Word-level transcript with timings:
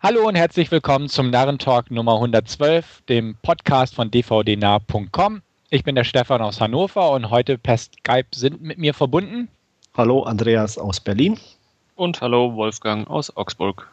Hallo 0.00 0.28
und 0.28 0.36
herzlich 0.36 0.70
willkommen 0.70 1.08
zum 1.08 1.30
Narrentalk 1.30 1.90
Nummer 1.90 2.14
112, 2.14 3.02
dem 3.08 3.34
Podcast 3.42 3.96
von 3.96 4.12
dvdnah.com. 4.12 5.42
Ich 5.70 5.82
bin 5.82 5.96
der 5.96 6.04
Stefan 6.04 6.40
aus 6.40 6.60
Hannover 6.60 7.10
und 7.10 7.30
heute 7.30 7.58
per 7.58 7.76
Skype 7.78 8.28
sind 8.32 8.62
mit 8.62 8.78
mir 8.78 8.94
verbunden. 8.94 9.48
Hallo 9.96 10.22
Andreas 10.22 10.78
aus 10.78 11.00
Berlin. 11.00 11.36
Und 11.96 12.20
hallo 12.20 12.54
Wolfgang 12.54 13.10
aus 13.10 13.36
Augsburg. 13.36 13.90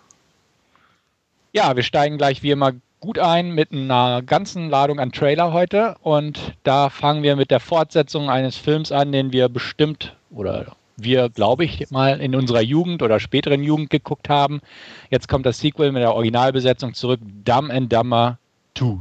Ja, 1.54 1.76
wir 1.76 1.82
steigen 1.82 2.20
gleich 2.20 2.44
wie 2.44 2.52
immer 2.52 2.74
gut 3.00 3.18
ein 3.18 3.50
mit 3.50 3.72
einer 3.72 4.22
ganzen 4.22 4.70
Ladung 4.70 5.00
an 5.00 5.12
Trailer 5.12 5.54
heute 5.54 5.96
und 6.04 6.54
da 6.62 6.92
fangen 6.92 7.24
wir 7.24 7.36
mit 7.36 7.50
der 7.50 7.60
Fortsetzung 7.60 8.30
eines 8.30 8.58
Films 8.58 8.92
an, 8.92 9.12
den 9.12 9.34
wir 9.34 9.50
bestimmt 9.50 10.16
oder 10.30 10.76
wir, 10.98 11.30
glaube 11.30 11.66
ich, 11.66 11.90
mal 11.92 12.20
in 12.20 12.36
unserer 12.36 12.62
Jugend 12.62 13.02
oder 13.02 13.20
späteren 13.20 13.64
Jugend 13.64 13.90
geguckt 13.90 14.30
haben. 14.30 14.62
Jetzt 15.10 15.28
kommt 15.28 15.46
das 15.46 15.60
Sequel 15.60 15.92
mit 15.92 16.02
der 16.02 16.14
Originalbesetzung 16.14 16.94
zurück, 16.94 17.20
Dumb 17.44 17.72
and 17.72 17.92
Dumber 17.92 18.38
2. 18.78 19.00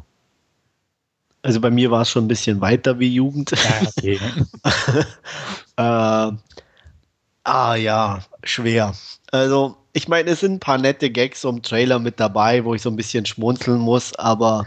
Also 1.42 1.60
bei 1.60 1.70
mir 1.70 1.90
war 1.90 2.02
es 2.02 2.10
schon 2.10 2.24
ein 2.24 2.28
bisschen 2.28 2.60
weiter 2.60 2.98
wie 2.98 3.08
Jugend. 3.08 3.50
Ja, 3.50 3.88
okay. 3.88 4.18
äh, 5.76 6.32
ah 7.44 7.74
ja, 7.74 8.20
schwer. 8.44 8.94
Also 9.30 9.76
ich 9.92 10.08
meine, 10.08 10.30
es 10.30 10.40
sind 10.40 10.54
ein 10.54 10.60
paar 10.60 10.78
nette 10.78 11.10
Gags 11.10 11.44
im 11.44 11.62
Trailer 11.62 11.98
mit 11.98 12.18
dabei, 12.18 12.64
wo 12.64 12.74
ich 12.74 12.82
so 12.82 12.90
ein 12.90 12.96
bisschen 12.96 13.26
schmunzeln 13.26 13.78
muss, 13.78 14.14
aber 14.14 14.64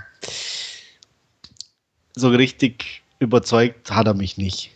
so 2.16 2.30
richtig 2.30 3.02
überzeugt 3.20 3.92
hat 3.92 4.08
er 4.08 4.14
mich 4.14 4.38
nicht. 4.38 4.72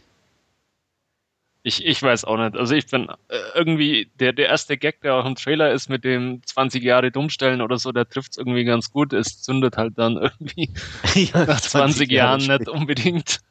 Ich, 1.64 1.86
ich 1.86 2.02
weiß 2.02 2.26
auch 2.26 2.38
nicht. 2.38 2.56
Also 2.56 2.74
ich 2.74 2.88
bin 2.88 3.08
äh, 3.30 3.38
irgendwie, 3.54 4.10
der, 4.20 4.34
der 4.34 4.48
erste 4.48 4.78
Gag, 4.78 5.02
der 5.02 5.16
auch 5.16 5.26
im 5.26 5.36
Trailer 5.36 5.72
ist 5.72 5.90
mit 5.90 6.04
dem 6.04 6.42
20 6.46 6.84
Jahre 6.84 7.12
Dummstellen 7.12 7.62
oder 7.62 7.78
so, 7.78 7.92
der 7.92 8.10
trifft 8.10 8.32
es 8.32 8.38
irgendwie 8.38 8.64
ganz 8.64 8.92
gut. 8.92 9.14
Es 9.14 9.42
zündet 9.42 9.78
halt 9.78 9.98
dann 9.98 10.18
irgendwie 10.18 10.72
ja, 11.16 11.46
nach 11.46 11.62
20, 11.62 11.70
20 11.70 12.12
Jahren 12.12 12.48
nicht 12.48 12.68
unbedingt. 12.68 13.41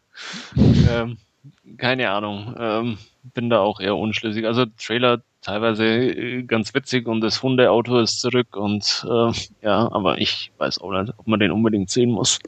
ähm, 0.91 1.19
keine 1.77 2.11
Ahnung. 2.11 2.55
Ähm, 2.59 2.99
bin 3.23 3.49
da 3.49 3.61
auch 3.61 3.81
eher 3.81 3.97
unschlüssig. 3.97 4.45
Also 4.47 4.67
Trailer 4.67 5.23
teilweise 5.43 5.84
äh, 5.84 6.43
ganz 6.43 6.75
witzig 6.75 7.06
und 7.06 7.21
das 7.21 7.43
Hundeauto 7.43 8.01
ist 8.01 8.21
zurück 8.21 8.56
und 8.56 9.06
äh, 9.09 9.33
ja, 9.62 9.91
aber 9.93 10.19
ich 10.19 10.53
weiß 10.59 10.81
auch 10.81 10.91
nicht, 10.91 11.15
ob 11.17 11.27
man 11.27 11.41
den 11.41 11.51
unbedingt 11.51 11.91
sehen 11.91 12.11
muss. 12.11 12.39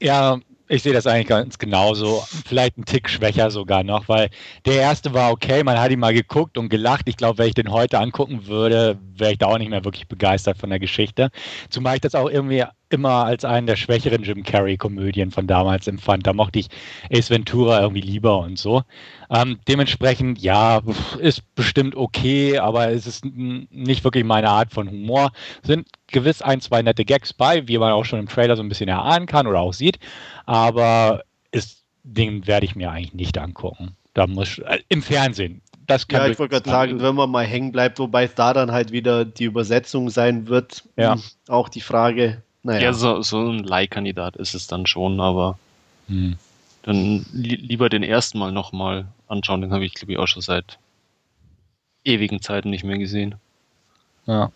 Ja, 0.00 0.38
ich 0.68 0.82
sehe 0.82 0.92
das 0.92 1.06
eigentlich 1.06 1.26
ganz 1.26 1.58
genauso. 1.58 2.24
Vielleicht 2.46 2.78
ein 2.78 2.84
Tick 2.84 3.08
schwächer 3.08 3.50
sogar 3.50 3.84
noch, 3.84 4.08
weil 4.08 4.30
der 4.64 4.80
erste 4.80 5.12
war 5.12 5.30
okay, 5.30 5.62
man 5.62 5.78
hat 5.78 5.90
ihn 5.90 6.00
mal 6.00 6.14
geguckt 6.14 6.56
und 6.56 6.68
gelacht. 6.68 7.08
Ich 7.08 7.16
glaube, 7.16 7.38
wenn 7.38 7.48
ich 7.48 7.54
den 7.54 7.70
heute 7.70 7.98
angucken 7.98 8.46
würde, 8.46 8.98
wäre 9.16 9.32
ich 9.32 9.38
da 9.38 9.46
auch 9.46 9.58
nicht 9.58 9.70
mehr 9.70 9.84
wirklich 9.84 10.08
begeistert 10.08 10.58
von 10.58 10.70
der 10.70 10.78
Geschichte. 10.78 11.30
Zumal 11.68 11.96
ich 11.96 12.00
das 12.00 12.14
auch 12.14 12.30
irgendwie 12.30 12.64
immer 12.88 13.24
als 13.24 13.44
einen 13.44 13.66
der 13.66 13.76
schwächeren 13.76 14.22
Jim 14.22 14.42
Carrey-Komödien 14.42 15.30
von 15.30 15.46
damals 15.46 15.88
empfand. 15.88 16.26
Da 16.26 16.32
mochte 16.32 16.60
ich 16.60 16.68
Ace 17.12 17.30
Ventura 17.30 17.80
irgendwie 17.80 18.00
lieber 18.00 18.38
und 18.38 18.58
so. 18.58 18.82
Ähm, 19.30 19.58
dementsprechend, 19.68 20.38
ja, 20.38 20.80
ist 21.18 21.42
bestimmt 21.54 21.96
okay, 21.96 22.58
aber 22.58 22.90
es 22.90 23.06
ist 23.06 23.24
nicht 23.24 24.04
wirklich 24.04 24.24
meine 24.24 24.48
Art 24.48 24.72
von 24.72 24.88
Humor. 24.90 25.32
Sind 25.62 25.88
gewiss 26.14 26.40
ein, 26.40 26.62
zwei 26.62 26.80
nette 26.80 27.04
Gags 27.04 27.34
bei, 27.34 27.68
wie 27.68 27.76
man 27.76 27.92
auch 27.92 28.04
schon 28.04 28.20
im 28.20 28.28
Trailer 28.28 28.56
so 28.56 28.62
ein 28.62 28.68
bisschen 28.70 28.88
erahnen 28.88 29.26
kann 29.26 29.46
oder 29.46 29.60
auch 29.60 29.74
sieht. 29.74 29.98
Aber 30.46 31.24
ist, 31.50 31.82
den 32.04 32.46
werde 32.46 32.64
ich 32.64 32.76
mir 32.76 32.90
eigentlich 32.90 33.12
nicht 33.12 33.36
angucken. 33.36 33.96
Da 34.14 34.26
muss 34.26 34.58
äh, 34.58 34.78
im 34.88 35.02
Fernsehen. 35.02 35.60
Das 35.86 36.08
kann 36.08 36.22
ja, 36.22 36.28
ich 36.28 36.38
wollte 36.38 36.52
gerade 36.52 36.70
sagen, 36.70 37.02
wenn 37.02 37.14
man 37.14 37.30
mal 37.30 37.44
hängen 37.44 37.72
bleibt, 37.72 37.98
wobei 37.98 38.24
es 38.24 38.34
da 38.34 38.54
dann 38.54 38.72
halt 38.72 38.90
wieder 38.92 39.26
die 39.26 39.44
Übersetzung 39.44 40.08
sein 40.08 40.48
wird. 40.48 40.84
Ja. 40.96 41.16
Hm, 41.16 41.22
auch 41.48 41.68
die 41.68 41.82
Frage, 41.82 42.40
naja. 42.62 42.80
Ja, 42.80 42.92
so, 42.94 43.20
so 43.20 43.50
ein 43.50 43.64
Leihkandidat 43.64 44.36
ist 44.36 44.54
es 44.54 44.66
dann 44.66 44.86
schon, 44.86 45.20
aber 45.20 45.58
hm. 46.08 46.38
dann 46.82 47.26
li 47.32 47.56
lieber 47.56 47.90
den 47.90 48.02
ersten 48.02 48.38
Mal 48.38 48.52
nochmal 48.52 49.06
anschauen. 49.28 49.60
Den 49.60 49.72
habe 49.72 49.84
ich, 49.84 49.92
glaube 49.92 50.12
ich, 50.12 50.18
auch 50.18 50.28
schon 50.28 50.40
seit 50.40 50.78
ewigen 52.04 52.40
Zeiten 52.40 52.70
nicht 52.70 52.84
mehr 52.84 52.98
gesehen. 52.98 53.34
Ja. 54.26 54.50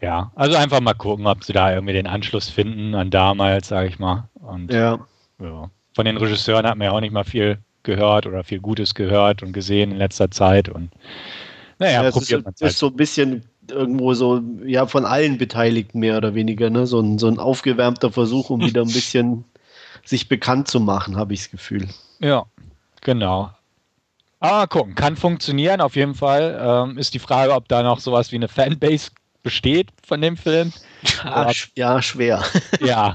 Ja, 0.00 0.32
also 0.34 0.56
einfach 0.56 0.80
mal 0.80 0.94
gucken, 0.94 1.26
ob 1.26 1.44
sie 1.44 1.52
da 1.52 1.72
irgendwie 1.72 1.92
den 1.92 2.06
Anschluss 2.06 2.48
finden 2.48 2.94
an 2.94 3.10
damals, 3.10 3.68
sage 3.68 3.88
ich 3.88 3.98
mal. 3.98 4.28
Und 4.34 4.72
ja. 4.72 4.98
ja. 5.40 5.70
Von 5.94 6.04
den 6.04 6.16
Regisseuren 6.16 6.66
hat 6.66 6.76
man 6.76 6.86
ja 6.86 6.92
auch 6.92 7.00
nicht 7.00 7.12
mal 7.12 7.24
viel 7.24 7.58
gehört 7.82 8.26
oder 8.26 8.44
viel 8.44 8.60
Gutes 8.60 8.94
gehört 8.94 9.42
und 9.42 9.52
gesehen 9.52 9.90
in 9.90 9.98
letzter 9.98 10.30
Zeit. 10.30 10.68
Und 10.68 10.90
naja, 11.78 12.04
ja, 12.04 12.10
probiert 12.10 12.44
man 12.44 12.54
es 12.54 12.60
halt. 12.60 12.72
ist 12.72 12.78
so 12.78 12.86
ein 12.88 12.96
bisschen 12.96 13.44
irgendwo 13.70 14.14
so, 14.14 14.40
ja, 14.64 14.86
von 14.86 15.04
allen 15.04 15.38
Beteiligten 15.38 16.00
mehr 16.00 16.16
oder 16.16 16.34
weniger, 16.34 16.70
ne? 16.70 16.86
So 16.86 17.00
ein, 17.00 17.18
so 17.18 17.28
ein 17.28 17.38
aufgewärmter 17.38 18.10
Versuch, 18.10 18.50
um 18.50 18.60
wieder 18.60 18.82
ein 18.82 18.88
bisschen 18.92 19.44
sich 20.04 20.28
bekannt 20.28 20.68
zu 20.68 20.80
machen, 20.80 21.16
habe 21.16 21.34
ich 21.34 21.40
das 21.40 21.50
Gefühl. 21.50 21.88
Ja, 22.20 22.46
genau. 23.02 23.50
Aber 24.40 24.66
gucken, 24.68 24.94
kann 24.94 25.16
funktionieren 25.16 25.80
auf 25.80 25.96
jeden 25.96 26.14
Fall. 26.14 26.58
Ähm, 26.60 26.98
ist 26.98 27.12
die 27.12 27.18
Frage, 27.18 27.52
ob 27.52 27.68
da 27.68 27.82
noch 27.82 28.00
sowas 28.00 28.30
wie 28.32 28.36
eine 28.36 28.48
Fanbase 28.48 29.10
besteht 29.42 29.90
von 30.06 30.20
dem 30.20 30.36
Film. 30.36 30.72
Ja, 31.24 31.52
ja 31.76 32.02
schwer. 32.02 32.42
ja. 32.80 33.14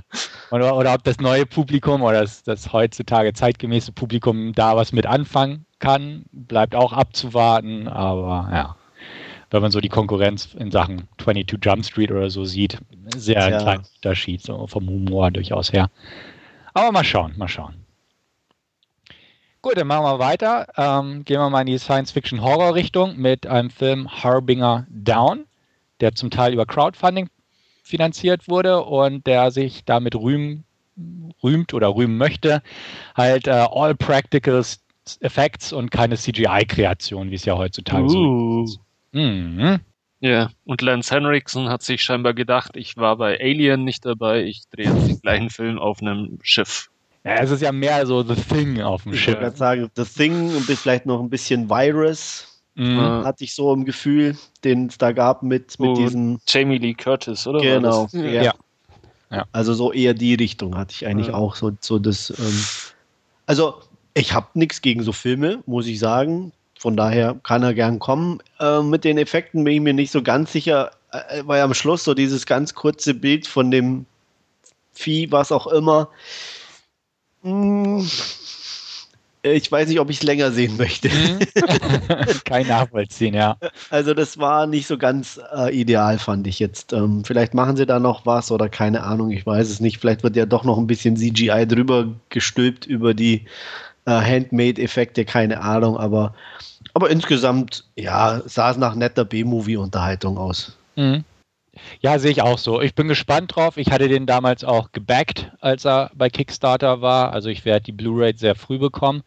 Oder, 0.51 0.78
oder, 0.78 0.94
ob 0.94 1.03
das 1.03 1.17
neue 1.17 1.45
Publikum 1.45 2.01
oder 2.01 2.22
das, 2.22 2.41
das 2.41 2.72
heutzutage 2.72 3.34
zeitgemäße 3.34 3.91
Publikum 3.91 4.53
da 4.53 4.78
was 4.78 4.94
mit 4.94 5.06
anfangen 5.06 5.66
kann, 5.79 6.23
bleibt 6.31 6.75
auch 6.75 6.94
abzuwarten. 6.94 7.89
Aber 7.89 8.50
ja 8.53 8.75
wenn 9.53 9.61
man 9.61 9.72
so 9.72 9.79
die 9.79 9.89
Konkurrenz 9.89 10.56
in 10.56 10.72
Sachen 10.72 11.07
22 11.19 11.59
Jump 11.63 11.85
Street 11.85 12.11
oder 12.11 12.31
so 12.31 12.44
sieht, 12.44 12.79
sehr 13.16 13.50
ja. 13.50 13.61
kleiner 13.61 13.84
Unterschied, 13.97 14.41
so 14.41 14.66
vom 14.66 14.88
Humor 14.90 15.29
durchaus 15.29 15.72
her. 15.72 15.91
Aber 16.73 16.91
mal 16.91 17.03
schauen, 17.03 17.34
mal 17.38 17.47
schauen. 17.47 17.75
Gut, 19.61 19.78
dann 19.78 19.85
machen 19.85 20.05
wir 20.05 20.17
weiter. 20.17 20.66
Ähm, 20.75 21.23
gehen 21.23 21.40
wir 21.40 21.51
mal 21.51 21.61
in 21.61 21.67
die 21.67 21.78
Science-Fiction-Horror-Richtung 21.78 23.16
mit 23.16 23.45
einem 23.45 23.69
Film 23.69 24.09
Harbinger 24.09 24.88
Down, 24.90 25.45
der 26.03 26.14
zum 26.14 26.30
Teil 26.30 26.53
über 26.53 26.66
Crowdfunding 26.66 27.30
finanziert 27.81 28.47
wurde 28.47 28.84
und 28.84 29.25
der 29.25 29.52
sich 29.52 29.86
damit 29.86 30.16
rühmen, 30.16 30.66
rühmt 31.44 31.74
oder 31.74 31.96
rühmen 31.96 32.18
möchte, 32.18 32.62
halt 33.16 33.47
äh, 33.47 33.66
all 33.72 33.96
practical 33.96 34.64
Effects 35.22 35.74
und 35.74 35.91
keine 35.91 36.16
CGI-Kreation, 36.16 37.31
wie 37.31 37.36
es 37.36 37.46
ja 37.46 37.58
heutzutage 37.58 38.06
uh. 38.06 38.09
so 38.09 38.64
ist. 38.64 38.80
Mhm. 39.12 39.80
Ja, 40.19 40.50
und 40.64 40.81
Lance 40.81 41.14
Henriksen 41.14 41.68
hat 41.68 41.84
sich 41.84 42.02
scheinbar 42.02 42.34
gedacht, 42.34 42.78
ich 42.78 42.96
war 42.96 43.18
bei 43.18 43.40
Alien 43.40 43.84
nicht 43.84 44.06
dabei, 44.06 44.44
ich 44.44 44.64
drehe 44.70 44.85
jetzt 44.85 45.08
den 45.08 45.20
gleichen 45.22 45.50
Film 45.50 45.80
auf 45.80 46.02
einem 46.02 46.40
Schiff. 46.41 46.90
Ja, 47.25 47.35
es 47.35 47.52
ist 47.52 47.62
ja 47.62 47.72
mehr 47.72 48.06
so 48.06 48.24
The 48.24 48.35
Thing 48.35 48.81
auf 48.81 49.03
dem 49.03 49.14
ich 49.14 49.22
Schiff. 49.22 49.35
Ich 49.35 49.41
würde 49.41 49.58
sagen, 49.58 49.91
The 49.96 50.06
Thing 50.06 50.56
und 50.56 50.64
vielleicht 50.64 51.06
noch 51.06 51.22
ein 51.22 51.30
bisschen 51.30 51.70
Virus. 51.70 52.53
Mhm. 52.75 53.23
Hatte 53.23 53.44
ich 53.44 53.53
so 53.53 53.73
im 53.73 53.85
Gefühl, 53.85 54.35
den 54.63 54.88
es 54.88 54.97
da 54.97 55.11
gab 55.11 55.44
mit, 55.44 55.79
mit 55.79 55.89
oh, 55.89 55.95
diesem. 55.95 56.39
Jamie 56.47 56.79
Lee 56.79 56.94
Curtis, 56.94 57.45
oder? 57.45 57.59
Genau. 57.59 58.07
Ja. 58.11 58.23
ja. 58.23 58.53
ja. 59.31 59.45
Also 59.51 59.73
so 59.73 59.94
eher 59.94 60.13
die 60.13 60.34
Richtung 60.34 60.75
hatte 60.75 60.94
ich 60.94 61.06
eigentlich 61.06 61.28
ja. 61.28 61.34
auch 61.35 61.56
so, 61.56 61.72
so 61.79 62.00
das. 62.00 62.31
Ähm, 62.31 62.63
also 63.45 63.75
ich 64.16 64.34
habe 64.34 64.47
nichts 64.53 64.81
gegen 64.81 65.03
so 65.03 65.11
Filme, 65.11 65.61
muss 65.66 65.88
ich 65.88 66.00
sagen. 66.00 66.51
Von 66.79 66.97
daher 66.97 67.39
kann 67.44 67.63
er 67.63 67.73
gern 67.73 68.00
kommen. 68.00 68.39
Äh, 68.59 68.81
mit 68.81 69.03
den 69.03 69.17
Effekten 69.17 69.63
bin 69.63 69.73
ich 69.75 69.81
mir 69.81 69.94
nicht 69.94 70.11
so 70.11 70.22
ganz 70.22 70.51
sicher, 70.51 70.91
äh, 71.11 71.44
weil 71.45 71.61
am 71.61 71.73
Schluss 71.73 72.03
so 72.03 72.13
dieses 72.13 72.45
ganz 72.45 72.73
kurze 72.73 73.13
Bild 73.13 73.47
von 73.47 73.72
dem 73.72 74.05
Vieh, 74.94 75.31
was 75.31 75.51
auch 75.51 75.67
immer. 75.67 76.09
Hm, 77.44 78.05
ich 79.43 79.71
weiß 79.71 79.89
nicht, 79.89 79.99
ob 79.99 80.09
ich 80.09 80.17
es 80.17 80.23
länger 80.23 80.51
sehen 80.51 80.77
möchte. 80.77 81.09
Mhm. 81.09 81.39
Kein 82.45 82.67
Nachvollziehen, 82.67 83.33
ja. 83.33 83.57
Also 83.89 84.13
das 84.13 84.37
war 84.37 84.67
nicht 84.67 84.87
so 84.87 84.97
ganz 84.97 85.39
äh, 85.55 85.75
ideal, 85.75 86.17
fand 86.17 86.47
ich 86.47 86.59
jetzt. 86.59 86.93
Ähm, 86.93 87.23
vielleicht 87.25 87.53
machen 87.53 87.75
sie 87.75 87.85
da 87.85 87.99
noch 87.99 88.25
was 88.25 88.51
oder 88.51 88.69
keine 88.69 89.03
Ahnung, 89.03 89.31
ich 89.31 89.45
weiß 89.45 89.69
es 89.69 89.79
nicht. 89.79 89.99
Vielleicht 89.99 90.23
wird 90.23 90.35
ja 90.35 90.45
doch 90.45 90.63
noch 90.63 90.78
ein 90.78 90.87
bisschen 90.87 91.17
CGI 91.17 91.67
drüber 91.67 92.07
gestülpt 92.29 92.85
über 92.85 93.13
die 93.13 93.45
äh, 94.05 94.11
Handmade-Effekte, 94.11 95.25
keine 95.25 95.61
Ahnung, 95.61 95.97
aber 95.97 96.34
aber 96.93 97.09
insgesamt, 97.09 97.85
ja, 97.96 98.41
sah 98.46 98.72
es 98.72 98.78
nach 98.78 98.96
netter 98.96 99.25
B-Movie-Unterhaltung 99.25 100.37
aus. 100.37 100.78
Mhm. 100.96 101.23
Ja, 102.02 102.20
sehe 102.20 102.31
ich 102.31 102.41
auch 102.41 102.58
so. 102.58 102.81
Ich 102.81 102.96
bin 102.96 103.08
gespannt 103.08 103.55
drauf. 103.55 103.78
Ich 103.78 103.91
hatte 103.91 104.08
den 104.08 104.25
damals 104.25 104.64
auch 104.64 104.91
gebackt, 104.91 105.52
als 105.59 105.85
er 105.85 106.11
bei 106.14 106.29
Kickstarter 106.29 107.02
war. 107.02 107.34
Also 107.34 107.49
ich 107.49 107.66
werde 107.66 107.85
die 107.85 107.91
Blu-ray 107.91 108.34
sehr 108.35 108.55
früh 108.55 108.78
bekommen. 108.78 109.23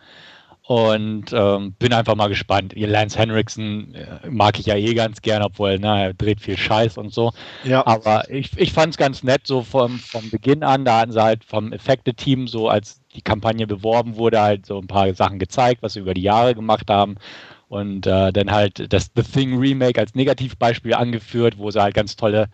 Und 0.68 1.26
ähm, 1.32 1.74
bin 1.78 1.92
einfach 1.92 2.16
mal 2.16 2.26
gespannt. 2.26 2.72
Lance 2.74 3.16
Henriksen 3.16 3.94
äh, 3.94 4.28
mag 4.28 4.58
ich 4.58 4.66
ja 4.66 4.74
eh 4.74 4.94
ganz 4.94 5.22
gern, 5.22 5.44
obwohl 5.44 5.78
na, 5.78 6.02
er 6.02 6.12
dreht 6.14 6.40
viel 6.40 6.56
Scheiß 6.56 6.98
und 6.98 7.14
so. 7.14 7.32
Ja. 7.62 7.86
Aber 7.86 8.28
ich, 8.30 8.50
ich 8.58 8.72
fand 8.72 8.90
es 8.90 8.96
ganz 8.96 9.22
nett, 9.22 9.46
so 9.46 9.62
vom, 9.62 10.00
vom 10.00 10.28
Beginn 10.28 10.64
an. 10.64 10.84
Da 10.84 10.98
hatten 10.98 11.12
sie 11.12 11.22
halt 11.22 11.44
vom 11.44 11.72
Effekte-Team, 11.72 12.48
so 12.48 12.68
als 12.68 13.00
die 13.14 13.22
Kampagne 13.22 13.68
beworben 13.68 14.16
wurde, 14.16 14.40
halt 14.40 14.66
so 14.66 14.78
ein 14.78 14.88
paar 14.88 15.14
Sachen 15.14 15.38
gezeigt, 15.38 15.82
was 15.82 15.92
sie 15.92 16.00
über 16.00 16.14
die 16.14 16.22
Jahre 16.22 16.56
gemacht 16.56 16.90
haben. 16.90 17.14
Und 17.68 18.06
äh, 18.06 18.32
dann 18.32 18.50
halt 18.50 18.92
das 18.92 19.10
The 19.14 19.22
Thing 19.22 19.58
Remake 19.58 20.00
als 20.00 20.14
Negativbeispiel 20.14 20.94
angeführt, 20.94 21.58
wo 21.58 21.70
sie 21.70 21.82
halt 21.82 21.94
ganz 21.94 22.14
tolle 22.14 22.48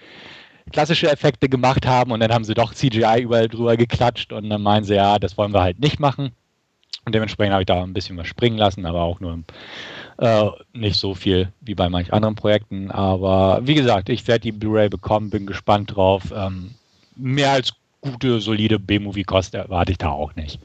klassische 0.70 1.10
Effekte 1.10 1.48
gemacht 1.48 1.86
haben 1.86 2.12
und 2.12 2.20
dann 2.20 2.32
haben 2.32 2.44
sie 2.44 2.54
doch 2.54 2.72
CGI 2.72 3.22
überall 3.22 3.48
drüber 3.48 3.76
geklatscht 3.76 4.32
und 4.32 4.48
dann 4.48 4.62
meinen 4.62 4.84
sie, 4.84 4.94
ja, 4.94 5.18
das 5.18 5.36
wollen 5.36 5.52
wir 5.52 5.62
halt 5.62 5.80
nicht 5.80 5.98
machen. 5.98 6.32
Und 7.04 7.14
dementsprechend 7.14 7.52
habe 7.52 7.62
ich 7.62 7.66
da 7.66 7.82
ein 7.82 7.94
bisschen 7.94 8.16
was 8.16 8.28
springen 8.28 8.58
lassen, 8.58 8.86
aber 8.86 9.02
auch 9.02 9.18
nur 9.18 9.40
äh, 10.18 10.44
nicht 10.72 10.98
so 10.98 11.14
viel 11.14 11.52
wie 11.60 11.74
bei 11.74 11.88
manch 11.88 12.12
anderen 12.12 12.36
Projekten. 12.36 12.92
Aber 12.92 13.60
wie 13.64 13.74
gesagt, 13.74 14.08
ich 14.08 14.26
werde 14.28 14.42
die 14.42 14.52
Blu-ray 14.52 14.88
bekommen, 14.88 15.30
bin 15.30 15.46
gespannt 15.46 15.96
drauf. 15.96 16.32
Ähm, 16.34 16.74
mehr 17.16 17.50
als 17.50 17.72
gute, 18.00 18.40
solide 18.40 18.78
B-Movie-Kost 18.78 19.54
erwarte 19.54 19.92
ich 19.92 19.98
da 19.98 20.10
auch 20.10 20.36
nicht. 20.36 20.60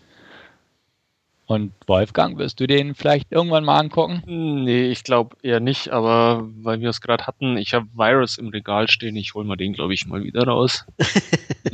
Und 1.47 1.71
Wolfgang, 1.87 2.37
wirst 2.37 2.59
du 2.59 2.67
den 2.67 2.93
vielleicht 2.93 3.31
irgendwann 3.31 3.63
mal 3.63 3.79
angucken? 3.79 4.21
Nee, 4.25 4.91
ich 4.91 5.05
glaube 5.05 5.37
eher 5.41 5.61
nicht, 5.61 5.87
aber 5.89 6.45
weil 6.61 6.81
wir 6.81 6.89
es 6.89 6.99
gerade 6.99 7.25
hatten, 7.25 7.55
ich 7.55 7.73
habe 7.73 7.87
Virus 7.93 8.37
im 8.37 8.49
Regal 8.49 8.89
stehen, 8.89 9.15
ich 9.15 9.33
hole 9.33 9.47
mal 9.47 9.55
den, 9.55 9.71
glaube 9.71 9.93
ich, 9.93 10.05
mal 10.07 10.25
wieder 10.25 10.43
raus. 10.43 10.85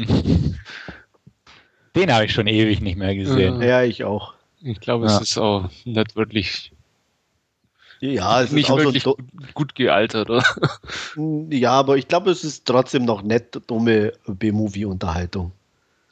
den 1.96 2.14
habe 2.14 2.26
ich 2.26 2.34
schon 2.34 2.46
ewig 2.46 2.82
nicht 2.82 3.00
mehr 3.00 3.16
gesehen. 3.16 3.64
Ja, 3.64 3.82
ich 3.82 4.04
auch. 4.04 4.36
Ich 4.62 4.80
glaube, 4.80 5.08
ja. 5.08 5.16
es 5.16 5.22
ist 5.22 5.38
auch 5.40 5.72
nicht 5.86 6.16
wirklich. 6.16 6.72
Ja, 8.00 8.44
es 8.44 8.52
nicht 8.52 8.70
ist 8.70 8.78
wirklich 8.78 9.02
so 9.02 9.18
gut 9.56 9.74
gealtert, 9.74 10.30
oder? 10.30 10.44
Ja, 11.50 11.72
aber 11.72 11.98
ich 11.98 12.08
glaube, 12.08 12.30
es 12.30 12.44
ist 12.44 12.66
trotzdem 12.66 13.06
noch 13.06 13.24
nett 13.24 13.60
dumme 13.66 14.14
B-Movie-Unterhaltung. 14.28 15.52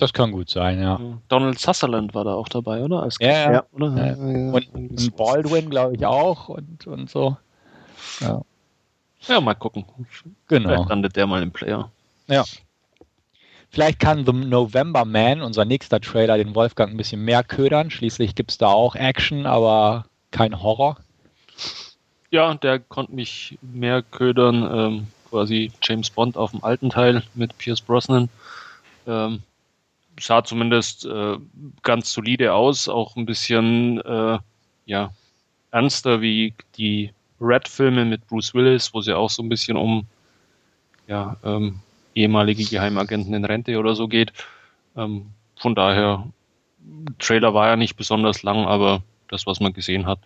Das 0.02 0.14
kann 0.14 0.32
gut 0.32 0.50
sein, 0.50 0.82
ja. 0.82 1.00
Donald 1.28 1.60
Sutherland 1.60 2.16
war 2.16 2.24
da 2.24 2.34
auch 2.34 2.50
dabei, 2.50 2.82
oder? 2.82 3.04
Als 3.04 3.18
ja, 3.20 3.52
ja. 3.52 3.64
Oder? 3.72 3.96
ja. 3.96 4.16
Und, 4.16 4.74
und 4.74 5.16
Baldwin, 5.16 5.70
glaube 5.70 5.96
ich, 5.96 6.04
auch 6.04 6.50
und, 6.50 6.88
und 6.88 7.08
so. 7.08 7.38
Ja. 8.20 8.42
ja, 9.28 9.40
mal 9.40 9.54
gucken. 9.54 9.86
Genau. 10.48 10.70
Vielleicht 10.70 10.90
landet 10.90 11.16
der 11.16 11.28
mal 11.28 11.44
im 11.44 11.52
Player. 11.52 11.92
Ja. 12.26 12.44
Vielleicht 13.70 14.00
kann 14.00 14.26
The 14.26 14.32
November 14.32 15.06
Man, 15.06 15.44
unser 15.44 15.66
nächster 15.66 16.02
Trailer, 16.02 16.38
den 16.38 16.56
Wolfgang 16.56 16.90
ein 16.90 16.98
bisschen 16.98 17.24
mehr 17.24 17.44
ködern. 17.44 17.92
Schließlich 17.92 18.34
gibt 18.34 18.50
es 18.50 18.58
da 18.58 18.70
auch 18.70 18.96
Action, 18.96 19.46
aber 19.46 20.06
kein 20.32 20.64
Horror. 20.64 20.98
Ja, 22.32 22.56
der 22.56 22.80
konnte 22.80 23.14
mich 23.14 23.60
mehr 23.62 24.02
ködern. 24.02 24.68
Ähm, 24.74 25.08
quasi 25.30 25.72
James 25.84 26.10
Bond 26.10 26.38
auf 26.38 26.50
dem 26.50 26.64
alten 26.64 26.90
Teil 26.90 27.22
mit 27.36 27.56
Pierce 27.60 27.82
Brosnan. 27.82 28.30
Ähm, 29.06 29.44
sah 30.22 30.44
zumindest 30.44 31.06
äh, 31.06 31.38
ganz 31.84 32.14
solide 32.14 32.54
aus, 32.54 32.88
auch 32.88 33.16
ein 33.16 33.26
bisschen 33.26 34.00
äh, 34.02 34.40
ja, 34.86 35.12
ernster 35.72 36.22
wie 36.22 36.54
die 36.78 37.12
Red-Filme 37.40 38.06
mit 38.06 38.28
Bruce 38.28 38.54
Willis, 38.54 38.94
wo 38.94 39.00
es 39.00 39.08
ja 39.08 39.18
auch 39.18 39.30
so 39.30 39.42
ein 39.42 39.50
bisschen 39.50 39.78
um 39.78 40.06
ja, 41.08 41.38
ähm, 41.44 41.80
ehemalige 42.14 42.64
Geheimagenten 42.64 43.34
in 43.34 43.46
Rente 43.46 43.78
oder 43.78 43.96
so 43.96 44.08
geht. 44.08 44.32
Ähm, 44.96 45.32
von 45.60 45.76
daher, 45.76 46.28
Trailer 47.20 47.54
war 47.54 47.68
ja 47.68 47.76
nicht 47.76 47.96
besonders 47.96 48.44
lang, 48.44 48.66
aber 48.66 49.02
das, 49.28 49.46
was 49.48 49.60
man 49.60 49.74
gesehen 49.74 50.06
hat, 50.06 50.20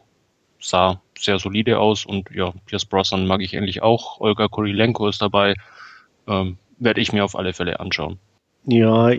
sah 0.59 1.01
sehr 1.17 1.39
solide 1.39 1.79
aus 1.79 2.05
und 2.05 2.29
ja, 2.31 2.51
Pierce 2.65 2.85
Brosnan 2.85 3.27
mag 3.27 3.41
ich 3.41 3.53
endlich 3.53 3.81
auch. 3.81 4.19
Olga 4.19 4.47
Kurilenko 4.47 5.07
ist 5.07 5.21
dabei. 5.21 5.55
Ähm, 6.27 6.57
Werde 6.77 7.01
ich 7.01 7.13
mir 7.13 7.23
auf 7.23 7.35
alle 7.35 7.53
Fälle 7.53 7.79
anschauen. 7.79 8.19
Ja, 8.67 9.11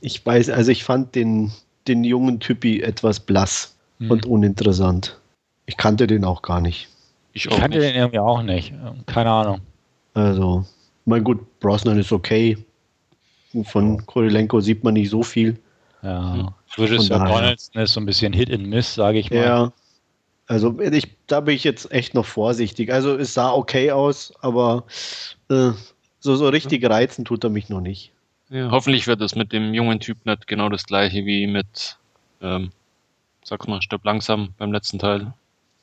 ich 0.00 0.24
weiß, 0.24 0.50
also 0.50 0.70
ich 0.70 0.84
fand 0.84 1.14
den, 1.14 1.52
den 1.86 2.04
jungen 2.04 2.40
Typi 2.40 2.80
etwas 2.80 3.20
blass 3.20 3.76
hm. 3.98 4.10
und 4.10 4.26
uninteressant. 4.26 5.18
Ich 5.66 5.76
kannte 5.76 6.06
den 6.06 6.24
auch 6.24 6.42
gar 6.42 6.60
nicht. 6.60 6.88
Ich, 7.32 7.46
ich 7.46 7.50
kannte 7.50 7.78
nicht. 7.78 7.90
den 7.90 7.96
irgendwie 7.96 8.18
auch 8.18 8.42
nicht. 8.42 8.72
Keine 9.06 9.30
Ahnung. 9.30 9.60
Also, 10.14 10.64
mein 11.04 11.22
gut, 11.22 11.60
Brosnan 11.60 11.98
ist 11.98 12.12
okay. 12.12 12.58
Von 13.64 14.04
Korilenko 14.06 14.60
sieht 14.60 14.82
man 14.84 14.94
nicht 14.94 15.10
so 15.10 15.22
viel. 15.22 15.58
Ja, 16.02 16.54
Regisseur 16.78 17.18
Donaldson 17.18 17.82
ist 17.82 17.92
so 17.92 18.00
ein 18.00 18.06
bisschen 18.06 18.32
Hit 18.32 18.50
and 18.50 18.66
Miss, 18.66 18.94
sage 18.94 19.18
ich 19.18 19.30
mal. 19.30 19.36
Ja, 19.36 19.72
also 20.46 20.80
ich, 20.80 21.08
da 21.26 21.40
bin 21.40 21.54
ich 21.54 21.64
jetzt 21.64 21.92
echt 21.92 22.14
noch 22.14 22.26
vorsichtig. 22.26 22.92
Also 22.92 23.16
es 23.16 23.34
sah 23.34 23.52
okay 23.52 23.92
aus, 23.92 24.32
aber 24.40 24.84
äh, 25.48 25.70
so, 26.20 26.36
so 26.36 26.48
richtig 26.48 26.88
reizen 26.88 27.24
tut 27.24 27.44
er 27.44 27.50
mich 27.50 27.68
noch 27.68 27.80
nicht. 27.80 28.12
Ja, 28.50 28.70
hoffentlich 28.70 29.06
wird 29.06 29.20
es 29.20 29.34
mit 29.34 29.52
dem 29.52 29.74
jungen 29.74 30.00
Typ 30.00 30.26
nicht 30.26 30.46
genau 30.46 30.68
das 30.68 30.84
gleiche 30.84 31.24
wie 31.24 31.46
mit, 31.46 31.96
ähm, 32.42 32.70
sag's 33.44 33.66
mal, 33.66 33.80
Stirb 33.80 34.04
langsam 34.04 34.54
beim 34.58 34.72
letzten 34.72 34.98
Teil. 34.98 35.32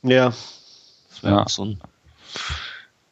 Ja. 0.03 0.27
Das 0.27 1.23
wäre 1.23 1.35
ja. 1.35 1.45
so 1.47 1.65
ein 1.65 1.81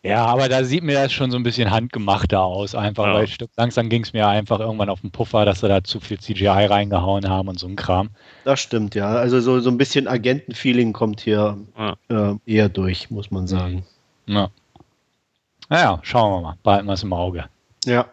ja, 0.06 0.24
aber 0.24 0.50
da 0.50 0.64
sieht 0.64 0.84
mir 0.84 0.94
das 0.94 1.12
schon 1.12 1.32
so 1.32 1.38
ein 1.38 1.42
bisschen 1.42 1.72
handgemachter 1.72 2.40
aus, 2.40 2.76
einfach, 2.76 3.08
ja. 3.08 3.14
weil 3.16 3.28
Stück 3.28 3.50
langsam 3.58 3.90
ging 3.90 4.04
es 4.04 4.14
mir 4.14 4.28
einfach 4.28 4.60
irgendwann 4.60 4.90
auf 4.90 5.02
den 5.02 5.10
Puffer, 5.10 5.46
dass 5.46 5.62
sie 5.62 5.68
da 5.68 5.84
zu 5.84 6.00
viel 6.00 6.20
CGI 6.20 6.48
reingehauen 6.48 7.28
haben 7.28 7.48
und 7.48 7.58
so 7.58 7.66
ein 7.66 7.76
Kram. 7.76 8.12
Das 8.44 8.60
stimmt, 8.60 8.94
ja. 8.94 9.08
Also 9.08 9.40
so, 9.40 9.60
so 9.62 9.72
ein 9.72 9.80
bisschen 9.80 10.08
Agentenfeeling 10.08 10.94
kommt 10.94 11.22
hier 11.22 11.58
ja. 11.76 11.96
äh, 12.10 12.36
eher 12.46 12.70
durch, 12.70 13.10
muss 13.10 13.32
man 13.32 13.48
sagen. 13.48 13.84
Ja. 14.28 14.52
Naja, 15.70 16.00
schauen 16.04 16.34
wir 16.34 16.42
mal. 16.50 16.58
Behalten 16.62 16.86
wir 16.86 16.94
es 16.94 17.02
im 17.02 17.14
Auge. 17.14 17.46
Ja. 17.86 18.06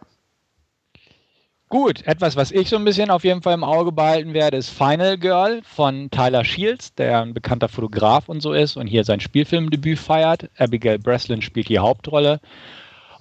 Gut, 1.73 2.07
etwas, 2.07 2.37
was 2.37 2.51
ich 2.51 2.69
so 2.69 2.77
ein 2.77 2.85
bisschen 2.85 3.11
auf 3.11 3.25
jeden 3.25 3.41
Fall 3.41 3.55
im 3.55 3.65
Auge 3.65 3.93
behalten 3.93 4.35
werde, 4.35 4.59
ist 4.59 4.69
Final 4.69 5.17
Girl 5.17 5.63
von 5.65 6.11
Tyler 6.11 6.45
Shields, 6.45 6.93
der 6.97 7.23
ein 7.23 7.33
bekannter 7.33 7.71
Fotograf 7.71 8.29
und 8.29 8.43
so 8.43 8.53
ist 8.53 8.77
und 8.77 8.89
hier 8.89 9.05
sein 9.05 9.21
Spielfilmdebüt 9.21 9.99
feiert. 9.99 10.51
Abigail 10.59 10.99
Breslin 10.99 11.41
spielt 11.41 11.71
die 11.71 11.79
Hauptrolle. 11.79 12.43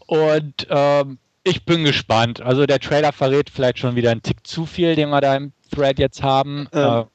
Und 0.06 0.68
ähm, 0.70 1.18
ich 1.46 1.64
bin 1.64 1.86
gespannt. 1.86 2.42
Also 2.42 2.66
der 2.66 2.82
Trailer 2.82 3.14
verrät 3.14 3.50
vielleicht 3.50 3.80
schon 3.80 3.96
wieder 3.96 4.12
einen 4.12 4.22
Tick 4.22 4.46
zu 4.46 4.66
viel, 4.66 4.98
den 4.98 5.12
wir 5.12 5.22
da 5.22 5.38
im 5.38 5.54
Thread 5.74 5.98
jetzt 5.98 6.22
haben. 6.22 6.68
Ähm, 6.74 7.06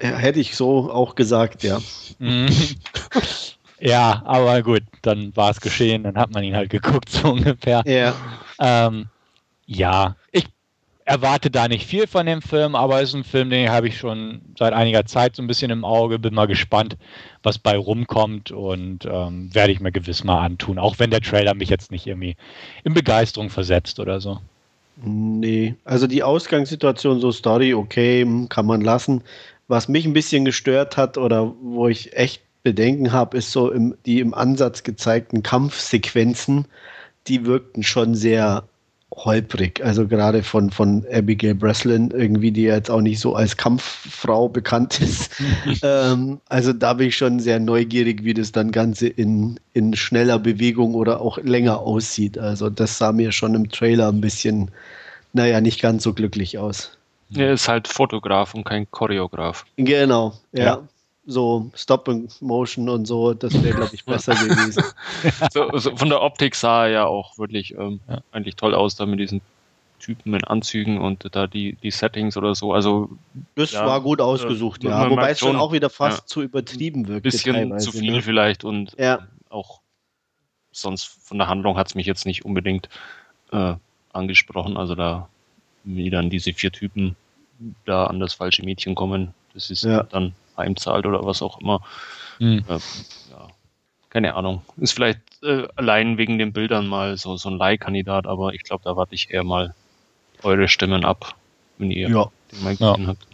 äh, 0.00 0.04
hätte 0.04 0.40
ich 0.40 0.56
so 0.56 0.90
auch 0.90 1.14
gesagt, 1.14 1.62
ja. 1.62 1.78
Mhm. 2.18 2.48
ja, 3.78 4.20
aber 4.24 4.64
gut, 4.64 4.82
dann 5.02 5.30
war 5.36 5.52
es 5.52 5.60
geschehen, 5.60 6.02
dann 6.02 6.16
hat 6.16 6.32
man 6.32 6.42
ihn 6.42 6.56
halt 6.56 6.70
geguckt, 6.70 7.08
so 7.12 7.28
ungefähr. 7.28 7.84
Ja. 7.86 8.14
Ähm, 8.58 9.06
ja, 9.66 10.16
ich 10.32 10.46
erwarte 11.06 11.50
da 11.50 11.68
nicht 11.68 11.86
viel 11.86 12.06
von 12.08 12.26
dem 12.26 12.42
Film, 12.42 12.74
aber 12.74 13.00
es 13.00 13.10
ist 13.10 13.14
ein 13.14 13.24
Film, 13.24 13.48
den 13.48 13.70
habe 13.70 13.88
ich 13.88 13.96
schon 13.96 14.42
seit 14.58 14.72
einiger 14.72 15.06
Zeit 15.06 15.36
so 15.36 15.42
ein 15.42 15.46
bisschen 15.46 15.70
im 15.70 15.84
Auge. 15.84 16.18
Bin 16.18 16.34
mal 16.34 16.46
gespannt, 16.46 16.96
was 17.44 17.58
bei 17.58 17.78
rumkommt 17.78 18.50
und 18.50 19.06
ähm, 19.06 19.54
werde 19.54 19.72
ich 19.72 19.80
mir 19.80 19.92
gewiss 19.92 20.24
mal 20.24 20.44
antun, 20.44 20.78
auch 20.78 20.98
wenn 20.98 21.10
der 21.10 21.20
Trailer 21.20 21.54
mich 21.54 21.70
jetzt 21.70 21.92
nicht 21.92 22.06
irgendwie 22.06 22.36
in 22.82 22.92
Begeisterung 22.92 23.50
versetzt 23.50 24.00
oder 24.00 24.20
so. 24.20 24.40
Nee, 24.96 25.76
also 25.84 26.08
die 26.08 26.22
Ausgangssituation, 26.22 27.20
so 27.20 27.30
Story, 27.30 27.72
okay, 27.72 28.26
kann 28.48 28.66
man 28.66 28.80
lassen. 28.80 29.22
Was 29.68 29.88
mich 29.88 30.06
ein 30.06 30.12
bisschen 30.12 30.44
gestört 30.44 30.96
hat 30.96 31.18
oder 31.18 31.54
wo 31.62 31.86
ich 31.86 32.16
echt 32.16 32.42
Bedenken 32.64 33.12
habe, 33.12 33.36
ist 33.36 33.52
so 33.52 33.70
im, 33.70 33.94
die 34.06 34.18
im 34.18 34.34
Ansatz 34.34 34.82
gezeigten 34.82 35.44
Kampfsequenzen. 35.44 36.66
Die 37.28 37.46
wirkten 37.46 37.84
schon 37.84 38.16
sehr 38.16 38.64
holprig. 39.12 39.82
Also 39.84 40.06
gerade 40.06 40.42
von, 40.42 40.70
von 40.70 41.04
Abigail 41.12 41.54
Breslin, 41.54 42.10
irgendwie, 42.10 42.50
die 42.50 42.62
jetzt 42.62 42.90
auch 42.90 43.00
nicht 43.00 43.20
so 43.20 43.34
als 43.34 43.56
Kampffrau 43.56 44.48
bekannt 44.48 45.00
ist. 45.00 45.30
ähm, 45.82 46.40
also 46.48 46.72
da 46.72 46.94
bin 46.94 47.08
ich 47.08 47.16
schon 47.16 47.40
sehr 47.40 47.60
neugierig, 47.60 48.24
wie 48.24 48.34
das 48.34 48.52
dann 48.52 48.72
Ganze 48.72 49.08
in, 49.08 49.58
in 49.72 49.94
schneller 49.94 50.38
Bewegung 50.38 50.94
oder 50.94 51.20
auch 51.20 51.38
länger 51.38 51.80
aussieht. 51.80 52.38
Also 52.38 52.68
das 52.68 52.98
sah 52.98 53.12
mir 53.12 53.32
schon 53.32 53.54
im 53.54 53.70
Trailer 53.70 54.08
ein 54.08 54.20
bisschen, 54.20 54.70
naja, 55.32 55.60
nicht 55.60 55.80
ganz 55.80 56.02
so 56.02 56.12
glücklich 56.12 56.58
aus. 56.58 56.96
Er 57.34 57.52
ist 57.52 57.68
halt 57.68 57.88
Fotograf 57.88 58.54
und 58.54 58.64
kein 58.64 58.88
Choreograf. 58.90 59.64
Genau, 59.76 60.34
ja. 60.52 60.64
ja 60.64 60.82
so 61.26 61.70
Stop 61.74 62.08
and 62.08 62.40
Motion 62.40 62.88
und 62.88 63.06
so, 63.06 63.34
das 63.34 63.52
wäre, 63.62 63.76
glaube 63.76 63.94
ich, 63.94 64.04
besser 64.04 64.34
gewesen. 64.34 64.82
so, 65.52 65.76
so 65.76 65.96
von 65.96 66.08
der 66.08 66.22
Optik 66.22 66.54
sah 66.54 66.86
er 66.86 66.90
ja 66.90 67.06
auch 67.06 67.36
wirklich 67.38 67.74
ähm, 67.76 68.00
ja. 68.08 68.20
eigentlich 68.32 68.56
toll 68.56 68.74
aus, 68.74 68.94
da 68.94 69.06
mit 69.06 69.18
diesen 69.18 69.40
Typen 69.98 70.34
in 70.34 70.44
Anzügen 70.44 70.98
und 70.98 71.26
da 71.34 71.46
die, 71.46 71.76
die 71.82 71.90
Settings 71.90 72.36
oder 72.36 72.54
so. 72.54 72.72
Also 72.72 73.10
das 73.54 73.72
ja, 73.72 73.84
war 73.84 74.00
gut 74.00 74.20
ausgesucht, 74.20 74.84
äh, 74.84 74.88
ja. 74.88 75.10
Wobei 75.10 75.30
es 75.30 75.40
schon 75.40 75.56
auch 75.56 75.72
wieder 75.72 75.90
fast 75.90 76.20
ja, 76.20 76.26
zu 76.26 76.42
übertrieben 76.42 77.08
wirkt. 77.08 77.22
Bisschen 77.22 77.78
zu 77.80 77.92
viel 77.92 78.12
ne? 78.12 78.22
vielleicht 78.22 78.64
und 78.64 78.94
ja. 78.98 79.26
auch 79.48 79.80
sonst 80.70 81.04
von 81.04 81.38
der 81.38 81.48
Handlung 81.48 81.76
hat 81.76 81.88
es 81.88 81.94
mich 81.94 82.06
jetzt 82.06 82.26
nicht 82.26 82.44
unbedingt 82.44 82.88
äh, 83.50 83.74
angesprochen. 84.12 84.76
Also 84.76 84.94
da 84.94 85.28
wie 85.84 86.10
dann 86.10 86.30
diese 86.30 86.52
vier 86.52 86.72
Typen 86.72 87.16
da 87.84 88.06
an 88.06 88.20
das 88.20 88.34
falsche 88.34 88.62
Mädchen 88.62 88.94
kommen, 88.94 89.32
das 89.54 89.70
ist 89.70 89.84
dann 89.84 90.34
heimzahlt 90.56 91.06
oder 91.06 91.24
was 91.24 91.42
auch 91.42 91.60
immer. 91.60 91.80
Mhm. 92.38 92.64
Äh, 92.68 92.78
ja, 93.30 93.48
keine 94.10 94.34
Ahnung. 94.34 94.62
Ist 94.76 94.92
vielleicht 94.92 95.20
äh, 95.42 95.66
allein 95.76 96.18
wegen 96.18 96.38
den 96.38 96.52
Bildern 96.52 96.86
mal 96.86 97.16
so, 97.16 97.36
so 97.36 97.48
ein 97.48 97.58
Leihkandidat, 97.58 98.26
aber 98.26 98.54
ich 98.54 98.62
glaube, 98.62 98.84
da 98.84 98.96
warte 98.96 99.14
ich 99.14 99.30
eher 99.30 99.44
mal 99.44 99.74
eure 100.42 100.68
Stimmen 100.68 101.04
ab, 101.04 101.34
wenn 101.78 101.90
ihr 101.90 102.08
ja. 102.08 102.30
den 102.52 102.62
mal 102.62 102.76
gesehen 102.76 103.02
ja. 103.02 103.08
habt. 103.08 103.26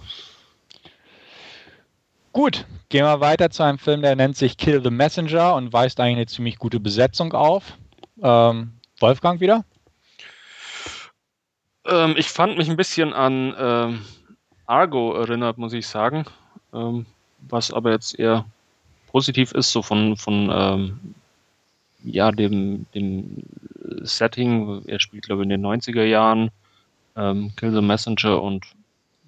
Gut, 2.32 2.64
Gehen 2.92 3.06
wir 3.06 3.20
weiter 3.20 3.48
zu 3.48 3.62
einem 3.62 3.78
Film, 3.78 4.02
der 4.02 4.16
nennt 4.16 4.36
sich 4.36 4.58
Kill 4.58 4.82
the 4.84 4.90
Messenger 4.90 5.54
und 5.54 5.72
weist 5.72 5.98
eigentlich 5.98 6.16
eine 6.16 6.26
ziemlich 6.26 6.58
gute 6.58 6.78
Besetzung 6.78 7.32
auf. 7.32 7.78
Ähm, 8.22 8.74
Wolfgang 9.00 9.40
wieder? 9.40 9.64
Ähm, 11.86 12.14
ich 12.18 12.28
fand 12.28 12.58
mich 12.58 12.68
ein 12.68 12.76
bisschen 12.76 13.14
an 13.14 13.54
ähm, 13.58 14.04
Argo 14.66 15.14
erinnert, 15.14 15.56
muss 15.56 15.72
ich 15.72 15.86
sagen. 15.86 16.26
Ähm, 16.72 17.06
was 17.48 17.72
aber 17.72 17.90
jetzt 17.90 18.18
eher 18.18 18.44
positiv 19.08 19.52
ist, 19.52 19.72
so 19.72 19.82
von, 19.82 20.16
von 20.16 20.50
ähm, 20.52 21.14
ja, 22.04 22.32
dem, 22.32 22.86
dem 22.94 23.42
Setting. 24.02 24.82
Er 24.86 25.00
spielt, 25.00 25.26
glaube 25.26 25.42
ich, 25.42 25.44
in 25.44 25.50
den 25.50 25.66
90er 25.66 26.04
Jahren. 26.04 26.50
Ähm, 27.16 27.52
Kill 27.56 27.72
the 27.72 27.82
Messenger 27.82 28.42
und 28.42 28.64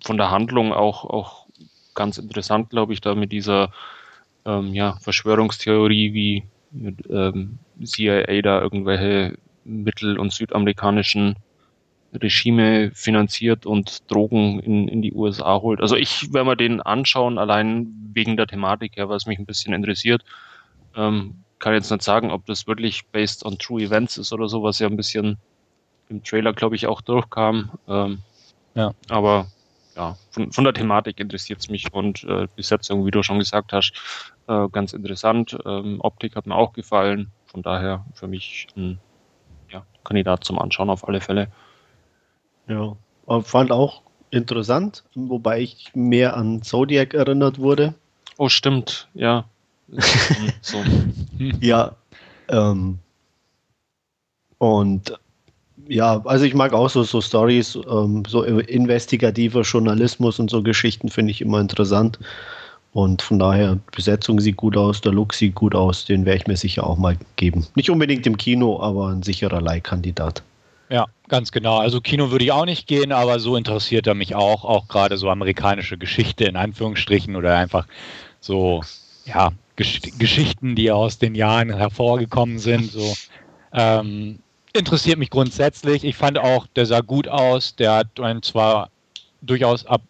von 0.02 0.16
der 0.16 0.30
Handlung 0.30 0.72
auch, 0.72 1.04
auch 1.04 1.46
ganz 1.94 2.18
interessant, 2.18 2.70
glaube 2.70 2.92
ich, 2.92 3.00
da 3.00 3.14
mit 3.14 3.32
dieser 3.32 3.70
ähm, 4.44 4.74
ja, 4.74 4.96
Verschwörungstheorie, 5.00 6.12
wie 6.14 6.44
ähm, 7.08 7.58
CIA 7.82 8.42
da 8.42 8.60
irgendwelche 8.60 9.36
mittel- 9.64 10.18
und 10.18 10.32
südamerikanischen 10.32 11.36
Regime 12.14 12.90
finanziert 12.92 13.66
und 13.66 14.11
Drogen 14.11 14.61
in, 14.61 14.88
in 14.88 15.02
die 15.02 15.12
USA 15.12 15.61
holt. 15.61 15.80
Also 15.80 15.97
ich 15.97 16.33
werde 16.33 16.50
mir 16.50 16.56
den 16.56 16.80
anschauen, 16.80 17.38
allein 17.38 17.88
wegen 18.12 18.37
der 18.37 18.47
Thematik 18.47 18.97
her, 18.97 19.09
was 19.09 19.26
mich 19.26 19.38
ein 19.38 19.47
bisschen 19.47 19.75
interessiert. 19.75 20.25
Ähm, 20.97 21.44
kann 21.59 21.75
jetzt 21.75 21.90
nicht 21.90 22.02
sagen, 22.02 22.30
ob 22.30 22.47
das 22.47 22.66
wirklich 22.66 23.06
based 23.06 23.44
on 23.44 23.59
true 23.59 23.83
events 23.83 24.18
ist 24.18 24.33
oder 24.33 24.49
so, 24.49 24.62
was 24.62 24.78
ja 24.78 24.87
ein 24.87 24.97
bisschen 24.97 25.38
im 26.09 26.23
Trailer, 26.23 26.52
glaube 26.52 26.76
ich, 26.76 26.87
auch 26.87 27.00
durchkam. 27.00 27.71
Ähm, 27.88 28.18
ja. 28.75 28.92
Aber 29.09 29.47
ja, 29.97 30.16
von, 30.30 30.52
von 30.52 30.64
der 30.64 30.75
Thematik 30.75 31.21
interessiert 31.21 31.61
es 31.61 31.71
mich 31.71 31.92
und 31.92 32.25
äh, 32.25 32.49
Besetzung, 32.54 33.06
wie 33.06 33.11
du 33.11 33.23
schon 33.23 33.38
gesagt 33.38 33.73
hast, 33.73 33.92
äh, 34.47 34.68
ganz 34.68 34.92
interessant. 34.92 35.56
Ähm, 35.64 36.00
Optik 36.00 36.37
hat 36.37 36.47
mir 36.47 36.56
auch 36.56 36.73
gefallen. 36.73 37.30
Von 37.47 37.62
daher 37.62 38.04
für 38.14 38.26
mich 38.26 38.66
ein 38.76 38.99
ja, 39.71 39.87
Kandidat 40.02 40.44
zum 40.44 40.59
Anschauen 40.59 40.90
auf 40.90 41.06
alle 41.06 41.21
Fälle. 41.21 41.49
Ja, 42.68 42.97
fand 43.42 43.71
auch 43.71 44.02
interessant, 44.30 45.04
wobei 45.14 45.61
ich 45.61 45.90
mehr 45.94 46.37
an 46.37 46.62
Zodiac 46.62 47.14
erinnert 47.14 47.59
wurde. 47.59 47.94
Oh, 48.37 48.49
stimmt, 48.49 49.09
ja. 49.14 49.44
so. 50.61 50.78
Ja, 51.61 51.94
ähm, 52.49 52.99
und 54.59 55.12
ja, 55.87 56.23
also 56.25 56.44
ich 56.44 56.54
mag 56.54 56.73
auch 56.73 56.88
so, 56.88 57.02
so 57.02 57.21
Stories, 57.21 57.78
ähm, 57.88 58.23
so 58.26 58.42
investigativer 58.42 59.62
Journalismus 59.62 60.38
und 60.38 60.50
so 60.50 60.62
Geschichten 60.62 61.09
finde 61.09 61.30
ich 61.30 61.40
immer 61.40 61.61
interessant. 61.61 62.18
Und 62.92 63.23
von 63.23 63.38
daher, 63.38 63.78
Besetzung 63.94 64.40
sieht 64.40 64.56
gut 64.56 64.76
aus, 64.76 65.00
der 65.00 65.12
Look 65.12 65.35
sieht 65.35 65.54
gut 65.54 65.75
aus, 65.75 66.04
den 66.04 66.25
werde 66.25 66.38
ich 66.38 66.47
mir 66.47 66.56
sicher 66.56 66.87
auch 66.87 66.97
mal 66.97 67.16
geben. 67.37 67.66
Nicht 67.75 67.90
unbedingt 67.90 68.26
im 68.26 68.37
Kino, 68.37 68.80
aber 68.80 69.09
ein 69.09 69.23
sicherer 69.23 69.61
Leihkandidat. 69.61 70.42
Ja, 70.88 71.06
ganz 71.28 71.52
genau. 71.52 71.78
Also 71.78 72.00
Kino 72.00 72.31
würde 72.31 72.45
ich 72.45 72.52
auch 72.52 72.64
nicht 72.64 72.87
gehen, 72.87 73.12
aber 73.12 73.40
so 73.40 73.57
interessiert 73.57 74.07
er 74.07 74.14
mich 74.14 74.35
auch, 74.35 74.64
auch 74.64 74.88
gerade 74.88 75.16
so 75.16 75.31
amerikanische 75.31 75.99
Geschichte 75.99 76.45
in 76.45 76.57
Anführungsstrichen 76.57 77.37
oder 77.37 77.57
einfach 77.57 77.87
so, 78.40 78.83
ja, 79.25 79.52
Gesch 79.76 80.00
Geschichten, 80.19 80.76
die 80.76 80.90
aus 80.90 81.19
den 81.19 81.35
Jahren 81.35 81.75
hervorgekommen 81.75 82.59
sind. 82.59 82.93
So, 82.93 83.14
ähm, 83.73 84.38
interessiert 84.73 85.19
mich 85.19 85.31
grundsätzlich. 85.31 86.04
Ich 86.04 86.16
fand 86.16 86.38
auch, 86.38 86.66
der 86.76 86.87
sah 86.87 87.00
gut 87.00 87.26
aus. 87.28 87.75
Der 87.76 87.95
hat 87.95 88.21
einen 88.21 88.43
zwar 88.43 88.90
durchaus 89.43 89.87
ab 89.87 90.02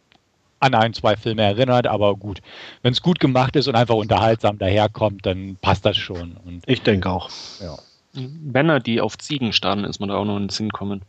an 0.60 0.74
ein, 0.74 0.94
zwei 0.94 1.16
Filme 1.16 1.42
erinnert, 1.42 1.86
aber 1.86 2.16
gut. 2.16 2.40
Wenn 2.82 2.92
es 2.92 3.02
gut 3.02 3.20
gemacht 3.20 3.54
ist 3.54 3.68
und 3.68 3.74
einfach 3.74 3.96
unterhaltsam 3.96 4.58
daherkommt, 4.58 5.26
dann 5.26 5.56
passt 5.60 5.84
das 5.84 5.96
schon. 5.96 6.36
Und, 6.44 6.62
ich 6.66 6.82
denke 6.82 7.10
auch. 7.10 7.28
Ja. 7.60 7.76
Männer, 8.14 8.80
die 8.80 9.00
auf 9.00 9.18
Ziegen 9.18 9.52
starren, 9.52 9.84
ist 9.84 10.00
man 10.00 10.08
da 10.08 10.16
auch 10.16 10.24
noch 10.24 10.36
in 10.36 10.44
den 10.44 10.48
Sinn 10.50 10.70
kommen. 10.70 11.02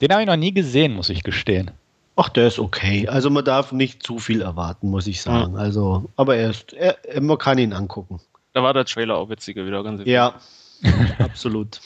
Den 0.00 0.12
habe 0.12 0.22
ich 0.22 0.28
noch 0.28 0.36
nie 0.36 0.52
gesehen, 0.52 0.94
muss 0.94 1.08
ich 1.08 1.22
gestehen. 1.22 1.70
Ach, 2.16 2.28
der 2.28 2.48
ist 2.48 2.58
okay. 2.58 3.06
Also 3.06 3.30
man 3.30 3.44
darf 3.44 3.70
nicht 3.70 4.02
zu 4.02 4.18
viel 4.18 4.40
erwarten, 4.40 4.90
muss 4.90 5.06
ich 5.06 5.22
sagen. 5.22 5.52
Mhm. 5.52 5.58
Also, 5.58 6.10
aber 6.16 6.36
er 6.36 6.50
ist, 6.50 6.72
er, 6.72 6.96
man 7.20 7.38
kann 7.38 7.58
ihn 7.58 7.72
angucken. 7.72 8.20
Da 8.54 8.62
war 8.62 8.74
der 8.74 8.84
Trailer 8.84 9.16
auch 9.16 9.28
witziger 9.28 9.64
wieder, 9.64 9.84
ganz 9.84 10.02
Ja, 10.04 10.34
absolut. 11.18 11.80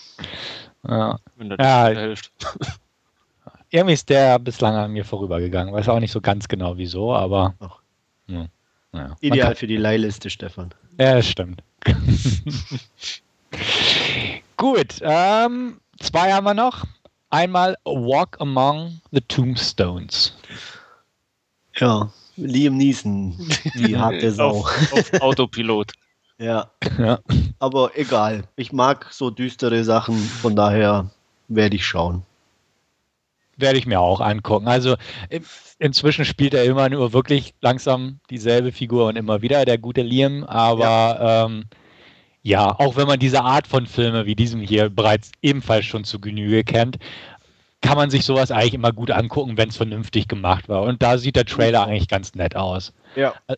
Ja. 0.89 1.19
Wenn 1.37 1.51
der 1.51 1.59
ja, 1.59 1.89
hilft. 1.89 2.33
Irgendwie 3.71 3.95
ist 3.95 4.09
der 4.09 4.39
bislang 4.39 4.75
an 4.75 4.93
mir 4.93 5.05
vorübergegangen. 5.05 5.73
Weiß 5.73 5.89
auch 5.89 6.01
nicht 6.01 6.13
so 6.13 6.21
ganz 6.21 6.49
genau 6.49 6.77
wieso, 6.77 7.15
aber. 7.15 7.55
Ja, 8.27 8.47
ja. 8.93 9.17
Ideal 9.21 9.55
für 9.55 9.67
die 9.67 9.79
Leihliste, 9.79 10.29
Stefan. 10.31 10.75
Ja, 10.99 11.15
das 11.15 11.29
stimmt. 11.29 11.63
Gut, 14.63 15.01
ähm, 15.01 15.81
zwei 15.99 16.33
haben 16.33 16.45
wir 16.45 16.55
noch. 16.55 16.85
Einmal 17.31 17.77
Walk 17.85 18.41
Among 18.41 19.01
the 19.11 19.21
Tombstones. 19.21 20.37
Ja, 21.75 22.13
Liam 22.37 22.77
Neeson, 22.77 23.37
die 23.75 23.97
harte 23.99 24.31
Sau. 24.31 24.51
auf, 24.61 24.93
auf 24.93 25.21
Autopilot. 25.21 25.95
ja. 26.39 26.71
ja. 26.97 27.19
Aber 27.59 27.99
egal. 27.99 28.45
Ich 28.55 28.73
mag 28.73 29.09
so 29.11 29.31
düstere 29.31 29.83
Sachen, 29.83 30.17
von 30.17 30.55
daher 30.55 31.11
werde 31.49 31.75
ich 31.75 31.85
schauen. 31.85 32.23
Werde 33.57 33.81
ich 33.81 33.87
mir 33.87 33.99
auch 33.99 34.21
angucken. 34.21 34.69
Also 34.69 34.95
inzwischen 35.81 36.25
spielt 36.25 36.55
er 36.55 36.63
immer 36.63 36.89
nur 36.89 37.13
wirklich 37.13 37.53
langsam 37.61 38.21
dieselbe 38.31 38.71
Figur 38.71 39.09
und 39.09 39.17
immer 39.17 39.43
wieder, 39.43 39.65
der 39.65 39.79
gute 39.79 40.03
Liam, 40.03 40.45
aber 40.45 40.85
ja. 40.85 41.47
ähm, 41.47 41.65
ja, 42.43 42.79
auch 42.79 42.97
wenn 42.97 43.07
man 43.07 43.21
diese 43.21 43.43
Art 43.43 43.67
von 43.67 43.87
Filme 43.87 44.27
wie 44.27 44.35
diesem 44.35 44.61
hier 44.61 44.91
bereits 44.91 45.31
ebenfalls 45.43 45.87
schon 45.87 46.05
zu 46.05 46.21
Genüge 46.21 46.65
kennt, 46.65 46.99
kann 47.81 47.97
man 47.97 48.11
sich 48.11 48.25
sowas 48.25 48.51
eigentlich 48.51 48.75
immer 48.75 48.93
gut 48.93 49.11
angucken, 49.11 49.57
wenn 49.57 49.69
es 49.69 49.77
vernünftig 49.77 50.29
gemacht 50.29 50.69
war. 50.69 50.83
Und 50.83 51.03
da 51.03 51.19
sieht 51.19 51.37
der 51.37 51.45
Trailer 51.45 51.87
eigentlich 51.87 52.09
ganz 52.09 52.35
nett 52.35 52.57
aus. 52.57 52.93
Ja. 53.17 53.35
Äh, 53.49 53.57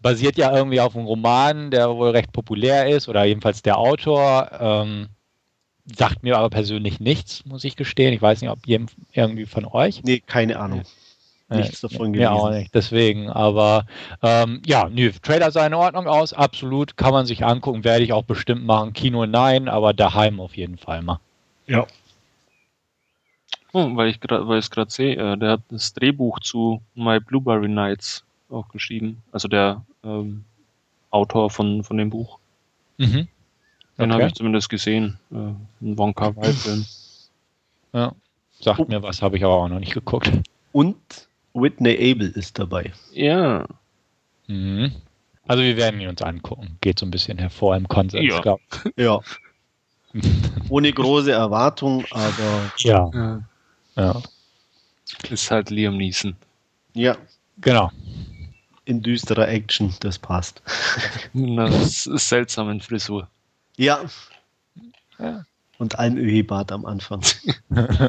basiert 0.00 0.36
ja 0.36 0.54
irgendwie 0.54 0.80
auf 0.80 0.96
einem 0.96 1.06
Roman, 1.06 1.70
der 1.70 1.94
wohl 1.94 2.10
recht 2.10 2.32
populär 2.32 2.88
ist, 2.88 3.08
oder 3.08 3.24
jedenfalls 3.24 3.62
der 3.62 3.78
Autor. 3.78 4.50
Ähm, 4.58 5.08
sagt 5.96 6.22
mir 6.22 6.36
aber 6.36 6.50
persönlich 6.50 7.00
nichts, 7.00 7.44
muss 7.44 7.64
ich 7.64 7.76
gestehen. 7.76 8.12
Ich 8.12 8.22
weiß 8.22 8.40
nicht, 8.40 8.50
ob 8.50 8.58
irgendwie 8.66 9.46
von 9.46 9.64
euch. 9.64 10.02
Nee, 10.02 10.20
keine 10.20 10.58
Ahnung. 10.58 10.82
Äh, 11.52 11.58
nichts 11.58 11.80
davon 11.80 12.12
gelesen. 12.12 12.22
Ja, 12.22 12.30
auch 12.32 12.50
nicht. 12.50 12.74
Deswegen, 12.74 13.30
aber 13.30 13.86
ähm, 14.22 14.62
ja, 14.66 14.88
nö, 14.88 15.12
Trailer 15.22 15.50
sah 15.50 15.66
in 15.66 15.74
Ordnung 15.74 16.06
aus, 16.06 16.32
absolut. 16.32 16.96
Kann 16.96 17.12
man 17.12 17.26
sich 17.26 17.44
angucken, 17.44 17.84
werde 17.84 18.04
ich 18.04 18.12
auch 18.12 18.24
bestimmt 18.24 18.64
machen. 18.64 18.92
Kino 18.92 19.26
nein, 19.26 19.68
aber 19.68 19.92
daheim 19.92 20.40
auf 20.40 20.56
jeden 20.56 20.78
Fall 20.78 21.02
mal. 21.02 21.20
Ja. 21.66 21.86
Oh, 23.72 23.96
weil 23.96 24.08
ich 24.08 24.20
gerade, 24.20 24.54
es 24.56 24.70
gerade 24.70 24.90
sehe, 24.90 25.16
äh, 25.16 25.36
der 25.38 25.52
hat 25.52 25.62
das 25.70 25.94
Drehbuch 25.94 26.40
zu 26.40 26.82
My 26.94 27.20
Blueberry 27.20 27.68
Nights 27.68 28.22
auch 28.50 28.68
geschrieben. 28.68 29.22
Also 29.32 29.48
der 29.48 29.82
ähm, 30.04 30.44
Autor 31.10 31.50
von, 31.50 31.82
von 31.82 31.96
dem 31.96 32.10
Buch. 32.10 32.38
Mhm. 32.98 33.28
Den 33.98 34.10
okay. 34.10 34.12
habe 34.12 34.26
ich 34.26 34.34
zumindest 34.34 34.68
gesehen. 34.68 35.18
Äh, 35.30 35.36
ein 35.36 35.98
Wonka 35.98 36.34
Wai-Film. 36.36 36.84
Ja. 37.92 38.12
Sagt 38.60 38.80
oh. 38.80 38.86
mir 38.86 39.02
was, 39.02 39.22
habe 39.22 39.36
ich 39.36 39.44
aber 39.44 39.54
auch 39.54 39.68
noch 39.68 39.80
nicht 39.80 39.94
geguckt. 39.94 40.30
Und 40.72 40.96
Whitney 41.54 42.12
Abel 42.12 42.30
ist 42.30 42.58
dabei. 42.58 42.92
Ja. 43.12 43.66
Mhm. 44.46 44.92
Also 45.46 45.62
wir 45.62 45.76
werden 45.76 46.00
ihn 46.00 46.08
uns 46.08 46.22
angucken. 46.22 46.78
Geht 46.80 46.98
so 46.98 47.06
ein 47.06 47.10
bisschen 47.10 47.38
hervor 47.38 47.76
im 47.76 47.88
Konsens, 47.88 48.24
ja. 48.32 48.40
glaube 48.40 48.62
Ja. 48.96 49.20
Ohne 50.68 50.92
große 50.92 51.32
Erwartung, 51.32 52.04
aber. 52.10 52.72
Ja. 52.78 53.10
ja. 53.14 53.42
ja. 53.96 54.22
Ist 55.30 55.50
halt 55.50 55.70
Liam 55.70 55.96
Neeson. 55.96 56.36
Ja. 56.94 57.16
Genau. 57.60 57.90
In 58.84 59.02
düsterer 59.02 59.48
Action, 59.48 59.94
das 60.00 60.18
passt. 60.18 60.62
Das 61.32 62.06
ist 62.06 62.28
seltsam 62.28 62.70
in 62.70 62.80
Frisur. 62.80 63.28
Ja. 63.76 64.00
ja. 65.18 65.44
Und 65.78 65.98
ein 65.98 66.18
Ölbad 66.18 66.72
am 66.72 66.84
Anfang. 66.84 67.22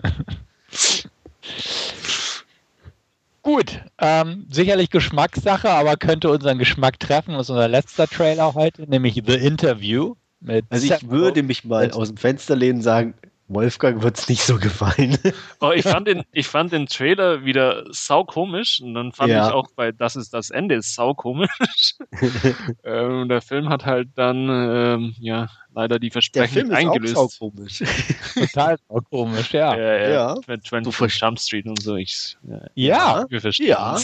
Gut, 3.44 3.82
ähm, 4.00 4.48
sicherlich 4.50 4.90
Geschmackssache, 4.90 5.70
aber 5.70 5.98
könnte 5.98 6.30
unseren 6.30 6.58
Geschmack 6.58 6.98
treffen. 6.98 7.34
Das 7.34 7.48
ist 7.48 7.50
unser 7.50 7.68
letzter 7.68 8.08
Trailer 8.08 8.54
heute, 8.54 8.90
nämlich 8.90 9.22
The 9.26 9.34
Interview. 9.34 10.16
Mit 10.40 10.66
also 10.70 10.94
ich 10.94 11.10
würde 11.10 11.44
mich 11.44 11.66
mal 11.66 11.92
aus 11.92 12.08
dem 12.08 12.18
Fenster 12.18 12.56
lehnen 12.56 12.78
und 12.78 12.84
sagen, 12.84 13.16
Wolfgang 13.54 14.02
wird 14.04 14.18
es 14.18 14.30
nicht 14.30 14.44
so 14.44 14.58
gefallen. 14.58 15.18
Oh, 15.60 15.72
ich, 15.72 15.84
fand 15.84 16.08
den, 16.08 16.24
ich 16.34 16.48
fand 16.48 16.74
den 16.74 16.88
Trailer 16.88 17.46
wieder 17.46 17.86
sau 17.92 18.26
komisch 18.26 18.82
und 18.82 18.94
dann 18.96 19.14
fand 19.14 19.32
ja. 19.32 19.48
ich 19.48 19.54
auch 19.54 19.70
bei 19.76 19.94
Das 19.94 20.18
ist 20.18 20.34
das 20.34 20.50
Ende 20.50 20.82
sau 20.82 21.14
komisch. 21.14 21.96
ähm, 22.84 23.30
der 23.30 23.42
Film 23.42 23.70
hat 23.70 23.86
halt 23.86 24.10
dann 24.16 24.50
ähm, 24.50 25.16
ja 25.20 25.48
leider 25.74 26.00
die 26.00 26.10
Versprechen 26.10 26.54
der 26.54 26.64
Film 26.66 26.74
eingelöst. 26.74 27.14
Ist 27.14 27.18
auch 27.18 27.30
sau 27.30 27.50
komisch. 27.50 27.84
Total 28.34 28.78
sau 28.90 29.00
komisch, 29.10 29.54
ja. 29.54 29.76
Ja, 29.76 29.98
ja. 29.98 30.10
ja. 30.10 30.60
24 30.66 31.22
Jump 31.22 31.40
Street 31.40 31.66
und 31.66 31.82
so. 31.82 31.96
Ich, 31.96 32.38
ja, 32.44 32.60
ja. 32.76 33.26
wir 33.30 33.40
verstehen 33.42 33.70
ja. 33.70 33.98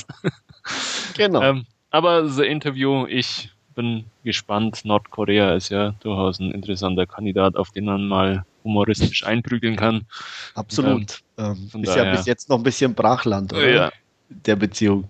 genau. 1.17 1.41
Ähm, 1.41 1.65
aber 1.91 2.29
The 2.29 2.45
Interview, 2.45 3.05
ich 3.07 3.49
bin 3.75 4.05
gespannt. 4.23 4.83
Nordkorea 4.83 5.55
ist 5.55 5.69
ja 5.69 5.91
durchaus 6.01 6.39
ein 6.39 6.51
interessanter 6.51 7.05
Kandidat, 7.05 7.55
auf 7.55 7.71
den 7.71 7.85
man 7.85 8.07
mal 8.07 8.45
humoristisch 8.63 9.25
einprügeln 9.25 9.75
kann. 9.75 10.05
Absolut. 10.55 11.19
Ähm, 11.37 11.69
ist 11.81 11.87
daher. 11.87 12.05
ja 12.05 12.11
bis 12.11 12.25
jetzt 12.25 12.49
noch 12.49 12.57
ein 12.57 12.63
bisschen 12.63 12.93
Brachland, 12.93 13.53
oder? 13.53 13.69
Ja. 13.69 13.91
Der 14.29 14.55
Beziehung. 14.55 15.09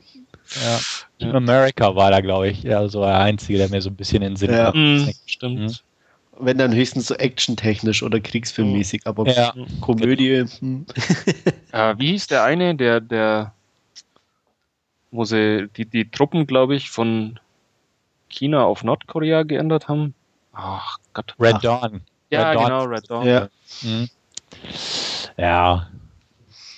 Ja. 0.55 0.79
Team 1.19 1.35
America 1.35 1.95
war 1.95 2.11
da, 2.11 2.21
glaube 2.21 2.49
ich, 2.49 2.63
ja, 2.63 2.87
so 2.87 3.01
der 3.01 3.19
Einzige, 3.19 3.59
der 3.59 3.69
mir 3.69 3.81
so 3.81 3.89
ein 3.89 3.95
bisschen 3.95 4.23
in 4.23 4.31
den 4.31 4.35
Sinn 4.37 4.51
ja. 4.51 4.71
Mhm, 4.73 5.13
stimmt. 5.25 5.59
Mhm. 5.59 5.75
Wenn 6.41 6.57
dann 6.57 6.73
höchstens 6.73 7.07
so 7.07 7.15
actiontechnisch 7.15 8.01
oder 8.01 8.19
kriegsfilmmäßig, 8.19 9.01
aber 9.05 9.27
ja. 9.27 9.53
Komödie. 9.81 10.45
Hm. 10.59 10.85
Äh, 11.71 11.99
wie 11.99 12.13
hieß 12.13 12.25
der 12.25 12.43
eine, 12.43 12.73
der, 12.73 12.99
der, 12.99 13.53
wo 15.11 15.23
sie 15.23 15.69
die, 15.77 15.85
die 15.85 16.09
Truppen, 16.09 16.47
glaube 16.47 16.75
ich, 16.75 16.89
von 16.89 17.39
China 18.27 18.63
auf 18.63 18.83
Nordkorea 18.83 19.43
geändert 19.43 19.87
haben? 19.87 20.15
Ach 20.51 20.97
Gott. 21.13 21.35
Red 21.39 21.57
Ach. 21.57 21.61
Dawn. 21.61 22.01
Ja, 22.29 22.51
Red 22.51 22.59
genau, 22.59 22.83
Red 22.83 23.09
Dawn. 23.09 23.27
Ja. 23.27 23.49
Mhm. 23.81 24.09
ja. 25.37 25.87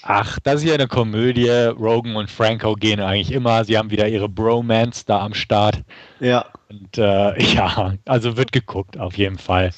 Ach, 0.03 0.39
das 0.43 0.61
ist 0.61 0.67
ja 0.67 0.73
eine 0.73 0.87
Komödie. 0.87 1.49
Rogan 1.49 2.15
und 2.15 2.29
Franco 2.29 2.73
gehen 2.73 2.99
eigentlich 2.99 3.31
immer. 3.31 3.63
Sie 3.65 3.77
haben 3.77 3.91
wieder 3.91 4.07
ihre 4.07 4.27
Bromance 4.27 5.05
da 5.05 5.19
am 5.21 5.33
Start. 5.33 5.81
Ja. 6.19 6.45
Und 6.69 6.97
äh, 6.97 7.41
ja, 7.53 7.93
also 8.05 8.37
wird 8.37 8.51
geguckt, 8.51 8.97
auf 8.97 9.17
jeden 9.17 9.37
Fall. 9.37 9.71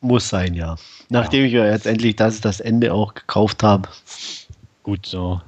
Muss 0.00 0.28
sein, 0.28 0.54
ja. 0.54 0.76
Nachdem 1.10 1.40
ja. 1.40 1.46
ich 1.46 1.52
ja 1.52 1.66
jetzt 1.66 1.86
endlich 1.86 2.16
das, 2.16 2.40
das 2.40 2.60
Ende 2.60 2.92
auch 2.92 3.14
gekauft 3.14 3.62
habe. 3.62 3.88
Gut 4.82 5.06
so. 5.06 5.40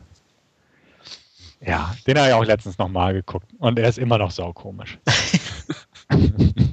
Ja, 1.60 1.94
den 2.06 2.18
habe 2.18 2.28
ich 2.28 2.34
auch 2.34 2.44
letztens 2.44 2.78
nochmal 2.78 3.12
geguckt. 3.12 3.46
Und 3.58 3.78
er 3.78 3.88
ist 3.88 3.98
immer 3.98 4.18
noch 4.18 4.30
saukomisch. 4.30 4.98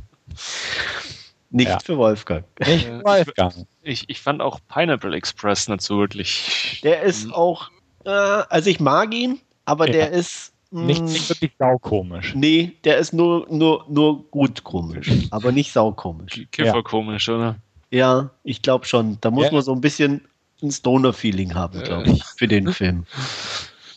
Nicht 1.58 1.70
ja. 1.70 1.80
für 1.80 1.98
Wolfgang. 1.98 2.46
Nicht 2.60 2.86
für 2.86 3.04
Wolfgang. 3.04 3.66
Ich, 3.82 4.08
ich 4.10 4.22
fand 4.22 4.44
auch 4.44 4.60
Pineapple 4.72 5.16
Express 5.16 5.68
nicht 5.68 5.82
so 5.82 5.98
wirklich. 5.98 6.82
Der 6.84 7.02
ist 7.02 7.24
hm. 7.24 7.34
auch, 7.34 7.72
äh, 8.06 8.10
also 8.10 8.70
ich 8.70 8.80
mag 8.80 9.12
ihn, 9.12 9.40
aber 9.66 9.88
ja. 9.88 9.94
der 9.94 10.12
ist. 10.12 10.54
Mh, 10.70 10.82
nicht, 10.84 11.00
hm, 11.00 11.06
nicht 11.06 11.30
wirklich 11.30 11.52
saukomisch. 11.58 12.36
Nee, 12.36 12.74
der 12.84 12.98
ist 12.98 13.12
nur, 13.12 13.48
nur, 13.50 13.86
nur 13.90 14.24
gut 14.30 14.64
komisch, 14.64 15.10
aber 15.32 15.52
nicht 15.52 15.72
saukomisch. 15.72 16.46
Kifferkomisch, 16.52 17.28
ja. 17.28 17.36
oder? 17.36 17.56
Ja, 17.90 18.30
ich 18.44 18.62
glaube 18.62 18.86
schon. 18.86 19.18
Da 19.22 19.32
muss 19.32 19.46
ja. 19.46 19.54
man 19.54 19.62
so 19.64 19.74
ein 19.74 19.82
bisschen 19.82 20.22
ein 20.62 20.72
Stoner-Feeling 20.72 21.56
haben, 21.56 21.82
glaube 21.82 22.10
ich, 22.10 22.24
für 22.38 22.48
den 22.48 22.72
Film. 22.72 23.06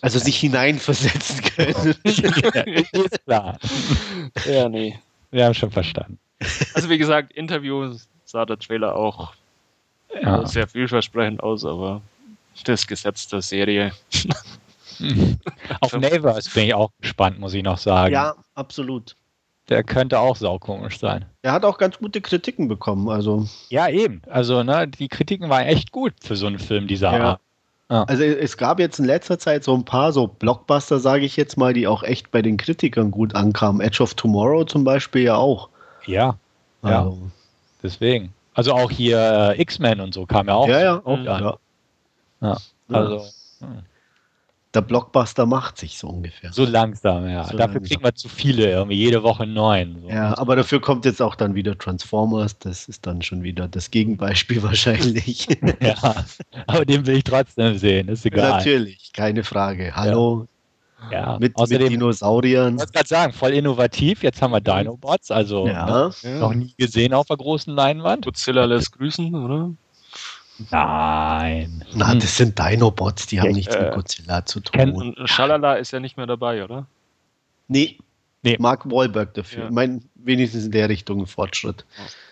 Also 0.01 0.19
sich 0.19 0.39
hineinversetzen 0.39 1.43
können. 1.43 1.95
ja, 2.05 2.63
ist 3.03 3.25
klar. 3.25 3.59
Ja, 4.47 4.69
nee. 4.69 4.99
Wir 5.31 5.45
haben 5.45 5.55
schon 5.55 5.71
verstanden. 5.71 6.19
Also 6.75 6.89
wie 6.89 6.99
gesagt, 6.99 7.33
Interview 7.33 7.95
sah 8.25 8.47
der 8.47 8.59
Trailer 8.59 8.97
auch 8.97 9.35
ja. 10.23 10.47
sehr 10.47 10.67
vielversprechend 10.67 11.43
aus, 11.43 11.65
aber 11.65 12.01
das 12.65 12.87
Gesetz 12.87 13.29
der 13.29 13.43
Serie. 13.43 13.93
Auf 15.81 15.93
Neighbors 15.93 16.49
bin 16.51 16.67
ich 16.67 16.75
auch 16.75 16.91
gespannt, 17.01 17.39
muss 17.39 17.55
ich 17.55 17.63
noch 17.63 17.79
sagen. 17.79 18.13
Ja, 18.13 18.35
absolut. 18.55 19.17
Der 19.69 19.85
könnte 19.85 20.19
auch 20.19 20.37
saukomisch 20.37 20.99
sein. 20.99 21.25
Er 21.43 21.53
hat 21.53 21.65
auch 21.65 21.79
ganz 21.79 21.99
gute 21.99 22.21
Kritiken 22.21 22.67
bekommen, 22.67 23.09
also. 23.09 23.49
Ja, 23.69 23.89
eben. 23.89 24.21
Also, 24.29 24.63
ne, 24.65 24.89
die 24.89 25.09
Kritiken 25.09 25.49
waren 25.49 25.65
echt 25.65 25.93
gut 25.93 26.13
für 26.21 26.35
so 26.35 26.47
einen 26.47 26.59
Film 26.59 26.89
dieser 26.89 27.13
ja. 27.13 27.25
Art. 27.25 27.41
Ja. 27.89 28.05
Also 28.05 28.23
es 28.23 28.57
gab 28.57 28.79
jetzt 28.79 29.01
in 29.01 29.05
letzter 29.05 29.39
Zeit 29.39 29.65
so 29.65 29.75
ein 29.75 29.85
paar 29.85 30.13
so 30.13 30.29
Blockbuster, 30.29 31.01
sage 31.01 31.25
ich 31.25 31.37
jetzt 31.37 31.57
mal, 31.57 31.73
die 31.73 31.89
auch 31.89 32.05
echt 32.05 32.31
bei 32.31 32.41
den 32.41 32.57
Kritikern 32.57 33.11
gut 33.11 33.35
ankamen. 33.35 33.81
Edge 33.81 34.01
of 34.01 34.15
Tomorrow 34.15 34.65
zum 34.65 34.85
Beispiel 34.85 35.23
ja 35.23 35.35
auch. 35.35 35.69
Ja, 36.07 36.37
also. 36.83 37.11
ja. 37.11 37.31
Deswegen. 37.83 38.33
Also 38.55 38.73
auch 38.75 38.91
hier 38.91 39.55
äh, 39.57 39.63
X-Men 39.63 40.01
und 40.01 40.13
so 40.13 40.27
kam 40.27 40.49
ja 40.49 40.55
auch. 40.55 40.69
Ja, 40.69 40.81
ja, 40.81 41.03
auch, 41.05 41.19
ja. 41.19 41.59
ja. 42.41 42.59
Also. 42.89 43.25
Hm. 43.61 43.83
Der 44.73 44.83
Blockbuster 44.83 45.47
macht 45.47 45.79
sich 45.79 45.99
so 45.99 46.07
ungefähr. 46.07 46.53
So 46.53 46.65
langsam, 46.65 47.29
ja. 47.29 47.43
So 47.43 47.57
dafür 47.57 47.75
langsam. 47.75 47.83
kriegen 47.83 48.05
wir 48.05 48.15
zu 48.15 48.29
viele, 48.29 48.71
irgendwie 48.71 48.99
jede 48.99 49.25
Woche 49.25 49.45
neun. 49.45 50.03
So. 50.03 50.09
Ja, 50.09 50.39
aber 50.39 50.55
dafür 50.55 50.81
kommt 50.81 51.05
jetzt 51.05 51.21
auch 51.21 51.35
dann 51.35 51.57
wieder 51.57 51.77
Transformers. 51.77 52.57
Das 52.59 52.87
ist 52.87 53.05
dann 53.05 53.21
schon 53.21 53.43
wieder 53.43 53.67
das 53.67 53.91
Gegenbeispiel 53.91 54.63
wahrscheinlich. 54.63 55.49
ja, 55.81 56.25
aber 56.69 56.85
den 56.85 57.05
will 57.05 57.17
ich 57.17 57.25
trotzdem 57.25 57.79
sehen, 57.79 58.07
ist 58.07 58.25
egal. 58.25 58.59
Natürlich, 58.59 59.13
keine 59.13 59.43
Frage. 59.43 59.97
Hallo, 59.97 60.43
ja, 60.43 60.47
mit, 61.39 61.57
außerdem, 61.57 61.85
mit 61.85 61.93
Dinosauriern. 61.93 62.75
Ich 62.75 62.81
wollte 62.81 62.93
gerade 62.93 63.09
sagen, 63.09 63.33
voll 63.33 63.53
innovativ. 63.53 64.23
Jetzt 64.23 64.41
haben 64.43 64.53
wir 64.53 64.61
Dinobots, 64.61 65.31
also 65.31 65.67
ja. 65.67 65.87
ne, 65.87 66.39
noch 66.39 66.55
nie 66.55 66.75
gesehen 66.77 67.15
auf 67.15 67.27
der 67.27 67.37
großen 67.37 67.75
Leinwand. 67.75 68.25
Godzilla 68.25 68.65
lässt 68.65 68.93
grüßen, 68.93 69.35
oder? 69.35 69.71
Nein. 70.71 71.85
Na, 71.95 72.15
das 72.15 72.37
sind 72.37 72.59
Dinobots, 72.59 73.27
die 73.27 73.41
haben 73.41 73.53
nichts 73.53 73.75
äh, 73.75 73.85
mit 73.85 73.95
Godzilla 73.95 74.45
zu 74.45 74.61
tun. 74.61 74.93
Und 74.93 75.29
Schalala 75.29 75.75
ist 75.75 75.93
ja 75.93 76.01
nicht 76.01 76.17
mehr 76.17 76.27
dabei, 76.27 76.63
oder? 76.63 76.87
Nee. 77.69 77.99
nee. 78.43 78.57
Mark 78.59 78.91
Wahlberg 78.91 79.33
dafür. 79.35 79.63
Ja. 79.63 79.69
Ich 79.69 79.75
meine, 79.75 80.01
wenigstens 80.17 80.67
in 80.67 80.73
der 80.73 80.89
Richtung 80.89 81.21
ein 81.21 81.27
Fortschritt. 81.27 81.85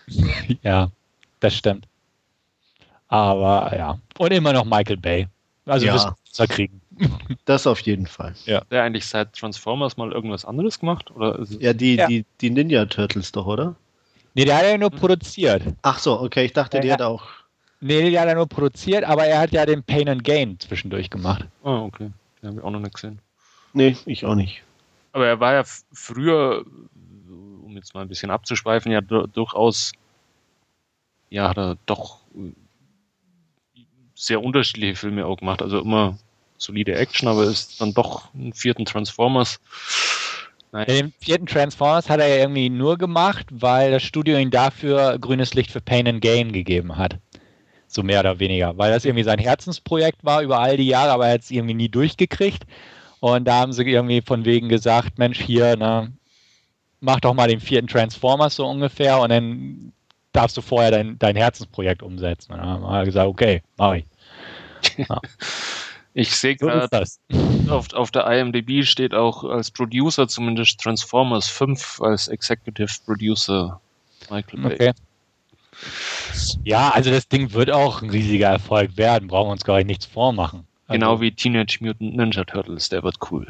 Ja, 0.63 0.89
das 1.39 1.55
stimmt. 1.55 1.87
Aber 3.07 3.71
ja. 3.75 3.99
Und 4.17 4.31
immer 4.31 4.53
noch 4.53 4.65
Michael 4.65 4.97
Bay. 4.97 5.27
Also 5.65 5.85
ja. 5.85 5.93
wir 5.93 6.15
es 6.31 6.49
kriegen. 6.49 6.81
Das 7.45 7.67
auf 7.67 7.79
jeden 7.81 8.07
Fall. 8.07 8.35
Ja. 8.45 8.61
Der 8.71 8.83
eigentlich 8.83 9.05
seit 9.05 9.33
Transformers 9.33 9.97
mal 9.97 10.11
irgendwas 10.11 10.45
anderes 10.45 10.79
gemacht? 10.79 11.11
Oder 11.11 11.43
ja, 11.59 11.73
die, 11.73 11.95
ja. 11.95 12.07
Die, 12.07 12.25
die 12.41 12.49
Ninja 12.49 12.85
Turtles 12.85 13.31
doch, 13.31 13.45
oder? 13.45 13.75
Nee, 14.33 14.45
der 14.45 14.57
hat 14.57 14.65
ja 14.65 14.77
nur 14.77 14.91
produziert. 14.91 15.63
Ach 15.81 15.99
so, 15.99 16.19
okay, 16.19 16.45
ich 16.45 16.53
dachte, 16.53 16.79
der 16.79 16.93
hat 16.93 17.01
auch. 17.01 17.23
Nee, 17.81 18.11
der 18.11 18.21
hat 18.21 18.27
ja 18.27 18.35
nur 18.35 18.47
produziert, 18.47 19.03
aber 19.03 19.25
er 19.25 19.39
hat 19.39 19.51
ja 19.51 19.65
den 19.65 19.83
Pain 19.83 20.09
and 20.09 20.23
Gain 20.23 20.59
zwischendurch 20.59 21.09
gemacht. 21.09 21.45
Ah, 21.63 21.79
oh, 21.79 21.85
okay. 21.85 22.11
Den 22.41 22.49
habe 22.49 22.59
ich 22.59 22.63
auch 22.63 22.71
noch 22.71 22.79
nicht 22.79 22.93
gesehen. 22.93 23.19
Nee, 23.73 23.95
ich 24.05 24.25
auch 24.25 24.35
nicht. 24.35 24.63
Aber 25.13 25.27
er 25.27 25.39
war 25.39 25.53
ja 25.53 25.63
früher, 25.93 26.65
um 27.63 27.75
jetzt 27.75 27.93
mal 27.93 28.01
ein 28.01 28.09
bisschen 28.09 28.31
abzuschweifen, 28.31 28.91
ja 28.91 29.01
durchaus, 29.01 29.91
ja, 31.29 31.49
hat 31.49 31.57
er 31.57 31.77
doch 31.85 32.19
sehr 34.15 34.43
unterschiedliche 34.43 34.95
Filme 34.95 35.25
auch 35.25 35.37
gemacht. 35.37 35.61
Also 35.61 35.79
immer 35.79 36.17
solide 36.59 36.93
Action, 36.93 37.27
aber 37.27 37.45
ist 37.45 37.81
dann 37.81 37.93
doch 37.93 38.33
einen 38.33 38.53
vierten 38.53 38.85
Transformers. 38.85 39.59
Nein. 40.71 40.85
Den 40.85 41.13
vierten 41.19 41.47
Transformers 41.47 42.09
hat 42.09 42.19
er 42.19 42.27
ja 42.27 42.35
irgendwie 42.35 42.69
nur 42.69 42.97
gemacht, 42.97 43.47
weil 43.49 43.91
das 43.91 44.03
Studio 44.03 44.37
ihm 44.37 44.51
dafür 44.51 45.17
grünes 45.17 45.55
Licht 45.55 45.71
für 45.71 45.81
Pain 45.81 46.07
and 46.07 46.21
Gain 46.21 46.51
gegeben 46.51 46.97
hat. 46.97 47.17
So 47.87 48.03
mehr 48.03 48.19
oder 48.19 48.39
weniger. 48.39 48.77
Weil 48.77 48.91
das 48.91 49.03
irgendwie 49.03 49.23
sein 49.23 49.39
Herzensprojekt 49.39 50.23
war 50.23 50.43
über 50.43 50.59
all 50.59 50.77
die 50.77 50.87
Jahre, 50.87 51.11
aber 51.11 51.27
er 51.27 51.33
hat 51.33 51.41
es 51.41 51.49
irgendwie 51.49 51.73
nie 51.73 51.89
durchgekriegt. 51.89 52.65
Und 53.19 53.45
da 53.45 53.55
haben 53.61 53.73
sie 53.73 53.83
irgendwie 53.83 54.21
von 54.21 54.45
wegen 54.45 54.69
gesagt, 54.69 55.17
Mensch, 55.17 55.41
hier, 55.41 55.75
ne, 55.75 56.13
mach 56.99 57.19
doch 57.19 57.33
mal 57.33 57.47
den 57.47 57.59
vierten 57.59 57.87
Transformers 57.87 58.55
so 58.55 58.67
ungefähr 58.67 59.19
und 59.19 59.29
dann 59.29 59.91
darfst 60.33 60.55
du 60.55 60.61
vorher 60.61 60.91
dein, 60.91 61.17
dein 61.17 61.35
Herzensprojekt 61.35 62.03
umsetzen. 62.03 62.53
Und 62.53 62.59
dann 62.59 62.67
haben 62.67 62.83
wir 62.83 63.05
gesagt, 63.05 63.27
okay, 63.27 63.63
mach 63.77 63.93
ich. 63.93 64.05
Ja. 64.97 65.19
Ich 66.13 66.35
sehe 66.35 66.55
gerade, 66.55 66.89
so 67.05 67.71
auf, 67.71 67.93
auf 67.93 68.11
der 68.11 68.25
IMDb 68.27 68.83
steht 68.83 69.13
auch 69.13 69.43
als 69.43 69.71
Producer 69.71 70.27
zumindest 70.27 70.79
Transformers 70.81 71.47
5 71.49 72.01
als 72.01 72.27
Executive 72.27 72.91
Producer 73.05 73.79
Michael 74.29 74.61
Bay. 74.61 74.73
Okay. 74.73 74.91
Ja, 76.63 76.89
also 76.89 77.09
das 77.09 77.27
Ding 77.27 77.53
wird 77.53 77.71
auch 77.71 78.01
ein 78.01 78.09
riesiger 78.09 78.49
Erfolg 78.49 78.97
werden, 78.97 79.27
brauchen 79.27 79.47
wir 79.47 79.53
uns 79.53 79.63
gar 79.63 79.83
nichts 79.83 80.05
vormachen. 80.05 80.65
Also, 80.87 80.99
genau 80.99 81.21
wie 81.21 81.31
Teenage 81.31 81.77
Mutant 81.81 82.15
Ninja 82.15 82.43
Turtles, 82.43 82.89
der 82.89 83.03
wird 83.03 83.15
cool. 83.31 83.47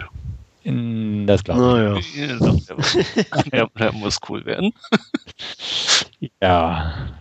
In, 0.64 1.26
das 1.26 1.44
glaube 1.44 1.98
ich. 2.00 2.16
Ja. 2.16 2.28
Der, 2.28 3.44
der, 3.52 3.68
der 3.68 3.92
muss 3.94 4.20
cool 4.28 4.46
werden. 4.46 4.74
ja. 6.42 7.19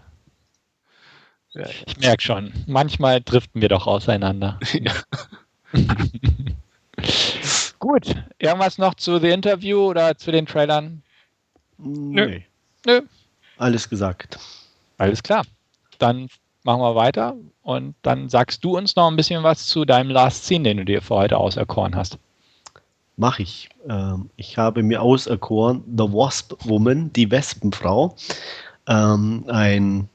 Ich 1.87 1.99
merke 1.99 2.23
schon, 2.23 2.53
manchmal 2.67 3.21
driften 3.21 3.61
wir 3.61 3.69
doch 3.69 3.87
auseinander. 3.87 4.59
Ja. 4.81 4.93
Gut, 7.79 8.15
irgendwas 8.39 8.79
noch 8.79 8.95
zu 8.95 9.19
The 9.19 9.29
Interview 9.29 9.79
oder 9.81 10.17
zu 10.17 10.33
den 10.33 10.47
Trailern? 10.47 11.03
Nö. 11.79 12.41
Nö. 12.87 13.03
Alles 13.59 13.89
gesagt. 13.89 14.39
Alles 14.97 15.23
klar. 15.23 15.45
Dann 15.99 16.29
machen 16.65 16.81
wir 16.81 16.95
weiter 16.97 17.37
und 17.63 17.95
dann 18.03 18.29
sagst 18.29 18.65
du 18.65 18.77
uns 18.77 18.97
noch 18.97 19.09
ein 19.09 19.17
bisschen 19.17 19.45
was 19.45 19.67
zu 19.67 19.85
deinem 19.85 20.11
Last 20.11 20.47
Scene, 20.47 20.65
den 20.65 20.79
du 20.79 20.85
dir 20.85 21.03
für 21.03 21.15
heute 21.15 21.37
auserkoren 21.37 21.95
hast. 21.95 22.19
Mach 23.17 23.39
ich. 23.39 23.69
Ähm, 23.89 24.31
ich 24.37 24.59
habe 24.59 24.83
mir 24.83 25.03
auserkoren 25.03 25.85
The 25.87 26.05
Wasp 26.05 26.55
Woman, 26.65 27.13
die 27.13 27.31
Wespenfrau. 27.31 28.17
Ähm, 28.87 29.45
ein 29.49 30.09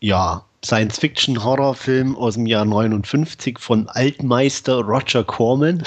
ja, 0.00 0.44
Science-Fiction-Horrorfilm 0.64 2.16
aus 2.16 2.34
dem 2.34 2.46
Jahr 2.46 2.64
59 2.64 3.58
von 3.58 3.88
Altmeister 3.88 4.80
Roger 4.80 5.24
Corman. 5.24 5.82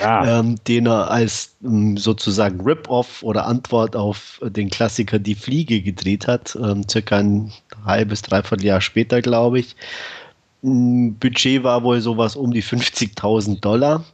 ja. 0.00 0.38
ähm, 0.40 0.56
den 0.68 0.86
er 0.86 1.10
als 1.10 1.54
ähm, 1.64 1.96
sozusagen 1.96 2.60
Rip-Off 2.60 3.22
oder 3.22 3.46
Antwort 3.46 3.96
auf 3.96 4.40
den 4.42 4.70
Klassiker 4.70 5.18
Die 5.18 5.34
Fliege 5.34 5.80
gedreht 5.80 6.26
hat, 6.26 6.56
ähm, 6.56 6.86
circa 6.88 7.18
ein 7.18 7.52
halbes, 7.84 8.22
dreiviertel 8.22 8.66
Jahr 8.66 8.80
später, 8.80 9.22
glaube 9.22 9.60
ich. 9.60 9.76
Budget 10.62 11.64
war 11.64 11.82
wohl 11.82 12.00
sowas 12.00 12.36
um 12.36 12.52
die 12.52 12.62
50.000 12.62 13.60
Dollar. 13.60 14.04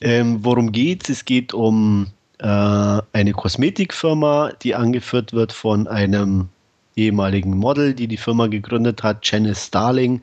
Ähm, 0.00 0.44
worum 0.44 0.70
geht's? 0.70 1.08
Es 1.08 1.24
geht 1.24 1.52
um 1.54 2.08
äh, 2.38 2.46
eine 2.46 3.32
Kosmetikfirma, 3.32 4.52
die 4.62 4.74
angeführt 4.74 5.32
wird 5.32 5.52
von 5.52 5.88
einem 5.88 6.48
ehemaligen 6.96 7.56
Model, 7.56 7.94
die 7.94 8.06
die 8.06 8.16
Firma 8.16 8.46
gegründet 8.46 9.02
hat, 9.02 9.18
Janice 9.22 9.66
Starling, 9.66 10.20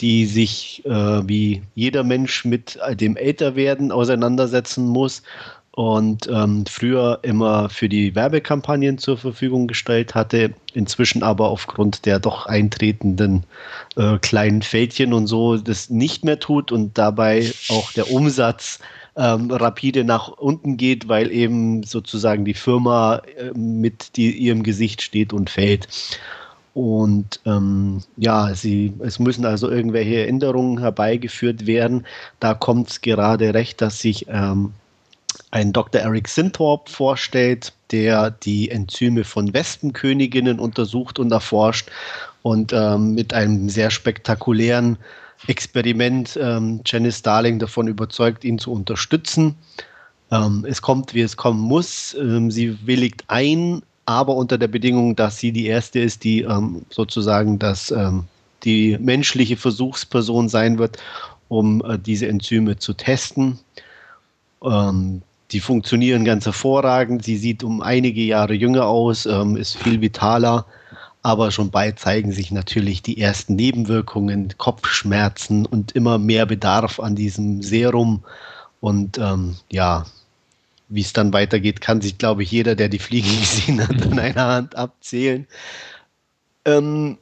die 0.00 0.26
sich 0.26 0.82
äh, 0.84 1.28
wie 1.28 1.62
jeder 1.74 2.04
Mensch 2.04 2.44
mit 2.44 2.78
dem 2.94 3.16
Älterwerden 3.16 3.92
auseinandersetzen 3.92 4.86
muss 4.86 5.22
und 5.78 6.26
ähm, 6.26 6.64
früher 6.68 7.20
immer 7.22 7.68
für 7.68 7.88
die 7.88 8.16
Werbekampagnen 8.16 8.98
zur 8.98 9.16
Verfügung 9.16 9.68
gestellt 9.68 10.16
hatte, 10.16 10.52
inzwischen 10.74 11.22
aber 11.22 11.50
aufgrund 11.50 12.04
der 12.04 12.18
doch 12.18 12.46
eintretenden 12.46 13.44
äh, 13.94 14.18
kleinen 14.18 14.62
Fältchen 14.62 15.12
und 15.12 15.28
so 15.28 15.56
das 15.56 15.88
nicht 15.88 16.24
mehr 16.24 16.40
tut 16.40 16.72
und 16.72 16.98
dabei 16.98 17.52
auch 17.68 17.92
der 17.92 18.10
Umsatz 18.10 18.80
ähm, 19.18 19.50
rapide 19.50 20.04
nach 20.04 20.28
unten 20.28 20.76
geht, 20.76 21.08
weil 21.08 21.32
eben 21.32 21.82
sozusagen 21.82 22.44
die 22.44 22.54
Firma 22.54 23.20
äh, 23.36 23.50
mit 23.58 24.16
die, 24.16 24.30
ihrem 24.30 24.62
Gesicht 24.62 25.02
steht 25.02 25.32
und 25.32 25.50
fällt. 25.50 25.88
Und 26.72 27.40
ähm, 27.44 28.04
ja, 28.16 28.54
sie, 28.54 28.92
es 29.00 29.18
müssen 29.18 29.44
also 29.44 29.68
irgendwelche 29.68 30.28
Änderungen 30.28 30.78
herbeigeführt 30.78 31.66
werden. 31.66 32.06
Da 32.38 32.54
kommt 32.54 32.90
es 32.90 33.00
gerade 33.00 33.52
recht, 33.52 33.80
dass 33.80 33.98
sich 33.98 34.26
ähm, 34.28 34.72
ein 35.50 35.72
Dr. 35.72 36.02
Eric 36.02 36.28
Sinthorpe 36.28 36.88
vorstellt, 36.88 37.72
der 37.90 38.30
die 38.30 38.70
Enzyme 38.70 39.24
von 39.24 39.52
Wespenköniginnen 39.52 40.60
untersucht 40.60 41.18
und 41.18 41.32
erforscht 41.32 41.90
und 42.42 42.72
ähm, 42.72 43.14
mit 43.14 43.34
einem 43.34 43.68
sehr 43.68 43.90
spektakulären 43.90 44.98
Experiment 45.46 46.38
ähm, 46.40 46.80
Janice 46.84 47.18
Starling 47.18 47.58
davon 47.58 47.86
überzeugt, 47.86 48.44
ihn 48.44 48.58
zu 48.58 48.72
unterstützen. 48.72 49.54
Ähm, 50.30 50.66
es 50.68 50.82
kommt, 50.82 51.14
wie 51.14 51.20
es 51.20 51.36
kommen 51.36 51.60
muss. 51.60 52.14
Ähm, 52.14 52.50
sie 52.50 52.86
willigt 52.86 53.24
ein, 53.28 53.82
aber 54.06 54.34
unter 54.34 54.58
der 54.58 54.68
Bedingung, 54.68 55.16
dass 55.16 55.38
sie 55.38 55.52
die 55.52 55.66
erste 55.66 56.00
ist, 56.00 56.24
die 56.24 56.42
ähm, 56.42 56.82
sozusagen 56.90 57.58
das, 57.58 57.90
ähm, 57.90 58.24
die 58.64 58.98
menschliche 58.98 59.56
Versuchsperson 59.56 60.48
sein 60.48 60.78
wird, 60.78 60.98
um 61.48 61.82
äh, 61.84 61.98
diese 61.98 62.26
Enzyme 62.26 62.76
zu 62.78 62.92
testen. 62.94 63.58
Ähm, 64.62 65.22
die 65.52 65.60
funktionieren 65.60 66.26
ganz 66.26 66.44
hervorragend. 66.44 67.24
Sie 67.24 67.38
sieht 67.38 67.62
um 67.62 67.80
einige 67.80 68.20
Jahre 68.20 68.52
jünger 68.52 68.84
aus, 68.84 69.24
ist 69.24 69.78
viel 69.78 70.02
vitaler 70.02 70.66
aber 71.22 71.50
schon 71.50 71.70
bald 71.70 71.98
zeigen 71.98 72.32
sich 72.32 72.50
natürlich 72.50 73.02
die 73.02 73.20
ersten 73.20 73.56
Nebenwirkungen, 73.56 74.54
Kopfschmerzen 74.56 75.66
und 75.66 75.92
immer 75.92 76.18
mehr 76.18 76.46
Bedarf 76.46 77.00
an 77.00 77.16
diesem 77.16 77.62
Serum. 77.62 78.24
Und 78.80 79.18
ähm, 79.18 79.56
ja, 79.70 80.06
wie 80.88 81.00
es 81.00 81.12
dann 81.12 81.32
weitergeht, 81.32 81.80
kann 81.80 82.00
sich, 82.00 82.18
glaube 82.18 82.42
ich, 82.42 82.50
jeder, 82.50 82.74
der 82.74 82.88
die 82.88 82.98
Fliegen 82.98 83.28
gesehen 83.40 83.86
hat, 83.86 84.02
an 84.02 84.18
einer 84.18 84.46
Hand 84.46 84.76
abzählen. 84.76 85.46
Ähm, 86.64 87.18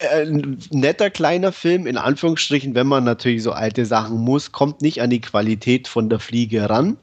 ein 0.00 0.58
netter 0.70 1.10
kleiner 1.10 1.52
Film, 1.52 1.86
in 1.86 1.96
Anführungsstrichen, 1.96 2.74
wenn 2.74 2.86
man 2.86 3.04
natürlich 3.04 3.42
so 3.42 3.52
alte 3.52 3.86
Sachen 3.86 4.18
muss, 4.18 4.52
kommt 4.52 4.82
nicht 4.82 5.00
an 5.00 5.10
die 5.10 5.20
Qualität 5.20 5.88
von 5.88 6.08
der 6.10 6.18
Fliege 6.18 6.68
ran. 6.68 6.96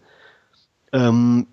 Ähm, 0.94 1.48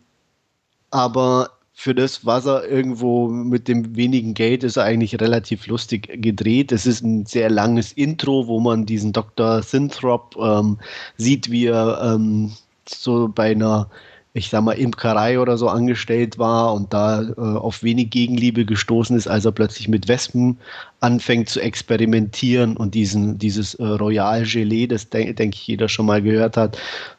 aber 0.90 1.58
für 1.80 1.94
das, 1.94 2.26
was 2.26 2.44
er 2.44 2.68
irgendwo 2.68 3.28
mit 3.28 3.68
dem 3.68 3.94
wenigen 3.94 4.34
Geld 4.34 4.64
ist, 4.64 4.76
er 4.76 4.82
eigentlich 4.82 5.20
relativ 5.20 5.68
lustig 5.68 6.08
gedreht. 6.20 6.72
Es 6.72 6.86
ist 6.86 7.04
ein 7.04 7.24
sehr 7.24 7.48
langes 7.48 7.92
Intro, 7.92 8.48
wo 8.48 8.58
man 8.58 8.84
diesen 8.84 9.12
Dr. 9.12 9.62
Synthrop 9.62 10.34
ähm, 10.42 10.78
sieht, 11.18 11.52
wie 11.52 11.66
er 11.66 12.00
ähm, 12.02 12.50
so 12.88 13.28
bei 13.32 13.52
einer, 13.52 13.88
ich 14.32 14.48
sag 14.48 14.64
mal, 14.64 14.72
Imkerei 14.72 15.38
oder 15.38 15.56
so 15.56 15.68
angestellt 15.68 16.36
war 16.36 16.74
und 16.74 16.92
da 16.92 17.22
äh, 17.22 17.34
auf 17.36 17.84
wenig 17.84 18.10
Gegenliebe 18.10 18.64
gestoßen 18.64 19.16
ist, 19.16 19.28
als 19.28 19.44
er 19.44 19.52
plötzlich 19.52 19.86
mit 19.86 20.08
Wespen 20.08 20.58
anfängt 20.98 21.48
zu 21.48 21.60
experimentieren 21.60 22.76
und 22.76 22.96
diesen, 22.96 23.38
dieses 23.38 23.74
äh, 23.74 23.84
Royal 23.84 24.42
Gelee, 24.42 24.88
das 24.88 25.10
denke 25.10 25.32
denk 25.32 25.54
ich 25.54 25.64
jeder 25.68 25.88
schon 25.88 26.06
mal 26.06 26.22
gehört 26.22 26.56
hat, 26.56 26.76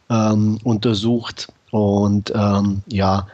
ähm, 0.09 0.59
untersucht. 0.65 1.47
Und 1.71 2.33
ähm, 2.35 2.81
ja, 2.87 3.27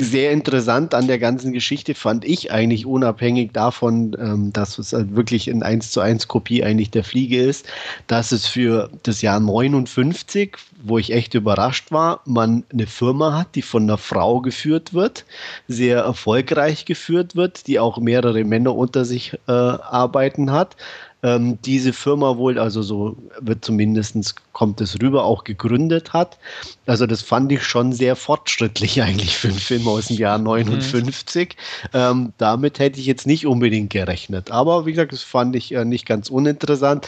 sehr 0.00 0.32
interessant 0.32 0.92
an 0.92 1.06
der 1.06 1.18
ganzen 1.18 1.52
Geschichte 1.52 1.94
fand 1.94 2.24
ich 2.24 2.52
eigentlich 2.52 2.84
unabhängig 2.84 3.52
davon, 3.52 4.16
ähm, 4.20 4.52
dass 4.52 4.78
es 4.78 4.92
halt 4.92 5.16
wirklich 5.16 5.48
in 5.48 5.62
1 5.62 5.92
zu 5.92 6.00
1 6.00 6.28
Kopie 6.28 6.62
eigentlich 6.62 6.90
der 6.90 7.04
Fliege 7.04 7.40
ist, 7.42 7.66
dass 8.06 8.32
es 8.32 8.46
für 8.46 8.90
das 9.02 9.22
Jahr 9.22 9.40
59, 9.40 10.56
wo 10.82 10.98
ich 10.98 11.12
echt 11.12 11.34
überrascht 11.34 11.90
war, 11.90 12.20
man 12.26 12.64
eine 12.72 12.86
Firma 12.86 13.36
hat, 13.36 13.54
die 13.54 13.62
von 13.62 13.84
einer 13.84 13.98
Frau 13.98 14.40
geführt 14.40 14.92
wird, 14.92 15.24
sehr 15.68 16.00
erfolgreich 16.00 16.84
geführt 16.84 17.34
wird, 17.34 17.66
die 17.66 17.78
auch 17.78 17.98
mehrere 17.98 18.44
Männer 18.44 18.74
unter 18.74 19.04
sich 19.04 19.34
äh, 19.46 19.52
arbeiten 19.52 20.52
hat 20.52 20.76
ähm, 21.22 21.58
diese 21.64 21.92
Firma 21.92 22.36
wohl, 22.36 22.58
also 22.58 22.82
so 22.82 23.16
wird 23.40 23.64
zumindest 23.64 24.36
kommt 24.52 24.80
es 24.80 25.00
rüber, 25.02 25.24
auch 25.24 25.42
gegründet 25.42 26.12
hat. 26.12 26.38
Also 26.86 27.06
das 27.06 27.22
fand 27.22 27.50
ich 27.50 27.64
schon 27.64 27.92
sehr 27.92 28.14
fortschrittlich 28.14 29.02
eigentlich 29.02 29.36
für 29.36 29.48
einen 29.48 29.58
Film 29.58 29.88
aus 29.88 30.06
dem 30.06 30.16
Jahr 30.16 30.38
59. 30.38 31.56
Mhm. 31.56 31.88
Ähm, 31.92 32.32
damit 32.38 32.78
hätte 32.78 33.00
ich 33.00 33.06
jetzt 33.06 33.26
nicht 33.26 33.46
unbedingt 33.46 33.90
gerechnet. 33.90 34.50
Aber 34.50 34.86
wie 34.86 34.92
gesagt, 34.92 35.12
das 35.12 35.22
fand 35.22 35.56
ich 35.56 35.74
äh, 35.74 35.84
nicht 35.84 36.06
ganz 36.06 36.30
uninteressant. 36.30 37.06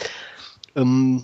Ähm, 0.75 1.23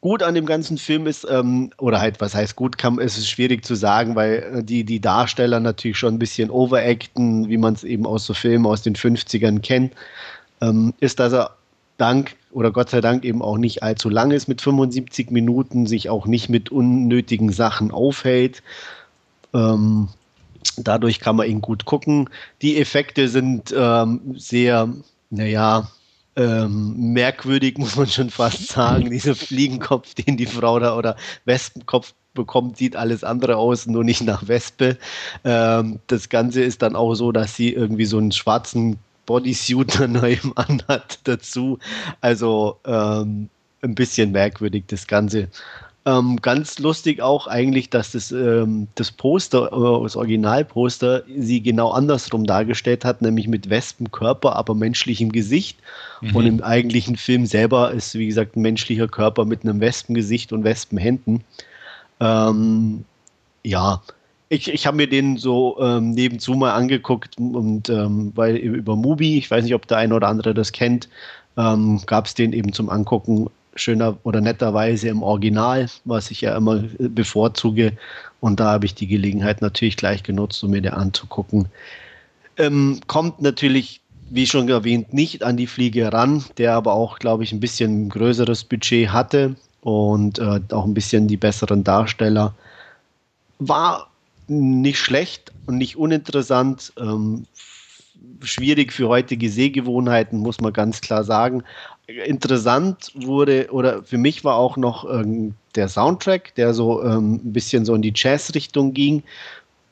gut 0.00 0.22
an 0.22 0.34
dem 0.34 0.46
ganzen 0.46 0.78
Film 0.78 1.06
ist, 1.06 1.26
ähm, 1.30 1.70
oder 1.78 2.00
halt, 2.00 2.20
was 2.20 2.34
heißt 2.34 2.56
gut, 2.56 2.76
kann, 2.76 2.98
ist 2.98 3.18
es 3.18 3.28
schwierig 3.28 3.64
zu 3.64 3.76
sagen, 3.76 4.16
weil 4.16 4.52
äh, 4.52 4.64
die, 4.64 4.82
die 4.82 5.00
Darsteller 5.00 5.60
natürlich 5.60 5.98
schon 5.98 6.14
ein 6.14 6.18
bisschen 6.18 6.50
overacten, 6.50 7.48
wie 7.48 7.56
man 7.56 7.74
es 7.74 7.84
eben 7.84 8.04
aus 8.04 8.26
so 8.26 8.34
Filmen 8.34 8.66
aus 8.66 8.82
den 8.82 8.96
50ern 8.96 9.60
kennt, 9.60 9.92
ähm, 10.60 10.94
ist, 11.00 11.20
dass 11.20 11.32
er 11.32 11.57
Dank 11.98 12.36
oder 12.50 12.70
Gott 12.70 12.90
sei 12.90 13.00
Dank 13.00 13.24
eben 13.24 13.42
auch 13.42 13.58
nicht 13.58 13.82
allzu 13.82 14.08
lang 14.08 14.30
ist 14.30 14.48
mit 14.48 14.62
75 14.62 15.30
Minuten, 15.30 15.86
sich 15.86 16.08
auch 16.08 16.26
nicht 16.26 16.48
mit 16.48 16.70
unnötigen 16.70 17.52
Sachen 17.52 17.90
aufhält. 17.90 18.62
Ähm, 19.52 20.08
dadurch 20.76 21.20
kann 21.20 21.36
man 21.36 21.48
ihn 21.48 21.60
gut 21.60 21.84
gucken. 21.84 22.30
Die 22.62 22.80
Effekte 22.80 23.28
sind 23.28 23.74
ähm, 23.76 24.34
sehr, 24.36 24.88
naja, 25.30 25.90
ähm, 26.36 27.12
merkwürdig, 27.12 27.76
muss 27.78 27.96
man 27.96 28.06
schon 28.06 28.30
fast 28.30 28.68
sagen. 28.68 29.10
Dieser 29.10 29.34
Fliegenkopf, 29.34 30.14
den 30.14 30.36
die 30.36 30.46
Frau 30.46 30.78
da 30.78 30.96
oder 30.96 31.16
Wespenkopf 31.44 32.14
bekommt, 32.34 32.76
sieht 32.76 32.94
alles 32.94 33.24
andere 33.24 33.56
aus, 33.56 33.86
nur 33.86 34.04
nicht 34.04 34.22
nach 34.22 34.46
Wespe. 34.46 34.96
Ähm, 35.44 35.98
das 36.06 36.28
Ganze 36.28 36.62
ist 36.62 36.82
dann 36.82 36.94
auch 36.94 37.14
so, 37.14 37.32
dass 37.32 37.56
sie 37.56 37.72
irgendwie 37.72 38.04
so 38.04 38.18
einen 38.18 38.32
schwarzen 38.32 38.98
Bodysuit 39.28 40.08
neu 40.08 40.38
anhat 40.54 41.20
dazu. 41.24 41.78
Also 42.22 42.78
ähm, 42.84 43.50
ein 43.82 43.94
bisschen 43.94 44.32
merkwürdig 44.32 44.84
das 44.88 45.06
Ganze. 45.06 45.48
Ähm, 46.06 46.38
ganz 46.40 46.78
lustig 46.78 47.20
auch 47.20 47.46
eigentlich, 47.46 47.90
dass 47.90 48.12
das, 48.12 48.32
ähm, 48.32 48.88
das 48.94 49.12
Poster, 49.12 49.66
äh, 49.66 50.02
das 50.02 50.16
Originalposter, 50.16 51.24
sie 51.36 51.60
genau 51.60 51.90
andersrum 51.90 52.46
dargestellt 52.46 53.04
hat, 53.04 53.20
nämlich 53.20 53.48
mit 53.48 53.68
Wespenkörper, 53.68 54.56
aber 54.56 54.74
menschlichem 54.74 55.30
Gesicht. 55.30 55.78
Mhm. 56.22 56.36
Und 56.36 56.46
im 56.46 56.62
eigentlichen 56.62 57.16
Film 57.16 57.44
selber 57.44 57.92
ist, 57.92 58.14
wie 58.14 58.26
gesagt, 58.26 58.56
ein 58.56 58.62
menschlicher 58.62 59.08
Körper 59.08 59.44
mit 59.44 59.62
einem 59.62 59.80
Wespengesicht 59.80 60.54
und 60.54 60.64
Wespenhänden. 60.64 61.44
Ähm, 62.20 63.04
ja, 63.62 64.00
ich, 64.48 64.72
ich 64.72 64.86
habe 64.86 64.96
mir 64.96 65.08
den 65.08 65.36
so 65.36 65.78
ähm, 65.80 66.10
nebenzu 66.12 66.54
mal 66.54 66.72
angeguckt 66.72 67.36
und 67.38 67.88
ähm, 67.88 68.32
weil 68.34 68.56
über 68.56 68.96
Mubi, 68.96 69.38
ich 69.38 69.50
weiß 69.50 69.64
nicht, 69.64 69.74
ob 69.74 69.86
der 69.86 69.98
eine 69.98 70.14
oder 70.14 70.28
andere 70.28 70.54
das 70.54 70.72
kennt, 70.72 71.08
ähm, 71.56 72.00
gab 72.06 72.26
es 72.26 72.34
den 72.34 72.52
eben 72.52 72.72
zum 72.72 72.88
Angucken 72.88 73.50
schöner 73.74 74.16
oder 74.22 74.40
netterweise 74.40 75.08
im 75.08 75.22
Original, 75.22 75.88
was 76.04 76.30
ich 76.30 76.40
ja 76.40 76.56
immer 76.56 76.82
bevorzuge. 76.98 77.92
Und 78.40 78.60
da 78.60 78.72
habe 78.72 78.86
ich 78.86 78.94
die 78.94 79.06
Gelegenheit 79.06 79.60
natürlich 79.60 79.96
gleich 79.96 80.22
genutzt, 80.22 80.62
um 80.64 80.70
mir 80.70 80.80
den 80.80 80.94
anzugucken. 80.94 81.68
Ähm, 82.56 83.00
kommt 83.06 83.40
natürlich, 83.40 84.00
wie 84.30 84.46
schon 84.46 84.68
erwähnt, 84.68 85.12
nicht 85.12 85.42
an 85.44 85.56
die 85.56 85.66
Fliege 85.66 86.12
ran, 86.12 86.44
der 86.56 86.74
aber 86.74 86.94
auch, 86.94 87.18
glaube 87.18 87.44
ich, 87.44 87.52
ein 87.52 87.60
bisschen 87.60 88.08
größeres 88.08 88.64
Budget 88.64 89.10
hatte 89.10 89.54
und 89.82 90.38
äh, 90.38 90.60
auch 90.72 90.84
ein 90.84 90.94
bisschen 90.94 91.28
die 91.28 91.36
besseren 91.36 91.84
Darsteller. 91.84 92.54
War 93.58 94.08
nicht 94.48 94.98
schlecht 94.98 95.52
und 95.66 95.78
nicht 95.78 95.96
uninteressant. 95.96 96.92
Ähm, 96.98 97.46
schwierig 98.42 98.92
für 98.92 99.08
heutige 99.08 99.50
Sehgewohnheiten, 99.50 100.38
muss 100.38 100.60
man 100.60 100.72
ganz 100.72 101.00
klar 101.00 101.24
sagen. 101.24 101.62
interessant 102.06 103.12
wurde, 103.14 103.68
oder 103.70 104.02
für 104.02 104.16
mich 104.16 104.42
war 104.42 104.56
auch 104.56 104.76
noch 104.78 105.04
ähm, 105.10 105.54
der 105.74 105.88
Soundtrack, 105.88 106.54
der 106.54 106.72
so 106.72 107.02
ähm, 107.02 107.34
ein 107.34 107.52
bisschen 107.52 107.84
so 107.84 107.94
in 107.94 108.02
die 108.02 108.14
Jazz-Richtung 108.14 108.94
ging. 108.94 109.22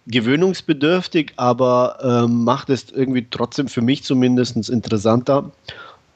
Gewöhnungsbedürftig, 0.06 1.32
aber 1.36 1.98
ähm, 2.02 2.44
macht 2.44 2.70
es 2.70 2.90
irgendwie 2.90 3.26
trotzdem 3.30 3.68
für 3.68 3.82
mich 3.82 4.04
zumindest 4.04 4.70
interessanter. 4.70 5.50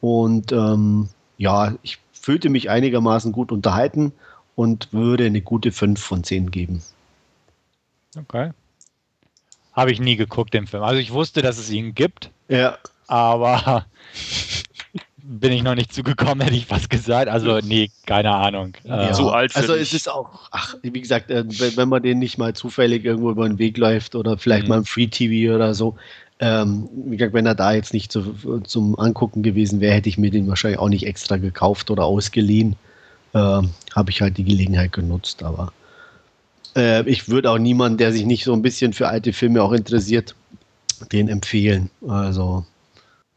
Und 0.00 0.53
ähm, 0.53 1.09
ja, 1.38 1.74
ich 1.83 1.98
fühlte 2.12 2.50
mich 2.50 2.70
einigermaßen 2.70 3.33
gut 3.33 3.50
unterhalten 3.53 4.12
und 4.55 4.92
würde 4.92 5.24
eine 5.24 5.40
gute 5.40 5.72
5 5.72 6.00
von 6.00 6.22
10 6.22 6.50
geben. 6.50 6.83
Okay. 8.16 8.51
Habe 9.73 9.92
ich 9.92 10.01
nie 10.01 10.16
geguckt, 10.16 10.53
den 10.53 10.66
Film. 10.66 10.83
Also 10.83 11.01
ich 11.01 11.12
wusste, 11.12 11.42
dass 11.42 11.59
es 11.59 11.70
ihn 11.70 11.94
gibt. 11.94 12.31
Ja. 12.49 12.79
Aber 13.07 13.87
bin 15.23 15.53
ich 15.53 15.62
noch 15.62 15.75
nicht 15.75 15.92
zugekommen, 15.92 16.40
hätte 16.44 16.57
ich 16.57 16.66
fast 16.66 16.90
gesagt. 16.90 17.29
Also, 17.29 17.59
nee, 17.59 17.90
keine 18.07 18.35
Ahnung. 18.35 18.73
Ja. 18.85 19.12
Zu 19.12 19.31
alt 19.31 19.53
für 19.53 19.61
Also, 19.61 19.75
es 19.75 19.92
ist 19.92 20.09
auch, 20.09 20.49
ach, 20.51 20.75
wie 20.83 21.01
gesagt, 21.01 21.31
äh, 21.31 21.44
wenn 21.77 21.88
man 21.88 22.03
den 22.03 22.18
nicht 22.18 22.38
mal 22.38 22.55
zufällig 22.55 23.05
irgendwo 23.05 23.31
über 23.31 23.49
den 23.49 23.59
Weg 23.59 23.79
läuft 23.79 24.14
oder 24.14 24.38
vielleicht 24.38 24.64
mhm. 24.64 24.68
mal 24.70 24.79
im 24.79 24.85
Free 24.85 25.07
TV 25.07 25.55
oder 25.55 25.75
so, 25.75 25.96
ähm, 26.40 26.88
wie 27.07 27.16
gesagt, 27.16 27.35
wenn 27.35 27.46
er 27.46 27.55
da 27.55 27.73
jetzt 27.73 27.92
nicht 27.92 28.11
zu, 28.11 28.61
zum 28.64 28.99
Angucken 28.99 29.42
gewesen 29.42 29.81
wäre, 29.81 29.94
hätte 29.94 30.09
ich 30.09 30.18
mir 30.18 30.31
den 30.31 30.49
wahrscheinlich 30.49 30.81
auch 30.81 30.88
nicht 30.88 31.07
extra 31.07 31.37
gekauft 31.37 31.90
oder 31.90 32.05
ausgeliehen. 32.05 32.77
Ähm, 33.35 33.70
Habe 33.94 34.11
ich 34.11 34.23
halt 34.23 34.38
die 34.38 34.44
Gelegenheit 34.44 34.92
genutzt, 34.92 35.42
aber 35.42 35.73
äh, 36.77 37.09
ich 37.09 37.29
würde 37.29 37.51
auch 37.51 37.59
niemanden, 37.59 37.99
der 37.99 38.13
sich 38.13 38.25
nicht 38.25 38.45
so 38.45 38.53
ein 38.53 38.63
bisschen 38.63 38.93
für 38.93 39.09
alte 39.09 39.33
Filme 39.33 39.63
auch 39.63 39.73
interessiert, 39.73 40.35
den 41.13 41.29
empfehlen. 41.29 41.91
Also 42.07 42.65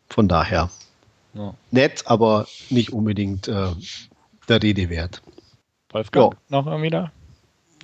von 0.10 0.28
daher. 0.28 0.70
Ja. 1.34 1.54
Nett, 1.72 2.04
aber 2.06 2.48
nicht 2.70 2.94
unbedingt 2.94 3.48
äh, 3.48 3.72
der 4.48 4.62
Rede 4.62 4.90
wert. 4.90 5.22
Wolfgang, 5.90 6.34
ja. 6.34 6.40
noch 6.50 6.68
irgendwie 6.68 6.90
da? 6.90 7.12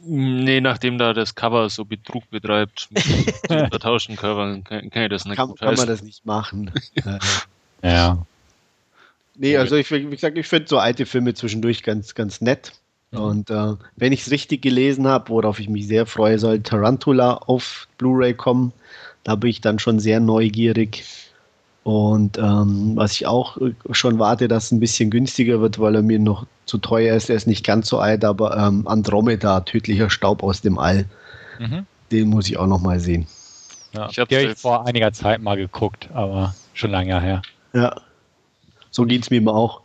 Nee, 0.01 0.61
nachdem 0.61 0.97
da 0.97 1.13
das 1.13 1.35
Cover 1.35 1.69
so 1.69 1.83
Betrug 1.83 2.29
betreibt, 2.29 2.87
mit 2.91 3.03
vertauschten 3.47 4.15
Covern, 4.15 4.63
kann, 4.63 4.89
kann, 4.89 5.03
ich 5.03 5.09
das 5.09 5.25
nicht 5.25 5.37
Kann, 5.37 5.55
kann 5.55 5.75
man 5.75 5.87
das 5.87 6.01
nicht 6.03 6.25
machen. 6.25 6.71
ja. 7.83 8.25
Nee, 9.35 9.57
also 9.57 9.75
ich, 9.75 9.89
wie 9.91 10.05
gesagt, 10.05 10.37
ich 10.37 10.47
finde 10.47 10.67
so 10.67 10.79
alte 10.79 11.05
Filme 11.05 11.33
zwischendurch 11.33 11.83
ganz, 11.83 12.13
ganz 12.13 12.41
nett. 12.41 12.73
Und 13.11 13.49
äh, 13.49 13.73
wenn 13.95 14.11
ich 14.13 14.21
es 14.21 14.31
richtig 14.31 14.61
gelesen 14.61 15.07
habe, 15.07 15.29
worauf 15.29 15.59
ich 15.59 15.69
mich 15.69 15.87
sehr 15.87 16.05
freue, 16.05 16.37
soll 16.37 16.59
Tarantula 16.61 17.33
auf 17.33 17.87
Blu-ray 17.97 18.33
kommen. 18.35 18.71
Da 19.23 19.35
bin 19.35 19.49
ich 19.49 19.61
dann 19.61 19.79
schon 19.79 19.99
sehr 19.99 20.19
neugierig. 20.19 21.03
Und 21.83 22.37
ähm, 22.37 22.91
was 22.95 23.13
ich 23.13 23.25
auch 23.25 23.57
schon 23.91 24.19
warte, 24.19 24.47
dass 24.47 24.65
es 24.65 24.71
ein 24.71 24.79
bisschen 24.79 25.09
günstiger 25.09 25.59
wird, 25.59 25.79
weil 25.79 25.95
er 25.95 26.01
mir 26.03 26.19
noch 26.19 26.45
zu 26.65 26.77
teuer 26.77 27.15
ist. 27.15 27.29
Er 27.29 27.35
ist 27.35 27.47
nicht 27.47 27.65
ganz 27.65 27.89
so 27.89 27.97
alt, 27.97 28.23
aber 28.23 28.55
ähm, 28.55 28.87
Andromeda, 28.87 29.61
tödlicher 29.61 30.09
Staub 30.09 30.43
aus 30.43 30.61
dem 30.61 30.77
All, 30.77 31.05
mhm. 31.57 31.87
den 32.11 32.29
muss 32.29 32.47
ich 32.47 32.57
auch 32.57 32.67
noch 32.67 32.79
mal 32.79 32.99
sehen. 32.99 33.25
Ja, 33.93 34.07
ich 34.11 34.19
habe 34.19 34.49
hab 34.49 34.59
vor 34.59 34.85
einiger 34.85 35.11
Zeit 35.13 35.41
mal 35.41 35.57
geguckt, 35.57 36.09
aber 36.13 36.53
schon 36.73 36.91
lange 36.91 37.19
her. 37.19 37.41
Ja, 37.73 37.95
so 38.91 39.05
geht 39.05 39.23
es 39.23 39.31
mir 39.31 39.37
immer 39.37 39.55
auch. 39.55 39.81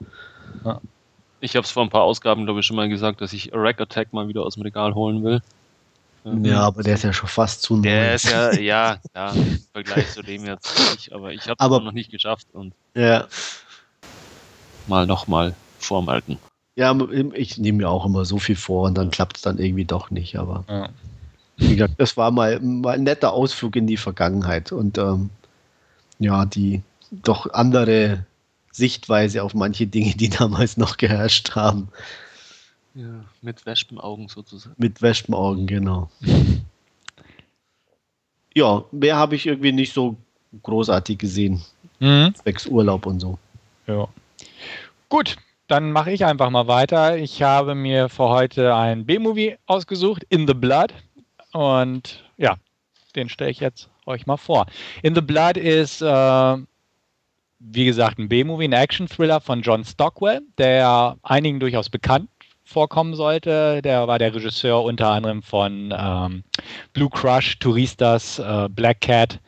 Ja. 0.65 0.81
Ich 1.45 1.57
habe 1.57 1.67
es 1.67 1.71
vor 1.71 1.83
ein 1.83 1.91
paar 1.91 2.05
Ausgaben, 2.05 2.47
glaube 2.47 2.61
ich, 2.61 2.67
schon 2.67 2.77
mal 2.77 2.89
gesagt, 2.89 3.21
dass 3.21 3.35
ich 3.35 3.51
Rack 3.53 3.79
Attack 3.79 4.15
mal 4.15 4.29
wieder 4.29 4.43
aus 4.43 4.55
dem 4.55 4.63
Regal 4.63 4.95
holen 4.95 5.23
will. 5.23 5.43
Ja, 6.43 6.63
aber 6.63 6.83
der 6.83 6.95
ist 6.95 7.05
ja 7.05 7.13
schon 7.13 7.29
fast 7.29 7.61
zu 7.61 7.77
neu. 7.77 7.83
Der 7.83 8.15
ist 8.15 8.25
ja, 8.25 8.53
ja, 8.59 8.97
ja, 9.15 9.29
im 9.33 9.61
Vergleich 9.71 10.11
zu 10.11 10.23
dem 10.23 10.47
jetzt 10.47 10.75
nicht, 10.93 11.13
aber 11.13 11.35
ich 11.35 11.47
habe 11.47 11.63
es 11.63 11.69
noch 11.85 11.93
nicht 11.93 12.11
geschafft 12.11 12.47
und 12.55 12.73
ja. 12.95 13.27
mal 14.87 15.07
nochmal 15.07 15.55
vormerken. 15.79 16.39
Ja, 16.77 16.97
ich 17.35 17.59
nehme 17.59 17.77
mir 17.77 17.91
auch 17.91 18.07
immer 18.07 18.25
so 18.25 18.39
viel 18.39 18.57
vor 18.57 18.87
und 18.87 18.97
dann 18.97 19.11
klappt 19.11 19.37
es 19.37 19.43
dann 19.43 19.59
irgendwie 19.59 19.85
doch 19.85 20.11
nicht, 20.11 20.39
aber 20.39 20.65
ja. 20.67 20.89
wie 21.59 21.77
gesagt, 21.77 21.97
das 21.99 22.17
war 22.17 22.31
mal, 22.31 22.59
mal 22.61 22.95
ein 22.95 23.05
netter 23.05 23.35
Ausflug 23.35 23.77
in 23.77 23.87
die 23.87 23.99
Vergangenheit 23.99 24.73
und 24.73 24.97
ähm, 24.97 25.29
ja, 26.19 26.47
die 26.47 26.83
doch 27.11 27.53
andere 27.53 28.25
Sichtweise 28.75 29.43
auf 29.43 29.55
manche 29.55 29.87
Dinge, 29.87 30.15
die 30.15 30.29
damals 30.29 30.77
noch 30.77 30.97
geherrscht 30.97 31.55
haben. 31.55 31.89
Ja, 32.95 33.25
mit 33.41 33.65
Wespenaugen 33.67 34.29
sozusagen. 34.29 34.75
Mit 34.79 35.01
Wespenaugen, 35.01 35.67
genau. 35.67 36.11
ja, 38.55 38.85
mehr 38.91 39.17
habe 39.17 39.37
ich 39.37 39.47
irgendwie 39.47 39.73
nicht 39.73 39.93
so 39.93 40.17
großartig 40.63 41.19
gesehen. 41.19 41.63
Mhm. 42.01 42.35
Zwecks 42.35 42.67
Urlaub 42.67 43.07
und 43.07 43.21
so. 43.21 43.39
Ja. 43.87 44.09
Gut, 45.09 45.37
dann 45.69 45.93
mache 45.93 46.11
ich 46.11 46.25
einfach 46.25 46.51
mal 46.51 46.67
weiter. 46.67 47.17
Ich 47.17 47.43
habe 47.43 47.75
mir 47.75 48.09
für 48.09 48.29
heute 48.29 48.75
ein 48.75 49.07
B-Movie 49.07 49.57
ausgesucht, 49.67 50.25
In 50.31 50.49
the 50.49 50.55
Blood. 50.55 50.93
Und 51.53 52.25
ja, 52.37 52.57
den 53.15 53.29
stelle 53.29 53.51
ich 53.51 53.61
jetzt 53.61 53.89
euch 54.07 54.27
mal 54.27 54.37
vor. 54.37 54.67
In 55.03 55.15
the 55.15 55.21
Blood 55.21 55.57
ist, 55.57 56.03
äh, 56.03 56.57
wie 57.59 57.85
gesagt, 57.85 58.19
ein 58.19 58.29
B-Movie, 58.29 58.69
ein 58.69 58.73
Action-Thriller 58.73 59.41
von 59.41 59.63
John 59.63 59.85
Stockwell, 59.85 60.43
der 60.59 61.17
einigen 61.23 61.61
durchaus 61.61 61.89
bekannt 61.89 62.29
vorkommen 62.65 63.15
sollte. 63.15 63.83
Der 63.83 64.09
war 64.09 64.19
der 64.19 64.35
Regisseur 64.35 64.83
unter 64.83 65.11
anderem 65.11 65.43
von 65.43 65.95
ähm, 65.97 66.45
Blue 66.93 67.11
Crush, 67.11 67.59
Touristas, 67.59 68.39
äh, 68.39 68.69
Black 68.71 69.03
Cat 69.03 69.41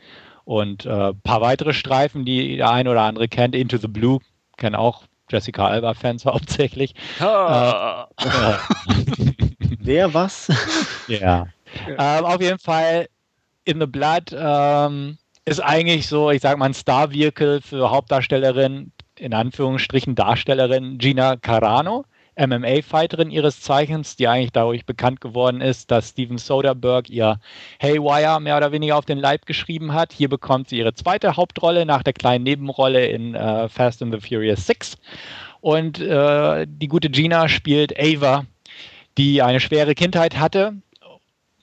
und 0.45 0.87
ein 0.87 1.11
äh, 1.11 1.15
paar 1.15 1.41
weitere 1.41 1.73
Streifen, 1.73 2.25
die 2.25 2.57
der 2.57 2.71
eine 2.71 2.91
oder 2.91 3.03
andere 3.03 3.27
kennt. 3.29 3.55
Into 3.55 3.79
the 3.79 3.89
Blue, 3.89 4.21
kennen 4.57 4.77
auch 4.77 5.05
Jessica 5.31 5.67
Alba-Fans 5.67 6.25
hauptsächlich. 6.27 6.95
Ah. 7.21 8.07
Äh, 8.19 9.37
Wer 9.81 10.13
was? 10.15 10.49
ja. 11.09 11.47
Ähm, 11.87 12.25
auf 12.25 12.41
jeden 12.41 12.59
Fall 12.59 13.09
In 13.65 13.81
the 13.81 13.87
Blood 13.87 14.35
ähm, 14.37 15.19
ist 15.47 15.61
eigentlich 15.61 16.09
so, 16.09 16.31
ich 16.31 16.43
sag 16.43 16.59
mal, 16.59 16.67
ein 16.67 16.75
Star-Vehicle 16.75 17.61
für 17.63 17.91
Hauptdarstellerin, 17.91 18.91
in 19.17 19.33
Anführungsstrichen 19.33 20.15
Darstellerin 20.15 20.99
Gina 20.99 21.37
Carano. 21.37 22.05
MMA-Fighterin 22.39 23.31
ihres 23.31 23.63
Zeichens, 23.63 24.17
die 24.17 24.29
eigentlich 24.29 24.53
dadurch 24.53 24.85
bekannt 24.85 25.23
geworden 25.23 25.63
ist, 25.63 25.91
dass 25.91 26.11
Steven 26.11 26.37
Soderbergh 26.37 27.11
ihr 27.11 27.41
Haywire 27.81 28.41
mehr 28.43 28.59
oder 28.59 28.73
weniger 28.73 28.99
auf 28.99 29.07
den 29.07 29.17
Leib 29.17 29.47
geschrieben 29.47 29.95
hat. 29.95 30.13
Hier 30.13 30.29
bekommt 30.29 30.69
sie 30.69 30.77
ihre 30.77 30.93
zweite 30.93 31.37
Hauptrolle 31.37 31.87
nach 31.87 32.03
der 32.03 32.13
kleinen 32.13 32.45
Nebenrolle 32.45 33.07
in 33.07 33.35
äh, 33.35 33.71
Fast 33.71 34.03
and 34.03 34.13
the 34.13 34.21
Furious 34.21 34.67
6. 34.67 34.99
Und 35.63 35.99
äh, 35.99 36.67
die 36.69 36.89
gute 36.89 37.09
Gina 37.09 37.49
spielt 37.49 37.99
Ava, 37.99 38.45
die 39.17 39.41
eine 39.41 39.61
schwere 39.61 39.95
Kindheit 39.95 40.39
hatte 40.39 40.75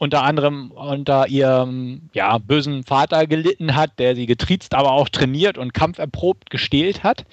unter 0.04 0.24
anderem 0.24 0.72
unter 0.72 1.30
ihrem 1.30 2.10
ja, 2.14 2.38
bösen 2.38 2.84
Vater 2.84 3.26
gelitten 3.26 3.74
hat, 3.74 3.98
der 4.00 4.16
sie 4.18 4.26
getriezt, 4.26 4.76
aber 4.76 4.92
auch 4.92 5.08
trainiert 5.08 5.58
und 5.58 5.74
kampferprobt 5.74 6.50
gestählt 6.50 7.04
hat. 7.04 7.24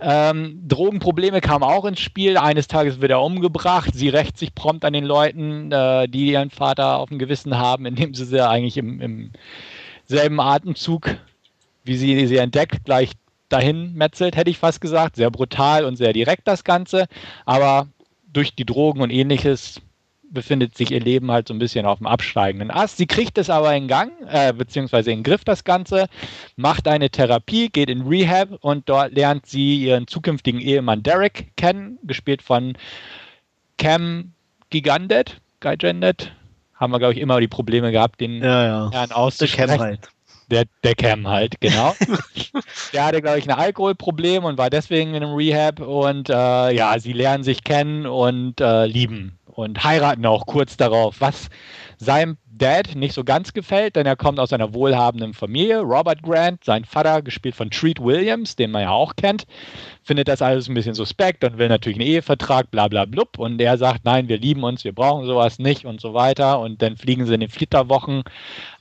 Ähm, 0.00 0.60
Drogenprobleme 0.66 1.40
kamen 1.40 1.62
auch 1.62 1.84
ins 1.84 2.00
Spiel. 2.00 2.36
Eines 2.36 2.66
Tages 2.66 3.00
wird 3.00 3.12
er 3.12 3.22
umgebracht. 3.22 3.90
Sie 3.94 4.08
rächt 4.08 4.38
sich 4.38 4.56
prompt 4.56 4.84
an 4.84 4.92
den 4.92 5.04
Leuten, 5.04 5.70
äh, 5.70 6.08
die 6.08 6.32
ihren 6.32 6.50
Vater 6.50 6.96
auf 6.98 7.10
dem 7.10 7.20
Gewissen 7.20 7.56
haben, 7.56 7.86
indem 7.86 8.12
sie 8.12 8.24
sie 8.24 8.44
eigentlich 8.44 8.76
im, 8.76 9.00
im 9.00 9.30
selben 10.06 10.40
Atemzug, 10.40 11.16
wie 11.84 11.96
sie 11.96 12.26
sie 12.26 12.38
entdeckt, 12.38 12.84
gleich 12.84 13.12
dahin 13.48 13.94
metzelt, 13.94 14.34
hätte 14.34 14.50
ich 14.50 14.58
fast 14.58 14.80
gesagt. 14.80 15.14
Sehr 15.14 15.30
brutal 15.30 15.84
und 15.84 15.94
sehr 15.94 16.12
direkt 16.12 16.48
das 16.48 16.64
Ganze. 16.64 17.06
Aber 17.44 17.86
durch 18.32 18.56
die 18.56 18.66
Drogen 18.66 19.00
und 19.00 19.10
ähnliches 19.10 19.80
befindet 20.36 20.76
sich 20.76 20.92
ihr 20.92 21.00
Leben 21.00 21.32
halt 21.32 21.48
so 21.48 21.54
ein 21.54 21.58
bisschen 21.58 21.86
auf 21.86 21.98
dem 21.98 22.06
absteigenden 22.06 22.70
Ast. 22.70 22.98
Sie 22.98 23.06
kriegt 23.06 23.38
es 23.38 23.50
aber 23.50 23.74
in 23.74 23.88
Gang, 23.88 24.12
äh, 24.28 24.52
beziehungsweise 24.52 25.10
in 25.10 25.18
den 25.18 25.24
Griff 25.24 25.44
das 25.44 25.64
Ganze, 25.64 26.06
macht 26.56 26.86
eine 26.86 27.10
Therapie, 27.10 27.70
geht 27.70 27.88
in 27.88 28.02
Rehab 28.02 28.50
und 28.60 28.88
dort 28.88 29.12
lernt 29.14 29.46
sie 29.46 29.82
ihren 29.82 30.06
zukünftigen 30.06 30.60
Ehemann 30.60 31.02
Derek 31.02 31.56
kennen, 31.56 31.98
gespielt 32.04 32.42
von 32.42 32.76
Cam 33.78 34.32
Gigandet, 34.70 35.40
Gigandet. 35.60 36.32
Haben 36.74 36.92
wir, 36.92 36.98
glaube 36.98 37.14
ich, 37.14 37.20
immer 37.20 37.40
die 37.40 37.48
Probleme 37.48 37.90
gehabt, 37.90 38.20
den 38.20 38.42
ja, 38.42 38.66
ja. 38.66 38.90
Herrn 38.92 39.10
auszusprechen. 39.10 39.68
Der 39.68 39.78
Cam 39.78 39.86
halt. 39.86 40.08
Der, 40.50 40.64
der 40.84 40.94
Cam 40.94 41.26
halt, 41.26 41.60
genau. 41.60 41.94
der 42.92 43.04
hatte, 43.06 43.22
glaube 43.22 43.38
ich, 43.38 43.48
ein 43.48 43.58
Alkoholproblem 43.58 44.44
und 44.44 44.58
war 44.58 44.68
deswegen 44.68 45.14
in 45.14 45.24
einem 45.24 45.34
Rehab 45.34 45.80
und 45.80 46.28
äh, 46.28 46.72
ja, 46.72 46.98
sie 46.98 47.14
lernen 47.14 47.42
sich 47.42 47.64
kennen 47.64 48.06
und 48.06 48.60
äh, 48.60 48.84
lieben 48.86 49.38
und 49.56 49.82
heiraten 49.82 50.26
auch 50.26 50.44
kurz 50.44 50.76
darauf, 50.76 51.20
was 51.20 51.48
seinem 51.96 52.36
Dad 52.46 52.94
nicht 52.94 53.14
so 53.14 53.24
ganz 53.24 53.54
gefällt, 53.54 53.96
denn 53.96 54.06
er 54.06 54.16
kommt 54.16 54.38
aus 54.38 54.52
einer 54.52 54.74
wohlhabenden 54.74 55.32
Familie. 55.32 55.80
Robert 55.80 56.22
Grant, 56.22 56.62
sein 56.62 56.84
Vater, 56.84 57.22
gespielt 57.22 57.54
von 57.54 57.70
Treat 57.70 57.98
Williams, 57.98 58.56
den 58.56 58.70
man 58.70 58.82
ja 58.82 58.90
auch 58.90 59.16
kennt, 59.16 59.46
findet 60.02 60.28
das 60.28 60.42
alles 60.42 60.68
ein 60.68 60.74
bisschen 60.74 60.94
suspekt 60.94 61.42
und 61.42 61.56
will 61.56 61.68
natürlich 61.68 61.98
einen 61.98 62.06
Ehevertrag, 62.06 62.70
bla 62.70 62.88
bla 62.88 63.06
blub. 63.06 63.38
Und 63.38 63.58
er 63.60 63.78
sagt, 63.78 64.04
nein, 64.04 64.28
wir 64.28 64.38
lieben 64.38 64.62
uns, 64.62 64.84
wir 64.84 64.94
brauchen 64.94 65.26
sowas 65.26 65.58
nicht 65.58 65.86
und 65.86 66.02
so 66.02 66.12
weiter. 66.12 66.60
Und 66.60 66.82
dann 66.82 66.98
fliegen 66.98 67.24
sie 67.24 67.34
in 67.34 67.40
den 67.40 67.50
Flitterwochen 67.50 68.24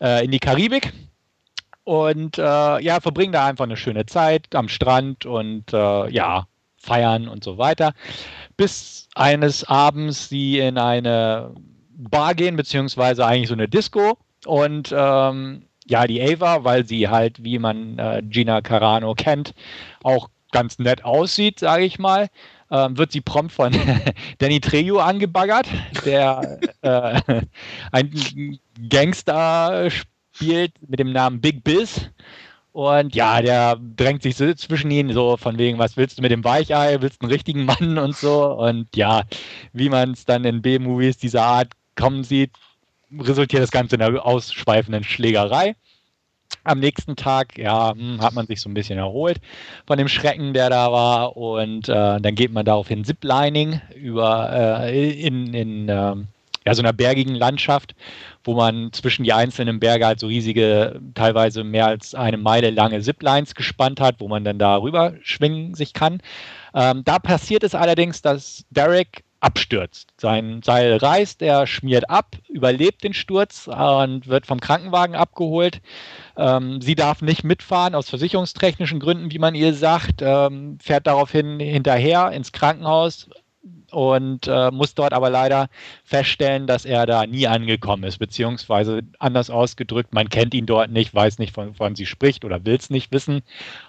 äh, 0.01 0.25
in 0.25 0.31
die 0.31 0.39
Karibik 0.39 0.91
und 1.85 2.37
äh, 2.37 2.41
ja, 2.81 2.99
verbringen 2.99 3.31
da 3.31 3.45
einfach 3.45 3.65
eine 3.65 3.77
schöne 3.77 4.05
Zeit 4.05 4.53
am 4.55 4.67
Strand 4.67 5.25
und 5.25 5.71
äh, 5.71 6.09
ja, 6.09 6.47
feiern 6.85 7.27
und 7.27 7.43
so 7.43 7.57
weiter. 7.57 7.93
Bis 8.57 9.07
eines 9.15 9.63
Abends 9.65 10.29
sie 10.29 10.59
in 10.59 10.77
eine 10.77 11.53
Bar 11.97 12.35
gehen, 12.35 12.55
beziehungsweise 12.55 13.25
eigentlich 13.25 13.49
so 13.49 13.53
eine 13.53 13.67
Disco 13.67 14.17
und 14.45 14.93
ähm, 14.95 15.63
ja, 15.87 16.07
die 16.07 16.21
Ava, 16.21 16.63
weil 16.63 16.85
sie 16.85 17.07
halt, 17.09 17.43
wie 17.43 17.59
man 17.59 17.99
äh, 17.99 18.21
Gina 18.23 18.61
Carano 18.61 19.13
kennt, 19.13 19.53
auch 20.03 20.29
ganz 20.51 20.79
nett 20.79 21.03
aussieht, 21.03 21.59
sage 21.59 21.83
ich 21.85 21.99
mal, 21.99 22.29
ähm, 22.71 22.97
wird 22.97 23.11
sie 23.11 23.21
prompt 23.21 23.51
von 23.51 23.73
Danny 24.39 24.59
Trejo 24.59 24.99
angebaggert, 24.99 25.67
der 26.05 26.59
äh, 26.81 27.41
ein 27.91 28.59
Gangster 28.89 29.89
spielt 29.89 30.73
mit 30.87 30.99
dem 30.99 31.11
Namen 31.11 31.41
Big 31.41 31.63
Biz. 31.63 32.09
Und 32.75 33.15
ja, 33.15 33.41
der 33.41 33.77
drängt 33.77 34.21
sich 34.21 34.35
so 34.35 34.53
zwischen 34.53 34.91
ihnen 34.91 35.13
so 35.13 35.37
von 35.37 35.57
wegen, 35.57 35.79
was 35.79 35.95
willst 35.95 36.17
du 36.17 36.21
mit 36.21 36.31
dem 36.31 36.43
Weichei, 36.43 36.97
willst 36.99 37.21
du 37.21 37.25
einen 37.25 37.31
richtigen 37.31 37.63
Mann 37.63 37.97
und 37.97 38.17
so. 38.17 38.51
Und 38.51 38.93
ja, 38.97 39.23
wie 39.71 39.87
man 39.87 40.11
es 40.11 40.25
dann 40.25 40.43
in 40.43 40.61
B-Movies 40.61 41.15
dieser 41.15 41.43
Art 41.43 41.71
kommen 41.95 42.25
sieht, 42.25 42.51
resultiert 43.17 43.63
das 43.63 43.71
Ganze 43.71 43.95
in 43.95 44.01
einer 44.01 44.25
ausschweifenden 44.25 45.05
Schlägerei. 45.05 45.77
Am 46.65 46.79
nächsten 46.79 47.15
Tag, 47.15 47.57
ja, 47.57 47.93
hm, 47.93 48.19
hat 48.21 48.33
man 48.33 48.45
sich 48.45 48.59
so 48.59 48.67
ein 48.67 48.73
bisschen 48.73 48.99
erholt 48.99 49.39
von 49.87 49.97
dem 49.97 50.09
Schrecken, 50.09 50.53
der 50.53 50.69
da 50.69 50.91
war. 50.91 51.37
Und 51.37 51.87
äh, 51.87 52.19
dann 52.19 52.35
geht 52.35 52.51
man 52.51 52.65
daraufhin 52.65 53.05
Ziplining 53.05 53.79
über 53.95 54.51
äh, 54.83 55.11
in, 55.11 55.53
in 55.53 55.87
äh, 55.87 56.15
ja, 56.65 56.73
so 56.73 56.81
einer 56.81 56.91
bergigen 56.91 57.35
Landschaft, 57.35 57.95
wo 58.45 58.53
man 58.53 58.93
zwischen 58.93 59.23
die 59.23 59.33
einzelnen 59.33 59.79
Berge 59.79 60.05
halt 60.05 60.19
so 60.19 60.27
riesige, 60.27 61.01
teilweise 61.15 61.63
mehr 61.63 61.87
als 61.87 62.15
eine 62.15 62.37
Meile 62.37 62.69
lange 62.69 63.01
Ziplines 63.01 63.55
gespannt 63.55 63.99
hat, 63.99 64.19
wo 64.19 64.27
man 64.27 64.43
dann 64.43 64.59
da 64.59 64.77
rüber 64.77 65.13
schwingen 65.21 65.73
sich 65.73 65.93
kann. 65.93 66.21
Ähm, 66.73 67.03
da 67.03 67.19
passiert 67.19 67.63
es 67.63 67.75
allerdings, 67.75 68.21
dass 68.21 68.65
Derek 68.69 69.23
abstürzt. 69.39 70.09
Sein 70.17 70.61
Seil 70.63 70.97
reißt, 70.97 71.41
er 71.41 71.67
schmiert 71.67 72.09
ab, 72.09 72.35
überlebt 72.47 73.03
den 73.03 73.13
Sturz 73.13 73.67
und 73.67 74.27
wird 74.27 74.47
vom 74.47 74.59
Krankenwagen 74.59 75.15
abgeholt. 75.15 75.81
Ähm, 76.35 76.81
sie 76.81 76.95
darf 76.95 77.21
nicht 77.21 77.43
mitfahren 77.43 77.93
aus 77.95 78.09
versicherungstechnischen 78.09 78.99
Gründen, 78.99 79.31
wie 79.31 79.39
man 79.39 79.53
ihr 79.53 79.73
sagt, 79.73 80.21
ähm, 80.21 80.79
fährt 80.81 81.05
daraufhin 81.05 81.59
hinterher 81.59 82.31
ins 82.31 82.51
Krankenhaus 82.51 83.29
und 83.95 84.47
äh, 84.47 84.71
muss 84.71 84.93
dort 84.93 85.13
aber 85.13 85.29
leider 85.29 85.69
feststellen, 86.03 86.67
dass 86.67 86.83
er 86.83 87.05
da 87.05 87.25
nie 87.25 87.47
angekommen 87.47 88.03
ist, 88.03 88.17
beziehungsweise 88.17 89.03
anders 89.19 89.49
ausgedrückt, 89.49 90.13
man 90.13 90.27
kennt 90.27 90.53
ihn 90.53 90.65
dort 90.65 90.91
nicht, 90.91 91.15
weiß 91.15 91.39
nicht, 91.39 91.53
von 91.53 91.69
wovon 91.69 91.95
sie 91.95 92.05
spricht 92.05 92.43
oder 92.43 92.65
will 92.65 92.75
es 92.75 92.89
nicht 92.89 93.13
wissen 93.13 93.41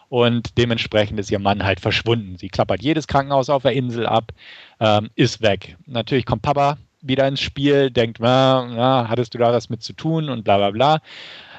und 0.08 0.56
dementsprechend 0.58 1.18
ist 1.18 1.32
ihr 1.32 1.40
Mann 1.40 1.64
halt 1.64 1.80
verschwunden. 1.80 2.36
Sie 2.38 2.48
klappert 2.48 2.82
jedes 2.82 3.08
Krankenhaus 3.08 3.50
auf 3.50 3.62
der 3.62 3.72
Insel 3.72 4.06
ab, 4.06 4.30
ähm, 4.78 5.10
ist 5.16 5.42
weg. 5.42 5.76
Natürlich 5.86 6.24
kommt 6.24 6.42
Papa 6.42 6.78
wieder 7.02 7.26
ins 7.26 7.40
Spiel, 7.40 7.90
denkt, 7.90 8.18
na, 8.20 8.64
na, 8.72 9.08
hattest 9.08 9.34
du 9.34 9.38
da 9.38 9.52
was 9.52 9.68
mit 9.70 9.82
zu 9.82 9.92
tun 9.92 10.28
und 10.28 10.44
bla 10.44 10.56
bla 10.56 10.70
bla. 10.70 11.00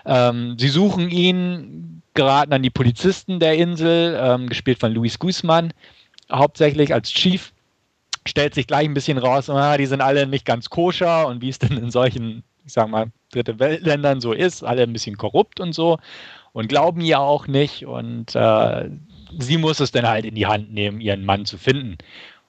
Ähm, 0.06 0.56
sie 0.58 0.70
suchen 0.70 1.10
ihn, 1.10 2.02
geraten 2.14 2.54
an 2.54 2.64
die 2.64 2.70
Polizisten 2.70 3.42
der 3.42 3.56
Insel, 3.56 4.18
ähm, 4.18 4.48
gespielt 4.48 4.80
von 4.80 4.94
Luis 4.94 5.20
Guzman, 5.20 5.74
hauptsächlich 6.32 6.94
als 6.94 7.12
Chief. 7.12 7.52
Stellt 8.28 8.54
sich 8.54 8.68
gleich 8.68 8.86
ein 8.86 8.94
bisschen 8.94 9.18
raus, 9.18 9.50
ah, 9.50 9.78
die 9.78 9.86
sind 9.86 10.02
alle 10.02 10.28
nicht 10.28 10.46
ganz 10.46 10.70
koscher 10.70 11.28
und 11.28 11.42
wie 11.42 11.50
es 11.50 11.60
denn 11.60 11.78
in 11.78 11.92
solchen, 11.92 12.44
ich 12.66 12.74
sag 12.74 12.90
mal, 12.90 13.08
dritte 13.32 13.60
Weltländern 13.60 14.22
so 14.22 14.34
ist, 14.34 14.64
alle 14.64 14.84
ein 14.84 14.94
bisschen 14.94 15.18
korrupt 15.18 15.60
und 15.60 15.74
so 15.74 15.98
und 16.54 16.68
glauben 16.68 17.02
ihr 17.02 17.20
auch 17.20 17.48
nicht 17.48 17.86
und 17.86 18.36
äh, 18.36 18.90
sie 19.38 19.58
muss 19.58 19.80
es 19.80 19.92
dann 19.92 20.08
halt 20.08 20.26
in 20.26 20.36
die 20.36 20.48
Hand 20.48 20.74
nehmen, 20.74 21.02
ihren 21.02 21.26
Mann 21.26 21.46
zu 21.46 21.58
finden. 21.58 21.98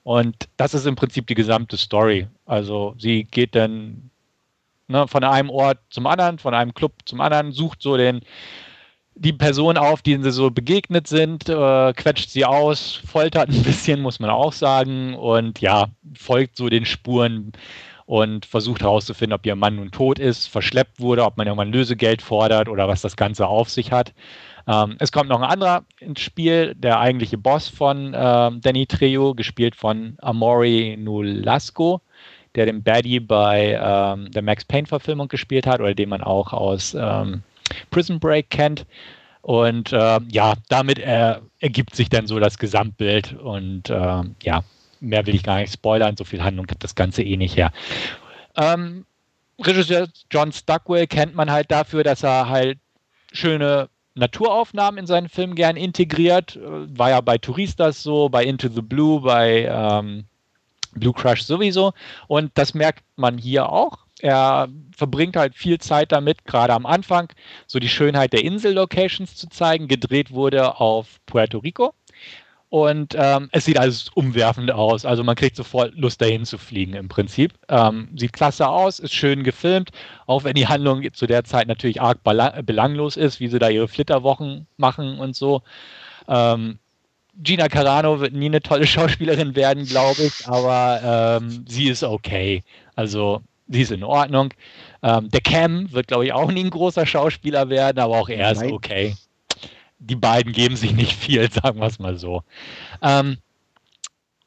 Und 0.02 0.48
das 0.56 0.74
ist 0.74 0.86
im 0.86 0.96
Prinzip 0.96 1.26
die 1.26 1.34
gesamte 1.34 1.76
Story. 1.76 2.26
Also 2.46 2.94
sie 2.98 3.24
geht 3.24 3.54
dann 3.54 4.10
ne, 4.86 5.06
von 5.06 5.24
einem 5.24 5.50
Ort 5.50 5.78
zum 5.90 6.06
anderen, 6.06 6.38
von 6.38 6.54
einem 6.54 6.72
Club 6.72 6.92
zum 7.04 7.20
anderen, 7.20 7.52
sucht 7.52 7.82
so 7.82 7.96
den 7.96 8.20
die 9.18 9.32
Person 9.32 9.76
auf, 9.76 10.02
denen 10.02 10.22
sie 10.22 10.30
so 10.30 10.50
begegnet 10.50 11.06
sind, 11.06 11.48
äh, 11.48 11.92
quetscht 11.92 12.30
sie 12.30 12.44
aus, 12.44 13.00
foltert 13.06 13.48
ein 13.48 13.62
bisschen, 13.62 14.00
muss 14.00 14.20
man 14.20 14.30
auch 14.30 14.52
sagen, 14.52 15.14
und 15.14 15.60
ja, 15.60 15.86
folgt 16.14 16.56
so 16.56 16.68
den 16.68 16.84
Spuren 16.84 17.52
und 18.06 18.46
versucht 18.46 18.80
herauszufinden, 18.80 19.34
ob 19.34 19.44
ihr 19.44 19.56
Mann 19.56 19.76
nun 19.76 19.90
tot 19.90 20.18
ist, 20.18 20.46
verschleppt 20.46 21.00
wurde, 21.00 21.24
ob 21.24 21.36
man 21.36 21.46
irgendwann 21.46 21.72
Lösegeld 21.72 22.22
fordert 22.22 22.68
oder 22.68 22.88
was 22.88 23.02
das 23.02 23.16
Ganze 23.16 23.46
auf 23.46 23.68
sich 23.68 23.92
hat. 23.92 24.14
Ähm, 24.66 24.96
es 24.98 25.12
kommt 25.12 25.28
noch 25.28 25.40
ein 25.40 25.50
anderer 25.50 25.84
ins 26.00 26.20
Spiel, 26.20 26.74
der 26.74 27.00
eigentliche 27.00 27.38
Boss 27.38 27.68
von 27.68 28.14
äh, 28.14 28.50
Danny 28.60 28.86
Trejo, 28.86 29.34
gespielt 29.34 29.74
von 29.74 30.16
Amori 30.22 30.96
Nolasco, 30.98 32.00
der 32.54 32.66
den 32.66 32.82
Baddie 32.82 33.20
bei 33.20 33.78
ähm, 33.80 34.30
der 34.30 34.42
Max 34.42 34.64
Payne-Verfilmung 34.64 35.28
gespielt 35.28 35.66
hat 35.66 35.80
oder 35.80 35.94
den 35.94 36.08
man 36.08 36.22
auch 36.22 36.52
aus 36.52 36.94
ähm, 36.94 37.42
Prison 37.90 38.20
Break 38.20 38.50
kennt. 38.50 38.86
Und 39.42 39.92
äh, 39.92 40.20
ja, 40.28 40.54
damit 40.68 40.98
äh, 40.98 41.36
ergibt 41.60 41.96
sich 41.96 42.08
dann 42.08 42.26
so 42.26 42.38
das 42.38 42.58
Gesamtbild. 42.58 43.34
Und 43.34 43.88
äh, 43.88 44.22
ja, 44.42 44.64
mehr 45.00 45.26
will 45.26 45.34
ich 45.34 45.42
gar 45.42 45.58
nicht 45.58 45.72
spoilern, 45.72 46.16
so 46.16 46.24
viel 46.24 46.42
Handlung 46.42 46.66
gibt 46.66 46.84
das 46.84 46.94
Ganze 46.94 47.22
eh 47.22 47.36
nicht 47.36 47.56
her. 47.56 47.72
Ähm, 48.56 49.04
Regisseur 49.60 50.08
John 50.30 50.52
Stockwell 50.52 51.06
kennt 51.06 51.34
man 51.34 51.50
halt 51.50 51.70
dafür, 51.70 52.04
dass 52.04 52.22
er 52.22 52.48
halt 52.48 52.78
schöne 53.32 53.88
Naturaufnahmen 54.14 54.98
in 54.98 55.06
seinen 55.06 55.28
Film 55.28 55.54
gern 55.54 55.76
integriert. 55.76 56.58
War 56.62 57.10
ja 57.10 57.20
bei 57.20 57.38
Touristas 57.38 58.02
so, 58.02 58.28
bei 58.28 58.44
Into 58.44 58.68
the 58.68 58.82
Blue, 58.82 59.20
bei 59.20 59.68
ähm, 59.70 60.24
Blue 60.92 61.12
Crush 61.12 61.42
sowieso. 61.42 61.92
Und 62.26 62.50
das 62.54 62.74
merkt 62.74 63.04
man 63.16 63.38
hier 63.38 63.70
auch. 63.70 63.98
Er 64.20 64.68
verbringt 64.96 65.36
halt 65.36 65.54
viel 65.54 65.78
Zeit 65.78 66.12
damit, 66.12 66.44
gerade 66.44 66.72
am 66.72 66.86
Anfang, 66.86 67.32
so 67.66 67.78
die 67.78 67.88
Schönheit 67.88 68.32
der 68.32 68.44
Insel-Locations 68.44 69.34
zu 69.36 69.48
zeigen. 69.48 69.88
Gedreht 69.88 70.32
wurde 70.32 70.80
auf 70.80 71.20
Puerto 71.26 71.58
Rico. 71.58 71.94
Und 72.70 73.14
ähm, 73.16 73.48
es 73.52 73.64
sieht 73.64 73.78
alles 73.78 74.10
umwerfend 74.10 74.70
aus. 74.70 75.06
Also 75.06 75.24
man 75.24 75.36
kriegt 75.36 75.56
sofort 75.56 75.94
Lust 75.94 76.20
dahin 76.20 76.44
zu 76.44 76.58
fliegen 76.58 76.92
im 76.94 77.08
Prinzip. 77.08 77.54
Ähm, 77.68 78.10
sieht 78.14 78.34
klasse 78.34 78.68
aus, 78.68 78.98
ist 78.98 79.14
schön 79.14 79.42
gefilmt, 79.42 79.90
auch 80.26 80.44
wenn 80.44 80.54
die 80.54 80.68
Handlung 80.68 81.02
zu 81.14 81.26
der 81.26 81.44
Zeit 81.44 81.66
natürlich 81.66 82.02
arg 82.02 82.22
belanglos 82.22 83.16
ist, 83.16 83.40
wie 83.40 83.48
sie 83.48 83.58
da 83.58 83.70
ihre 83.70 83.88
Flitterwochen 83.88 84.66
machen 84.76 85.18
und 85.18 85.34
so. 85.34 85.62
Ähm, 86.28 86.78
Gina 87.40 87.68
Carano 87.68 88.20
wird 88.20 88.34
nie 88.34 88.46
eine 88.46 88.60
tolle 88.60 88.86
Schauspielerin 88.86 89.56
werden, 89.56 89.86
glaube 89.86 90.22
ich, 90.24 90.46
aber 90.46 91.38
ähm, 91.40 91.64
sie 91.66 91.88
ist 91.88 92.02
okay. 92.02 92.64
Also 92.96 93.40
sie 93.68 93.82
ist 93.82 93.92
in 93.92 94.04
Ordnung. 94.04 94.52
Ähm, 95.02 95.28
der 95.30 95.40
Cam 95.40 95.92
wird, 95.92 96.08
glaube 96.08 96.26
ich, 96.26 96.32
auch 96.32 96.50
nie 96.50 96.64
ein 96.64 96.70
großer 96.70 97.06
Schauspieler 97.06 97.68
werden, 97.68 97.98
aber 97.98 98.18
auch 98.18 98.28
er 98.28 98.52
ist 98.52 98.62
okay 98.62 99.14
die 99.98 100.16
beiden 100.16 100.52
geben 100.52 100.76
sich 100.76 100.92
nicht 100.92 101.12
viel, 101.12 101.50
sagen 101.52 101.80
wir 101.80 101.86
es 101.86 101.98
mal 101.98 102.18
so. 102.18 102.42
Ähm, 103.02 103.38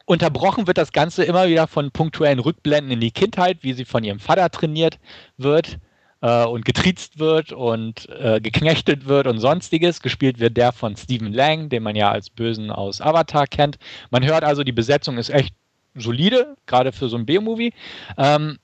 unterbrochen 0.06 0.68
wird 0.68 0.78
das 0.78 0.92
Ganze 0.92 1.24
immer 1.24 1.48
wieder 1.48 1.68
von 1.68 1.92
punktuellen 1.92 2.40
Rückblenden 2.40 2.92
in 2.92 3.00
die 3.00 3.12
Kindheit, 3.12 3.60
wie 3.62 3.74
sie 3.74 3.86
von 3.86 4.04
ihrem 4.04 4.20
Vater 4.20 4.50
trainiert 4.50 5.00
wird 5.38 5.78
äh, 6.22 6.46
und 6.46 6.66
getriezt 6.66 7.20
wird 7.20 7.52
und 7.52 8.10
äh, 8.10 8.42
geknechtet 8.42 9.08
wird 9.08 9.28
und 9.28 9.40
sonstiges. 9.40 10.02
Gespielt 10.02 10.40
wird 10.40 10.58
der 10.58 10.72
von 10.72 10.96
Stephen 10.96 11.34
Lang, 11.34 11.70
den 11.70 11.84
man 11.84 11.96
ja 11.96 12.12
als 12.12 12.30
Bösen 12.30 12.72
aus 12.72 13.02
Avatar 13.02 13.48
kennt. 13.48 13.78
Man 14.10 14.26
hört 14.26 14.44
also, 14.44 14.64
die 14.64 14.72
Besetzung 14.72 15.18
ist 15.18 15.30
echt 15.30 15.54
solide, 15.96 16.56
gerade 16.66 16.92
für 16.92 17.10
so 17.10 17.18
ein 17.18 17.26
B-Movie. 17.26 17.74
Ähm, 18.18 18.58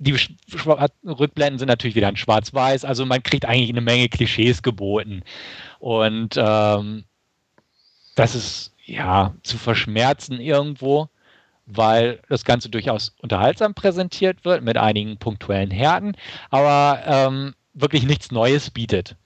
die 0.00 0.16
Rückblenden 1.04 1.58
sind 1.58 1.68
natürlich 1.68 1.94
wieder 1.94 2.08
in 2.08 2.16
Schwarz-Weiß, 2.16 2.86
also 2.86 3.04
man 3.04 3.22
kriegt 3.22 3.44
eigentlich 3.44 3.68
eine 3.68 3.82
Menge 3.82 4.08
Klischees 4.08 4.62
geboten. 4.62 5.22
Und 5.78 6.36
ähm, 6.38 7.04
das 8.14 8.34
ist 8.34 8.72
ja 8.86 9.34
zu 9.42 9.58
verschmerzen 9.58 10.40
irgendwo, 10.40 11.10
weil 11.66 12.20
das 12.30 12.46
Ganze 12.46 12.70
durchaus 12.70 13.14
unterhaltsam 13.20 13.74
präsentiert 13.74 14.44
wird 14.46 14.64
mit 14.64 14.78
einigen 14.78 15.18
punktuellen 15.18 15.70
Härten, 15.70 16.16
aber 16.48 17.02
ähm, 17.04 17.54
wirklich 17.74 18.04
nichts 18.04 18.30
Neues 18.30 18.70
bietet. 18.70 19.16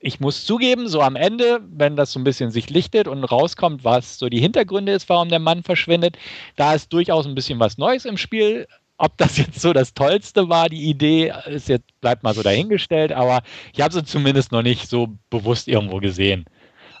Ich 0.00 0.20
muss 0.20 0.46
zugeben, 0.46 0.88
so 0.88 1.02
am 1.02 1.16
Ende, 1.16 1.60
wenn 1.70 1.96
das 1.96 2.12
so 2.12 2.18
ein 2.18 2.24
bisschen 2.24 2.50
sich 2.50 2.70
lichtet 2.70 3.06
und 3.06 3.22
rauskommt, 3.24 3.84
was 3.84 4.18
so 4.18 4.30
die 4.30 4.40
Hintergründe 4.40 4.92
ist, 4.92 5.08
warum 5.10 5.28
der 5.28 5.38
Mann 5.38 5.62
verschwindet, 5.62 6.16
da 6.56 6.74
ist 6.74 6.92
durchaus 6.92 7.26
ein 7.26 7.36
bisschen 7.36 7.60
was 7.60 7.78
Neues 7.78 8.06
im 8.06 8.16
Spiel 8.16 8.66
ob 9.02 9.18
das 9.18 9.36
jetzt 9.36 9.60
so 9.60 9.72
das 9.72 9.94
Tollste 9.94 10.48
war, 10.48 10.68
die 10.68 10.88
Idee, 10.88 11.32
ist 11.46 11.68
jetzt, 11.68 12.00
bleibt 12.00 12.22
mal 12.22 12.34
so 12.34 12.42
dahingestellt, 12.42 13.10
aber 13.10 13.42
ich 13.72 13.80
habe 13.80 13.92
sie 13.92 14.04
zumindest 14.04 14.52
noch 14.52 14.62
nicht 14.62 14.88
so 14.88 15.08
bewusst 15.28 15.66
irgendwo 15.66 15.98
gesehen. 15.98 16.44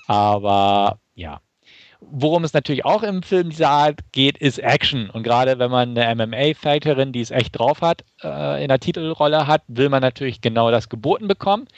Aber 0.08 0.98
ja. 1.14 1.40
Worum 2.00 2.42
es 2.42 2.52
natürlich 2.52 2.84
auch 2.84 3.04
im 3.04 3.22
Film 3.22 3.50
dieser 3.50 3.70
Art 3.70 4.00
geht, 4.10 4.36
ist 4.36 4.58
Action. 4.58 5.10
Und 5.10 5.22
gerade 5.22 5.60
wenn 5.60 5.70
man 5.70 5.96
eine 5.96 6.26
MMA-Fighterin, 6.26 7.12
die 7.12 7.20
es 7.20 7.30
echt 7.30 7.56
drauf 7.56 7.80
hat, 7.80 8.04
äh, 8.24 8.60
in 8.60 8.68
der 8.68 8.80
Titelrolle 8.80 9.46
hat, 9.46 9.62
will 9.68 9.88
man 9.88 10.02
natürlich 10.02 10.40
genau 10.40 10.72
das 10.72 10.88
geboten 10.88 11.28
bekommen. 11.28 11.68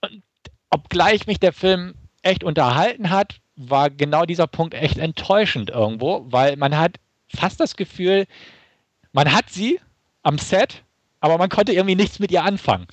Und 0.00 0.22
obgleich 0.70 1.26
mich 1.26 1.40
der 1.40 1.52
Film 1.52 1.94
echt 2.22 2.44
unterhalten 2.44 3.10
hat, 3.10 3.40
war 3.56 3.90
genau 3.90 4.24
dieser 4.24 4.46
Punkt 4.46 4.74
echt 4.74 4.98
enttäuschend 4.98 5.70
irgendwo, 5.70 6.24
weil 6.28 6.56
man 6.56 6.78
hat 6.78 6.98
fast 7.34 7.60
das 7.60 7.76
Gefühl, 7.76 8.26
man 9.12 9.32
hat 9.32 9.50
sie 9.50 9.80
am 10.22 10.38
Set, 10.38 10.82
aber 11.20 11.38
man 11.38 11.48
konnte 11.48 11.72
irgendwie 11.72 11.94
nichts 11.94 12.18
mit 12.18 12.30
ihr 12.30 12.44
anfangen. 12.44 12.86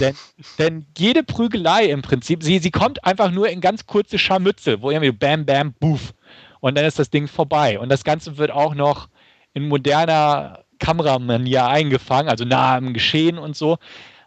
Denn, 0.00 0.16
denn 0.58 0.86
jede 0.98 1.22
Prügelei 1.22 1.84
im 1.86 2.02
Prinzip, 2.02 2.42
sie, 2.42 2.58
sie 2.58 2.70
kommt 2.70 3.04
einfach 3.04 3.30
nur 3.30 3.48
in 3.48 3.60
ganz 3.60 3.86
kurze 3.86 4.18
Scharmützel, 4.18 4.82
wo 4.82 4.90
irgendwie 4.90 5.12
bam, 5.12 5.46
bam, 5.46 5.72
boof. 5.74 6.12
Und 6.60 6.76
dann 6.76 6.84
ist 6.84 6.98
das 6.98 7.10
Ding 7.10 7.28
vorbei. 7.28 7.78
Und 7.78 7.88
das 7.90 8.02
Ganze 8.02 8.38
wird 8.38 8.50
auch 8.50 8.74
noch 8.74 9.08
in 9.54 9.68
moderner 9.68 10.64
Kameramanier 10.78 11.66
eingefangen, 11.66 12.28
also 12.28 12.44
nah 12.44 12.76
am 12.76 12.92
Geschehen 12.92 13.38
und 13.38 13.56
so. 13.56 13.78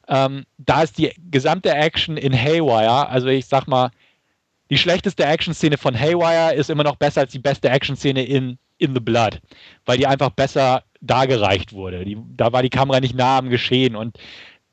Ähm, 0.07 0.45
da 0.57 0.83
ist 0.83 0.97
die 0.97 1.11
gesamte 1.29 1.71
Action 1.71 2.17
in 2.17 2.33
Haywire, 2.33 3.09
also 3.09 3.27
ich 3.27 3.45
sag 3.45 3.67
mal, 3.67 3.91
die 4.69 4.77
schlechteste 4.77 5.25
Action-Szene 5.25 5.77
von 5.77 5.99
Haywire 5.99 6.53
ist 6.53 6.69
immer 6.69 6.83
noch 6.83 6.95
besser 6.95 7.21
als 7.21 7.31
die 7.31 7.39
beste 7.39 7.69
Action-Szene 7.69 8.23
in 8.23 8.57
In 8.79 8.93
the 8.95 8.99
Blood, 8.99 9.39
weil 9.85 9.97
die 9.97 10.07
einfach 10.07 10.31
besser 10.31 10.83
dargereicht 11.01 11.73
wurde. 11.73 12.03
Die, 12.03 12.17
da 12.35 12.51
war 12.51 12.63
die 12.63 12.69
Kamera 12.69 12.99
nicht 12.99 13.15
nah 13.15 13.37
am 13.37 13.49
Geschehen 13.49 13.95
und 13.95 14.17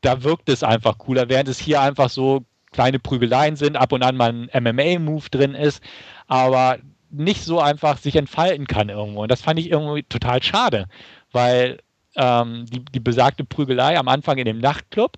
da 0.00 0.22
wirkt 0.22 0.48
es 0.48 0.62
einfach 0.62 0.98
cooler, 0.98 1.28
während 1.28 1.48
es 1.48 1.58
hier 1.58 1.80
einfach 1.80 2.08
so 2.08 2.44
kleine 2.72 2.98
Prügeleien 2.98 3.56
sind, 3.56 3.76
ab 3.76 3.92
und 3.92 4.02
an 4.02 4.16
mal 4.16 4.32
ein 4.32 4.50
MMA-Move 4.62 5.28
drin 5.30 5.54
ist, 5.54 5.82
aber 6.26 6.78
nicht 7.10 7.42
so 7.42 7.60
einfach 7.60 7.98
sich 7.98 8.16
entfalten 8.16 8.66
kann 8.66 8.88
irgendwo. 8.88 9.22
Und 9.22 9.30
das 9.30 9.42
fand 9.42 9.58
ich 9.58 9.70
irgendwie 9.70 10.02
total 10.02 10.42
schade, 10.42 10.86
weil 11.32 11.78
ähm, 12.16 12.66
die, 12.66 12.84
die 12.84 13.00
besagte 13.00 13.44
Prügelei 13.44 13.98
am 13.98 14.08
Anfang 14.08 14.38
in 14.38 14.46
dem 14.46 14.58
Nachtclub, 14.58 15.12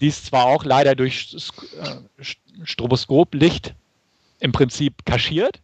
die 0.00 0.08
ist 0.08 0.26
zwar 0.26 0.46
auch 0.46 0.64
leider 0.64 0.94
durch 0.94 1.36
äh, 1.82 2.24
Stroboskoplicht 2.64 3.74
im 4.40 4.52
Prinzip 4.52 5.04
kaschiert. 5.04 5.60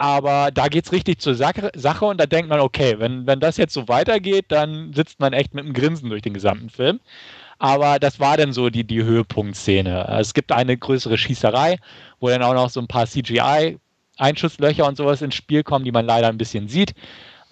Aber 0.00 0.50
da 0.50 0.68
geht 0.68 0.86
es 0.86 0.92
richtig 0.92 1.20
zur 1.20 1.34
Sache, 1.34 2.06
und 2.06 2.18
da 2.18 2.24
denkt 2.24 2.48
man, 2.48 2.60
okay, 2.60 2.94
wenn, 2.98 3.26
wenn 3.26 3.38
das 3.38 3.58
jetzt 3.58 3.74
so 3.74 3.86
weitergeht, 3.86 4.46
dann 4.48 4.94
sitzt 4.94 5.20
man 5.20 5.34
echt 5.34 5.52
mit 5.52 5.62
einem 5.62 5.74
Grinsen 5.74 6.08
durch 6.08 6.22
den 6.22 6.32
gesamten 6.32 6.70
Film. 6.70 7.00
Aber 7.58 7.98
das 7.98 8.18
war 8.18 8.38
dann 8.38 8.54
so 8.54 8.70
die, 8.70 8.84
die 8.84 9.04
Höhepunktszene. 9.04 10.08
Es 10.18 10.32
gibt 10.32 10.52
eine 10.52 10.78
größere 10.78 11.18
Schießerei, 11.18 11.76
wo 12.18 12.30
dann 12.30 12.42
auch 12.42 12.54
noch 12.54 12.70
so 12.70 12.80
ein 12.80 12.86
paar 12.86 13.06
CGI-Einschusslöcher 13.06 14.86
und 14.86 14.96
sowas 14.96 15.20
ins 15.20 15.34
Spiel 15.34 15.62
kommen, 15.62 15.84
die 15.84 15.92
man 15.92 16.06
leider 16.06 16.28
ein 16.28 16.38
bisschen 16.38 16.66
sieht. 16.66 16.94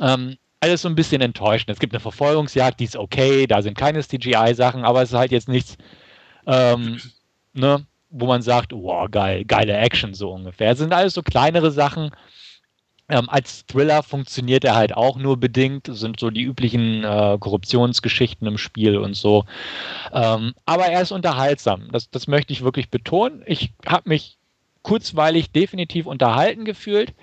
Ähm, 0.00 0.38
alles 0.60 0.80
so 0.80 0.88
ein 0.88 0.94
bisschen 0.94 1.20
enttäuschend. 1.20 1.68
Es 1.68 1.78
gibt 1.78 1.92
eine 1.92 2.00
Verfolgungsjagd, 2.00 2.80
die 2.80 2.84
ist 2.84 2.96
okay, 2.96 3.46
da 3.46 3.60
sind 3.60 3.76
keine 3.76 4.00
CGI-Sachen, 4.00 4.86
aber 4.86 5.02
es 5.02 5.10
ist 5.10 5.18
halt 5.18 5.32
jetzt 5.32 5.50
nichts, 5.50 5.76
ähm, 6.46 6.98
ne, 7.52 7.84
wo 8.10 8.26
man 8.26 8.42
sagt, 8.42 8.72
wow, 8.72 9.08
geil, 9.10 9.44
geile 9.44 9.76
Action 9.76 10.14
so 10.14 10.32
ungefähr. 10.32 10.72
Es 10.72 10.78
sind 10.78 10.92
alles 10.92 11.14
so 11.14 11.22
kleinere 11.22 11.70
Sachen. 11.70 12.10
Ähm, 13.10 13.28
als 13.30 13.64
Thriller 13.66 14.02
funktioniert 14.02 14.64
er 14.64 14.74
halt 14.74 14.94
auch 14.94 15.16
nur 15.16 15.38
bedingt, 15.38 15.88
es 15.88 16.00
sind 16.00 16.20
so 16.20 16.30
die 16.30 16.42
üblichen 16.42 17.04
äh, 17.04 17.38
Korruptionsgeschichten 17.40 18.46
im 18.46 18.58
Spiel 18.58 18.98
und 18.98 19.14
so. 19.14 19.44
Ähm, 20.12 20.54
aber 20.66 20.86
er 20.86 21.00
ist 21.00 21.12
unterhaltsam, 21.12 21.88
das, 21.90 22.10
das 22.10 22.26
möchte 22.26 22.52
ich 22.52 22.64
wirklich 22.64 22.90
betonen. 22.90 23.42
Ich 23.46 23.72
habe 23.86 24.10
mich 24.10 24.36
kurzweilig 24.82 25.52
definitiv 25.52 26.06
unterhalten 26.06 26.66
gefühlt. 26.66 27.14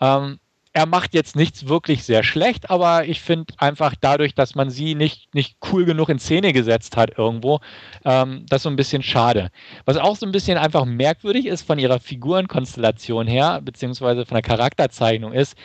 Ähm, 0.00 0.39
er 0.72 0.86
macht 0.86 1.14
jetzt 1.14 1.34
nichts 1.34 1.66
wirklich 1.66 2.04
sehr 2.04 2.22
schlecht, 2.22 2.70
aber 2.70 3.04
ich 3.04 3.20
finde 3.20 3.54
einfach 3.58 3.94
dadurch, 4.00 4.34
dass 4.34 4.54
man 4.54 4.70
sie 4.70 4.94
nicht, 4.94 5.34
nicht 5.34 5.56
cool 5.72 5.84
genug 5.84 6.08
in 6.08 6.20
Szene 6.20 6.52
gesetzt 6.52 6.96
hat 6.96 7.18
irgendwo, 7.18 7.60
ähm, 8.04 8.46
das 8.48 8.62
so 8.62 8.68
ein 8.68 8.76
bisschen 8.76 9.02
schade. 9.02 9.50
Was 9.84 9.96
auch 9.96 10.16
so 10.16 10.26
ein 10.26 10.32
bisschen 10.32 10.58
einfach 10.58 10.84
merkwürdig 10.84 11.46
ist 11.46 11.62
von 11.62 11.78
ihrer 11.78 11.98
Figurenkonstellation 11.98 13.26
her, 13.26 13.60
beziehungsweise 13.64 14.24
von 14.24 14.36
der 14.36 14.42
Charakterzeichnung 14.42 15.32
ist, 15.32 15.56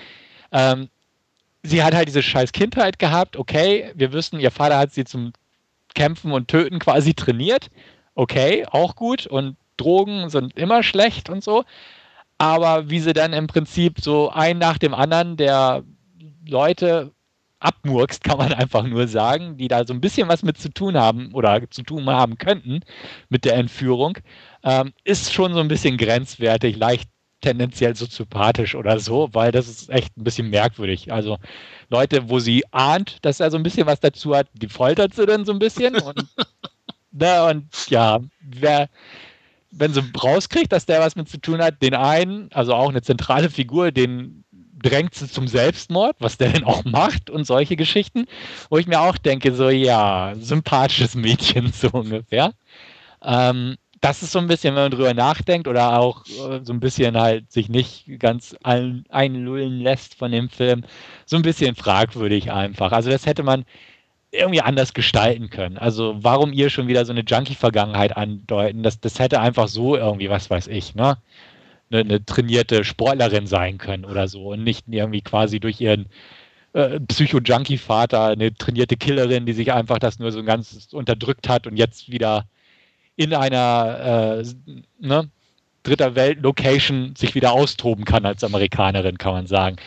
ähm, 0.52 0.90
sie 1.62 1.84
hat 1.84 1.94
halt 1.94 2.08
diese 2.08 2.24
scheiß 2.24 2.52
Kindheit 2.52 2.98
gehabt, 2.98 3.38
okay, 3.38 3.92
wir 3.94 4.12
wissen, 4.12 4.40
ihr 4.40 4.52
Vater 4.52 4.80
hat 4.80 4.92
sie 4.92 5.06
zum 5.06 5.34
Kämpfen 5.94 6.32
und 6.32 6.48
Töten 6.48 6.80
quasi 6.80 7.14
trainiert, 7.14 7.70
okay, 8.16 8.66
auch 8.72 8.96
gut 8.96 9.28
und 9.28 9.56
Drogen 9.78 10.30
sind 10.30 10.58
immer 10.58 10.82
schlecht 10.82 11.30
und 11.30 11.44
so 11.44 11.64
aber 12.38 12.90
wie 12.90 13.00
sie 13.00 13.14
dann 13.14 13.34
im 13.34 13.48
Prinzip 13.48 14.00
so 14.00 14.30
ein 14.30 14.58
nach 14.58 14.78
dem 14.78 14.94
anderen 14.94 15.38
der 15.38 15.84
Leute 16.48 17.12
abmurkst, 17.60 18.24
kann 18.24 18.38
man 18.38 18.54
einfach 18.54 18.84
nur 18.84 19.08
sagen, 19.08 19.58
die 19.58 19.68
da 19.68 19.86
so 19.86 19.94
ein 19.94 20.02
bisschen 20.02 20.28
was 20.28 20.44
mit 20.44 20.58
zu 20.58 20.70
tun 20.70 20.98
haben 20.98 21.34
oder 21.34 21.70
zu 21.70 21.84
tun 21.84 22.08
haben 22.08 22.38
könnten 22.38 22.82
mit 23.30 23.46
der 23.46 23.56
Entführung, 23.56 24.18
ähm, 24.64 24.94
ist 25.04 25.34
schon 25.34 25.54
so 25.54 25.60
ein 25.60 25.68
bisschen 25.68 25.98
grenzwertig, 25.98 26.78
leicht 26.78 27.10
tendenziell 27.42 27.96
soziopathisch 27.96 28.76
oder 28.76 29.00
so, 29.00 29.30
weil 29.34 29.52
das 29.52 29.68
ist 29.68 29.90
echt 29.90 30.18
ein 30.18 30.24
bisschen 30.24 30.50
merkwürdig. 30.50 31.12
Also 31.12 31.38
Leute, 31.90 32.30
wo 32.30 32.40
sie 32.40 32.64
ahnt, 32.72 33.24
dass 33.24 33.40
er 33.40 33.52
so 33.52 33.58
ein 33.58 33.64
bisschen 33.64 33.86
was 33.86 34.00
dazu 34.00 34.36
hat, 34.36 34.48
die 34.54 34.68
foltert 34.68 35.14
sie 35.14 35.26
dann 35.26 35.46
so 35.46 35.52
ein 35.52 35.60
bisschen 35.60 35.96
und, 35.96 36.26
na, 37.12 37.50
und 37.50 37.70
ja, 37.90 38.20
wer, 38.42 38.90
wenn 39.78 39.94
sie 39.94 40.04
rauskriegt, 40.22 40.72
dass 40.72 40.86
der 40.86 41.02
was 41.02 41.16
mit 41.16 41.30
zu 41.30 41.40
tun 41.40 41.62
hat, 41.62 41.82
den 41.82 41.94
einen, 41.94 42.50
also 42.54 42.74
auch 42.74 42.90
eine 42.90 43.02
zentrale 43.02 43.50
Figur, 43.50 43.92
den 43.92 44.44
drängt 44.82 45.16
sie 45.16 45.30
zum 45.30 45.48
Selbstmord, 45.48 46.16
was 46.20 46.38
der 46.38 46.50
denn 46.50 46.64
auch 46.64 46.86
macht 46.86 47.30
und 47.30 47.46
solche 47.46 47.76
Geschichten, 47.76 48.26
wo 48.70 48.78
ich 48.78 48.88
mir 48.88 49.02
auch 49.02 49.18
denke, 49.18 49.54
so 49.54 49.70
ja, 49.70 50.34
sympathisches 50.40 51.16
Mädchen 51.16 51.72
so 51.74 51.90
ungefähr. 51.90 52.54
Ähm, 53.24 53.76
das 54.02 54.22
ist 54.22 54.34
so 54.34 54.40
ein 54.40 54.48
bisschen, 54.48 54.76
wenn 54.76 54.84
man 54.84 54.92
drüber 54.92 55.14
nachdenkt 55.14 55.68
oder 55.68 56.00
auch 56.00 56.26
äh, 56.28 56.60
so 56.64 56.74
ein 56.74 56.80
bisschen 56.80 57.18
halt 57.18 57.52
sich 57.52 57.70
nicht 57.70 58.06
ganz 58.20 58.56
ein, 58.64 59.06
einlullen 59.10 59.80
lässt 59.80 60.16
von 60.16 60.32
dem 60.32 60.50
Film, 60.50 60.84
so 61.26 61.36
ein 61.36 61.42
bisschen 61.42 61.76
fragwürdig 61.76 62.52
einfach. 62.52 62.92
Also 62.92 63.10
das 63.10 63.26
hätte 63.26 63.42
man 63.42 63.66
irgendwie 64.36 64.62
anders 64.62 64.94
gestalten 64.94 65.50
können. 65.50 65.78
Also 65.78 66.16
warum 66.20 66.54
ihr 66.54 66.70
schon 66.70 66.88
wieder 66.88 67.06
so 67.06 67.12
eine 67.12 67.22
Junkie-Vergangenheit 67.22 68.16
andeuten, 68.16 68.84
das, 68.84 69.00
das 69.00 69.20
hätte 69.20 69.40
einfach 69.42 69.68
so 69.68 69.96
irgendwie, 69.96 70.30
was 70.30 70.50
weiß 70.50 70.68
ich, 70.68 70.96
ne? 70.96 71.18
Eine, 71.92 72.02
eine 72.02 72.26
trainierte 72.26 72.84
Sportlerin 72.84 73.48
sein 73.48 73.78
können 73.78 74.06
oder 74.06 74.28
so 74.28 74.52
und 74.52 74.64
nicht 74.64 74.86
irgendwie 74.90 75.22
quasi 75.22 75.60
durch 75.60 75.80
ihren 75.80 76.08
äh, 76.74 77.00
Psycho-Junkie-Vater 77.00 78.28
eine 78.30 78.54
trainierte 78.56 78.98
Killerin, 78.98 79.46
die 79.46 79.54
sich 79.54 79.72
einfach 79.72 80.00
das 80.00 80.20
nur 80.20 80.32
so 80.32 80.44
ganz 80.44 80.90
unterdrückt 80.92 81.48
hat 81.48 81.68
und 81.68 81.78
jetzt 81.78 82.12
wieder 82.12 82.46
in 83.16 83.34
einer 83.34 84.42
äh, 84.42 84.46
ne, 85.00 85.30
dritter 85.84 86.16
Welt-Location 86.16 87.16
sich 87.16 87.36
wieder 87.36 87.54
austoben 87.54 88.04
kann 88.04 88.26
als 88.26 88.44
Amerikanerin, 88.44 89.18
kann 89.18 89.34
man 89.34 89.48
sagen 89.48 89.78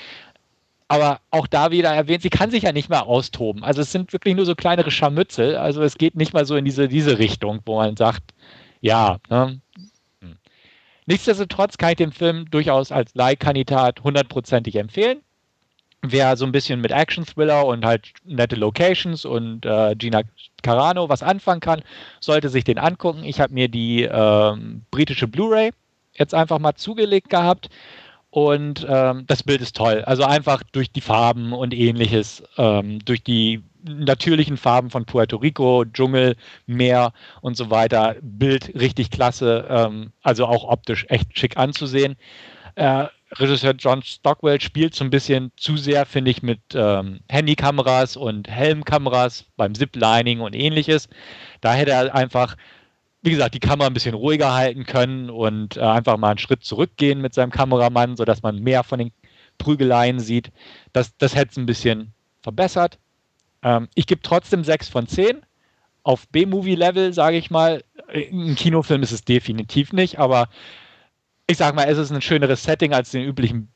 aber 0.88 1.20
auch 1.30 1.46
da 1.46 1.70
wieder 1.70 1.90
erwähnt, 1.90 2.22
sie 2.22 2.30
kann 2.30 2.50
sich 2.50 2.62
ja 2.62 2.72
nicht 2.72 2.88
mehr 2.88 3.06
austoben. 3.06 3.62
Also 3.62 3.82
es 3.82 3.92
sind 3.92 4.12
wirklich 4.14 4.34
nur 4.34 4.46
so 4.46 4.54
kleinere 4.54 4.90
Scharmützel. 4.90 5.56
Also 5.56 5.82
es 5.82 5.98
geht 5.98 6.16
nicht 6.16 6.32
mal 6.32 6.46
so 6.46 6.56
in 6.56 6.64
diese, 6.64 6.88
diese 6.88 7.18
Richtung, 7.18 7.60
wo 7.66 7.76
man 7.76 7.96
sagt, 7.96 8.32
ja. 8.80 9.18
Ne? 9.28 9.60
Hm. 10.22 10.38
Nichtsdestotrotz 11.04 11.76
kann 11.76 11.90
ich 11.90 11.96
den 11.96 12.12
Film 12.12 12.50
durchaus 12.50 12.90
als 12.90 13.14
Leihkandidat 13.14 14.02
hundertprozentig 14.02 14.76
empfehlen. 14.76 15.20
Wer 16.00 16.36
so 16.36 16.46
ein 16.46 16.52
bisschen 16.52 16.80
mit 16.80 16.92
Action-Thriller 16.92 17.66
und 17.66 17.84
halt 17.84 18.12
nette 18.24 18.56
Locations 18.56 19.24
und 19.24 19.66
äh, 19.66 19.94
Gina 19.96 20.22
Carano 20.62 21.08
was 21.08 21.22
anfangen 21.22 21.60
kann, 21.60 21.82
sollte 22.20 22.48
sich 22.48 22.64
den 22.64 22.78
angucken. 22.78 23.24
Ich 23.24 23.40
habe 23.40 23.52
mir 23.52 23.68
die 23.68 24.04
äh, 24.04 24.56
britische 24.90 25.28
Blu-ray 25.28 25.72
jetzt 26.14 26.34
einfach 26.34 26.60
mal 26.60 26.76
zugelegt 26.76 27.28
gehabt 27.28 27.68
und 28.38 28.86
ähm, 28.88 29.24
das 29.26 29.42
Bild 29.42 29.60
ist 29.60 29.76
toll. 29.76 30.02
Also 30.06 30.22
einfach 30.22 30.62
durch 30.72 30.92
die 30.92 31.00
Farben 31.00 31.52
und 31.52 31.74
ähnliches, 31.74 32.42
ähm, 32.56 33.00
durch 33.04 33.22
die 33.22 33.64
natürlichen 33.82 34.56
Farben 34.56 34.90
von 34.90 35.04
Puerto 35.04 35.36
Rico, 35.36 35.84
Dschungel, 35.84 36.36
Meer 36.66 37.12
und 37.40 37.56
so 37.56 37.70
weiter. 37.70 38.16
Bild 38.22 38.72
richtig 38.74 39.10
klasse, 39.10 39.66
ähm, 39.68 40.12
also 40.22 40.46
auch 40.46 40.64
optisch 40.64 41.04
echt 41.08 41.36
schick 41.36 41.56
anzusehen. 41.56 42.16
Äh, 42.76 43.06
Regisseur 43.36 43.74
John 43.76 44.02
Stockwell 44.02 44.60
spielt 44.60 44.94
so 44.94 45.04
ein 45.04 45.10
bisschen 45.10 45.52
zu 45.56 45.76
sehr, 45.76 46.06
finde 46.06 46.30
ich, 46.30 46.42
mit 46.42 46.60
ähm, 46.74 47.20
Handykameras 47.28 48.16
und 48.16 48.48
Helmkameras 48.48 49.44
beim 49.56 49.74
Ziplining 49.74 50.40
und 50.40 50.54
ähnliches. 50.54 51.08
Da 51.60 51.74
hätte 51.74 51.90
er 51.90 52.14
einfach 52.14 52.56
wie 53.28 53.32
gesagt, 53.32 53.54
die 53.54 53.60
Kamera 53.60 53.88
ein 53.88 53.92
bisschen 53.92 54.14
ruhiger 54.14 54.54
halten 54.54 54.86
können 54.86 55.28
und 55.28 55.76
äh, 55.76 55.80
einfach 55.80 56.16
mal 56.16 56.30
einen 56.30 56.38
Schritt 56.38 56.64
zurückgehen 56.64 57.20
mit 57.20 57.34
seinem 57.34 57.50
Kameramann, 57.50 58.16
sodass 58.16 58.42
man 58.42 58.60
mehr 58.60 58.82
von 58.82 58.98
den 58.98 59.12
Prügeleien 59.58 60.18
sieht. 60.18 60.50
Das, 60.94 61.14
das 61.18 61.34
hätte 61.34 61.50
es 61.50 61.56
ein 61.58 61.66
bisschen 61.66 62.14
verbessert. 62.40 62.98
Ähm, 63.62 63.88
ich 63.94 64.06
gebe 64.06 64.22
trotzdem 64.22 64.64
6 64.64 64.88
von 64.88 65.06
10. 65.06 65.42
Auf 66.04 66.26
B-Movie-Level, 66.28 67.12
sage 67.12 67.36
ich 67.36 67.50
mal. 67.50 67.84
Ein 68.10 68.54
Kinofilm 68.54 69.02
ist 69.02 69.12
es 69.12 69.26
definitiv 69.26 69.92
nicht, 69.92 70.18
aber 70.18 70.48
ich 71.46 71.58
sage 71.58 71.76
mal, 71.76 71.84
es 71.84 71.98
ist 71.98 72.10
ein 72.10 72.22
schöneres 72.22 72.62
Setting 72.62 72.94
als 72.94 73.10
den 73.10 73.24
üblichen 73.24 73.68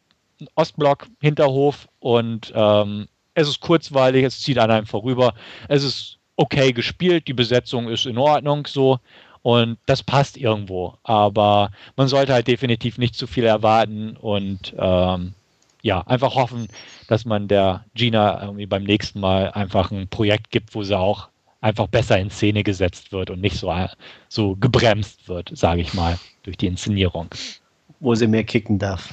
Ostblock-Hinterhof 0.55 1.89
und 1.99 2.55
ähm, 2.55 3.07
es 3.35 3.49
ist 3.49 3.61
kurzweilig, 3.61 4.25
es 4.25 4.41
zieht 4.41 4.59
an 4.59 4.71
einem 4.71 4.87
vorüber. 4.87 5.35
Es 5.69 5.85
ist 5.85 6.19
okay 6.37 6.73
gespielt, 6.73 7.29
die 7.29 7.35
Besetzung 7.35 7.91
ist 7.91 8.07
in 8.07 8.17
Ordnung 8.17 8.67
so 8.67 8.99
Und 9.43 9.79
das 9.87 10.03
passt 10.03 10.37
irgendwo. 10.37 10.95
Aber 11.03 11.71
man 11.97 12.09
sollte 12.09 12.33
halt 12.33 12.47
definitiv 12.47 12.99
nicht 12.99 13.17
zu 13.17 13.27
viel 13.27 13.45
erwarten 13.45 14.17
und 14.17 14.75
ähm, 14.79 15.35
ja, 15.83 16.01
einfach 16.03 16.37
hoffen, 16.37 16.69
dass 17.09 17.25
man 17.25 17.49
der 17.49 17.85
Gina 17.95 18.41
irgendwie 18.41 18.67
beim 18.67 18.85
nächsten 18.85 19.21
Mal 19.21 19.51
einfach 19.51 19.91
ein 19.91 20.09
Projekt 20.09 20.51
gibt, 20.51 20.75
wo 20.75 20.85
sie 20.85 20.97
auch 20.97 21.29
einfach 21.61 21.87
besser 21.89 22.19
in 22.19 22.31
Szene 22.31 22.63
gesetzt 22.63 23.13
wird 23.13 23.31
und 23.31 23.41
nicht 23.41 23.57
so, 23.57 23.75
so 24.29 24.57
gebremst 24.57 25.29
wird, 25.29 25.51
sage 25.55 25.81
ich 25.81 25.95
mal, 25.95 26.19
durch 26.43 26.57
die 26.57 26.67
Inszenierung. 26.67 27.29
Wo 28.01 28.15
sie 28.15 28.27
mehr 28.27 28.45
kicken 28.45 28.79
darf. 28.79 29.13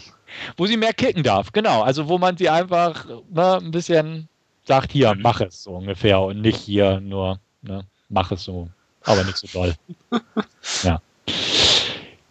Wo 0.57 0.65
sie 0.65 0.77
mehr 0.77 0.93
kicken 0.93 1.23
darf, 1.23 1.51
genau. 1.51 1.82
Also 1.82 2.07
wo 2.07 2.17
man 2.17 2.38
sie 2.38 2.49
einfach 2.49 3.05
ne, 3.30 3.57
ein 3.57 3.71
bisschen 3.71 4.27
sagt, 4.63 4.91
hier, 4.91 5.13
mhm. 5.15 5.21
mach 5.21 5.41
es 5.41 5.63
so 5.63 5.71
ungefähr 5.71 6.21
und 6.21 6.41
nicht 6.41 6.57
hier 6.57 6.99
nur, 6.99 7.39
ne, 7.61 7.86
mach 8.09 8.32
es 8.32 8.43
so, 8.43 8.69
aber 9.03 9.23
nicht 9.23 9.37
so 9.37 9.47
doll. 9.47 9.75
ja. 10.83 11.01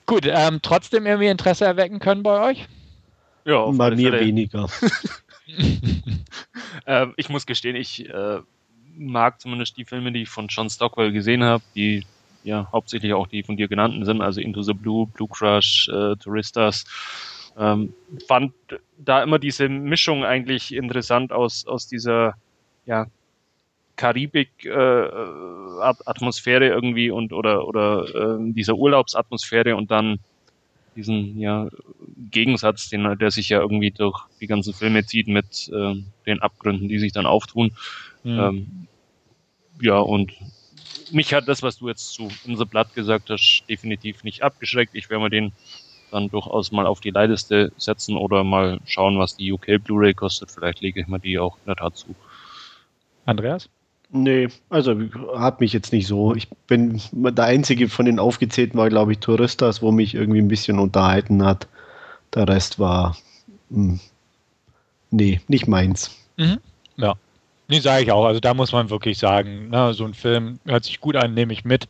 Gut, 0.07 0.27
ähm, 0.27 0.61
trotzdem 0.63 1.07
irgendwie 1.07 1.29
Interesse 1.29 1.67
erwecken 1.67 1.99
können 1.99 2.23
bei 2.23 2.51
euch? 2.51 2.67
Ja, 3.45 3.65
bei 3.67 3.91
mir 3.91 4.11
Fälle. 4.11 4.27
weniger. 4.27 4.69
äh, 6.87 7.07
ich 7.17 7.29
muss 7.29 7.47
gestehen, 7.47 7.77
ich 7.77 8.09
äh, 8.09 8.41
mag 8.97 9.41
zumindest 9.41 9.77
die 9.77 9.85
Filme, 9.85 10.13
die 10.13 10.23
ich 10.23 10.29
von 10.29 10.49
John 10.49 10.71
Stockwell 10.71 11.13
gesehen 11.13 11.45
habe, 11.45 11.63
die 11.75 12.05
ja 12.45 12.69
hauptsächlich 12.73 13.13
auch 13.13 13.27
die 13.27 13.43
von 13.43 13.57
dir 13.57 13.69
genannten 13.69 14.05
sind, 14.05 14.23
also 14.23 14.41
Into 14.41 14.63
the 14.63 14.73
Blue, 14.73 15.07
Blue 15.07 15.29
Crush, 15.29 15.89
äh, 15.89 16.17
Touristas. 16.17 16.85
Ähm, 17.57 17.93
fand 18.27 18.53
da 18.99 19.23
immer 19.23 19.39
diese 19.39 19.69
Mischung 19.69 20.25
eigentlich 20.25 20.73
interessant 20.73 21.33
aus, 21.33 21.67
aus 21.67 21.89
dieser 21.89 22.35
ja, 22.87 23.07
Karibik-Atmosphäre 23.99 26.67
äh, 26.67 26.69
irgendwie 26.69 27.11
und 27.11 27.33
oder 27.33 27.67
oder 27.67 28.05
äh, 28.15 28.37
dieser 28.53 28.77
Urlaubsatmosphäre 28.77 29.75
und 29.77 29.91
dann 29.91 30.21
diesen 30.97 31.39
ja, 31.39 31.69
Gegensatz, 32.31 32.89
den, 32.89 33.19
der 33.19 33.31
sich 33.31 33.51
ja 33.51 33.61
irgendwie 33.61 33.91
durch 33.91 34.25
die 34.41 34.47
ganzen 34.47 34.73
Filme 34.73 35.05
zieht 35.05 35.29
mit 35.29 35.71
äh, 35.73 35.97
den 36.27 36.41
Abgründen, 36.41 36.89
die 36.89 36.99
sich 36.99 37.13
dann 37.13 37.27
auftun. 37.27 37.73
Mhm. 38.25 38.39
Ähm, 38.39 38.87
ja, 39.81 39.99
und 39.99 40.33
mich 41.13 41.35
hat 41.35 41.47
das, 41.47 41.63
was 41.63 41.79
du 41.79 41.89
jetzt 41.89 42.15
zu 42.15 42.29
unser 42.47 42.67
Blatt 42.67 42.95
gesagt 42.95 43.31
hast, 43.31 43.65
definitiv 43.69 44.25
nicht 44.25 44.43
abgeschreckt. 44.43 44.95
Ich 44.95 45.09
werde 45.11 45.25
mir 45.25 45.31
den 45.31 45.53
dann 46.11 46.31
durchaus 46.31 46.73
mal 46.73 46.87
auf 46.87 47.01
die 47.01 47.11
Leitliste 47.11 47.71
setzen 47.77 48.17
oder 48.17 48.43
mal 48.45 48.81
schauen, 48.87 49.19
was 49.19 49.37
die 49.37 49.53
UK 49.53 49.83
Blu-ray 49.83 50.15
kostet. 50.15 50.51
Vielleicht 50.51 50.81
lege 50.81 51.01
ich 51.01 51.07
mir 51.07 51.21
die 51.21 51.39
auch 51.39 51.59
in 51.59 51.67
der 51.67 51.77
Tat 51.77 51.97
zu. 51.97 52.15
Andreas? 53.25 53.69
Nee, 54.11 54.49
also 54.71 54.95
hat 55.37 55.61
mich 55.61 55.73
jetzt 55.75 55.93
nicht 55.93 56.07
so. 56.07 56.35
Ich 56.35 56.49
bin 56.67 57.01
der 57.13 57.45
einzige 57.45 57.89
von 57.89 58.07
den 58.07 58.19
aufgezählten 58.19 58.79
war, 58.79 58.89
glaube 58.89 59.13
ich, 59.13 59.19
Touristas, 59.19 59.83
wo 59.83 59.93
mich 59.93 60.15
irgendwie 60.15 60.41
ein 60.41 60.49
bisschen 60.49 60.79
unterhalten 60.79 61.45
hat. 61.45 61.69
Der 62.35 62.49
Rest 62.49 62.79
war 62.79 63.17
mh, 63.69 63.93
hm, 63.93 64.01
nee, 65.11 65.41
nicht 65.49 65.69
meins. 65.69 66.11
Mhm. 66.37 66.59
Ja. 66.97 67.15
Nee, 67.69 67.81
sage 67.81 68.05
ich 68.05 68.13
auch. 68.13 68.25
Also 68.25 68.41
da 68.41 68.55
muss 68.55 68.73
man 68.73 68.89
wirklich 68.89 69.19
sagen, 69.19 69.69
na, 69.71 69.93
so 69.93 70.05
ein 70.07 70.15
Film 70.15 70.59
hört 70.65 70.85
sich 70.85 71.01
gut 71.01 71.17
an, 71.17 71.35
nehme 71.35 71.53
ich 71.53 71.67
mit 71.67 71.87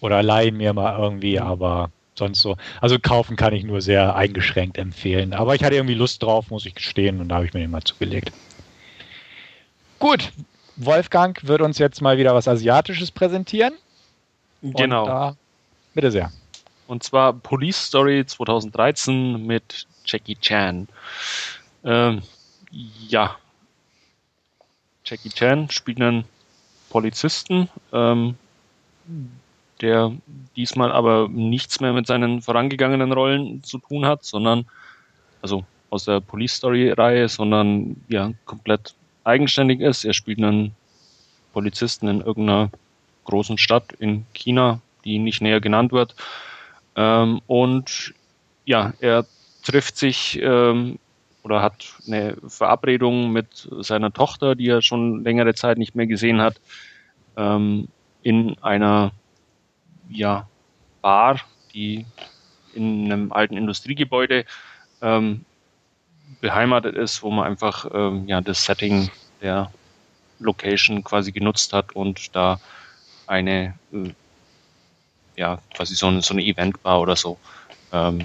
oder 0.00 0.22
leihen 0.22 0.56
mir 0.56 0.72
mal 0.72 0.96
irgendwie, 0.96 1.40
aber 1.40 1.90
sonst 2.14 2.42
so. 2.42 2.56
Also 2.80 2.98
kaufen 3.00 3.36
kann 3.36 3.52
ich 3.52 3.64
nur 3.64 3.80
sehr 3.80 4.14
eingeschränkt 4.14 4.78
empfehlen. 4.78 5.34
Aber 5.34 5.56
ich 5.56 5.64
hatte 5.64 5.74
irgendwie 5.74 5.94
Lust 5.94 6.22
drauf, 6.22 6.50
muss 6.50 6.64
ich 6.64 6.76
gestehen, 6.76 7.20
und 7.20 7.28
da 7.28 7.36
habe 7.36 7.46
ich 7.46 7.54
mir 7.54 7.60
den 7.60 7.72
mal 7.72 7.82
zugelegt. 7.82 8.30
Gut, 9.98 10.32
Wolfgang 10.76 11.46
wird 11.46 11.62
uns 11.62 11.78
jetzt 11.78 12.00
mal 12.02 12.18
wieder 12.18 12.34
was 12.34 12.48
Asiatisches 12.48 13.10
präsentieren. 13.10 13.74
Genau. 14.62 15.06
Da, 15.06 15.36
bitte 15.94 16.10
sehr. 16.10 16.30
Und 16.86 17.02
zwar 17.02 17.32
Police 17.32 17.86
Story 17.86 18.24
2013 18.26 19.44
mit 19.44 19.86
Jackie 20.04 20.36
Chan. 20.36 20.88
Ähm, 21.84 22.22
ja. 23.08 23.36
Jackie 25.04 25.30
Chan 25.30 25.70
spielt 25.70 26.00
einen 26.00 26.24
Polizisten, 26.90 27.68
ähm, 27.92 28.36
der 29.80 30.12
diesmal 30.56 30.92
aber 30.92 31.28
nichts 31.28 31.80
mehr 31.80 31.92
mit 31.92 32.06
seinen 32.06 32.42
vorangegangenen 32.42 33.12
Rollen 33.12 33.62
zu 33.62 33.78
tun 33.78 34.06
hat, 34.06 34.24
sondern 34.24 34.66
also 35.42 35.64
aus 35.90 36.04
der 36.04 36.20
Police 36.20 36.54
Story 36.54 36.90
Reihe, 36.90 37.28
sondern 37.28 37.96
ja 38.08 38.32
komplett 38.44 38.94
eigenständig 39.26 39.80
ist. 39.80 40.04
Er 40.04 40.14
spielt 40.14 40.38
einen 40.38 40.74
Polizisten 41.52 42.08
in 42.08 42.20
irgendeiner 42.20 42.70
großen 43.24 43.58
Stadt 43.58 43.92
in 43.98 44.24
China, 44.32 44.80
die 45.04 45.18
nicht 45.18 45.42
näher 45.42 45.60
genannt 45.60 45.92
wird. 45.92 46.14
Ähm, 46.94 47.40
und 47.46 48.14
ja, 48.64 48.94
er 49.00 49.26
trifft 49.62 49.96
sich 49.96 50.38
ähm, 50.40 50.98
oder 51.42 51.62
hat 51.62 51.94
eine 52.06 52.36
Verabredung 52.46 53.32
mit 53.32 53.68
seiner 53.80 54.12
Tochter, 54.12 54.54
die 54.54 54.68
er 54.68 54.82
schon 54.82 55.22
längere 55.22 55.54
Zeit 55.54 55.78
nicht 55.78 55.94
mehr 55.94 56.06
gesehen 56.06 56.40
hat, 56.40 56.60
ähm, 57.36 57.88
in 58.22 58.56
einer 58.62 59.12
ja, 60.08 60.48
Bar, 61.02 61.40
die 61.72 62.06
in 62.74 63.04
einem 63.04 63.32
alten 63.32 63.56
Industriegebäude 63.56 64.44
ähm, 65.02 65.44
beheimatet 66.40 66.96
ist, 66.96 67.22
wo 67.22 67.30
man 67.30 67.46
einfach 67.46 67.86
ähm, 67.92 68.26
ja, 68.26 68.40
das 68.40 68.64
Setting 68.64 69.10
der 69.40 69.70
Location 70.38 71.02
quasi 71.02 71.32
genutzt 71.32 71.72
hat 71.72 71.94
und 71.94 72.34
da 72.34 72.60
eine, 73.26 73.74
äh, 73.92 74.12
ja, 75.36 75.58
quasi 75.74 75.94
so 75.94 76.06
eine, 76.06 76.22
so 76.22 76.34
eine 76.34 76.42
Eventbar 76.42 77.00
oder 77.00 77.16
so 77.16 77.38
ähm, 77.92 78.24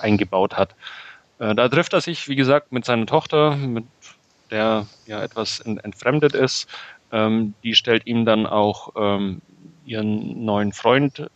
eingebaut 0.00 0.56
hat. 0.56 0.74
Äh, 1.38 1.54
da 1.54 1.68
trifft 1.68 1.92
er 1.92 2.00
sich, 2.00 2.28
wie 2.28 2.36
gesagt, 2.36 2.72
mit 2.72 2.84
seiner 2.84 3.06
Tochter, 3.06 3.56
mit 3.56 3.84
der 4.50 4.86
ja 5.06 5.22
etwas 5.22 5.60
ent 5.60 5.84
entfremdet 5.84 6.34
ist. 6.34 6.68
Ähm, 7.10 7.54
die 7.62 7.74
stellt 7.74 8.06
ihm 8.06 8.24
dann 8.24 8.46
auch 8.46 8.92
ähm, 8.96 9.40
ihren 9.84 10.44
neuen 10.44 10.72
Freund 10.72 11.30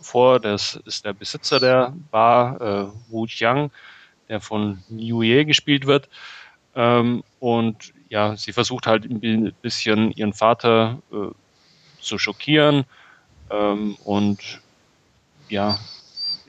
vor. 0.00 0.40
Das 0.40 0.76
ist 0.84 1.04
der 1.04 1.12
Besitzer 1.12 1.60
der 1.60 1.94
Bar, 2.10 2.60
äh, 2.60 2.86
Wu 3.08 3.26
Jiang 3.26 3.70
der 4.28 4.40
von 4.40 4.82
Ye 4.90 5.44
gespielt 5.44 5.86
wird. 5.86 6.08
Ähm, 6.74 7.22
und 7.40 7.92
ja, 8.08 8.36
sie 8.36 8.52
versucht 8.52 8.86
halt 8.86 9.04
ein 9.04 9.52
bisschen 9.62 10.12
ihren 10.12 10.32
Vater 10.32 10.98
äh, 11.12 11.28
zu 12.00 12.18
schockieren 12.18 12.84
ähm, 13.50 13.96
und 14.04 14.60
ja, 15.48 15.78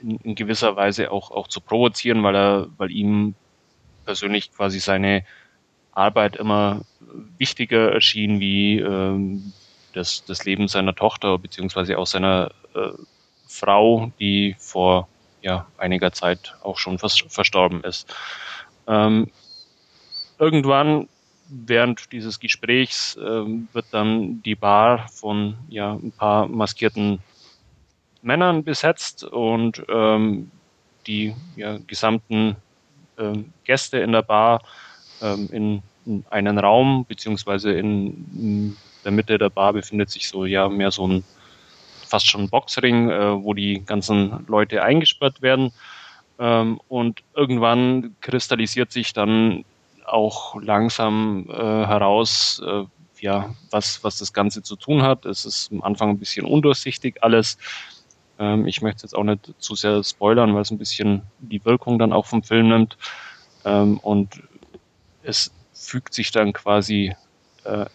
in, 0.02 0.16
in, 0.18 0.34
gewisser 0.34 0.76
Weise 0.76 1.10
auch, 1.10 1.30
auch 1.30 1.48
zu 1.48 1.60
provozieren, 1.60 2.22
weil 2.22 2.36
er, 2.36 2.66
weil 2.76 2.90
ihm 2.90 3.34
persönlich 4.04 4.52
quasi 4.52 4.80
seine 4.80 5.24
Arbeit 5.92 6.36
immer 6.36 6.82
wichtiger 7.38 7.92
erschien 7.92 8.40
wie 8.40 8.78
ähm, 8.78 9.52
das, 9.94 10.24
das 10.24 10.44
Leben 10.44 10.68
seiner 10.68 10.94
Tochter, 10.94 11.38
beziehungsweise 11.38 11.98
auch 11.98 12.06
seiner 12.06 12.50
äh, 12.74 12.90
Frau, 13.46 14.12
die 14.20 14.54
vor 14.58 15.08
ja, 15.42 15.66
einiger 15.76 16.12
Zeit 16.12 16.56
auch 16.62 16.78
schon 16.78 16.98
vers 16.98 17.22
verstorben 17.28 17.82
ist. 17.84 18.14
Ähm, 18.86 19.30
irgendwann 20.38 21.08
während 21.48 22.12
dieses 22.12 22.40
Gesprächs 22.40 23.18
ähm, 23.22 23.68
wird 23.72 23.86
dann 23.90 24.42
die 24.42 24.54
Bar 24.54 25.08
von 25.08 25.56
ja, 25.68 25.94
ein 25.94 26.12
paar 26.12 26.46
maskierten 26.46 27.20
Männern 28.22 28.64
besetzt 28.64 29.24
und 29.24 29.82
ähm, 29.88 30.50
die 31.06 31.34
ja, 31.56 31.78
gesamten 31.86 32.56
ähm, 33.18 33.52
Gäste 33.64 33.98
in 33.98 34.12
der 34.12 34.22
Bar 34.22 34.62
ähm, 35.22 35.48
in, 35.52 35.82
in, 36.04 36.24
einen 36.30 36.58
Raum, 36.58 37.04
beziehungsweise 37.08 37.72
in, 37.72 38.26
in, 38.34 38.76
der 39.04 39.12
Mitte 39.12 39.38
der 39.38 39.48
Bar 39.48 39.72
befindet 39.72 40.10
sich 40.10 40.28
so 40.28 40.44
ja 40.44 40.68
mehr 40.68 40.90
so 40.90 41.06
ein 41.06 41.24
fast 42.08 42.26
schon 42.26 42.48
Boxring, 42.48 43.10
äh, 43.10 43.42
wo 43.42 43.54
die 43.54 43.84
ganzen 43.84 44.44
Leute 44.48 44.82
eingesperrt 44.82 45.42
werden. 45.42 45.72
Ähm, 46.38 46.80
und 46.88 47.22
irgendwann 47.34 48.16
kristallisiert 48.20 48.92
sich 48.92 49.12
dann 49.12 49.64
auch 50.04 50.56
langsam 50.60 51.46
äh, 51.50 51.54
heraus, 51.54 52.62
äh, 52.64 52.84
ja, 53.20 53.54
was, 53.70 54.02
was 54.04 54.18
das 54.18 54.32
Ganze 54.32 54.62
zu 54.62 54.76
tun 54.76 55.02
hat. 55.02 55.26
Es 55.26 55.44
ist 55.44 55.70
am 55.72 55.82
Anfang 55.82 56.10
ein 56.10 56.18
bisschen 56.18 56.46
undurchsichtig 56.46 57.22
alles. 57.22 57.58
Ähm, 58.38 58.66
ich 58.66 58.80
möchte 58.80 59.02
jetzt 59.02 59.14
auch 59.14 59.24
nicht 59.24 59.52
zu 59.58 59.74
sehr 59.74 60.02
spoilern, 60.04 60.54
weil 60.54 60.62
es 60.62 60.70
ein 60.70 60.78
bisschen 60.78 61.22
die 61.40 61.64
Wirkung 61.64 61.98
dann 61.98 62.12
auch 62.12 62.26
vom 62.26 62.42
Film 62.42 62.68
nimmt. 62.68 62.96
Ähm, 63.64 63.98
und 63.98 64.42
es 65.22 65.52
fügt 65.72 66.14
sich 66.14 66.30
dann 66.30 66.52
quasi 66.52 67.14
äh, 67.64 67.86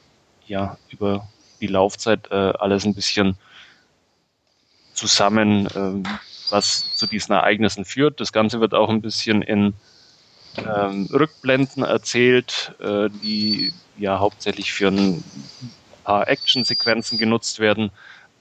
ja 0.48 0.78
über 0.90 1.28
die 1.62 1.68
Laufzeit 1.68 2.30
äh, 2.32 2.54
alles 2.60 2.86
ein 2.86 2.94
bisschen 2.94 3.38
zusammen, 4.94 5.68
ähm, 5.76 6.04
was 6.50 6.96
zu 6.96 7.08
diesen 7.08 7.34
Ereignissen 7.34 7.86
führt. 7.86 8.20
Das 8.20 8.32
Ganze 8.32 8.60
wird 8.60 8.74
auch 8.74 8.90
ein 8.90 9.02
bisschen 9.02 9.42
in 9.42 9.74
ähm, 10.58 11.08
Rückblenden 11.12 11.84
erzählt, 11.84 12.74
äh, 12.80 13.10
die 13.10 13.74
ja 13.98 14.20
hauptsächlich 14.20 14.72
für 14.72 14.90
ein 14.90 15.24
paar 16.04 16.28
Actionsequenzen 16.28 17.18
genutzt 17.18 17.60
werden. 17.60 17.92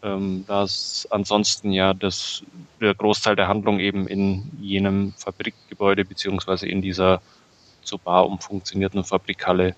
ähm, 0.02 0.44
da 0.48 0.66
ansonsten 1.10 1.70
ja 1.70 1.94
das, 1.94 2.42
der 2.80 2.94
Großteil 2.94 3.36
der 3.36 3.48
Handlung 3.48 3.78
eben 3.78 4.08
in 4.08 4.50
jenem 4.60 5.14
Fabrikgebäude 5.16 6.04
beziehungsweise 6.04 6.66
in 6.66 6.82
dieser 6.82 7.22
zur 7.82 7.98
Bar 7.98 8.26
umfunktionierten 8.26 9.04
Fabrikhalle 9.04 9.76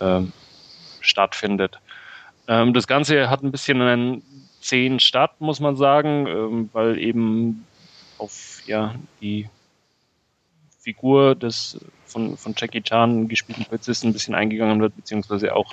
ähm, 0.00 0.32
stattfindet. 1.00 1.78
Ähm, 2.48 2.74
das 2.74 2.86
Ganze 2.86 3.30
hat 3.30 3.42
ein 3.42 3.52
bisschen 3.52 3.80
einen 3.80 4.43
zehn 4.64 4.98
Start, 4.98 5.40
muss 5.40 5.60
man 5.60 5.76
sagen, 5.76 6.26
ähm, 6.26 6.70
weil 6.72 6.98
eben 6.98 7.66
auf 8.16 8.62
ja, 8.66 8.94
die 9.20 9.48
Figur 10.80 11.34
des 11.34 11.78
von, 12.06 12.36
von 12.36 12.54
Jackie 12.56 12.80
Chan 12.80 13.28
gespielten 13.28 13.66
Polizisten 13.66 14.08
ein 14.08 14.12
bisschen 14.14 14.34
eingegangen 14.34 14.80
wird, 14.80 14.96
beziehungsweise 14.96 15.54
auch 15.54 15.70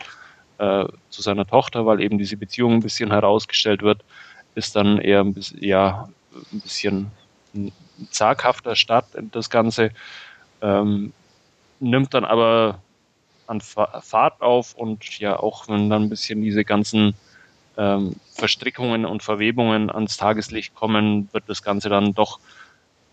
äh, 0.57 0.85
zu 1.09 1.21
seiner 1.21 1.47
Tochter, 1.47 1.85
weil 1.85 2.01
eben 2.01 2.17
diese 2.17 2.35
Beziehung 2.35 2.73
ein 2.73 2.79
bisschen 2.81 3.11
herausgestellt 3.11 3.81
wird, 3.81 4.03
ist 4.55 4.75
dann 4.75 4.97
eher 4.97 5.21
ein 5.21 5.33
bisschen, 5.33 5.63
ja, 5.63 6.09
ein 6.51 6.59
bisschen 6.59 7.11
zaghafter 8.09 8.75
Start 8.75 9.05
das 9.31 9.49
Ganze, 9.49 9.91
ähm, 10.61 11.13
nimmt 11.79 12.13
dann 12.13 12.25
aber 12.25 12.81
an 13.47 13.61
Fahrt 13.61 14.41
auf 14.41 14.75
und 14.75 15.19
ja, 15.19 15.39
auch 15.39 15.69
wenn 15.69 15.89
dann 15.89 16.03
ein 16.03 16.09
bisschen 16.09 16.41
diese 16.41 16.65
ganzen 16.65 17.15
ähm, 17.77 18.15
Verstrickungen 18.33 19.05
und 19.05 19.23
Verwebungen 19.23 19.89
ans 19.89 20.17
Tageslicht 20.17 20.75
kommen, 20.75 21.29
wird 21.31 21.45
das 21.47 21.63
Ganze 21.63 21.89
dann 21.89 22.13
doch 22.13 22.39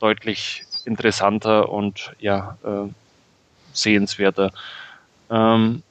deutlich 0.00 0.64
interessanter 0.84 1.68
und 1.68 2.12
ja, 2.18 2.56
äh, 2.64 2.88
sehenswerter. 3.72 4.52
Ähm, 5.30 5.82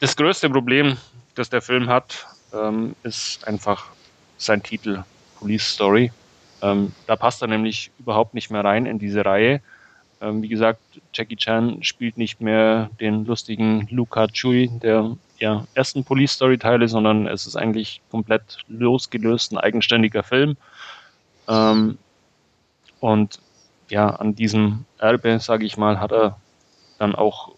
das 0.00 0.16
größte 0.16 0.50
Problem, 0.50 0.96
das 1.34 1.50
der 1.50 1.62
Film 1.62 1.88
hat, 1.88 2.26
ähm, 2.52 2.94
ist 3.02 3.46
einfach 3.46 3.86
sein 4.38 4.62
Titel 4.62 5.02
Police 5.38 5.66
Story. 5.66 6.12
Ähm, 6.62 6.92
da 7.06 7.16
passt 7.16 7.42
er 7.42 7.48
nämlich 7.48 7.90
überhaupt 7.98 8.34
nicht 8.34 8.50
mehr 8.50 8.64
rein 8.64 8.86
in 8.86 8.98
diese 8.98 9.24
Reihe. 9.24 9.60
Ähm, 10.24 10.42
wie 10.42 10.48
gesagt, 10.48 10.80
Jackie 11.12 11.36
Chan 11.36 11.82
spielt 11.82 12.16
nicht 12.16 12.40
mehr 12.40 12.88
den 12.98 13.26
lustigen 13.26 13.86
Luca 13.90 14.26
Chui 14.28 14.70
der 14.82 15.16
ja, 15.38 15.66
ersten 15.74 16.04
Police 16.04 16.32
Story 16.32 16.56
Teile, 16.56 16.88
sondern 16.88 17.26
es 17.26 17.46
ist 17.46 17.56
eigentlich 17.56 18.00
komplett 18.10 18.58
losgelöst, 18.68 19.52
ein 19.52 19.58
eigenständiger 19.58 20.22
Film. 20.22 20.56
Ähm, 21.46 21.98
und 23.00 23.38
ja, 23.90 24.08
an 24.08 24.34
diesem 24.34 24.86
Erbe, 24.98 25.38
sage 25.40 25.66
ich 25.66 25.76
mal, 25.76 26.00
hat 26.00 26.12
er 26.12 26.38
dann 26.98 27.14
auch 27.14 27.52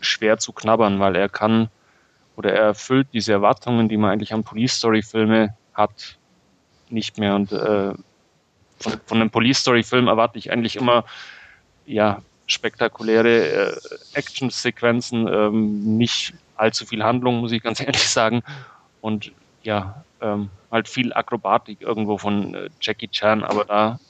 schwer 0.00 0.38
zu 0.38 0.52
knabbern, 0.52 0.98
weil 0.98 1.14
er 1.14 1.28
kann 1.28 1.68
oder 2.34 2.52
er 2.52 2.64
erfüllt 2.64 3.08
diese 3.12 3.32
Erwartungen, 3.32 3.88
die 3.88 3.96
man 3.96 4.10
eigentlich 4.10 4.32
an 4.32 4.42
Police 4.42 4.74
Story 4.74 5.02
Filme 5.02 5.54
hat, 5.74 6.18
nicht 6.88 7.18
mehr. 7.18 7.36
Und 7.36 7.52
äh, 7.52 7.92
von, 8.78 8.92
von 9.06 9.20
einem 9.20 9.30
Police 9.30 9.58
Story 9.58 9.84
Film 9.84 10.08
erwarte 10.08 10.38
ich 10.38 10.50
eigentlich 10.50 10.74
immer 10.74 11.04
ja 11.92 12.22
spektakuläre 12.46 13.72
äh, 13.72 13.80
Action-Sequenzen, 14.14 15.28
ähm, 15.28 15.96
nicht 15.96 16.34
allzu 16.56 16.84
viel 16.86 17.02
Handlung, 17.02 17.40
muss 17.40 17.52
ich 17.52 17.62
ganz 17.62 17.80
ehrlich 17.86 18.08
sagen. 18.08 18.42
Und 19.00 19.32
ja, 19.62 20.04
ähm, 20.20 20.50
halt 20.70 20.88
viel 20.88 21.12
Akrobatik 21.12 21.80
irgendwo 21.80 22.18
von 22.18 22.54
äh, 22.54 22.68
Jackie 22.80 23.08
Chan, 23.08 23.44
aber 23.44 23.64
da 23.64 24.00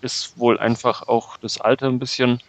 ist 0.00 0.38
wohl 0.38 0.58
einfach 0.58 1.08
auch 1.08 1.36
das 1.36 1.60
Alter 1.60 1.88
ein 1.88 1.98
bisschen 1.98 2.40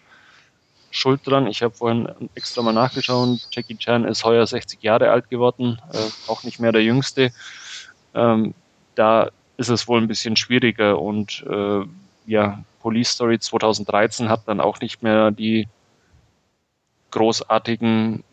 schuld 0.92 1.22
dran. 1.26 1.48
Ich 1.48 1.62
habe 1.62 1.74
vorhin 1.74 2.10
extra 2.36 2.62
mal 2.62 2.74
nachgeschaut. 2.74 3.48
Jackie 3.52 3.78
Chan 3.78 4.06
ist 4.06 4.24
heuer 4.24 4.46
60 4.46 4.82
Jahre 4.82 5.12
alt 5.12 5.30
geworden, 5.30 5.80
äh, 5.92 6.30
auch 6.30 6.44
nicht 6.44 6.60
mehr 6.60 6.72
der 6.72 6.84
Jüngste. 6.84 7.32
Ähm, 8.14 8.54
da 8.96 9.30
ist 9.58 9.70
es 9.70 9.88
wohl 9.88 10.02
ein 10.02 10.08
bisschen 10.08 10.36
schwieriger 10.36 11.00
und 11.00 11.44
äh, 11.50 11.86
ja, 12.26 12.64
Police 12.80 13.12
Story 13.12 13.40
2013 13.40 14.30
hat 14.30 14.48
dann 14.48 14.60
auch 14.60 14.80
nicht 14.80 15.04
mehr 15.04 15.32
die 15.32 15.68
großartigen 17.12 18.24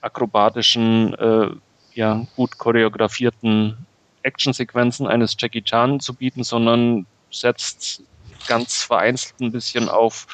akrobatischen, 0.00 1.14
äh, 1.14 1.50
ja, 1.94 2.26
gut 2.36 2.56
choreografierten 2.56 3.76
Actionsequenzen 4.22 5.06
eines 5.06 5.36
Jackie 5.38 5.62
Chan 5.62 6.00
zu 6.00 6.14
bieten, 6.14 6.44
sondern 6.44 7.06
setzt 7.30 8.02
ganz 8.46 8.82
vereinzelt 8.82 9.40
ein 9.40 9.52
bisschen 9.52 9.88
auf 9.88 10.26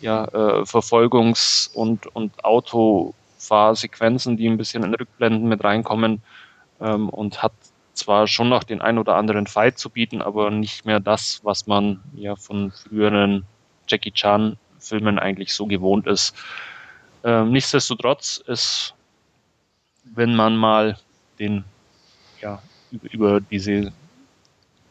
ja, 0.00 0.24
äh, 0.24 0.62
Verfolgungs- 0.64 1.72
und, 1.72 2.06
und 2.14 2.44
Autofahrsequenzen, 2.44 4.36
die 4.36 4.48
ein 4.48 4.56
bisschen 4.56 4.82
in 4.82 4.94
Rückblenden 4.94 5.48
mit 5.48 5.62
reinkommen 5.62 6.22
ähm, 6.80 7.08
und 7.08 7.42
hat 7.42 7.52
zwar 8.00 8.26
schon 8.26 8.48
noch 8.48 8.64
den 8.64 8.80
ein 8.80 8.98
oder 8.98 9.16
anderen 9.16 9.46
Fight 9.46 9.78
zu 9.78 9.90
bieten, 9.90 10.22
aber 10.22 10.50
nicht 10.50 10.84
mehr 10.84 11.00
das, 11.00 11.40
was 11.44 11.66
man 11.66 12.00
ja 12.14 12.36
von 12.36 12.72
früheren 12.72 13.44
Jackie 13.86 14.12
Chan 14.12 14.56
Filmen 14.78 15.18
eigentlich 15.18 15.52
so 15.52 15.66
gewohnt 15.66 16.06
ist. 16.06 16.34
Ähm, 17.22 17.52
nichtsdestotrotz 17.52 18.42
ist, 18.46 18.94
wenn 20.04 20.34
man 20.34 20.56
mal 20.56 20.96
den 21.38 21.64
ja, 22.40 22.62
über, 22.90 23.12
über 23.12 23.40
diese, 23.40 23.92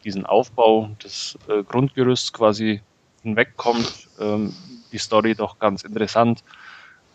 diesen 0.04 0.26
Aufbau 0.26 0.90
des 1.02 1.36
äh, 1.48 1.62
Grundgerüsts 1.64 2.32
quasi 2.32 2.80
hinwegkommt, 3.22 4.08
ähm, 4.20 4.54
die 4.92 4.98
Story 4.98 5.34
doch 5.34 5.58
ganz 5.58 5.82
interessant 5.82 6.42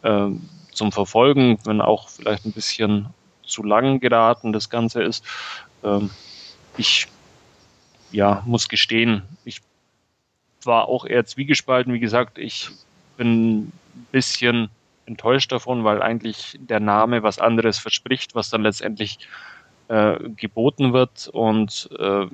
ähm, 0.04 0.50
zum 0.72 0.92
Verfolgen, 0.92 1.58
wenn 1.64 1.82
auch 1.82 2.10
vielleicht 2.10 2.46
ein 2.46 2.52
bisschen 2.52 3.08
zu 3.46 3.64
lang 3.64 4.00
geraten 4.00 4.54
das 4.54 4.70
Ganze 4.70 5.04
ist. 5.04 5.24
Ähm, 5.86 6.10
ich 6.78 7.08
ja, 8.12 8.44
muss 8.46 8.68
gestehen, 8.68 9.24
ich 9.46 9.62
war 10.64 10.88
auch 10.88 11.06
eher 11.06 11.26
zwiegespalten. 11.26 11.94
Wie 11.94 12.00
gesagt, 12.00 12.38
ich 12.38 12.70
bin 13.18 13.58
ein 13.58 13.74
bisschen 14.12 14.70
enttäuscht 15.06 15.52
davon, 15.52 15.84
weil 15.84 16.02
eigentlich 16.02 16.58
der 16.60 16.80
Name 16.80 17.24
was 17.24 17.40
anderes 17.40 17.78
verspricht, 17.78 18.36
was 18.36 18.50
dann 18.50 18.64
letztendlich 18.64 19.20
äh, 19.88 20.18
geboten 20.36 20.94
wird. 20.94 21.28
Und 21.28 21.90
äh, 22.00 22.28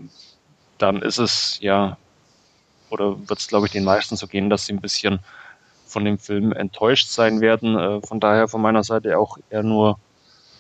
dann 0.78 1.02
ist 1.02 1.18
es 1.18 1.58
ja, 1.62 1.98
oder 2.90 3.18
wird 3.28 3.40
es, 3.40 3.48
glaube 3.48 3.68
ich, 3.68 3.74
den 3.74 3.84
meisten 3.84 4.16
so 4.16 4.28
gehen, 4.28 4.50
dass 4.50 4.66
sie 4.66 4.74
ein 4.74 4.82
bisschen 4.82 5.20
von 5.86 6.06
dem 6.06 6.18
Film 6.18 6.54
enttäuscht 6.54 7.10
sein 7.10 7.42
werden. 7.42 7.78
Äh, 7.78 8.02
von 8.02 8.20
daher 8.20 8.48
von 8.48 8.62
meiner 8.62 8.84
Seite 8.84 9.18
auch 9.18 9.38
eher 9.50 9.64
nur 9.64 10.00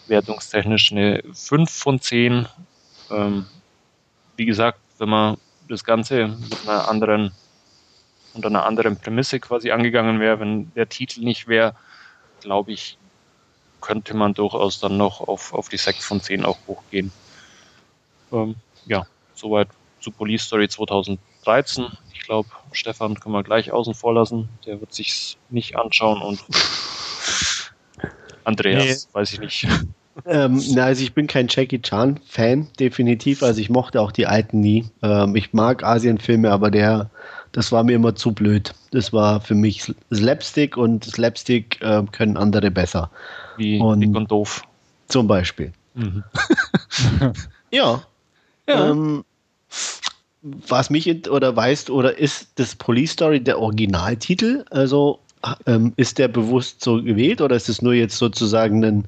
wertungstechnisch 0.07 0.91
eine 0.91 1.23
5 1.33 1.71
von 1.71 2.01
10. 2.01 2.47
Ähm, 3.11 3.45
wie 4.37 4.45
gesagt, 4.45 4.79
wenn 4.97 5.09
man 5.09 5.37
das 5.67 5.83
Ganze 5.83 6.27
mit 6.27 6.67
einer 6.67 6.87
anderen, 6.87 7.31
unter 8.33 8.47
einer 8.47 8.65
anderen 8.65 8.97
Prämisse 8.97 9.39
quasi 9.39 9.71
angegangen 9.71 10.19
wäre, 10.19 10.39
wenn 10.39 10.73
der 10.73 10.89
Titel 10.89 11.21
nicht 11.21 11.47
wäre, 11.47 11.75
glaube 12.41 12.71
ich, 12.71 12.97
könnte 13.81 14.15
man 14.15 14.33
durchaus 14.33 14.79
dann 14.79 14.97
noch 14.97 15.21
auf, 15.21 15.53
auf 15.53 15.69
die 15.69 15.77
6 15.77 16.05
von 16.05 16.21
10 16.21 16.45
auch 16.45 16.57
hochgehen. 16.67 17.11
Ähm, 18.31 18.55
ja, 18.85 19.05
soweit 19.35 19.67
zu 19.99 20.11
Police 20.11 20.43
Story 20.43 20.69
2013. 20.69 21.87
Ich 22.13 22.21
glaube, 22.21 22.49
Stefan 22.71 23.19
können 23.19 23.33
wir 23.35 23.43
gleich 23.43 23.71
außen 23.71 23.93
vor 23.93 24.13
lassen. 24.13 24.49
Der 24.65 24.79
wird 24.79 24.93
sich 24.93 25.37
nicht 25.49 25.75
anschauen 25.75 26.21
und 26.21 26.43
Andreas, 28.43 29.07
nee. 29.07 29.13
weiß 29.13 29.33
ich 29.33 29.39
nicht. 29.39 29.67
Ähm, 30.25 30.61
na, 30.71 30.85
also 30.85 31.03
ich 31.03 31.13
bin 31.13 31.27
kein 31.27 31.47
Jackie 31.49 31.81
Chan-Fan, 31.81 32.67
definitiv. 32.79 33.43
Also 33.43 33.61
ich 33.61 33.69
mochte 33.69 34.01
auch 34.01 34.11
die 34.11 34.27
alten 34.27 34.59
nie. 34.59 34.85
Ähm, 35.01 35.35
ich 35.35 35.53
mag 35.53 35.83
Asienfilme, 35.83 36.51
aber 36.51 36.71
der, 36.71 37.09
das 37.51 37.71
war 37.71 37.83
mir 37.83 37.95
immer 37.95 38.15
zu 38.15 38.31
blöd. 38.31 38.73
Das 38.91 39.13
war 39.13 39.41
für 39.41 39.55
mich 39.55 39.93
Slapstick 40.13 40.77
und 40.77 41.05
Slapstick 41.05 41.81
äh, 41.81 42.03
können 42.11 42.37
andere 42.37 42.71
besser. 42.71 43.09
Wie 43.57 43.79
und, 43.79 44.01
dick 44.01 44.15
und 44.15 44.31
doof. 44.31 44.63
Zum 45.07 45.27
Beispiel. 45.27 45.71
Mhm. 45.93 46.23
ja. 47.71 48.01
ja. 48.67 48.89
Ähm, 48.89 49.23
was 50.41 50.89
mich 50.89 51.29
oder 51.29 51.55
weißt 51.55 51.89
oder 51.89 52.17
ist 52.17 52.49
das 52.55 52.75
Police 52.75 53.11
Story 53.11 53.43
der 53.43 53.59
Originaltitel? 53.59 54.65
Also 54.71 55.19
ähm, 55.65 55.93
ist 55.97 56.17
der 56.17 56.27
bewusst 56.27 56.83
so 56.83 57.01
gewählt 57.01 57.41
oder 57.41 57.55
ist 57.55 57.69
es 57.69 57.81
nur 57.81 57.93
jetzt 57.93 58.17
sozusagen 58.17 58.83
ein 58.83 59.05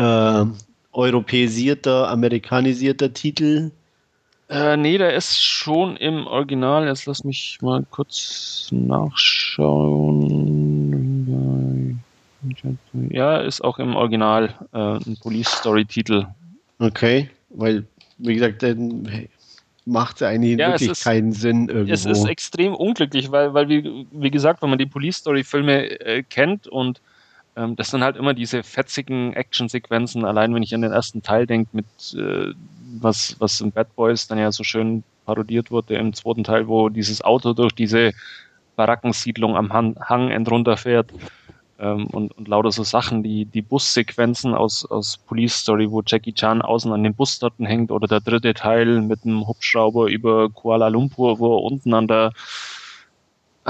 äh, 0.00 0.46
europäisierter, 0.92 2.08
amerikanisierter 2.08 3.12
Titel? 3.12 3.70
Äh, 4.48 4.76
nee, 4.76 4.98
der 4.98 5.14
ist 5.14 5.40
schon 5.40 5.96
im 5.96 6.26
Original. 6.26 6.86
Jetzt 6.86 7.06
lass 7.06 7.22
mich 7.22 7.58
mal 7.60 7.84
kurz 7.90 8.68
nachschauen. 8.72 10.00
Ja, 13.10 13.38
ist 13.38 13.62
auch 13.62 13.78
im 13.78 13.94
Original 13.94 14.54
äh, 14.72 14.96
ein 14.96 15.16
Police 15.20 15.50
Story 15.50 15.84
Titel. 15.84 16.26
Okay, 16.78 17.28
weil, 17.50 17.84
wie 18.18 18.34
gesagt, 18.34 18.62
dann 18.62 19.28
macht 19.84 20.16
es 20.16 20.22
eigentlich 20.22 20.58
ja, 20.58 20.70
wirklich 20.70 20.90
ist, 20.90 21.04
keinen 21.04 21.32
Sinn 21.32 21.68
irgendwo. 21.68 21.92
Es 21.92 22.06
ist 22.06 22.26
extrem 22.26 22.74
unglücklich, 22.74 23.30
weil, 23.30 23.54
weil 23.54 23.68
wie, 23.68 24.06
wie 24.10 24.30
gesagt, 24.30 24.62
wenn 24.62 24.70
man 24.70 24.78
die 24.78 24.86
Police 24.86 25.18
Story 25.18 25.44
Filme 25.44 26.00
äh, 26.00 26.22
kennt 26.22 26.66
und 26.66 27.00
Ähm, 27.56 27.76
das 27.76 27.90
sind 27.90 28.02
halt 28.02 28.16
immer 28.16 28.34
diese 28.34 28.62
fetzigen 28.62 29.32
Actionsequenzen, 29.32 30.24
allein 30.24 30.54
wenn 30.54 30.62
ich 30.62 30.74
an 30.74 30.82
den 30.82 30.92
ersten 30.92 31.22
Teil 31.22 31.46
denke, 31.46 31.70
mit 31.72 31.86
äh, 32.14 32.52
was, 33.00 33.36
was 33.38 33.60
in 33.60 33.72
Bad 33.72 33.94
Boys 33.96 34.26
dann 34.26 34.38
ja 34.38 34.52
so 34.52 34.64
schön 34.64 35.02
parodiert 35.26 35.70
wurde 35.70 35.94
im 35.94 36.12
zweiten 36.12 36.44
Teil, 36.44 36.66
wo 36.68 36.88
dieses 36.88 37.22
Auto 37.22 37.52
durch 37.52 37.72
diese 37.72 38.12
Barackensiedlung 38.76 39.56
am 39.56 39.72
Hang, 39.72 39.96
Hang 40.00 40.30
entrunterfährt 40.30 41.12
ähm, 41.78 42.06
und, 42.06 42.36
und 42.36 42.48
lauter 42.48 42.70
so 42.70 42.82
Sachen, 42.82 43.22
die, 43.22 43.44
die 43.44 43.62
Bussequenzen 43.62 44.54
aus, 44.54 44.84
aus 44.84 45.18
Police 45.18 45.54
Story, 45.54 45.90
wo 45.90 46.02
Jackie 46.04 46.32
Chan 46.32 46.62
außen 46.62 46.92
an 46.92 47.02
den 47.02 47.14
Bus 47.14 47.38
dort 47.38 47.54
hängt 47.58 47.90
oder 47.90 48.06
der 48.06 48.20
dritte 48.20 48.54
Teil 48.54 49.02
mit 49.02 49.24
einem 49.24 49.46
Hubschrauber 49.46 50.06
über 50.08 50.50
Kuala 50.50 50.88
Lumpur, 50.88 51.38
wo 51.38 51.56
er 51.56 51.62
unten 51.62 51.94
an 51.94 52.06
der 52.06 52.32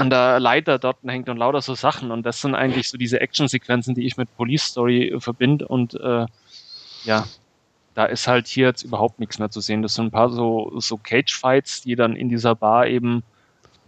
an 0.01 0.09
der 0.09 0.39
Leiter 0.39 0.79
dort 0.79 0.97
hängt 1.05 1.29
und 1.29 1.37
lauter 1.37 1.61
so 1.61 1.75
Sachen. 1.75 2.11
Und 2.11 2.25
das 2.25 2.41
sind 2.41 2.55
eigentlich 2.55 2.89
so 2.89 2.97
diese 2.97 3.21
Actionsequenzen, 3.21 3.95
die 3.95 4.05
ich 4.05 4.17
mit 4.17 4.35
Police 4.35 4.63
Story 4.63 5.15
verbinde. 5.19 5.67
Und 5.67 5.93
äh, 5.93 6.25
ja, 7.05 7.25
da 7.93 8.05
ist 8.05 8.27
halt 8.27 8.47
hier 8.47 8.67
jetzt 8.67 8.83
überhaupt 8.83 9.19
nichts 9.19 9.37
mehr 9.37 9.51
zu 9.51 9.61
sehen. 9.61 9.81
Das 9.81 9.95
sind 9.95 10.05
ein 10.05 10.11
paar 10.11 10.29
so, 10.29 10.73
so 10.79 10.97
Cage-Fights, 10.97 11.83
die 11.83 11.95
dann 11.95 12.15
in 12.15 12.29
dieser 12.29 12.55
Bar 12.55 12.87
eben 12.87 13.23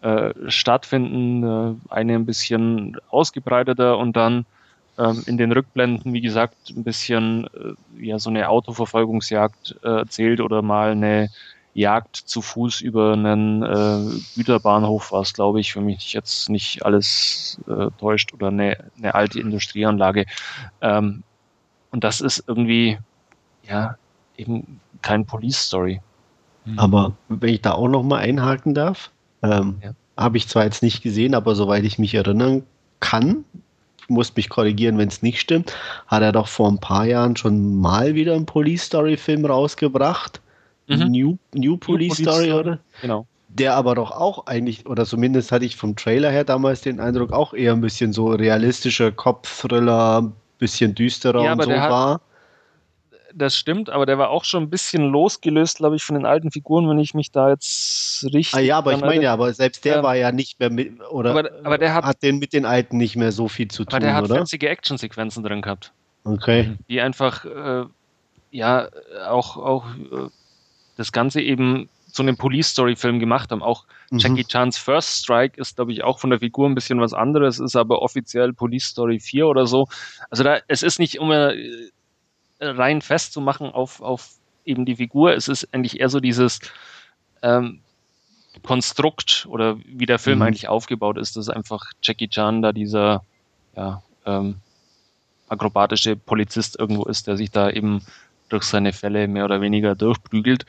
äh, 0.02 0.34
stattfinden. 0.48 1.44
Äh, 1.44 1.94
eine 1.94 2.16
ein 2.16 2.26
bisschen 2.26 2.98
ausgebreiteter 3.10 3.98
und 3.98 4.16
dann 4.16 4.46
ähm, 5.00 5.24
in 5.26 5.38
den 5.38 5.52
Rückblenden, 5.52 6.14
wie 6.14 6.22
gesagt, 6.22 6.70
ein 6.70 6.84
bisschen 6.84 7.48
äh, 7.48 8.06
ja 8.06 8.20
so 8.20 8.30
eine 8.30 8.50
Autoverfolgungsjagd 8.50 9.78
äh, 9.84 9.88
erzählt 9.88 10.42
oder 10.42 10.62
mal 10.62 10.92
eine 10.92 11.30
Jagd 11.74 12.16
zu 12.16 12.42
Fuß 12.42 12.82
über 12.82 13.14
einen 13.14 13.64
äh, 13.64 14.20
Güterbahnhof 14.36 15.12
war 15.12 15.22
es, 15.22 15.34
glaube 15.34 15.60
ich, 15.60 15.74
für 15.74 15.82
mich 15.82 16.14
jetzt 16.14 16.50
nicht 16.50 16.86
alles 16.86 17.60
äh, 17.68 17.88
täuscht 18.00 18.34
oder 18.34 18.48
eine, 18.48 18.78
eine 18.98 19.16
alte 19.16 19.40
Industrieanlage. 19.40 20.26
Ähm, 20.82 21.24
und 21.92 22.04
das 22.04 22.22
ist 22.22 22.44
irgendwie, 22.48 23.00
ja, 23.68 23.98
eben 24.38 24.80
kein 25.02 25.26
Police 25.26 25.58
Story. 25.58 26.02
Aber 26.78 27.14
wenn 27.28 27.54
ich 27.54 27.62
da 27.62 27.74
auch 27.74 27.90
noch 27.90 28.04
mal 28.04 28.20
einhaken 28.20 28.74
darf, 28.74 29.12
ähm, 29.44 29.78
ja. 29.84 29.92
Habe 30.16 30.38
ich 30.38 30.48
zwar 30.48 30.64
jetzt 30.64 30.84
nicht 30.84 31.02
gesehen, 31.02 31.36
aber 31.36 31.56
soweit 31.56 31.84
ich 31.84 32.00
mich 32.00 32.14
erinnern 32.14 32.64
kann, 33.00 33.46
muss 34.08 34.36
mich 34.36 34.50
korrigieren, 34.50 34.98
wenn 34.98 35.08
es 35.08 35.22
nicht 35.22 35.40
stimmt, 35.40 35.76
hat 36.08 36.22
er 36.22 36.32
doch 36.32 36.48
vor 36.48 36.70
ein 36.70 36.80
paar 36.80 37.06
Jahren 37.06 37.36
schon 37.36 37.80
mal 37.80 38.16
wieder 38.16 38.36
einen 38.36 38.46
Police 38.46 38.84
Story 38.84 39.18
Film 39.18 39.46
rausgebracht. 39.46 40.42
Mhm. 40.88 41.12
New, 41.12 41.38
New 41.54 41.78
Police, 41.78 42.20
New 42.20 42.30
Story, 42.30 42.46
Story, 42.46 42.60
oder? 42.60 42.80
Genau. 43.02 43.28
Der 43.50 43.76
aber 43.76 43.96
doch 43.96 44.12
auch 44.12 44.48
eigentlich, 44.48 44.88
oder 44.88 45.06
zumindest 45.06 45.52
hatte 45.52 45.66
ich 45.66 45.76
vom 45.76 45.96
Trailer 45.96 46.32
her 46.32 46.44
damals 46.44 46.82
den 46.82 47.00
Eindruck, 47.00 47.32
auch 47.32 47.54
eher 47.54 47.74
ein 47.74 47.82
bisschen 47.82 48.12
so 48.12 48.28
realistischer 48.28 49.12
Kopf-Thriller, 49.12 50.32
bisschen 50.58 50.96
düsterer 50.96 51.44
ja, 51.44 51.54
und 51.54 51.64
so 51.64 51.70
war 51.70 52.22
das 53.36 53.56
stimmt, 53.56 53.90
aber 53.90 54.06
der 54.06 54.18
war 54.18 54.30
auch 54.30 54.46
schon 54.46 54.64
ein 54.64 54.70
bisschen 54.70 55.10
losgelöst, 55.10 55.78
glaube 55.78 55.96
ich, 55.96 56.04
von 56.04 56.16
den 56.16 56.26
alten 56.26 56.52
Figuren, 56.52 56.90
wenn 56.90 57.00
ich 57.00 57.14
mich 57.14 57.32
da 57.32 57.50
jetzt 57.50 58.24
richtig. 58.26 58.54
Ah 58.54 58.60
ja, 58.60 58.78
aber 58.78 58.94
ich 58.94 59.02
meine 59.02 59.24
ja, 59.24 59.34
aber 59.34 59.54
selbst 59.54 59.86
der 59.86 59.98
ähm, 59.98 60.04
war 60.04 60.16
ja 60.16 60.32
nicht 60.32 60.60
mehr 60.60 60.70
mit, 60.70 61.02
oder 61.10 61.32
aber, 61.32 61.50
aber 61.64 61.78
der 61.78 61.94
hat, 61.94 62.06
hat 62.06 62.24
den 62.24 62.40
mit 62.40 62.54
den 62.54 62.66
alten 62.66 62.98
nicht 62.98 63.16
mehr 63.16 63.32
so 63.32 63.48
viel 63.48 63.68
zu 63.70 63.86
tun, 63.86 63.96
aber 63.96 64.00
der 64.00 64.14
hat 64.16 64.26
oder? 64.26 64.36
fetzige 64.38 64.70
Actionsequenzen 64.70 65.44
drin 65.44 65.62
gehabt. 65.62 65.92
Okay. 66.24 66.76
Die 66.88 67.02
einfach, 67.02 67.46
äh, 67.46 67.86
ja, 68.52 68.88
auch, 69.28 69.58
auch 69.58 69.86
äh, 69.96 70.30
das 70.96 71.12
Ganze 71.12 71.42
eben 71.42 71.90
zu 72.12 72.22
einem 72.22 72.38
Police-Story-Film 72.38 73.20
gemacht 73.20 73.52
haben. 73.52 73.64
Auch 73.64 73.86
mhm. 74.12 74.20
Jackie 74.20 74.46
Chans 74.46 74.78
First 74.78 75.24
Strike 75.24 75.60
ist, 75.60 75.76
glaube 75.78 75.92
ich, 75.92 76.04
auch 76.04 76.20
von 76.20 76.30
der 76.30 76.40
Figur 76.40 76.70
ein 76.70 76.76
bisschen 76.76 77.02
was 77.02 77.14
anderes, 77.14 77.60
ist 77.60 77.76
aber 77.76 78.02
offiziell 78.02 78.54
Police 78.54 78.86
Story 78.86 79.20
4 79.20 79.48
oder 79.48 79.66
so. 79.66 79.88
Also 80.30 80.44
da, 80.44 80.60
es 80.68 80.84
ist 80.84 81.00
nicht 81.00 81.16
immer 81.16 81.54
rein 82.60 83.02
festzumachen 83.02 83.72
auf, 83.72 84.02
auf 84.02 84.30
eben 84.66 84.86
die 84.86 84.96
Figur. 84.96 85.34
Es 85.34 85.48
ist 85.48 85.74
eigentlich 85.74 86.00
eher 86.00 86.10
so 86.10 86.20
dieses 86.20 86.60
ähm, 87.42 87.80
Konstrukt 88.62 89.48
oder 89.50 89.78
wie 89.86 90.06
der 90.06 90.20
Film 90.20 90.40
mhm. 90.40 90.44
eigentlich 90.44 90.68
aufgebaut 90.68 91.18
ist, 91.18 91.36
dass 91.36 91.50
einfach 91.50 91.92
Jackie 92.02 92.28
Chan 92.28 92.62
da 92.62 92.72
dieser 92.72 93.24
ja, 93.76 94.04
ähm, 94.26 94.58
akrobatische 95.50 96.16
Polizist 96.16 96.80
irgendwo 96.80 97.06
ist, 97.06 97.28
der 97.28 97.38
sich 97.38 97.52
da 97.52 97.70
eben 97.70 98.06
durch 98.50 98.64
seine 98.64 98.94
Fälle 98.94 99.28
mehr 99.28 99.46
oder 99.46 99.62
weniger 99.62 99.96
durchprügelt. 99.96 100.66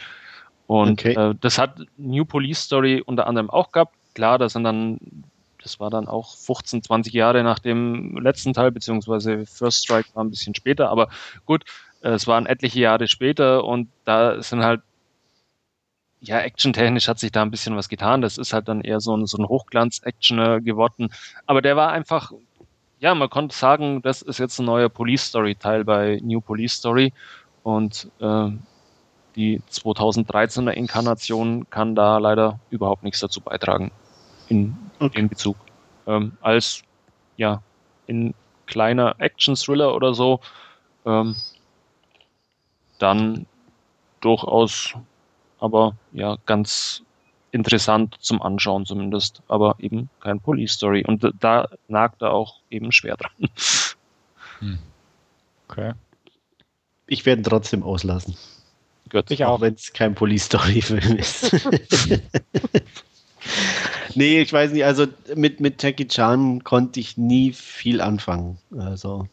Und 0.67 1.01
okay. 1.01 1.13
äh, 1.13 1.35
das 1.41 1.59
hat 1.59 1.79
New 1.97 2.25
Police 2.25 2.63
Story 2.63 3.03
unter 3.05 3.27
anderem 3.27 3.51
auch 3.51 3.73
gehabt. 3.73 3.95
Klar, 4.15 4.39
das 4.39 4.55
sind 4.55 4.65
dann, 4.65 4.99
das 5.63 5.81
war 5.81 5.91
dann 5.91 6.09
auch 6.09 6.37
15, 6.37 6.83
20 6.83 7.13
Jahre 7.13 7.43
nach 7.43 7.59
dem 7.59 8.17
letzten 8.17 8.53
Teil, 8.53 8.71
beziehungsweise 8.71 9.45
First 9.47 9.85
Strike 9.85 10.09
war 10.15 10.25
ein 10.25 10.31
bisschen 10.31 10.55
später, 10.55 10.89
aber 10.89 11.09
gut, 11.45 11.65
es 12.01 12.27
waren 12.27 12.45
etliche 12.47 12.81
Jahre 12.81 13.09
später 13.09 13.65
und 13.65 13.89
da 14.05 14.43
sind 14.43 14.63
halt, 14.63 14.83
ja, 16.21 16.41
actiontechnisch 16.41 17.09
hat 17.09 17.19
sich 17.19 17.33
da 17.33 17.43
ein 17.43 17.51
bisschen 17.51 17.77
was 17.77 17.89
getan. 17.89 18.21
Das 18.21 18.39
ist 18.39 18.53
halt 18.53 18.69
dann 18.69 18.83
eher 18.83 19.01
so 19.01 19.17
ein, 19.17 19.27
so 19.27 19.39
ein 19.39 19.49
Hochglanz-Actioner 19.49 20.61
geworden. 20.61 21.11
Aber 21.47 21.63
der 21.63 21.77
war 21.77 21.93
einfach, 21.93 22.33
ja, 22.99 23.15
man 23.15 23.31
konnte 23.31 23.55
sagen, 23.55 24.03
das 24.03 24.23
ist 24.23 24.39
jetzt 24.39 24.59
ein 24.59 24.67
neuer 24.67 24.89
Police 24.89 25.27
Story-Teil 25.27 25.85
bei 25.85 26.21
New 26.23 26.41
Police 26.41 26.75
Story 26.75 27.13
und 27.65 28.09
äh, 28.21 28.51
die 29.35 29.61
2013er 29.69 30.71
Inkarnation 30.71 31.69
kann 31.71 31.97
da 31.97 32.19
leider 32.19 32.61
überhaupt 32.71 33.03
nichts 33.03 33.19
dazu 33.19 33.41
beitragen 33.41 33.91
in 34.49 34.77
okay. 35.01 35.17
dem 35.17 35.29
Bezug. 35.29 35.57
Ähm, 36.07 36.37
als 36.41 36.83
ja 37.37 37.63
in 38.07 38.35
kleiner 38.67 39.17
Action-Thriller 39.19 39.95
oder 39.95 40.15
so 40.15 40.41
ähm, 41.05 41.35
dann 42.99 43.47
durchaus, 44.21 44.95
aber 45.59 45.97
ja, 46.13 46.37
ganz 46.47 47.03
interessant 47.51 48.17
zum 48.21 48.43
Anschauen 48.43 48.87
zumindest, 48.87 49.43
aber 49.49 49.77
eben 49.79 50.09
kein 50.21 50.41
Police 50.41 50.73
Story. 50.73 51.05
Und 51.07 51.29
da 51.41 51.69
nagt 51.89 52.23
er 52.23 52.33
auch 52.33 52.61
eben 52.71 52.93
schwer 52.93 53.17
dran. 53.17 53.51
Hm. 54.61 54.79
Okay. 55.69 55.93
Ich 57.07 57.27
werde 57.27 57.43
ihn 57.43 57.45
trotzdem 57.45 57.83
auslassen. 57.83 58.37
Gut. 59.11 59.31
Ich 59.31 59.45
auch, 59.45 59.61
wenn 59.61 59.75
es 59.75 59.93
kein 59.93 60.15
Police 60.15 60.45
Story 60.45 60.81
Film 60.81 61.17
ist. 61.19 61.53
nee, 64.15 64.41
ich 64.41 64.53
weiß 64.53 64.73
nicht, 64.73 64.85
also 64.85 65.07
mit, 65.35 65.61
mit 65.61 65.83
Jackie 65.83 66.09
Chan 66.09 66.65
konnte 66.65 67.01
ich 67.01 67.17
nie 67.17 67.53
viel 67.53 68.01
anfangen. 68.01 68.59
Also 68.77 69.29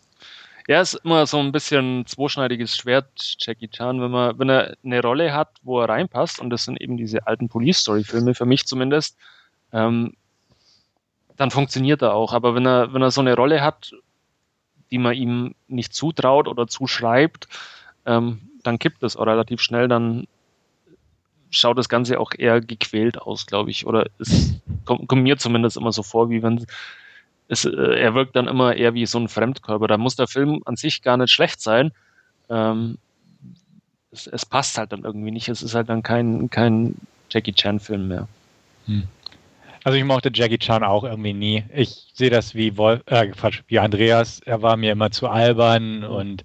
er 0.67 0.81
ist 0.81 0.93
immer 1.03 1.25
so 1.25 1.37
ein 1.37 1.51
bisschen 1.51 2.05
zweischneidiges 2.05 2.75
Schwert, 2.75 3.35
Jackie 3.39 3.67
Chan, 3.67 4.01
wenn 4.01 4.11
man, 4.11 4.39
wenn 4.39 4.49
er 4.49 4.77
eine 4.83 5.01
Rolle 5.01 5.33
hat, 5.33 5.49
wo 5.63 5.81
er 5.81 5.89
reinpasst, 5.89 6.39
und 6.39 6.49
das 6.49 6.65
sind 6.65 6.79
eben 6.79 6.97
diese 6.97 7.27
alten 7.27 7.49
Police-Story-Filme, 7.49 8.35
für 8.35 8.45
mich 8.45 8.65
zumindest, 8.65 9.17
ähm, 9.73 10.13
dann 11.35 11.51
funktioniert 11.51 12.01
er 12.01 12.13
auch. 12.13 12.33
Aber 12.33 12.55
wenn 12.55 12.65
er, 12.65 12.93
wenn 12.93 13.01
er 13.01 13.11
so 13.11 13.21
eine 13.21 13.35
Rolle 13.35 13.61
hat, 13.61 13.91
die 14.91 14.97
man 14.97 15.13
ihm 15.13 15.55
nicht 15.67 15.93
zutraut 15.93 16.47
oder 16.47 16.67
zuschreibt, 16.67 17.47
ähm, 18.05 18.41
dann 18.63 18.79
kippt 18.79 19.03
es 19.03 19.17
auch 19.17 19.25
relativ 19.25 19.61
schnell, 19.61 19.87
dann 19.87 20.27
schaut 21.49 21.77
das 21.77 21.89
Ganze 21.89 22.19
auch 22.19 22.31
eher 22.37 22.61
gequält 22.61 23.21
aus, 23.21 23.45
glaube 23.45 23.71
ich. 23.71 23.85
Oder 23.85 24.07
es 24.19 24.55
kommt, 24.85 25.07
kommt, 25.07 25.23
mir 25.23 25.37
zumindest 25.37 25.77
immer 25.77 25.91
so 25.91 26.03
vor, 26.03 26.29
wie 26.29 26.41
wenn 26.41 26.65
es, 27.47 27.65
äh, 27.65 27.69
er 27.71 28.15
wirkt 28.15 28.35
dann 28.35 28.47
immer 28.47 28.75
eher 28.75 28.93
wie 28.93 29.05
so 29.05 29.19
ein 29.19 29.27
Fremdkörper. 29.27 29.87
Da 29.87 29.97
muss 29.97 30.15
der 30.15 30.27
Film 30.27 30.61
an 30.65 30.75
sich 30.75 31.01
gar 31.01 31.17
nicht 31.17 31.31
schlecht 31.31 31.61
sein. 31.61 31.91
Ähm, 32.49 32.97
es, 34.11 34.27
es, 34.27 34.45
passt 34.45 34.77
halt 34.77 34.91
dann 34.91 35.03
irgendwie 35.03 35.31
nicht. 35.31 35.49
Es 35.49 35.61
ist 35.61 35.75
halt 35.75 35.89
dann 35.89 36.03
kein, 36.03 36.49
kein 36.49 36.95
Jackie 37.29 37.53
Chan-Film 37.53 38.07
mehr. 38.07 38.27
Hm. 38.85 39.03
Also 39.83 39.97
ich 39.97 40.03
mochte 40.03 40.29
Jackie 40.33 40.59
Chan 40.59 40.83
auch 40.83 41.03
irgendwie 41.03 41.33
nie. 41.33 41.63
Ich 41.73 42.07
sehe 42.13 42.29
das 42.29 42.53
wie 42.53 42.77
Wolf, 42.77 43.01
äh, 43.07 43.27
Quatsch, 43.27 43.61
wie 43.67 43.79
Andreas. 43.79 44.39
Er 44.45 44.61
war 44.61 44.77
mir 44.77 44.91
immer 44.91 45.09
zu 45.09 45.27
albern 45.27 46.03
und 46.03 46.43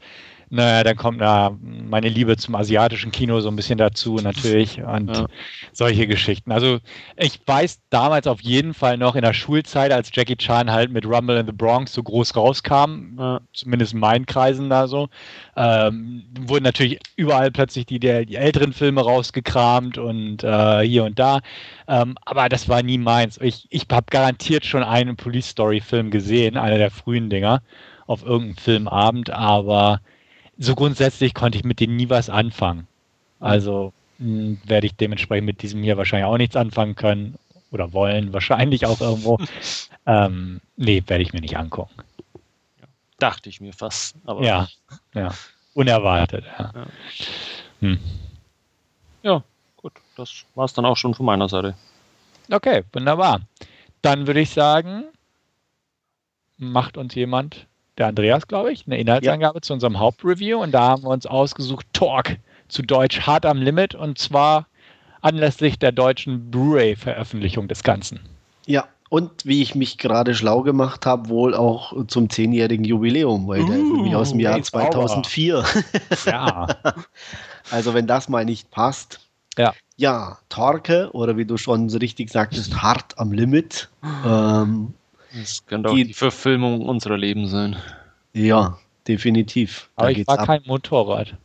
naja, 0.48 0.84
dann 0.84 0.96
kommt 0.96 1.18
na, 1.18 1.56
meine 1.60 2.08
Liebe 2.08 2.36
zum 2.36 2.54
asiatischen 2.54 3.10
Kino 3.10 3.40
so 3.40 3.48
ein 3.48 3.56
bisschen 3.56 3.78
dazu 3.78 4.16
natürlich 4.16 4.80
und 4.80 5.16
ja. 5.16 5.26
solche 5.72 6.06
Geschichten. 6.06 6.52
Also 6.52 6.78
ich 7.16 7.40
weiß 7.44 7.80
damals 7.90 8.28
auf 8.28 8.40
jeden 8.40 8.72
Fall 8.72 8.96
noch 8.96 9.16
in 9.16 9.22
der 9.22 9.32
Schulzeit, 9.32 9.90
als 9.90 10.10
Jackie 10.12 10.36
Chan 10.36 10.70
halt 10.70 10.92
mit 10.92 11.04
Rumble 11.04 11.36
in 11.36 11.46
the 11.46 11.52
Bronx 11.52 11.92
so 11.92 12.02
groß 12.02 12.36
rauskam, 12.36 13.16
ja. 13.18 13.40
zumindest 13.52 13.94
in 13.94 14.00
meinen 14.00 14.26
Kreisen 14.26 14.70
da 14.70 14.86
so, 14.86 15.08
ähm, 15.56 16.24
wurden 16.40 16.64
natürlich 16.64 17.00
überall 17.16 17.50
plötzlich 17.50 17.86
die, 17.86 17.98
der, 17.98 18.24
die 18.24 18.36
älteren 18.36 18.72
Filme 18.72 19.00
rausgekramt 19.00 19.98
und 19.98 20.44
äh, 20.44 20.82
hier 20.82 21.04
und 21.04 21.18
da. 21.18 21.40
Ähm, 21.88 22.16
aber 22.24 22.48
das 22.48 22.68
war 22.68 22.84
nie 22.84 22.98
meins. 22.98 23.38
Ich, 23.40 23.66
ich 23.70 23.86
habe 23.90 24.06
garantiert 24.10 24.64
schon 24.64 24.84
einen 24.84 25.16
Police 25.16 25.48
Story 25.48 25.80
Film 25.80 26.12
gesehen, 26.12 26.56
einer 26.56 26.78
der 26.78 26.92
frühen 26.92 27.30
Dinger, 27.30 27.62
auf 28.06 28.24
irgendeinem 28.24 28.56
Filmabend, 28.56 29.30
aber 29.30 30.00
so 30.58 30.74
grundsätzlich 30.74 31.34
konnte 31.34 31.58
ich 31.58 31.64
mit 31.64 31.80
denen 31.80 31.96
nie 31.96 32.10
was 32.10 32.30
anfangen. 32.30 32.86
Also 33.40 33.92
hm, 34.18 34.60
werde 34.64 34.86
ich 34.86 34.96
dementsprechend 34.96 35.46
mit 35.46 35.62
diesem 35.62 35.82
hier 35.82 35.96
wahrscheinlich 35.96 36.26
auch 36.26 36.38
nichts 36.38 36.56
anfangen 36.56 36.94
können 36.94 37.36
oder 37.70 37.92
wollen, 37.92 38.32
wahrscheinlich 38.32 38.86
auch 38.86 39.00
irgendwo. 39.00 39.38
ähm, 40.06 40.60
nee, 40.76 41.02
werde 41.06 41.22
ich 41.22 41.32
mir 41.32 41.40
nicht 41.40 41.56
angucken. 41.56 41.94
Dachte 43.18 43.48
ich 43.48 43.60
mir 43.60 43.72
fast. 43.72 44.16
Aber 44.24 44.42
ja, 44.42 44.68
ja. 45.14 45.32
Unerwartet, 45.74 46.44
ja. 46.58 46.72
Ja, 46.74 46.86
hm. 47.80 47.98
ja 49.22 49.42
gut. 49.76 49.92
Das 50.16 50.44
war 50.54 50.64
es 50.64 50.72
dann 50.72 50.86
auch 50.86 50.96
schon 50.96 51.14
von 51.14 51.26
meiner 51.26 51.48
Seite. 51.48 51.74
Okay, 52.50 52.84
wunderbar. 52.92 53.40
Dann 54.02 54.26
würde 54.26 54.40
ich 54.40 54.50
sagen, 54.50 55.04
macht 56.58 56.96
uns 56.96 57.14
jemand, 57.14 57.66
der 57.98 58.08
Andreas, 58.08 58.46
glaube 58.46 58.72
ich, 58.72 58.86
eine 58.86 58.98
Inhaltsangabe 58.98 59.58
ja. 59.58 59.62
zu 59.62 59.72
unserem 59.72 59.98
Hauptreview. 59.98 60.62
Und 60.62 60.72
da 60.72 60.88
haben 60.88 61.02
wir 61.02 61.10
uns 61.10 61.26
ausgesucht 61.26 61.86
Talk, 61.92 62.36
zu 62.68 62.82
Deutsch 62.82 63.20
hart 63.20 63.46
am 63.46 63.62
Limit. 63.62 63.94
Und 63.94 64.18
zwar 64.18 64.66
anlässlich 65.22 65.78
der 65.78 65.92
deutschen 65.92 66.50
Blu-ray-Veröffentlichung 66.50 67.68
des 67.68 67.82
Ganzen. 67.82 68.20
Ja, 68.66 68.84
und 69.08 69.46
wie 69.46 69.62
ich 69.62 69.74
mich 69.74 69.98
gerade 69.98 70.34
schlau 70.34 70.62
gemacht 70.62 71.06
habe, 71.06 71.28
wohl 71.28 71.54
auch 71.54 72.06
zum 72.08 72.28
zehnjährigen 72.28 72.84
Jubiläum, 72.84 73.46
weil 73.46 73.62
uh, 73.62 73.66
der 73.66 73.76
ist 73.76 73.92
nämlich 73.92 74.14
aus 74.14 74.30
dem 74.30 74.40
Jahr 74.40 74.60
2004. 74.60 75.64
Ja. 76.26 76.66
also 77.70 77.94
wenn 77.94 78.06
das 78.06 78.28
mal 78.28 78.44
nicht 78.44 78.70
passt. 78.70 79.20
Ja. 79.56 79.72
Ja, 79.96 80.38
Torque, 80.50 81.08
oder 81.12 81.38
wie 81.38 81.46
du 81.46 81.56
schon 81.56 81.88
so 81.88 81.98
richtig 81.98 82.30
sagtest, 82.30 82.82
hart 82.82 83.18
am 83.18 83.32
Limit. 83.32 83.88
Ähm, 84.26 84.92
das 85.38 85.64
könnte 85.66 85.90
auch 85.90 85.94
die, 85.94 86.04
die 86.04 86.14
Verfilmung 86.14 86.82
unserer 86.82 87.16
Leben 87.16 87.46
sein. 87.48 87.76
Ja, 88.32 88.78
definitiv. 89.06 89.88
Aber 89.96 90.12
da 90.12 90.18
ich 90.18 90.26
war 90.26 90.38
ab. 90.38 90.46
kein 90.46 90.62
Motorrad. 90.66 91.36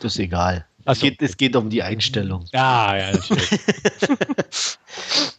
Das 0.00 0.12
ist 0.12 0.18
egal. 0.18 0.66
So. 0.84 0.92
Es, 0.92 1.00
geht, 1.00 1.22
es 1.22 1.36
geht 1.36 1.56
um 1.56 1.68
die 1.68 1.82
Einstellung. 1.82 2.46
Ja, 2.52 2.96
ja, 2.96 3.12
natürlich. 3.12 3.50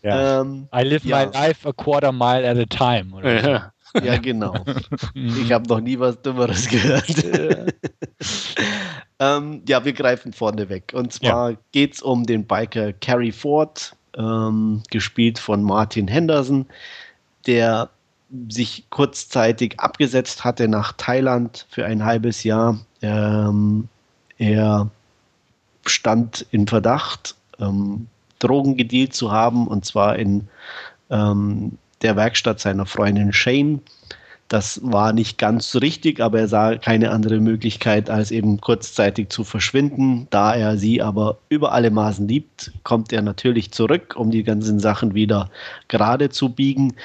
ja. 0.03 0.41
Ähm, 0.41 0.67
I 0.73 0.83
live 0.83 1.03
ja. 1.03 1.25
my 1.25 1.31
life 1.33 1.67
a 1.67 1.73
quarter 1.73 2.11
mile 2.11 2.47
at 2.47 2.57
a 2.57 2.65
time. 2.65 3.15
Oder 3.15 3.49
ja. 3.49 3.71
ja, 4.03 4.17
genau. 4.17 4.53
Ich 5.15 5.51
habe 5.51 5.67
noch 5.67 5.81
nie 5.81 5.99
was 5.99 6.21
Dümmeres 6.21 6.67
gehört. 6.67 7.25
ähm, 9.19 9.63
ja, 9.67 9.83
wir 9.83 9.93
greifen 9.93 10.31
vorne 10.31 10.69
weg. 10.69 10.93
Und 10.95 11.11
zwar 11.11 11.51
ja. 11.51 11.57
geht 11.71 11.95
es 11.95 12.01
um 12.01 12.25
den 12.25 12.45
Biker 12.45 12.93
Carrie 12.93 13.31
Ford, 13.31 13.95
ähm, 14.15 14.83
gespielt 14.91 15.39
von 15.39 15.63
Martin 15.63 16.07
Henderson, 16.07 16.67
der 17.47 17.89
sich 18.49 18.85
kurzzeitig 18.89 19.79
abgesetzt 19.79 20.43
hatte 20.43 20.67
nach 20.67 20.93
Thailand 20.93 21.65
für 21.69 21.85
ein 21.85 22.05
halbes 22.05 22.43
Jahr. 22.43 22.79
Ähm, 23.01 23.89
er 24.37 24.89
stand 25.85 26.45
in 26.51 26.67
Verdacht, 26.67 27.35
ähm, 27.59 28.07
Drogen 28.39 28.77
gedealt 28.77 29.13
zu 29.13 29.31
haben, 29.31 29.67
und 29.67 29.85
zwar 29.85 30.17
in 30.17 30.47
ähm, 31.09 31.77
der 32.01 32.15
Werkstatt 32.15 32.59
seiner 32.59 32.85
Freundin 32.85 33.33
Shane. 33.33 33.81
Das 34.47 34.81
war 34.83 35.13
nicht 35.13 35.37
ganz 35.37 35.71
so 35.71 35.79
richtig, 35.79 36.19
aber 36.19 36.41
er 36.41 36.47
sah 36.49 36.75
keine 36.75 37.11
andere 37.11 37.39
Möglichkeit, 37.39 38.09
als 38.09 38.31
eben 38.31 38.59
kurzzeitig 38.59 39.29
zu 39.29 39.45
verschwinden. 39.45 40.27
Da 40.29 40.53
er 40.53 40.75
sie 40.75 41.01
aber 41.01 41.37
über 41.47 41.71
alle 41.71 41.89
Maßen 41.89 42.27
liebt, 42.27 42.73
kommt 42.83 43.13
er 43.13 43.21
natürlich 43.21 43.71
zurück, 43.71 44.15
um 44.17 44.29
die 44.29 44.43
ganzen 44.43 44.81
Sachen 44.81 45.13
wieder 45.13 45.49
gerade 45.87 46.29
zu 46.29 46.49
biegen. 46.49 46.95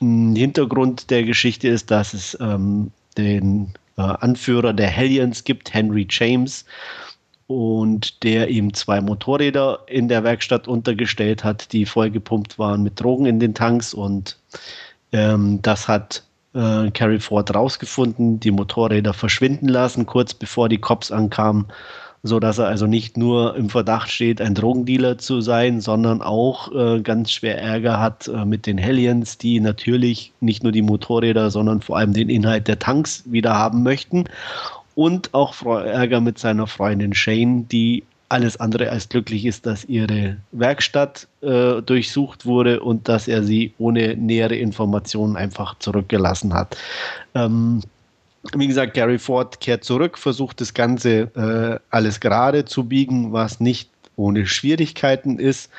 Hintergrund 0.00 1.10
der 1.10 1.24
Geschichte 1.24 1.68
ist, 1.68 1.90
dass 1.90 2.14
es 2.14 2.36
ähm, 2.40 2.90
den 3.16 3.72
äh, 3.96 4.02
Anführer 4.02 4.72
der 4.72 4.88
Hellions 4.88 5.44
gibt, 5.44 5.74
Henry 5.74 6.06
James, 6.08 6.64
und 7.48 8.22
der 8.22 8.48
ihm 8.48 8.74
zwei 8.74 9.00
Motorräder 9.00 9.80
in 9.86 10.08
der 10.08 10.22
Werkstatt 10.22 10.68
untergestellt 10.68 11.44
hat, 11.44 11.72
die 11.72 11.86
vollgepumpt 11.86 12.58
waren 12.58 12.82
mit 12.82 13.00
Drogen 13.00 13.26
in 13.26 13.40
den 13.40 13.54
Tanks. 13.54 13.94
Und 13.94 14.38
ähm, 15.12 15.60
das 15.62 15.88
hat 15.88 16.22
äh, 16.54 16.90
Carrie 16.90 17.20
Ford 17.20 17.54
rausgefunden, 17.54 18.38
die 18.38 18.50
Motorräder 18.50 19.14
verschwinden 19.14 19.68
lassen, 19.68 20.06
kurz 20.06 20.34
bevor 20.34 20.68
die 20.68 20.78
Cops 20.78 21.10
ankamen, 21.10 21.66
so 22.28 22.38
dass 22.38 22.58
er 22.58 22.66
also 22.66 22.86
nicht 22.86 23.16
nur 23.16 23.56
im 23.56 23.68
Verdacht 23.70 24.10
steht, 24.10 24.40
ein 24.40 24.54
Drogendealer 24.54 25.18
zu 25.18 25.40
sein, 25.40 25.80
sondern 25.80 26.22
auch 26.22 26.72
äh, 26.74 27.00
ganz 27.00 27.32
schwer 27.32 27.60
Ärger 27.60 27.98
hat 27.98 28.28
äh, 28.28 28.44
mit 28.44 28.66
den 28.66 28.78
Hellions, 28.78 29.38
die 29.38 29.60
natürlich 29.60 30.32
nicht 30.40 30.62
nur 30.62 30.72
die 30.72 30.82
Motorräder, 30.82 31.50
sondern 31.50 31.80
vor 31.80 31.98
allem 31.98 32.12
den 32.12 32.28
Inhalt 32.28 32.68
der 32.68 32.78
Tanks 32.78 33.24
wieder 33.26 33.54
haben 33.54 33.82
möchten 33.82 34.24
und 34.94 35.34
auch 35.34 35.54
Ärger 35.64 36.20
mit 36.20 36.38
seiner 36.38 36.66
Freundin 36.66 37.14
Shane, 37.14 37.66
die 37.68 38.04
alles 38.28 38.58
andere 38.58 38.90
als 38.90 39.08
glücklich 39.08 39.46
ist, 39.46 39.64
dass 39.66 39.84
ihre 39.84 40.36
Werkstatt 40.52 41.28
äh, 41.40 41.80
durchsucht 41.82 42.46
wurde 42.46 42.80
und 42.80 43.08
dass 43.08 43.28
er 43.28 43.42
sie 43.42 43.72
ohne 43.78 44.16
nähere 44.16 44.56
Informationen 44.56 45.36
einfach 45.36 45.78
zurückgelassen 45.78 46.52
hat. 46.52 46.76
Ähm, 47.34 47.80
wie 48.56 48.66
gesagt, 48.66 48.94
Gary 48.94 49.18
Ford 49.18 49.60
kehrt 49.60 49.84
zurück, 49.84 50.18
versucht 50.18 50.60
das 50.60 50.74
Ganze 50.74 51.30
äh, 51.34 51.80
alles 51.90 52.20
gerade 52.20 52.64
zu 52.64 52.84
biegen, 52.84 53.32
was 53.32 53.60
nicht 53.60 53.90
ohne 54.16 54.46
Schwierigkeiten 54.46 55.38
ist. 55.38 55.70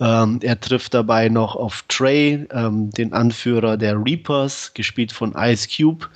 Ähm, 0.00 0.40
er 0.42 0.58
trifft 0.58 0.94
dabei 0.94 1.28
noch 1.28 1.56
auf 1.56 1.84
Trey, 1.88 2.46
ähm, 2.52 2.90
den 2.90 3.12
Anführer 3.12 3.76
der 3.76 4.02
Reapers, 4.02 4.72
gespielt 4.72 5.12
von 5.12 5.34
Ice 5.36 5.68
Cube, 5.68 6.06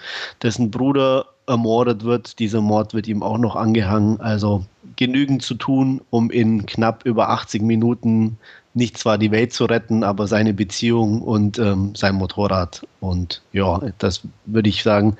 dessen 0.42 0.70
Bruder 0.70 1.26
ermordet 1.46 2.04
wird. 2.04 2.38
Dieser 2.38 2.62
Mord 2.62 2.94
wird 2.94 3.06
ihm 3.06 3.22
auch 3.22 3.38
noch 3.38 3.56
angehangen. 3.56 4.20
Also 4.20 4.64
genügend 4.96 5.42
zu 5.42 5.54
tun, 5.54 6.00
um 6.10 6.30
in 6.30 6.64
knapp 6.64 7.04
über 7.04 7.28
80 7.28 7.62
Minuten 7.62 8.38
nicht 8.72 8.98
zwar 8.98 9.18
die 9.18 9.30
Welt 9.30 9.52
zu 9.52 9.66
retten, 9.66 10.02
aber 10.02 10.26
seine 10.26 10.52
Beziehung 10.52 11.22
und 11.22 11.58
ähm, 11.58 11.94
sein 11.94 12.16
Motorrad. 12.16 12.86
Und 13.00 13.42
ja, 13.52 13.80
das 13.98 14.22
würde 14.46 14.68
ich 14.68 14.82
sagen, 14.82 15.16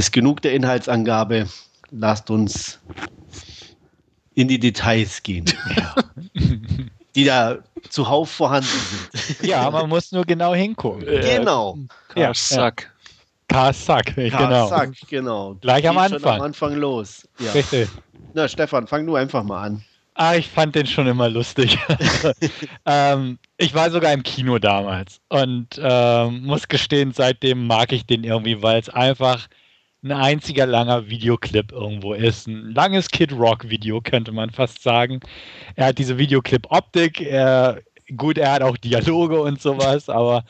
ist 0.00 0.12
genug 0.12 0.40
der 0.40 0.54
Inhaltsangabe. 0.54 1.46
Lasst 1.90 2.30
uns 2.30 2.78
in 4.34 4.48
die 4.48 4.58
Details 4.58 5.22
gehen. 5.22 5.44
Ja. 5.76 5.94
die 7.14 7.24
da 7.24 7.58
zuhauf 7.90 8.30
vorhanden 8.30 8.68
sind. 9.12 9.42
Ja, 9.42 9.70
man 9.70 9.88
muss 9.90 10.10
nur 10.12 10.24
genau 10.24 10.54
hingucken. 10.54 11.04
Genau. 11.04 11.76
Ja, 12.14 12.32
Sack. 12.32 12.90
Karsak, 13.48 14.14
genau. 14.14 14.68
Karsak, 14.68 14.94
genau. 15.08 15.56
Gleich 15.60 15.86
am 15.86 15.98
Anfang. 15.98 16.36
am 16.36 16.40
Anfang 16.40 16.76
los. 16.76 17.28
Ja. 17.38 17.52
Richtig. 17.52 17.88
Na, 18.32 18.48
Stefan, 18.48 18.86
fang 18.86 19.06
du 19.06 19.16
einfach 19.16 19.42
mal 19.42 19.64
an. 19.64 19.84
Ah, 20.14 20.36
ich 20.36 20.48
fand 20.48 20.76
den 20.76 20.86
schon 20.86 21.08
immer 21.08 21.28
lustig. 21.28 21.78
ähm, 22.86 23.38
ich 23.56 23.74
war 23.74 23.90
sogar 23.90 24.12
im 24.12 24.22
Kino 24.22 24.58
damals 24.58 25.20
und 25.28 25.80
ähm, 25.82 26.44
muss 26.44 26.68
gestehen, 26.68 27.12
seitdem 27.12 27.66
mag 27.66 27.92
ich 27.92 28.06
den 28.06 28.24
irgendwie, 28.24 28.62
weil 28.62 28.78
es 28.78 28.88
einfach 28.88 29.48
ein 30.02 30.12
einziger 30.12 30.66
langer 30.66 31.08
Videoclip 31.08 31.72
irgendwo 31.72 32.14
ist. 32.14 32.46
Ein 32.46 32.72
langes 32.74 33.08
Kid 33.08 33.32
Rock 33.32 33.68
Video, 33.68 34.00
könnte 34.00 34.32
man 34.32 34.50
fast 34.50 34.82
sagen. 34.82 35.20
Er 35.76 35.86
hat 35.86 35.98
diese 35.98 36.16
Videoclip-Optik, 36.16 37.20
er 37.20 37.82
gut, 38.16 38.38
er 38.38 38.52
hat 38.52 38.62
auch 38.62 38.76
Dialoge 38.76 39.40
und 39.40 39.60
sowas, 39.60 40.08
aber 40.08 40.44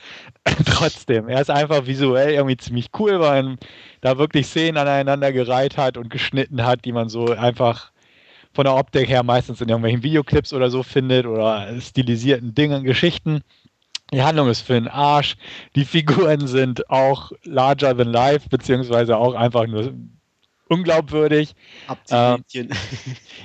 trotzdem, 0.66 1.28
er 1.28 1.40
ist 1.40 1.50
einfach 1.50 1.86
visuell 1.86 2.34
irgendwie 2.34 2.56
ziemlich 2.56 2.88
cool, 2.98 3.20
weil 3.20 3.42
man 3.42 3.58
da 4.00 4.18
wirklich 4.18 4.46
Szenen 4.46 4.78
aneinander 4.78 5.32
gereiht 5.32 5.76
hat 5.76 5.96
und 5.96 6.10
geschnitten 6.10 6.64
hat, 6.64 6.84
die 6.84 6.92
man 6.92 7.08
so 7.08 7.26
einfach 7.26 7.92
von 8.52 8.64
der 8.64 8.74
Optik 8.74 9.08
her 9.08 9.22
meistens 9.22 9.60
in 9.60 9.68
irgendwelchen 9.68 10.02
Videoclips 10.02 10.52
oder 10.52 10.70
so 10.70 10.82
findet 10.82 11.26
oder 11.26 11.80
stilisierten 11.80 12.54
Dingen, 12.54 12.84
Geschichten. 12.84 13.42
Die 14.12 14.22
Handlung 14.22 14.48
ist 14.48 14.62
für 14.62 14.74
den 14.74 14.88
Arsch. 14.88 15.36
Die 15.76 15.84
Figuren 15.84 16.46
sind 16.46 16.88
auch 16.90 17.32
larger 17.44 17.96
than 17.96 18.12
life, 18.12 18.48
beziehungsweise 18.48 19.16
auch 19.16 19.34
einfach 19.34 19.66
nur 19.66 19.92
unglaubwürdig. 20.68 21.54
Ähm, 22.10 22.44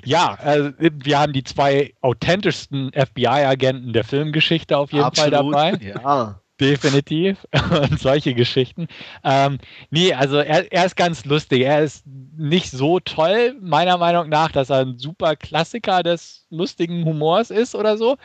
ja, 0.06 0.38
äh, 0.44 0.72
wir 0.80 1.20
haben 1.20 1.34
die 1.34 1.44
zwei 1.44 1.94
authentischsten 2.02 2.92
FBI-Agenten 2.94 3.94
der 3.94 4.04
Filmgeschichte 4.04 4.78
auf 4.78 4.92
jeden 4.92 5.06
Absolut, 5.06 5.54
Fall 5.54 5.72
dabei. 5.72 5.86
Ja. 5.86 6.40
Definitiv. 6.60 7.46
Und 7.70 8.00
solche 8.00 8.34
Geschichten. 8.34 8.88
Ähm, 9.24 9.58
nee, 9.90 10.14
also 10.14 10.38
er, 10.38 10.72
er 10.72 10.86
ist 10.86 10.96
ganz 10.96 11.26
lustig. 11.26 11.64
Er 11.64 11.84
ist 11.84 12.06
nicht 12.06 12.72
so 12.72 13.00
toll, 13.00 13.56
meiner 13.60 13.98
Meinung 13.98 14.30
nach, 14.30 14.52
dass 14.52 14.70
er 14.70 14.80
ein 14.80 14.98
super 14.98 15.36
Klassiker 15.36 16.02
des 16.02 16.46
lustigen 16.50 17.04
Humors 17.04 17.52
ist 17.52 17.76
oder 17.76 17.98
so. 17.98 18.16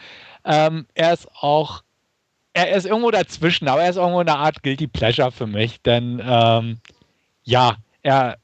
Ähm, 0.44 0.86
er 0.94 1.12
ist 1.12 1.28
auch, 1.40 1.82
er 2.52 2.70
ist 2.70 2.86
irgendwo 2.86 3.10
dazwischen, 3.10 3.68
aber 3.68 3.82
er 3.82 3.90
ist 3.90 3.96
irgendwo 3.96 4.20
eine 4.20 4.36
Art 4.36 4.62
Guilty 4.62 4.86
Pleasure 4.86 5.32
für 5.32 5.46
mich, 5.46 5.80
denn 5.82 6.20
ähm, 6.24 6.78
ja, 7.44 7.76
er, 8.02 8.38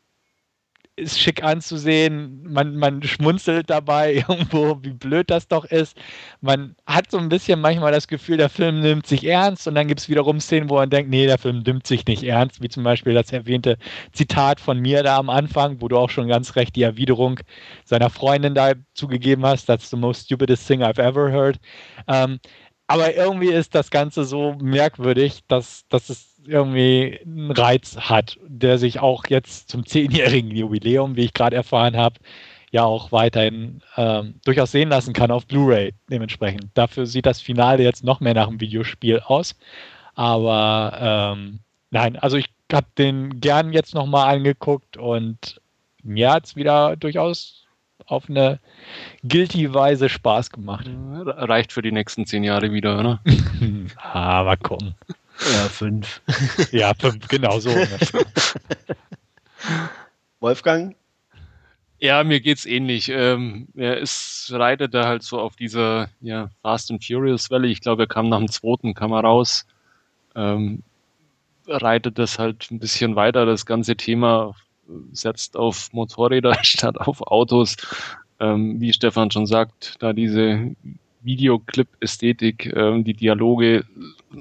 ist 0.97 1.21
schick 1.21 1.45
anzusehen, 1.45 2.43
man, 2.43 2.75
man 2.77 3.03
schmunzelt 3.03 3.69
dabei 3.69 4.15
irgendwo, 4.29 4.79
wie 4.83 4.93
blöd 4.93 5.31
das 5.31 5.47
doch 5.47 5.67
ist. 5.67 5.97
Man 6.41 6.75
hat 6.87 7.11
so 7.11 7.19
ein 7.19 7.29
bisschen 7.29 7.61
manchmal 7.61 7.93
das 7.93 8.09
Gefühl, 8.09 8.39
der 8.39 8.49
Film 8.49 8.81
nimmt 8.81 9.07
sich 9.07 9.25
ernst 9.25 9.69
und 9.69 9.75
dann 9.75 9.89
gibt 9.89 10.01
es 10.01 10.09
wiederum 10.09 10.41
Szenen, 10.41 10.71
wo 10.71 10.77
man 10.77 10.89
denkt, 10.89 11.11
nee, 11.11 11.27
der 11.27 11.37
Film 11.37 11.59
nimmt 11.59 11.87
sich 11.87 12.07
nicht 12.07 12.23
ernst, 12.23 12.63
wie 12.63 12.71
zum 12.71 12.83
Beispiel 12.83 13.13
das 13.13 13.31
erwähnte 13.31 13.77
Zitat 14.13 14.59
von 14.59 14.81
mir 14.81 15.03
da 15.03 15.19
am 15.19 15.29
Anfang, 15.29 15.83
wo 15.83 15.89
du 15.89 15.99
auch 15.99 16.11
schon 16.11 16.29
ganz 16.29 16.57
recht 16.57 16.75
die 16.77 16.83
Erwiderung 16.83 17.41
seiner 17.85 18.09
Freundin 18.09 18.55
da 18.55 18.73
zugegeben 18.95 19.45
hast, 19.45 19.67
that's 19.67 19.91
the 19.91 19.97
most 19.97 20.25
stupidest 20.25 20.67
thing 20.67 20.83
I've 20.83 21.01
ever 21.01 21.31
heard. 21.31 21.59
Ähm, 22.09 22.41
aber 22.87 23.15
irgendwie 23.17 23.51
ist 23.51 23.75
das 23.75 23.91
Ganze 23.91 24.25
so 24.25 24.55
merkwürdig, 24.61 25.43
dass, 25.49 25.87
dass 25.89 26.09
es 26.09 26.41
irgendwie 26.47 27.21
einen 27.25 27.51
Reiz 27.51 27.97
hat, 27.97 28.39
der 28.47 28.79
sich 28.79 29.01
auch 29.01 29.25
jetzt 29.29 29.69
zum 29.69 29.85
zehnjährigen 29.85 30.51
Jubiläum, 30.51 31.17
wie 31.17 31.25
ich 31.25 31.35
gerade 31.35 31.57
erfahren 31.57 31.97
habe, 31.97 32.21
ja 32.71 32.85
auch 32.85 33.11
weiterhin 33.11 33.83
ähm, 33.97 34.41
durchaus 34.45 34.73
sehen 34.73 34.89
lassen 34.89 35.13
kann 35.13 35.31
auf 35.31 35.47
Blu-ray 35.47 35.95
dementsprechend. 36.11 36.67
Dafür 36.75 37.07
sieht 37.07 37.27
das 37.27 37.41
Finale 37.41 37.83
jetzt 37.83 38.05
noch 38.05 38.21
mehr 38.21 38.35
nach 38.35 38.49
einem 38.49 38.61
Videospiel 38.61 39.21
aus. 39.21 39.57
Aber 40.15 41.35
ähm, 41.37 41.61
nein, 41.91 42.17
also 42.17 42.37
ich 42.37 42.47
habe 42.73 42.87
den 42.99 43.41
gern 43.41 43.73
jetzt 43.73 43.95
nochmal 43.95 44.35
angeguckt 44.35 44.97
und 44.97 45.61
mir 46.03 46.31
hat 46.31 46.47
es 46.47 46.57
wieder 46.57 46.97
durchaus 46.97 47.66
auf 48.05 48.29
eine 48.29 48.61
guilty 49.27 49.73
Weise 49.73 50.09
Spaß 50.09 50.51
gemacht. 50.51 50.87
Reicht 50.89 51.73
für 51.73 51.83
die 51.83 51.93
nächsten 51.93 52.27
zehn 52.27 52.45
Jahre 52.45 52.73
wieder, 52.73 52.99
oder? 52.99 53.21
mal 54.15 54.57
gucken. 54.57 54.95
Ja, 55.41 55.69
fünf. 55.69 56.21
ja, 56.73 56.93
fünf, 56.95 57.29
genau 57.29 57.59
so. 57.61 57.71
Wolfgang? 60.41 60.97
Ja, 61.99 62.25
mir 62.25 62.41
geht's 62.41 62.67
ähnlich. 62.67 63.09
Ähm, 63.09 63.69
er 63.75 63.97
ist, 63.97 64.51
reitet 64.53 64.93
da 64.93 65.07
halt 65.07 65.23
so 65.23 65.41
auf 65.41 65.57
dieser 65.57 66.09
ja, 66.21 66.51
Fast 66.63 66.91
and 66.91 67.05
Furious 67.05 67.51
Welle. 67.51 67.69
Ich 67.69 67.81
glaube, 67.81 68.05
er 68.05 68.07
kam 68.07 68.29
nach 68.29 68.39
dem 68.39 68.51
zweiten, 68.51 68.95
kam 68.95 69.13
er 69.13 69.21
raus. 69.21 69.67
Ähm, 70.35 70.83
reitet 71.67 72.19
das 72.19 72.39
halt 72.39 72.71
ein 72.71 72.79
bisschen 72.79 73.17
weiter, 73.17 73.47
das 73.47 73.67
ganze 73.67 73.97
Thema 73.97 74.55
setzt 75.13 75.57
auf 75.57 75.93
Motorräder 75.93 76.57
statt 76.63 76.99
auf 76.99 77.21
Autos. 77.23 77.77
Ähm, 78.39 78.81
wie 78.81 78.93
Stefan 78.93 79.31
schon 79.31 79.47
sagt, 79.47 79.97
da 80.01 80.13
diese 80.13 80.75
Videoclip-Ästhetik, 81.23 82.73
ähm, 82.75 83.05
die 83.05 83.15
Dialoge 83.15 83.85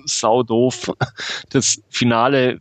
sau 0.06 0.44
doof. 0.44 0.92
Das 1.50 1.82
Finale, 1.90 2.60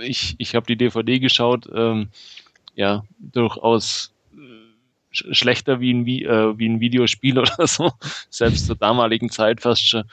ich, 0.00 0.34
ich 0.38 0.54
habe 0.54 0.66
die 0.66 0.76
DVD 0.76 1.18
geschaut, 1.18 1.68
ähm, 1.72 2.08
ja, 2.74 3.04
durchaus 3.18 4.12
äh, 4.36 5.34
schlechter 5.34 5.80
wie 5.80 5.94
ein, 5.94 6.06
äh, 6.06 6.58
wie 6.58 6.68
ein 6.68 6.80
Videospiel 6.80 7.38
oder 7.40 7.66
so, 7.66 7.92
selbst 8.30 8.66
zur 8.66 8.76
damaligen 8.76 9.30
Zeit 9.30 9.60
fast 9.60 9.88
schon. 9.88 10.04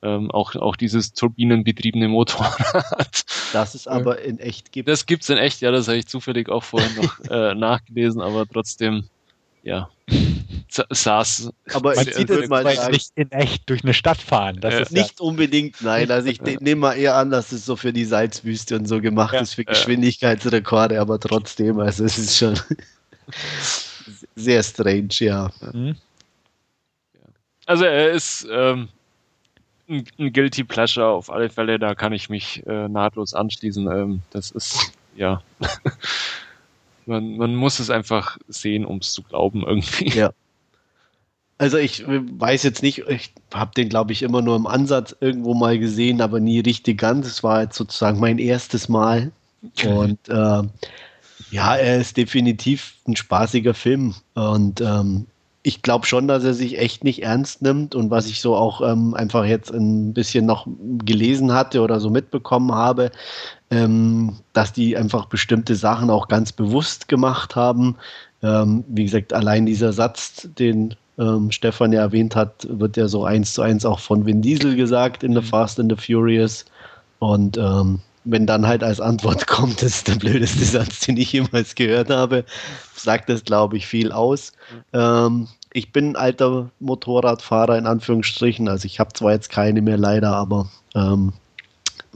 Ähm, 0.00 0.30
auch, 0.30 0.54
auch 0.54 0.76
dieses 0.76 1.12
turbinenbetriebene 1.12 2.06
Motorrad. 2.06 3.24
Das 3.52 3.74
es 3.74 3.88
aber 3.88 4.22
in 4.22 4.38
echt 4.38 4.70
gibt. 4.70 4.88
Das 4.88 5.06
gibt 5.06 5.24
es 5.24 5.30
in 5.30 5.38
echt, 5.38 5.60
ja, 5.60 5.72
das 5.72 5.88
habe 5.88 5.98
ich 5.98 6.06
zufällig 6.06 6.48
auch 6.48 6.62
vorhin 6.62 6.94
noch 7.02 7.18
äh, 7.30 7.54
nachgelesen, 7.54 8.20
aber 8.20 8.46
trotzdem, 8.46 9.08
ja, 9.64 9.90
saß. 10.68 11.50
Aber 11.72 11.94
man 11.94 12.04
sieht 12.04 12.30
es 12.30 12.48
mal 12.48 12.64
nicht 12.90 13.10
in 13.14 13.30
echt 13.32 13.68
durch 13.68 13.82
eine 13.82 13.94
Stadt 13.94 14.18
fahren. 14.18 14.60
Das 14.60 14.74
ja. 14.74 14.80
ist 14.80 14.92
nicht 14.92 15.20
ja. 15.20 15.26
unbedingt, 15.26 15.82
nein. 15.82 16.10
Also 16.10 16.28
ich 16.28 16.40
nehme 16.60 16.80
mal 16.80 16.94
eher 16.94 17.16
an, 17.16 17.30
dass 17.30 17.52
es 17.52 17.66
so 17.66 17.76
für 17.76 17.92
die 17.92 18.04
Salzwüste 18.04 18.76
und 18.76 18.86
so 18.86 19.00
gemacht 19.00 19.34
ja. 19.34 19.40
ist, 19.40 19.54
für 19.54 19.64
Geschwindigkeitsrekorde, 19.64 21.00
aber 21.00 21.18
trotzdem, 21.18 21.80
also 21.80 22.04
es 22.04 22.18
ist 22.18 22.36
schon 22.36 22.58
sehr 24.36 24.62
strange, 24.62 25.08
ja. 25.18 25.50
Mhm. 25.72 25.96
Also 27.66 27.84
er 27.84 28.12
ist 28.12 28.46
ähm, 28.50 28.88
ein, 29.88 30.04
ein, 30.18 30.32
Guilty 30.32 30.64
Pleasure 30.64 31.08
auf 31.08 31.30
alle 31.30 31.50
Fälle, 31.50 31.78
da 31.78 31.94
kann 31.94 32.12
ich 32.12 32.28
mich 32.28 32.66
äh, 32.66 32.88
nahtlos 32.88 33.34
anschließen. 33.34 33.90
Ähm, 33.90 34.22
das 34.30 34.50
ist, 34.50 34.92
ja. 35.16 35.42
man, 37.06 37.36
man 37.36 37.54
muss 37.54 37.78
es 37.78 37.90
einfach 37.90 38.38
sehen, 38.48 38.84
um 38.84 38.98
es 38.98 39.12
zu 39.12 39.22
glauben 39.22 39.64
irgendwie. 39.66 40.10
Ja. 40.10 40.32
Also 41.58 41.76
ich 41.76 42.04
weiß 42.06 42.62
jetzt 42.62 42.82
nicht, 42.82 43.08
ich 43.08 43.32
habe 43.52 43.72
den, 43.74 43.88
glaube 43.88 44.12
ich, 44.12 44.22
immer 44.22 44.42
nur 44.42 44.54
im 44.54 44.68
Ansatz 44.68 45.16
irgendwo 45.20 45.54
mal 45.54 45.76
gesehen, 45.78 46.20
aber 46.20 46.38
nie 46.38 46.60
richtig 46.60 46.98
ganz. 46.98 47.26
Es 47.26 47.42
war 47.42 47.62
jetzt 47.62 47.76
sozusagen 47.76 48.20
mein 48.20 48.38
erstes 48.38 48.88
Mal. 48.88 49.32
Und 49.84 50.28
äh, 50.28 50.62
ja, 51.50 51.76
er 51.76 51.98
ist 51.98 52.16
definitiv 52.16 52.94
ein 53.08 53.16
spaßiger 53.16 53.74
Film. 53.74 54.14
Und 54.34 54.80
ähm, 54.80 55.26
ich 55.68 55.82
glaube 55.82 56.06
schon, 56.06 56.28
dass 56.28 56.44
er 56.44 56.54
sich 56.54 56.78
echt 56.78 57.04
nicht 57.04 57.22
ernst 57.22 57.60
nimmt. 57.60 57.94
Und 57.94 58.10
was 58.10 58.26
ich 58.26 58.40
so 58.40 58.56
auch 58.56 58.80
ähm, 58.80 59.12
einfach 59.12 59.44
jetzt 59.44 59.70
ein 59.70 60.14
bisschen 60.14 60.46
noch 60.46 60.66
gelesen 61.04 61.52
hatte 61.52 61.82
oder 61.82 62.00
so 62.00 62.08
mitbekommen 62.08 62.72
habe, 62.72 63.10
ähm, 63.70 64.38
dass 64.54 64.72
die 64.72 64.96
einfach 64.96 65.26
bestimmte 65.26 65.74
Sachen 65.74 66.08
auch 66.08 66.28
ganz 66.28 66.52
bewusst 66.52 67.06
gemacht 67.06 67.54
haben. 67.54 67.96
Ähm, 68.42 68.82
wie 68.88 69.04
gesagt, 69.04 69.34
allein 69.34 69.66
dieser 69.66 69.92
Satz, 69.92 70.48
den 70.58 70.94
ähm, 71.18 71.52
Stefan 71.52 71.92
ja 71.92 72.00
erwähnt 72.00 72.34
hat, 72.34 72.66
wird 72.70 72.96
ja 72.96 73.06
so 73.06 73.26
eins 73.26 73.52
zu 73.52 73.60
eins 73.60 73.84
auch 73.84 73.98
von 73.98 74.24
Vin 74.24 74.40
Diesel 74.40 74.74
gesagt 74.74 75.22
in 75.22 75.34
The 75.34 75.40
mhm. 75.40 75.44
Fast 75.44 75.78
and 75.78 75.92
the 75.92 76.02
Furious. 76.02 76.64
Und 77.18 77.58
ähm, 77.58 78.00
wenn 78.24 78.46
dann 78.46 78.66
halt 78.66 78.82
als 78.82 79.02
Antwort 79.02 79.46
kommt, 79.48 79.82
das 79.82 79.96
ist 79.96 80.08
der 80.08 80.14
blödeste 80.14 80.64
Satz, 80.64 81.00
den 81.00 81.18
ich 81.18 81.30
jemals 81.30 81.74
gehört 81.74 82.08
habe, 82.08 82.46
sagt 82.94 83.28
das, 83.28 83.44
glaube 83.44 83.76
ich, 83.76 83.86
viel 83.86 84.12
aus. 84.12 84.52
Ähm, 84.94 85.48
ich 85.72 85.92
bin 85.92 86.10
ein 86.10 86.16
alter 86.16 86.70
Motorradfahrer 86.80 87.76
in 87.76 87.86
Anführungsstrichen, 87.86 88.68
also 88.68 88.86
ich 88.86 89.00
habe 89.00 89.12
zwar 89.12 89.32
jetzt 89.32 89.50
keine 89.50 89.82
mehr 89.82 89.98
leider, 89.98 90.34
aber 90.34 90.68
ähm, 90.94 91.32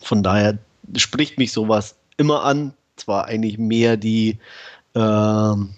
von 0.00 0.22
daher 0.22 0.58
spricht 0.96 1.38
mich 1.38 1.52
sowas 1.52 1.96
immer 2.16 2.44
an. 2.44 2.74
Zwar 2.96 3.24
eigentlich 3.24 3.58
mehr 3.58 3.96
die 3.96 4.38
ähm, 4.94 5.70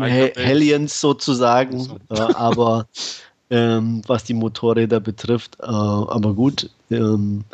Hellions 0.00 1.00
sozusagen, 1.00 1.80
so. 1.80 1.96
äh, 2.10 2.20
aber 2.34 2.86
ähm, 3.50 4.02
was 4.06 4.24
die 4.24 4.34
Motorräder 4.34 5.00
betrifft, 5.00 5.58
äh, 5.60 5.66
aber 5.66 6.34
gut. 6.34 6.70
Ähm, 6.90 7.44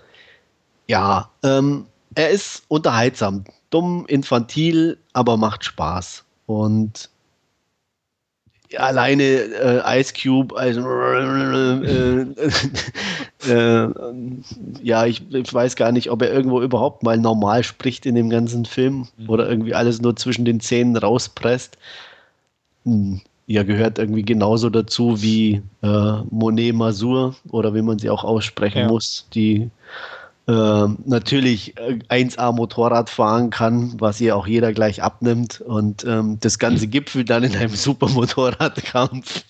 ja, 0.89 1.29
ähm, 1.43 1.87
er 2.15 2.31
ist 2.31 2.65
unterhaltsam, 2.69 3.45
dumm, 3.71 4.05
infantil, 4.07 4.99
aber 5.13 5.37
macht 5.37 5.65
Spaß. 5.65 6.25
Und 6.47 7.09
alleine 8.79 9.23
äh, 9.23 10.01
Ice 10.01 10.13
Cube, 10.13 10.57
also 10.57 10.81
äh, 11.83 12.23
äh, 13.51 13.89
ja, 14.83 15.07
ich, 15.07 15.23
ich, 15.33 15.53
weiß 15.53 15.77
gar 15.77 15.93
nicht, 15.93 16.11
ob 16.11 16.23
er 16.23 16.33
irgendwo 16.33 16.61
überhaupt 16.63 17.03
mal 17.03 17.19
normal 17.19 17.63
spricht 17.63 18.07
in 18.07 18.15
dem 18.15 18.31
ganzen 18.31 18.65
Film 18.65 19.09
mhm. 19.17 19.29
oder 19.29 19.49
irgendwie 19.49 19.75
alles 19.75 20.01
nur 20.01 20.17
zwischen 20.17 20.45
den 20.45 20.61
Zähnen 20.61 20.97
rauspresst. 20.97 21.79
Hm, 22.85 23.21
ja, 23.47 23.63
gehört 23.63 23.99
irgendwie 23.99 24.23
genauso 24.23 24.71
dazu 24.71 25.21
wie 25.21 25.63
äh, 25.83 26.23
Monet 26.31 26.75
Masur 26.75 27.35
oder 27.51 27.75
wie 27.75 27.83
man 27.83 27.99
sie 27.99 28.11
auch 28.11 28.25
aussprechen 28.25 28.79
ja. 28.79 28.89
muss, 28.89 29.27
die 29.35 29.71
äh, 30.49 30.87
natürlich 31.05 31.75
1A 31.77 32.49
äh, 32.49 32.53
Motorrad 32.53 33.09
fahren 33.11 33.51
kann, 33.51 33.95
was 33.99 34.21
ihr 34.21 34.37
auch 34.37 34.47
jeder 34.47 34.73
gleich 34.73 35.03
abnimmt 35.03 35.61
und 35.61 36.05
ähm, 36.05 36.39
das 36.41 36.59
ganze 36.59 36.89
Gipfel 36.89 37.25
dann 37.25 37.45
in 37.45 37.55
einem 37.57 37.69
super 37.75 38.09
Motorradkampf, 38.09 39.45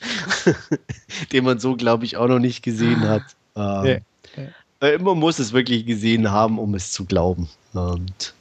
den 1.32 1.44
man 1.44 1.58
so, 1.58 1.76
glaube 1.76 2.04
ich, 2.04 2.16
auch 2.16 2.28
noch 2.28 2.38
nicht 2.38 2.62
gesehen 2.62 3.08
hat. 3.08 3.22
Ähm, 3.56 4.02
ja. 4.36 4.86
Äh, 4.88 4.98
man 4.98 5.18
muss 5.18 5.38
es 5.38 5.52
wirklich 5.52 5.86
gesehen 5.86 6.30
haben, 6.30 6.58
um 6.58 6.74
es 6.74 6.92
zu 6.92 7.04
glauben. 7.04 7.48
Und 7.72 8.34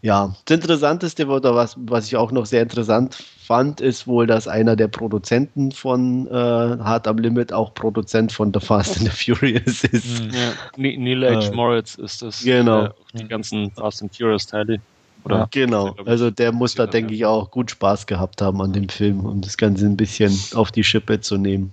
ja, 0.00 0.34
das 0.44 0.56
Interessanteste 0.56 1.26
oder 1.26 1.54
was, 1.54 1.76
was 1.78 2.06
ich 2.06 2.16
auch 2.16 2.32
noch 2.32 2.46
sehr 2.46 2.62
interessant 2.62 3.14
fand, 3.14 3.80
ist 3.80 4.06
wohl, 4.06 4.26
dass 4.26 4.48
einer 4.48 4.76
der 4.76 4.88
Produzenten 4.88 5.72
von 5.72 6.26
äh, 6.26 6.32
Hard 6.32 7.06
am 7.08 7.18
Limit 7.18 7.52
auch 7.52 7.74
Produzent 7.74 8.32
von 8.32 8.52
The 8.52 8.60
Fast 8.60 8.98
and 8.98 9.10
the 9.10 9.34
Furious 9.34 9.84
ist. 9.84 10.20
Hm. 10.20 10.30
Ja, 10.30 10.52
Neil 10.76 11.36
H. 11.36 11.48
Äh, 11.48 11.54
Moritz 11.54 11.94
ist 11.96 12.22
das. 12.22 12.42
Genau. 12.42 12.84
Äh, 12.84 12.90
die 13.14 13.28
ganzen 13.28 13.70
Fast 13.72 14.02
and 14.02 14.16
Furious 14.16 14.46
Teile. 14.46 14.78
Oder 15.24 15.48
genau. 15.50 15.94
Also 16.04 16.30
der 16.30 16.52
muss 16.52 16.74
da, 16.74 16.86
denke 16.86 17.14
ich, 17.14 17.24
auch 17.24 17.50
gut 17.50 17.70
Spaß 17.70 18.06
gehabt 18.06 18.42
haben 18.42 18.60
an 18.60 18.72
dem 18.72 18.88
Film, 18.88 19.24
um 19.24 19.40
das 19.40 19.56
Ganze 19.56 19.86
ein 19.86 19.96
bisschen 19.96 20.36
auf 20.54 20.72
die 20.72 20.82
Schippe 20.82 21.20
zu 21.20 21.36
nehmen. 21.36 21.72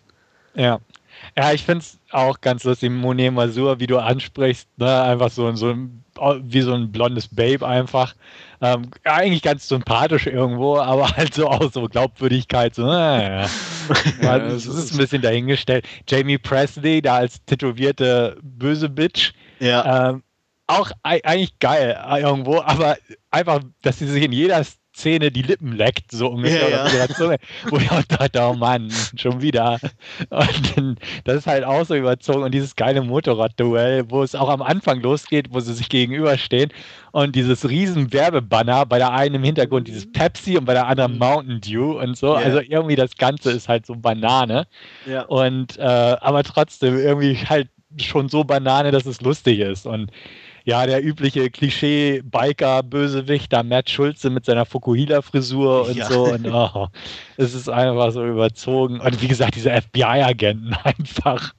Ja. 0.56 0.80
Ja, 1.38 1.52
ich 1.54 1.64
finde 1.64 1.80
es 1.80 2.00
auch 2.12 2.42
ganz 2.42 2.64
lustig, 2.64 2.92
Monet 2.92 3.34
Masur, 3.34 3.80
wie 3.80 3.88
du 3.88 3.98
ansprichst, 3.98 4.68
ne? 4.78 5.02
einfach 5.02 5.30
so, 5.30 5.54
so 5.56 5.76
wie 6.42 6.62
so 6.62 6.74
ein 6.74 6.92
blondes 6.92 7.28
Babe 7.28 7.66
einfach. 7.66 8.16
Ähm, 8.62 8.92
eigentlich 9.06 9.42
ganz 9.42 9.68
sympathisch 9.68 10.28
irgendwo, 10.28 10.78
aber 10.78 11.10
halt 11.18 11.34
so 11.34 11.48
auch 11.48 11.72
so 11.72 11.88
Glaubwürdigkeit. 11.88 12.76
So, 12.76 12.86
naja. 12.86 13.50
ja, 14.22 14.40
das 14.40 14.66
ist 14.66 14.92
ein 14.92 14.98
bisschen 14.98 15.22
dahingestellt. 15.22 15.86
Jamie 16.08 16.38
Presley, 16.38 17.02
da 17.02 17.18
als 17.18 17.44
tätowierte 17.46 18.38
böse 18.42 18.90
Bitch. 18.90 19.34
Ja. 19.60 20.10
Ähm, 20.10 20.24
auch 20.68 20.92
eigentlich 21.02 21.58
geil 21.60 21.98
äh, 22.08 22.22
irgendwo, 22.22 22.62
aber 22.62 22.98
einfach, 23.32 23.62
dass 23.82 24.00
sie 24.00 24.08
sich 24.08 24.24
in 24.24 24.32
jeder 24.32 24.64
Szene 25.00 25.32
die 25.32 25.42
Lippen 25.42 25.74
leckt, 25.74 26.12
so 26.12 26.28
ungefähr. 26.28 26.70
Ja, 26.70 26.88
ja. 26.88 27.08
Zunge, 27.10 27.38
wo 27.70 27.78
ich 27.78 27.90
auch 27.90 28.04
dachte, 28.04 28.42
oh 28.42 28.54
Mann, 28.54 28.92
schon 29.16 29.42
wieder. 29.42 29.80
Und 30.30 30.78
dann, 30.78 30.98
das 31.24 31.38
ist 31.38 31.48
halt 31.48 31.64
auch 31.64 31.86
so 31.86 31.96
überzogen. 31.96 32.44
Und 32.44 32.54
dieses 32.54 32.76
geile 32.76 33.02
Motorrad-Duell, 33.02 34.10
wo 34.10 34.22
es 34.24 34.36
auch 34.36 34.50
am 34.50 34.62
Anfang 34.62 35.02
losgeht, 35.02 35.48
wo 35.52 35.60
sie 35.60 35.74
sich 35.74 35.90
gegenüberstehen. 35.90 36.72
Und 37.12 37.36
dieses 37.36 37.68
riesen 37.68 38.14
Werbebanner, 38.14 38.86
bei 38.86 38.98
der 38.98 39.12
einen 39.12 39.36
im 39.36 39.44
Hintergrund 39.44 39.88
dieses 39.88 40.12
Pepsi 40.12 40.58
und 40.58 40.66
bei 40.66 40.74
der 40.74 40.88
anderen 40.88 41.14
mhm. 41.14 41.20
Mountain 41.20 41.62
Dew 41.62 42.00
und 42.00 42.18
so. 42.18 42.34
Yeah. 42.34 42.46
Also 42.46 42.60
irgendwie 42.60 42.96
das 42.96 43.16
Ganze 43.18 43.52
ist 43.52 43.68
halt 43.68 43.86
so 43.86 43.96
Banane. 43.96 44.68
Ja. 45.06 45.24
Und 45.24 45.78
äh, 45.78 45.82
aber 45.82 46.44
trotzdem 46.44 46.98
irgendwie 46.98 47.36
halt 47.36 47.70
schon 47.98 48.30
so 48.30 48.44
Banane, 48.44 48.92
dass 48.92 49.06
es 49.06 49.22
lustig 49.22 49.60
ist. 49.60 49.88
Und 49.88 50.12
ja, 50.66 50.86
der 50.86 51.04
übliche 51.04 51.50
Klischee-Biker-Bösewicht, 51.50 53.52
da 53.52 53.64
Matt 53.64 53.90
Schulze 53.90 54.30
mit 54.30 54.46
seiner 54.46 54.66
Fukuhila-Frisur 54.66 55.88
und 55.88 55.98
ja. 55.98 56.08
so. 56.08 56.26
Und 56.26 56.48
oh, 56.48 56.88
es 57.38 57.54
ist 57.54 57.70
einfach 57.70 58.12
so 58.12 58.26
überzogen. 58.26 59.00
Und 59.00 59.22
wie 59.22 59.28
gesagt, 59.28 59.56
diese 59.56 59.72
FBI-Agenten 59.72 60.74
einfach 60.84 61.54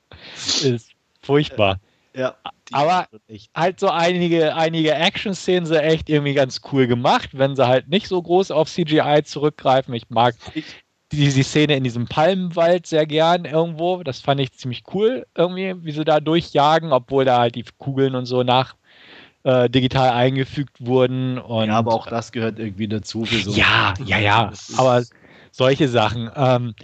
ist 0.63 0.91
furchtbar. 1.23 1.79
Ja. 2.15 2.35
Aber 2.73 3.07
halt 3.55 3.81
so 3.81 3.89
einige, 3.89 4.55
einige 4.55 4.95
Action-Szenen 4.95 5.67
sind 5.67 5.79
echt 5.79 6.09
irgendwie 6.09 6.35
ganz 6.35 6.61
cool 6.73 6.87
gemacht, 6.87 7.31
wenn 7.33 7.57
sie 7.57 7.67
halt 7.67 7.89
nicht 7.89 8.09
so 8.09 8.21
groß 8.21 8.51
auf 8.51 8.71
CGI 8.71 9.23
zurückgreifen. 9.25 9.95
Ich 9.95 10.09
mag 10.09 10.35
die, 11.13 11.29
die 11.29 11.43
Szene 11.43 11.77
in 11.77 11.85
diesem 11.85 12.07
Palmenwald 12.07 12.87
sehr 12.87 13.07
gern 13.07 13.45
irgendwo. 13.45 14.03
Das 14.03 14.21
fand 14.21 14.41
ich 14.41 14.53
ziemlich 14.53 14.85
cool 14.95 15.27
irgendwie, 15.35 15.75
wie 15.85 15.93
sie 15.93 16.05
da 16.05 16.21
durchjagen, 16.21 16.93
obwohl 16.93 17.25
da 17.25 17.39
halt 17.39 17.57
die 17.57 17.65
Kugeln 17.79 18.15
und 18.15 18.27
so 18.27 18.43
nach 18.43 18.77
äh, 19.45 19.69
digital 19.71 20.11
eingefügt 20.11 20.77
wurden. 20.81 21.39
Und, 21.39 21.69
ja, 21.69 21.77
aber 21.77 21.95
auch 21.95 22.07
das 22.07 22.33
gehört 22.33 22.59
irgendwie 22.59 22.89
dazu. 22.89 23.25
So 23.25 23.53
ja, 23.53 23.95
ja, 24.05 24.19
ja. 24.19 24.53
Aber 24.77 25.03
solche 25.53 25.89
Sachen. 25.89 26.31
Ähm, 26.37 26.75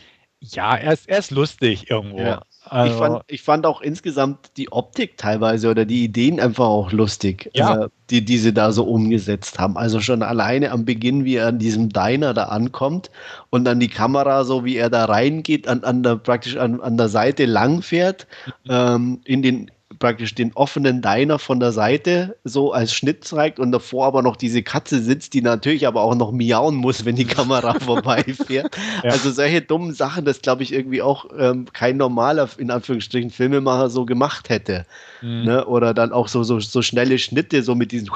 ja, 0.40 0.76
er 0.76 0.92
ist, 0.92 1.08
er 1.08 1.18
ist 1.18 1.30
lustig 1.30 1.90
irgendwo. 1.90 2.20
Ja. 2.20 2.42
Also, 2.68 2.92
ich, 2.92 2.98
fand, 2.98 3.22
ich 3.28 3.42
fand 3.42 3.66
auch 3.66 3.80
insgesamt 3.80 4.50
die 4.56 4.72
Optik 4.72 5.16
teilweise 5.18 5.70
oder 5.70 5.84
die 5.84 6.02
Ideen 6.02 6.40
einfach 6.40 6.66
auch 6.66 6.90
lustig, 6.90 7.48
ja. 7.54 7.84
äh, 7.84 7.88
die, 8.10 8.24
die 8.24 8.38
sie 8.38 8.52
da 8.52 8.72
so 8.72 8.84
umgesetzt 8.84 9.60
haben. 9.60 9.76
Also 9.76 10.00
schon 10.00 10.22
alleine 10.22 10.72
am 10.72 10.84
Beginn, 10.84 11.24
wie 11.24 11.36
er 11.36 11.46
an 11.46 11.60
diesem 11.60 11.90
Diner 11.90 12.34
da 12.34 12.44
ankommt 12.44 13.10
und 13.50 13.64
dann 13.64 13.78
die 13.78 13.88
Kamera, 13.88 14.44
so 14.44 14.64
wie 14.64 14.76
er 14.76 14.90
da 14.90 15.04
reingeht, 15.04 15.68
an, 15.68 15.84
an 15.84 16.02
der, 16.02 16.16
praktisch 16.16 16.56
an, 16.56 16.80
an 16.80 16.96
der 16.96 17.08
Seite 17.08 17.46
langfährt, 17.46 18.26
mhm. 18.64 18.70
ähm, 18.70 19.20
in 19.24 19.42
den 19.42 19.70
praktisch 19.98 20.34
den 20.34 20.52
offenen 20.54 21.00
Diner 21.00 21.38
von 21.38 21.60
der 21.60 21.72
Seite 21.72 22.36
so 22.44 22.72
als 22.72 22.92
Schnitt 22.92 23.24
zeigt 23.24 23.60
und 23.60 23.70
davor 23.70 24.06
aber 24.06 24.20
noch 24.20 24.36
diese 24.36 24.62
Katze 24.62 25.00
sitzt, 25.00 25.32
die 25.32 25.42
natürlich 25.42 25.86
aber 25.86 26.02
auch 26.02 26.14
noch 26.16 26.32
miauen 26.32 26.74
muss, 26.74 27.04
wenn 27.04 27.16
die 27.16 27.24
Kamera 27.24 27.74
vorbeifährt. 27.80 28.76
Ja. 29.04 29.10
Also 29.10 29.30
solche 29.30 29.62
dummen 29.62 29.94
Sachen, 29.94 30.24
das 30.24 30.42
glaube 30.42 30.64
ich 30.64 30.72
irgendwie 30.72 31.02
auch 31.02 31.26
ähm, 31.38 31.66
kein 31.72 31.96
normaler, 31.96 32.48
in 32.58 32.70
Anführungsstrichen, 32.70 33.30
Filmemacher 33.30 33.88
so 33.88 34.04
gemacht 34.04 34.48
hätte. 34.48 34.86
Mhm. 35.22 35.44
Ne? 35.44 35.66
Oder 35.66 35.94
dann 35.94 36.12
auch 36.12 36.28
so, 36.28 36.42
so, 36.42 36.58
so 36.58 36.82
schnelle 36.82 37.18
Schnitte, 37.18 37.62
so 37.62 37.74
mit 37.74 37.92
diesen 37.92 38.10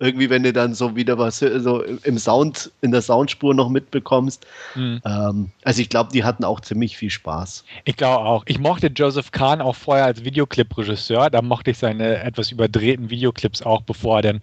irgendwie, 0.00 0.30
wenn 0.30 0.44
du 0.44 0.52
dann 0.52 0.74
so 0.74 0.94
wieder 0.94 1.18
was 1.18 1.40
so 1.40 1.82
im 1.82 2.18
Sound, 2.18 2.70
in 2.82 2.92
der 2.92 3.02
Soundspur 3.02 3.52
noch 3.52 3.68
mitbekommst. 3.68 4.46
Mhm. 4.76 5.00
Ähm, 5.04 5.50
also 5.64 5.82
ich 5.82 5.88
glaube, 5.88 6.10
die 6.12 6.22
hatten 6.22 6.44
auch 6.44 6.60
ziemlich 6.60 6.96
viel 6.96 7.10
Spaß. 7.10 7.64
Ich 7.84 7.96
glaube 7.96 8.24
auch. 8.24 8.44
Ich 8.46 8.60
mochte 8.60 8.86
Joseph 8.88 9.32
Kahn 9.32 9.60
auch 9.60 9.74
vorher 9.74 10.04
als 10.04 10.22
Videoclip-Regisseur. 10.22 11.30
Da 11.30 11.42
mochte 11.42 11.72
ich 11.72 11.78
seine 11.78 12.22
etwas 12.22 12.52
überdrehten 12.52 13.10
Videoclips 13.10 13.62
auch, 13.62 13.82
bevor 13.82 14.18
er 14.18 14.22
dann 14.22 14.40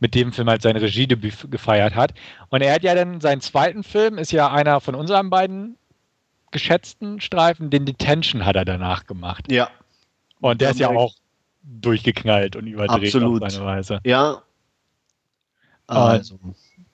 mit 0.00 0.14
dem 0.16 0.32
Film 0.32 0.48
halt 0.48 0.62
sein 0.62 0.76
Regiedebüt 0.76 1.50
gefeiert 1.52 1.94
hat. 1.94 2.12
Und 2.48 2.62
er 2.62 2.74
hat 2.74 2.82
ja 2.82 2.94
dann 2.96 3.20
seinen 3.20 3.40
zweiten 3.40 3.84
Film, 3.84 4.18
ist 4.18 4.32
ja 4.32 4.50
einer 4.50 4.80
von 4.80 4.96
unseren 4.96 5.30
beiden 5.30 5.76
geschätzten 6.50 7.20
Streifen, 7.20 7.70
den 7.70 7.86
Detention 7.86 8.44
hat 8.44 8.56
er 8.56 8.64
danach 8.64 9.06
gemacht. 9.06 9.50
Ja. 9.52 9.68
Und 10.40 10.60
der 10.60 10.70
ist 10.70 10.80
ja 10.80 10.88
auch 10.88 11.14
durchgeknallt 11.62 12.56
und 12.56 12.66
überdreht 12.66 13.14
Absolut. 13.14 13.42
auf 13.42 13.50
seine 13.50 13.64
Weise. 13.66 14.00
Ja, 14.04 14.42
also. 15.86 16.38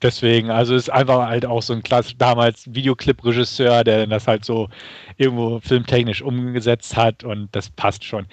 Deswegen, 0.02 0.50
also 0.50 0.74
ist 0.74 0.90
einfach 0.90 1.26
halt 1.28 1.46
auch 1.46 1.62
so 1.62 1.72
ein 1.72 1.82
klassisch 1.82 2.16
damals 2.18 2.64
Videoclip-Regisseur, 2.74 3.84
der 3.84 4.06
das 4.08 4.26
halt 4.26 4.44
so 4.44 4.68
irgendwo 5.16 5.60
filmtechnisch 5.60 6.22
umgesetzt 6.22 6.96
hat 6.96 7.22
und 7.22 7.48
das 7.52 7.70
passt 7.70 8.04
schon. 8.04 8.26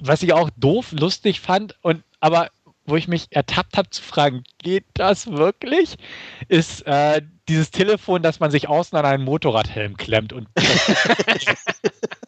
Was 0.00 0.22
ich 0.22 0.32
auch 0.32 0.50
doof, 0.56 0.92
lustig 0.92 1.40
fand 1.40 1.76
und 1.82 2.04
aber 2.20 2.48
wo 2.86 2.96
ich 2.96 3.08
mich 3.08 3.26
ertappt 3.30 3.76
habe 3.76 3.90
zu 3.90 4.02
fragen, 4.02 4.44
geht 4.58 4.84
das 4.94 5.26
wirklich? 5.30 5.96
Ist 6.48 6.86
äh, 6.86 7.22
dieses 7.48 7.70
Telefon, 7.70 8.22
das 8.22 8.40
man 8.40 8.50
sich 8.50 8.68
außen 8.68 8.96
an 8.98 9.04
einen 9.04 9.24
Motorradhelm 9.24 9.96
klemmt 9.96 10.32
und 10.32 10.48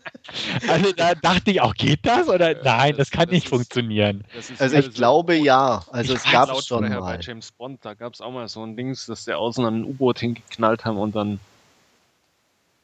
Also 0.68 0.92
da 0.92 1.14
dachte 1.14 1.50
ich 1.50 1.60
auch, 1.60 1.74
geht 1.74 2.00
das 2.02 2.28
oder 2.28 2.54
nein, 2.62 2.96
das 2.96 3.10
kann 3.10 3.26
das 3.26 3.32
nicht 3.32 3.44
ist, 3.46 3.50
funktionieren. 3.50 4.24
also 4.58 4.76
ich 4.76 4.92
glaube 4.92 5.34
ja. 5.36 5.84
Also 5.90 6.14
es 6.14 6.24
gab 6.24 6.50
es 6.50 6.66
schon 6.66 6.88
mal. 6.88 7.00
Bei 7.00 7.18
James 7.20 7.52
Bond, 7.52 7.84
da 7.84 7.94
gab 7.94 8.14
es 8.14 8.20
auch 8.20 8.30
mal 8.30 8.48
so 8.48 8.64
ein 8.64 8.76
Dings, 8.76 9.06
dass 9.06 9.24
der 9.24 9.38
außen 9.38 9.64
an 9.64 9.80
ein 9.80 9.84
U-Boot 9.84 10.20
hingeknallt 10.20 10.84
haben 10.84 10.98
und 10.98 11.14
dann 11.14 11.40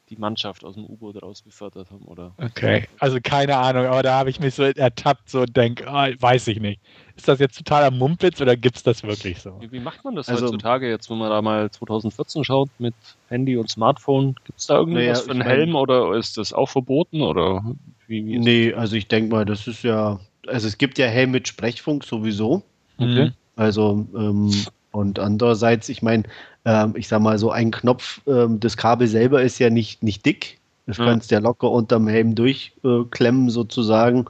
die 0.09 0.17
Mannschaft 0.17 0.63
aus 0.63 0.75
dem 0.75 0.85
U-Boot 0.85 1.21
rausgefördert 1.21 1.91
haben, 1.91 2.05
oder? 2.05 2.33
Okay, 2.37 2.87
also 2.99 3.19
keine 3.21 3.57
Ahnung, 3.57 3.85
aber 3.85 4.03
da 4.03 4.17
habe 4.17 4.29
ich 4.29 4.39
mich 4.39 4.55
so 4.55 4.63
ertappt, 4.63 5.29
so 5.29 5.45
denke, 5.45 5.85
oh, 5.87 6.07
weiß 6.19 6.47
ich 6.47 6.59
nicht. 6.59 6.81
Ist 7.15 7.27
das 7.27 7.39
jetzt 7.39 7.57
totaler 7.57 7.91
Mumpitz 7.91 8.41
oder 8.41 8.55
gibt 8.55 8.77
es 8.77 8.83
das 8.83 9.03
wirklich 9.03 9.39
so? 9.41 9.59
Wie, 9.59 9.71
wie, 9.71 9.79
macht 9.79 10.03
man 10.03 10.15
das 10.15 10.29
also, 10.29 10.45
heutzutage 10.45 10.89
jetzt, 10.89 11.09
wenn 11.09 11.17
man 11.17 11.29
da 11.29 11.41
mal 11.41 11.69
2014 11.69 12.43
schaut 12.43 12.69
mit 12.79 12.95
Handy 13.27 13.57
und 13.57 13.69
Smartphone? 13.69 14.35
Gibt 14.45 14.59
es 14.59 14.67
da 14.67 14.77
irgendwas 14.77 15.03
naja, 15.03 15.15
für 15.15 15.31
einen 15.31 15.41
Helm 15.41 15.71
mein, 15.71 15.81
oder 15.81 16.15
ist 16.15 16.37
das 16.37 16.53
auch 16.53 16.69
verboten? 16.69 17.21
Oder 17.21 17.63
wie, 18.07 18.25
wie 18.25 18.39
nee, 18.39 18.73
also 18.73 18.95
ich 18.95 19.07
denke 19.07 19.31
mal, 19.31 19.45
das 19.45 19.67
ist 19.67 19.83
ja, 19.83 20.19
also 20.47 20.67
es 20.67 20.77
gibt 20.77 20.97
ja 20.97 21.07
Helm 21.07 21.31
mit 21.31 21.47
Sprechfunk 21.47 22.03
sowieso. 22.03 22.63
Okay. 22.97 23.25
Mhm. 23.25 23.33
Also, 23.55 24.07
ähm, 24.15 24.51
und 24.91 25.19
andererseits, 25.19 25.89
ich 25.89 26.01
meine, 26.01 26.23
ähm, 26.65 26.93
ich 26.95 27.07
sag 27.07 27.21
mal, 27.21 27.37
so 27.37 27.51
ein 27.51 27.71
Knopf, 27.71 28.21
ähm, 28.27 28.59
das 28.59 28.77
Kabel 28.77 29.07
selber 29.07 29.41
ist 29.41 29.59
ja 29.59 29.69
nicht, 29.69 30.03
nicht 30.03 30.25
dick. 30.25 30.57
Das 30.87 30.97
mhm. 30.97 31.05
kannst 31.05 31.29
du 31.29 31.35
ja 31.35 31.41
locker 31.41 31.69
unterm 31.69 32.07
Helm 32.07 32.35
durchklemmen 32.35 33.47
äh, 33.47 33.51
sozusagen. 33.51 34.25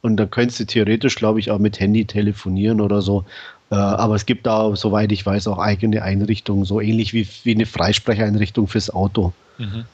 Und 0.00 0.16
dann 0.16 0.30
könntest 0.30 0.60
du 0.60 0.66
theoretisch, 0.66 1.16
glaube 1.16 1.40
ich, 1.40 1.50
auch 1.50 1.58
mit 1.58 1.80
Handy 1.80 2.04
telefonieren 2.04 2.80
oder 2.80 3.02
so. 3.02 3.24
Äh, 3.70 3.74
aber 3.76 4.14
es 4.14 4.26
gibt 4.26 4.46
da, 4.46 4.76
soweit 4.76 5.10
ich 5.12 5.24
weiß, 5.24 5.48
auch 5.48 5.58
eigene 5.58 6.02
Einrichtungen, 6.02 6.64
so 6.64 6.80
ähnlich 6.80 7.12
wie, 7.14 7.26
wie 7.42 7.54
eine 7.54 7.66
Freisprecheinrichtung 7.66 8.68
fürs 8.68 8.90
Auto. 8.90 9.32
Mhm. 9.58 9.84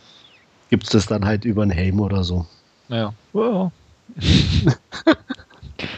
Gibt 0.69 0.85
es 0.85 0.91
das 0.91 1.07
dann 1.07 1.25
halt 1.25 1.45
über 1.45 1.63
einen 1.63 1.71
Helm 1.71 2.01
oder 2.01 2.25
so. 2.25 2.47
Ja. 2.89 3.15
Wow. 3.33 3.73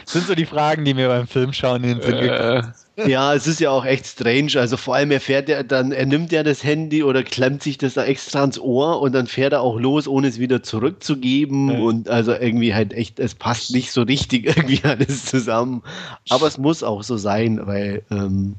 sind 0.05 0.27
so 0.27 0.35
die 0.35 0.45
Fragen, 0.45 0.85
die 0.85 0.93
mir 0.93 1.07
beim 1.07 1.27
Filmschauen 1.27 1.83
in 1.83 1.99
den 1.99 2.01
Sinn 2.01 2.17
äh. 2.17 2.63
Ja, 2.95 3.33
es 3.33 3.47
ist 3.47 3.59
ja 3.59 3.71
auch 3.71 3.85
echt 3.85 4.05
strange. 4.05 4.51
Also 4.55 4.77
vor 4.77 4.95
allem, 4.95 5.11
er 5.11 5.19
fährt 5.19 5.49
ja 5.49 5.63
dann, 5.63 5.91
er 5.91 6.05
nimmt 6.05 6.31
ja 6.31 6.43
das 6.43 6.63
Handy 6.63 7.03
oder 7.03 7.23
klemmt 7.23 7.63
sich 7.63 7.77
das 7.77 7.95
da 7.95 8.03
extra 8.03 8.41
ans 8.41 8.59
Ohr 8.59 9.01
und 9.01 9.13
dann 9.13 9.25
fährt 9.25 9.53
er 9.53 9.61
auch 9.61 9.79
los, 9.79 10.07
ohne 10.07 10.27
es 10.27 10.39
wieder 10.39 10.61
zurückzugeben. 10.61 11.69
Ja. 11.71 11.79
Und 11.79 12.09
also 12.09 12.33
irgendwie 12.33 12.73
halt 12.73 12.93
echt, 12.93 13.19
es 13.19 13.33
passt 13.33 13.73
nicht 13.73 13.91
so 13.91 14.03
richtig 14.03 14.45
irgendwie 14.57 14.81
alles 14.83 15.25
zusammen. 15.25 15.81
Aber 16.29 16.47
es 16.47 16.57
muss 16.57 16.83
auch 16.83 17.03
so 17.03 17.17
sein, 17.17 17.65
weil 17.65 18.03
ähm, 18.11 18.55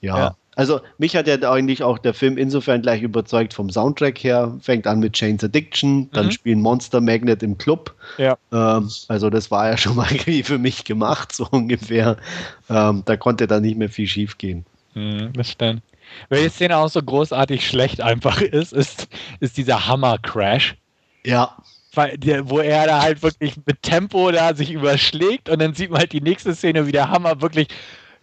ja. 0.00 0.18
ja. 0.18 0.36
Also 0.56 0.80
mich 0.98 1.16
hat 1.16 1.26
ja 1.26 1.36
eigentlich 1.50 1.82
auch 1.82 1.98
der 1.98 2.12
Film 2.12 2.36
insofern 2.36 2.82
gleich 2.82 3.02
überzeugt 3.02 3.54
vom 3.54 3.70
Soundtrack 3.70 4.18
her. 4.18 4.56
Fängt 4.60 4.86
an 4.86 4.98
mit 4.98 5.12
Chains 5.12 5.44
Addiction, 5.44 6.10
dann 6.12 6.26
mhm. 6.26 6.30
spielen 6.32 6.60
Monster 6.60 7.00
Magnet 7.00 7.42
im 7.42 7.56
Club. 7.56 7.94
Ja. 8.18 8.36
Ähm, 8.52 8.90
also 9.08 9.30
das 9.30 9.50
war 9.50 9.70
ja 9.70 9.76
schon 9.76 9.96
mal 9.96 10.06
irgendwie 10.10 10.42
für 10.42 10.58
mich 10.58 10.84
gemacht, 10.84 11.34
so 11.34 11.46
ungefähr. 11.50 12.16
Ähm, 12.68 13.02
da 13.06 13.16
konnte 13.16 13.46
dann 13.46 13.62
nicht 13.62 13.78
mehr 13.78 13.88
viel 13.88 14.08
schief 14.08 14.38
gehen. 14.38 14.66
Mhm, 14.94 15.32
das 15.34 15.50
stimmt. 15.50 15.82
Welche 16.28 16.50
Szene 16.50 16.76
auch 16.76 16.88
so 16.88 17.02
großartig 17.02 17.66
schlecht 17.66 18.00
einfach 18.00 18.40
ist, 18.40 18.72
ist, 18.72 19.08
ist 19.38 19.56
dieser 19.56 19.86
Hammer-Crash. 19.86 20.76
Ja. 21.24 21.56
wo 21.94 22.58
er 22.58 22.86
da 22.86 23.02
halt 23.02 23.22
wirklich 23.22 23.54
mit 23.66 23.82
Tempo 23.82 24.30
da 24.30 24.54
sich 24.54 24.72
überschlägt 24.72 25.48
und 25.48 25.60
dann 25.60 25.74
sieht 25.74 25.90
man 25.90 26.00
halt 26.00 26.12
die 26.12 26.20
nächste 26.20 26.54
Szene, 26.54 26.86
wie 26.86 26.92
der 26.92 27.10
Hammer 27.10 27.40
wirklich 27.40 27.68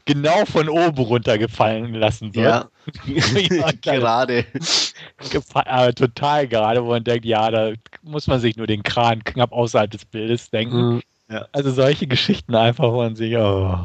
genau 0.07 0.45
von 0.45 0.69
oben 0.69 0.97
runtergefallen 0.97 1.93
lassen 1.93 2.33
wird. 2.33 2.67
Ja, 3.07 3.71
gerade. 3.81 4.45
Aber 5.53 5.93
total 5.93 6.47
gerade, 6.47 6.83
wo 6.83 6.89
man 6.89 7.03
denkt, 7.03 7.25
ja, 7.25 7.51
da 7.51 7.73
muss 8.01 8.25
man 8.25 8.39
sich 8.39 8.57
nur 8.57 8.65
den 8.65 8.81
Kran 8.81 9.23
knapp 9.23 9.51
außerhalb 9.51 9.91
des 9.91 10.05
Bildes 10.05 10.49
denken. 10.49 10.95
Mhm. 10.95 11.01
Ja. 11.29 11.45
Also 11.51 11.71
solche 11.71 12.07
Geschichten 12.07 12.55
einfach, 12.55 12.91
wo 12.91 12.97
man 12.97 13.15
sich, 13.15 13.35
oh. 13.37 13.77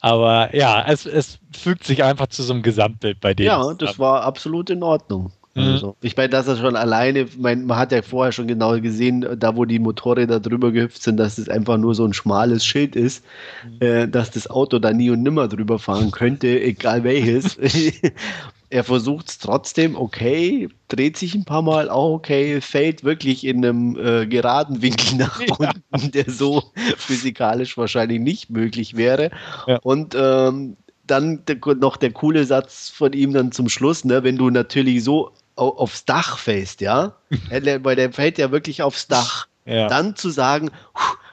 Aber 0.00 0.54
ja, 0.54 0.84
es, 0.86 1.06
es 1.06 1.38
fügt 1.56 1.84
sich 1.84 2.04
einfach 2.04 2.28
zu 2.28 2.42
so 2.42 2.52
einem 2.52 2.62
Gesamtbild 2.62 3.20
bei 3.20 3.34
denen. 3.34 3.48
Ja, 3.48 3.74
das 3.74 3.98
war 3.98 4.22
absolut 4.22 4.70
in 4.70 4.82
Ordnung. 4.82 5.32
Mhm. 5.54 5.62
Also, 5.62 5.96
ich 6.00 6.16
meine, 6.16 6.28
dass 6.28 6.46
er 6.46 6.56
schon 6.56 6.76
alleine, 6.76 7.26
mein, 7.38 7.66
man 7.66 7.78
hat 7.78 7.92
ja 7.92 8.02
vorher 8.02 8.32
schon 8.32 8.46
genau 8.46 8.80
gesehen, 8.80 9.26
da 9.38 9.56
wo 9.56 9.64
die 9.64 9.78
Motorräder 9.78 10.38
drüber 10.38 10.70
gehüpft 10.70 11.02
sind, 11.02 11.16
dass 11.16 11.38
es 11.38 11.48
einfach 11.48 11.76
nur 11.76 11.94
so 11.94 12.04
ein 12.04 12.12
schmales 12.12 12.64
Schild 12.64 12.94
ist, 12.94 13.24
mhm. 13.64 13.86
äh, 13.86 14.08
dass 14.08 14.30
das 14.30 14.48
Auto 14.48 14.78
da 14.78 14.92
nie 14.92 15.10
und 15.10 15.22
nimmer 15.22 15.48
drüber 15.48 15.78
fahren 15.78 16.10
könnte, 16.10 16.60
egal 16.60 17.04
welches. 17.04 17.58
er 18.70 18.84
versucht 18.84 19.28
es 19.28 19.38
trotzdem, 19.38 19.96
okay, 19.96 20.68
dreht 20.86 21.16
sich 21.16 21.34
ein 21.34 21.44
paar 21.44 21.62
Mal, 21.62 21.90
auch 21.90 22.14
okay, 22.14 22.60
fällt 22.60 23.02
wirklich 23.02 23.44
in 23.44 23.64
einem 23.64 23.96
äh, 23.96 24.26
geraden 24.26 24.80
Winkel 24.80 25.16
nach 25.16 25.40
ja. 25.60 25.72
unten, 25.90 26.12
der 26.12 26.30
so 26.30 26.62
physikalisch 26.96 27.76
wahrscheinlich 27.76 28.20
nicht 28.20 28.50
möglich 28.50 28.96
wäre. 28.96 29.30
Ja. 29.66 29.80
Und 29.82 30.14
ähm, 30.16 30.76
dann 31.10 31.42
noch 31.80 31.96
der 31.96 32.12
coole 32.12 32.44
Satz 32.44 32.88
von 32.88 33.12
ihm 33.12 33.32
dann 33.32 33.50
zum 33.50 33.68
Schluss, 33.68 34.04
ne, 34.04 34.22
wenn 34.22 34.36
du 34.36 34.50
natürlich 34.50 35.02
so 35.02 35.32
aufs 35.60 36.04
Dach 36.04 36.38
fällst, 36.38 36.80
ja, 36.80 37.14
weil 37.50 37.96
der 37.96 38.12
fällt 38.12 38.38
ja 38.38 38.50
wirklich 38.50 38.82
aufs 38.82 39.06
Dach, 39.06 39.46
ja. 39.64 39.88
dann 39.88 40.16
zu 40.16 40.30
sagen, 40.30 40.70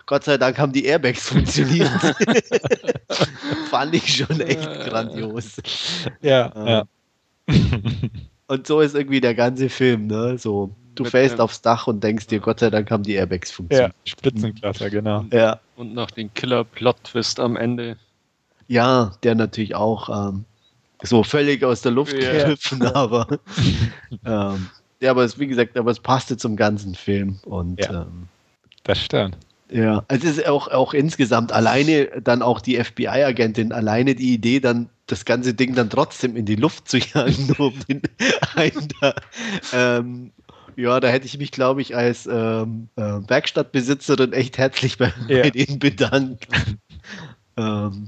Gott 0.05 0.23
sei 0.23 0.37
Dank 0.37 0.57
haben 0.57 0.71
die 0.71 0.85
Airbags 0.85 1.27
funktioniert. 1.27 1.89
Fand 3.69 3.93
ich 3.93 4.15
schon 4.17 4.39
echt 4.39 4.63
grandios. 4.85 5.57
Ja, 6.21 6.53
ja. 6.55 6.85
Und 8.47 8.67
so 8.67 8.79
ist 8.79 8.95
irgendwie 8.95 9.19
der 9.19 9.35
ganze 9.35 9.67
Film, 9.67 10.07
ne? 10.07 10.37
So, 10.37 10.73
du 10.95 11.03
Mit 11.03 11.11
fällst 11.11 11.41
aufs 11.41 11.61
Dach 11.61 11.87
und 11.87 12.01
denkst 12.01 12.27
dir, 12.27 12.39
Gott 12.39 12.61
sei 12.61 12.69
Dank 12.69 12.89
haben 12.89 13.03
die 13.03 13.15
Airbags 13.15 13.49
ja, 13.49 13.55
funktioniert. 13.55 13.95
Spitzenklasse, 14.05 14.89
genau. 14.89 15.25
Ja, 15.31 15.59
Und 15.75 15.93
noch 15.93 16.11
den 16.11 16.33
Killer-Plot-Twist 16.33 17.41
am 17.41 17.57
Ende. 17.57 17.97
ja 18.67 19.11
der 19.23 19.35
natürlich 19.35 19.75
auch 19.75 20.29
ähm, 20.29 20.45
so 21.03 21.23
völlig 21.23 21.63
aus 21.63 21.81
der 21.81 21.91
Luft 21.91 22.13
Ja. 22.13 22.31
gegriffen, 22.31 22.85
aber 22.85 23.27
ähm, 24.25 24.67
ja, 24.99 25.11
aber 25.11 25.23
es, 25.23 25.37
wie 25.39 25.47
gesagt, 25.47 25.77
aber 25.77 25.91
es 25.91 25.99
passte 25.99 26.37
zum 26.37 26.55
ganzen 26.55 26.95
Film 26.95 27.39
und 27.45 27.79
Ja. 27.79 28.03
ähm, 28.03 28.27
Das 28.83 28.99
stimmt. 28.99 29.37
Ja, 29.69 30.05
es 30.07 30.23
ist 30.23 30.47
auch, 30.47 30.69
auch 30.69 30.93
insgesamt 30.93 31.51
alleine 31.51 32.05
dann 32.23 32.41
auch 32.41 32.61
die 32.61 32.81
FBI-Agentin, 32.81 33.73
alleine 33.73 34.15
die 34.15 34.33
Idee, 34.33 34.61
dann 34.61 34.89
das 35.07 35.25
ganze 35.25 35.53
Ding 35.53 35.75
dann 35.75 35.89
trotzdem 35.89 36.37
in 36.37 36.45
die 36.45 36.55
Luft 36.55 36.87
zu 36.87 36.97
jagen, 36.97 37.51
um 37.57 37.73
den 37.87 38.01
einen 38.55 38.87
da. 39.01 39.13
Ähm, 39.73 40.31
ja, 40.77 40.99
da 41.01 41.09
hätte 41.09 41.25
ich 41.25 41.37
mich, 41.37 41.51
glaube 41.51 41.81
ich, 41.81 41.95
als 41.97 42.27
ähm, 42.31 42.87
äh, 42.95 43.01
Werkstattbesitzerin 43.01 44.31
echt 44.31 44.57
herzlich 44.57 44.97
bei, 44.97 45.11
Ja. 45.27 45.41
bei 45.41 45.49
denen 45.49 45.79
bedankt. 45.79 46.47
ähm, 47.57 48.07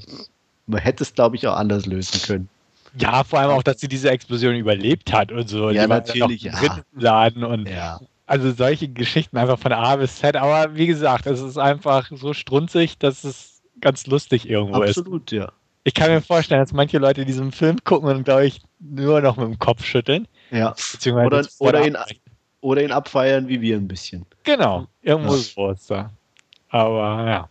man 0.67 0.79
hätte 0.81 1.03
es, 1.03 1.13
glaube 1.13 1.35
ich, 1.35 1.47
auch 1.47 1.55
anders 1.57 1.85
lösen 1.85 2.21
können. 2.21 2.49
Ja, 2.97 3.23
vor 3.23 3.39
allem 3.39 3.51
auch, 3.51 3.63
dass 3.63 3.79
sie 3.79 3.87
diese 3.87 4.09
Explosion 4.09 4.55
überlebt 4.55 5.11
hat 5.13 5.31
und 5.31 5.47
so. 5.49 5.69
Ja, 5.69 5.83
Die 5.83 5.87
natürlich, 5.89 6.41
ja. 6.43 6.53
Laden 6.93 7.43
und 7.43 7.67
Ja. 7.69 7.99
also 8.25 8.51
solche 8.51 8.87
Geschichten 8.87 9.37
einfach 9.37 9.59
von 9.59 9.71
A 9.73 9.95
bis 9.95 10.17
Z. 10.17 10.35
Aber 10.35 10.75
wie 10.75 10.87
gesagt, 10.87 11.25
es 11.27 11.41
ist 11.41 11.57
einfach 11.57 12.09
so 12.13 12.33
strunzig, 12.33 12.97
dass 12.97 13.23
es 13.23 13.61
ganz 13.81 14.07
lustig 14.07 14.49
irgendwo 14.49 14.81
ist. 14.81 14.97
Absolut, 14.97 15.31
ja. 15.31 15.51
Ich 15.85 15.93
kann 15.93 16.11
mir 16.11 16.21
vorstellen, 16.21 16.61
dass 16.61 16.73
manche 16.73 16.97
Leute 16.97 17.25
diesen 17.25 17.51
Film 17.51 17.77
gucken 17.83 18.09
und, 18.09 18.23
glaube 18.23 18.45
ich, 18.45 18.61
nur 18.79 19.21
noch 19.21 19.37
mit 19.37 19.47
dem 19.47 19.59
Kopf 19.59 19.83
schütteln. 19.85 20.27
ja. 20.51 20.71
Beziehungsweise 20.91 21.49
Oder- 21.59 21.69
oder 21.79 21.87
ihn-. 21.87 21.97
Oder 22.61 22.83
ihn 22.83 22.91
abfeiern 22.91 23.47
wie 23.47 23.61
wir 23.61 23.77
ein 23.77 23.87
bisschen. 23.87 24.25
Genau, 24.43 24.85
irgendwo 25.01 25.35
Ja. 25.35 25.71
ist 25.71 25.89
da. 25.89 26.11
Aber 26.67 27.25
ja. 27.29 27.49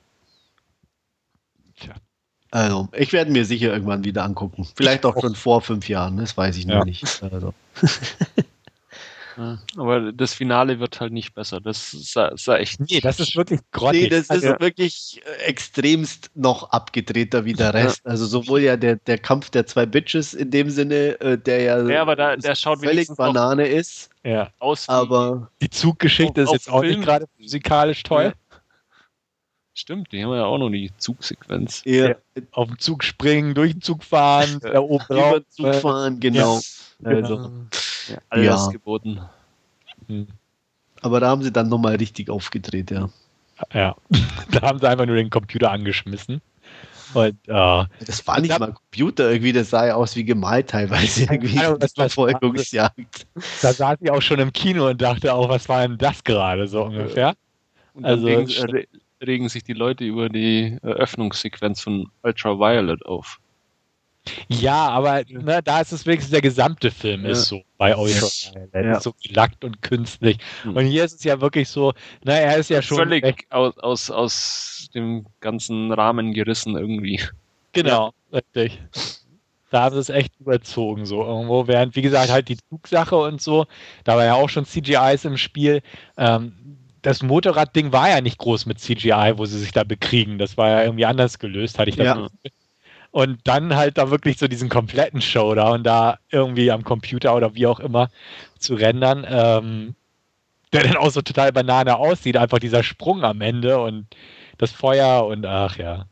Also, 2.51 2.89
ich 2.97 3.13
werde 3.13 3.31
mir 3.31 3.45
sicher 3.45 3.73
irgendwann 3.73 4.05
wieder 4.05 4.25
angucken. 4.25 4.67
Vielleicht 4.77 5.05
auch 5.05 5.21
schon 5.21 5.35
vor 5.35 5.61
fünf 5.61 5.89
Jahren, 5.89 6.17
das 6.17 6.37
weiß 6.37 6.57
ich 6.57 6.67
noch 6.67 6.77
Ja. 6.77 6.85
nicht. 6.85 7.05
Also, 7.23 7.53
Ja. 9.37 9.57
Aber 9.77 10.11
das 10.11 10.35
Finale 10.35 10.81
wird 10.81 10.99
halt 11.01 11.13
nicht 11.13 11.33
besser. 11.33 11.61
Das 11.61 11.93
sah, 11.93 12.33
sah 12.37 12.57
echt. 12.57 12.81
Nee, 12.81 12.99
das 13.01 13.21
ist 13.21 13.37
wirklich 13.37 13.61
grottig. 13.71 14.03
nee, 14.03 14.09
das 14.09 14.23
ist 14.23 14.31
Also, 14.33 14.49
wirklich 14.59 15.21
äh, 15.25 15.45
extremst 15.45 16.29
noch 16.35 16.71
abgedrehter 16.73 17.45
wie 17.45 17.53
der 17.53 17.73
Rest. 17.73 18.05
Also 18.05 18.27
sowohl 18.27 18.63
ja 18.63 18.77
der, 18.77 18.97
der 18.97 19.17
Kampf 19.17 19.51
der 19.51 19.65
zwei 19.65 19.87
Bitches 19.87 20.35
in 20.35 20.51
dem 20.51 20.71
Sinne, 20.71 21.21
äh, 21.21 21.39
der 21.39 21.63
ja, 21.63 21.89
Ja, 21.89 22.03
aber 22.03 22.17
da- 22.17 22.35
der 22.37 22.57
schaut 22.57 22.81
völlig 22.83 23.07
Banane 23.15 23.69
ist, 23.69 24.11
ja. 24.25 24.49
aus 24.59 24.89
aber 24.89 25.49
Die 25.63 25.71
Zuggeschichte 25.71 26.43
Auf- 26.43 26.49
ist 26.49 26.53
jetzt 26.53 26.71
auch 26.73 26.81
Film- 26.81 26.97
nicht 26.97 27.07
gerade 27.07 27.27
physikalisch 27.37 28.03
toll. 28.03 28.33
Stimmt, 29.79 30.11
die 30.11 30.25
haben 30.25 30.33
ja 30.33 30.45
auch 30.45 30.59
noch 30.59 30.71
die 30.71 30.91
Zugsequenz. 30.99 31.83
eher 31.85 32.21
Auf 32.51 32.67
den 32.67 32.81
Zug 32.81 33.05
springen, 33.05 33.55
durch 33.55 33.75
den 33.75 33.81
Zug 33.81 34.03
fahren, 34.03 34.59
da 34.61 34.81
oben 34.81 35.05
drauf. 35.07 35.29
über 35.31 35.39
den 35.41 35.51
Zug 35.51 35.75
fahren, 35.77 36.19
genau. 36.19 36.61
Also, 37.05 37.53
Ja, 38.09 38.19
alles 38.29 38.45
Ja. 38.67 38.73
geboten. 38.73 39.21
Hm. 40.09 40.27
aber 41.03 41.21
da 41.21 41.29
haben 41.29 41.43
sie 41.45 41.53
dann 41.53 41.69
nochmal 41.69 41.95
richtig 41.95 42.29
aufgedreht, 42.29 42.91
ja. 42.91 43.09
Ja, 43.73 43.95
da 44.51 44.63
haben 44.63 44.81
sie 44.81 44.89
einfach 44.89 45.07
nur 45.07 45.15
den 45.15 45.31
Computer 45.31 45.71
angeschmissen. 45.71 46.41
Und 47.15 47.39
äh, 47.47 47.85
Das 48.05 48.27
war 48.27 48.41
nicht 48.41 48.59
mal 48.59 48.73
Computer 48.73 49.31
irgendwie, 49.31 49.53
das 49.53 49.71
sah 49.71 49.87
ja 49.87 49.95
aus 49.95 50.17
wie 50.17 50.25
gemalt 50.25 50.71
teilweise 50.71 51.23
irgendwie. 51.23 51.57
Was 51.59 51.79
Das 51.79 51.97
war. 51.97 52.09
Verfolgungsjagd. 52.09 53.29
da 53.63 53.73
saß 53.73 53.99
ich 54.01 54.11
auch 54.11 54.23
schon 54.23 54.41
im 54.41 54.53
Kino 54.53 54.89
und 54.89 55.01
dachte 55.01 55.33
auch, 55.33 55.49
was 55.49 55.69
war 55.69 55.87
denn 55.87 55.99
das 55.99 56.25
gerade 56.25 56.67
so 56.67 56.83
ungefähr? 56.83 57.37
Und 57.95 58.03
dann 58.03 58.25
Also, 58.25 58.27
regen, 59.25 59.49
sich 59.49 59.65
die 59.65 59.73
Leute 59.73 60.05
über 60.05 60.29
die 60.29 60.79
Eröffnungssequenz 60.83 61.81
von 61.81 62.11
Ultraviolet 62.23 63.05
auf. 63.07 63.41
Ja, 64.49 64.89
aber 64.89 65.23
ne, 65.29 65.63
da 65.63 65.81
ist 65.81 65.93
es 65.93 66.05
wenigstens 66.05 66.33
der 66.33 66.43
gesamte 66.43 66.91
Film 66.91 67.25
Ja. 67.25 67.31
ist 67.31 67.47
so 67.47 67.63
bei 67.79 67.97
Ultraviolet. 67.97 68.85
Ja. 68.85 69.01
So 69.01 69.15
gelackt 69.23 69.65
und 69.65 69.81
künstlich. 69.83 70.39
Hm. 70.65 70.77
Und 70.77 70.85
hier 70.85 71.05
ist 71.05 71.15
es 71.15 71.25
ja 71.25 71.41
wirklich 71.41 71.69
so, 71.69 71.95
na, 72.25 72.35
er 72.35 72.59
ist 72.59 72.69
ja 72.71 72.83
schon 72.83 72.99
Völlig 72.99 73.25
recht, 73.25 73.51
aus, 73.51 73.79
aus, 73.79 74.11
aus 74.11 74.91
dem 74.95 75.27
ganzen 75.41 75.93
Rahmen 75.93 76.33
gerissen 76.35 76.77
irgendwie. 76.77 77.21
genau, 77.73 78.13
richtig. 78.33 78.79
Da 79.71 79.83
haben 79.83 79.95
sie 79.95 80.01
es 80.01 80.09
echt 80.09 80.33
überzogen, 80.41 81.05
so 81.05 81.23
irgendwo. 81.25 81.67
Während, 81.67 81.95
wie 81.95 82.03
gesagt, 82.03 82.31
halt 82.31 82.49
die 82.49 82.57
Zugsache 82.71 83.17
und 83.17 83.41
so, 83.41 83.67
da 84.05 84.17
war 84.17 84.25
ja 84.25 84.35
auch 84.35 84.49
schon 84.49 84.65
CGIs 84.65 85.25
im 85.27 85.37
Spiel. 85.37 85.83
Ähm, 86.17 86.78
das 87.03 87.23
Motorradding 87.23 87.93
war 87.93 88.09
ja 88.09 88.21
nicht 88.21 88.39
groß 88.39 88.67
mit 88.67 88.81
CGI, 88.81 89.35
wo 89.37 89.45
sie 89.45 89.59
sich 89.59 89.73
da 89.73 89.85
bekriegen. 89.85 90.39
Das 90.39 90.57
war 90.57 90.69
ja 90.69 90.83
irgendwie 90.83 91.07
anders 91.07 91.39
gelöst, 91.39 91.79
hatte 91.79 91.91
ich 91.91 91.97
da 91.97 92.05
Ja. 92.05 92.15
Gefühl. 92.15 92.29
Und 93.11 93.41
dann 93.45 93.75
halt 93.75 93.97
da 93.97 94.11
wirklich 94.11 94.37
so 94.39 94.49
diesen 94.49 94.69
kompletten 94.69 95.23
Showdown 95.23 95.83
da 95.83 96.19
irgendwie 96.31 96.71
am 96.71 96.85
Computer 96.85 97.35
oder 97.35 97.55
wie 97.55 97.67
auch 97.67 97.81
immer 97.81 98.11
zu 98.59 98.75
rendern, 98.75 99.27
ähm, 99.29 99.95
der 100.73 100.83
dann 100.83 100.97
auch 100.97 101.11
so 101.11 101.23
total 101.23 101.53
Banane 101.53 101.97
aussieht. 101.97 102.37
Einfach 102.37 102.59
dieser 102.59 102.83
Sprung 102.83 103.25
am 103.25 103.41
Ende 103.41 103.79
und 103.81 104.07
das 104.59 104.73
Feuer 104.73 105.27
und 105.27 105.47
ach 105.47 105.79
ja. 105.79 106.05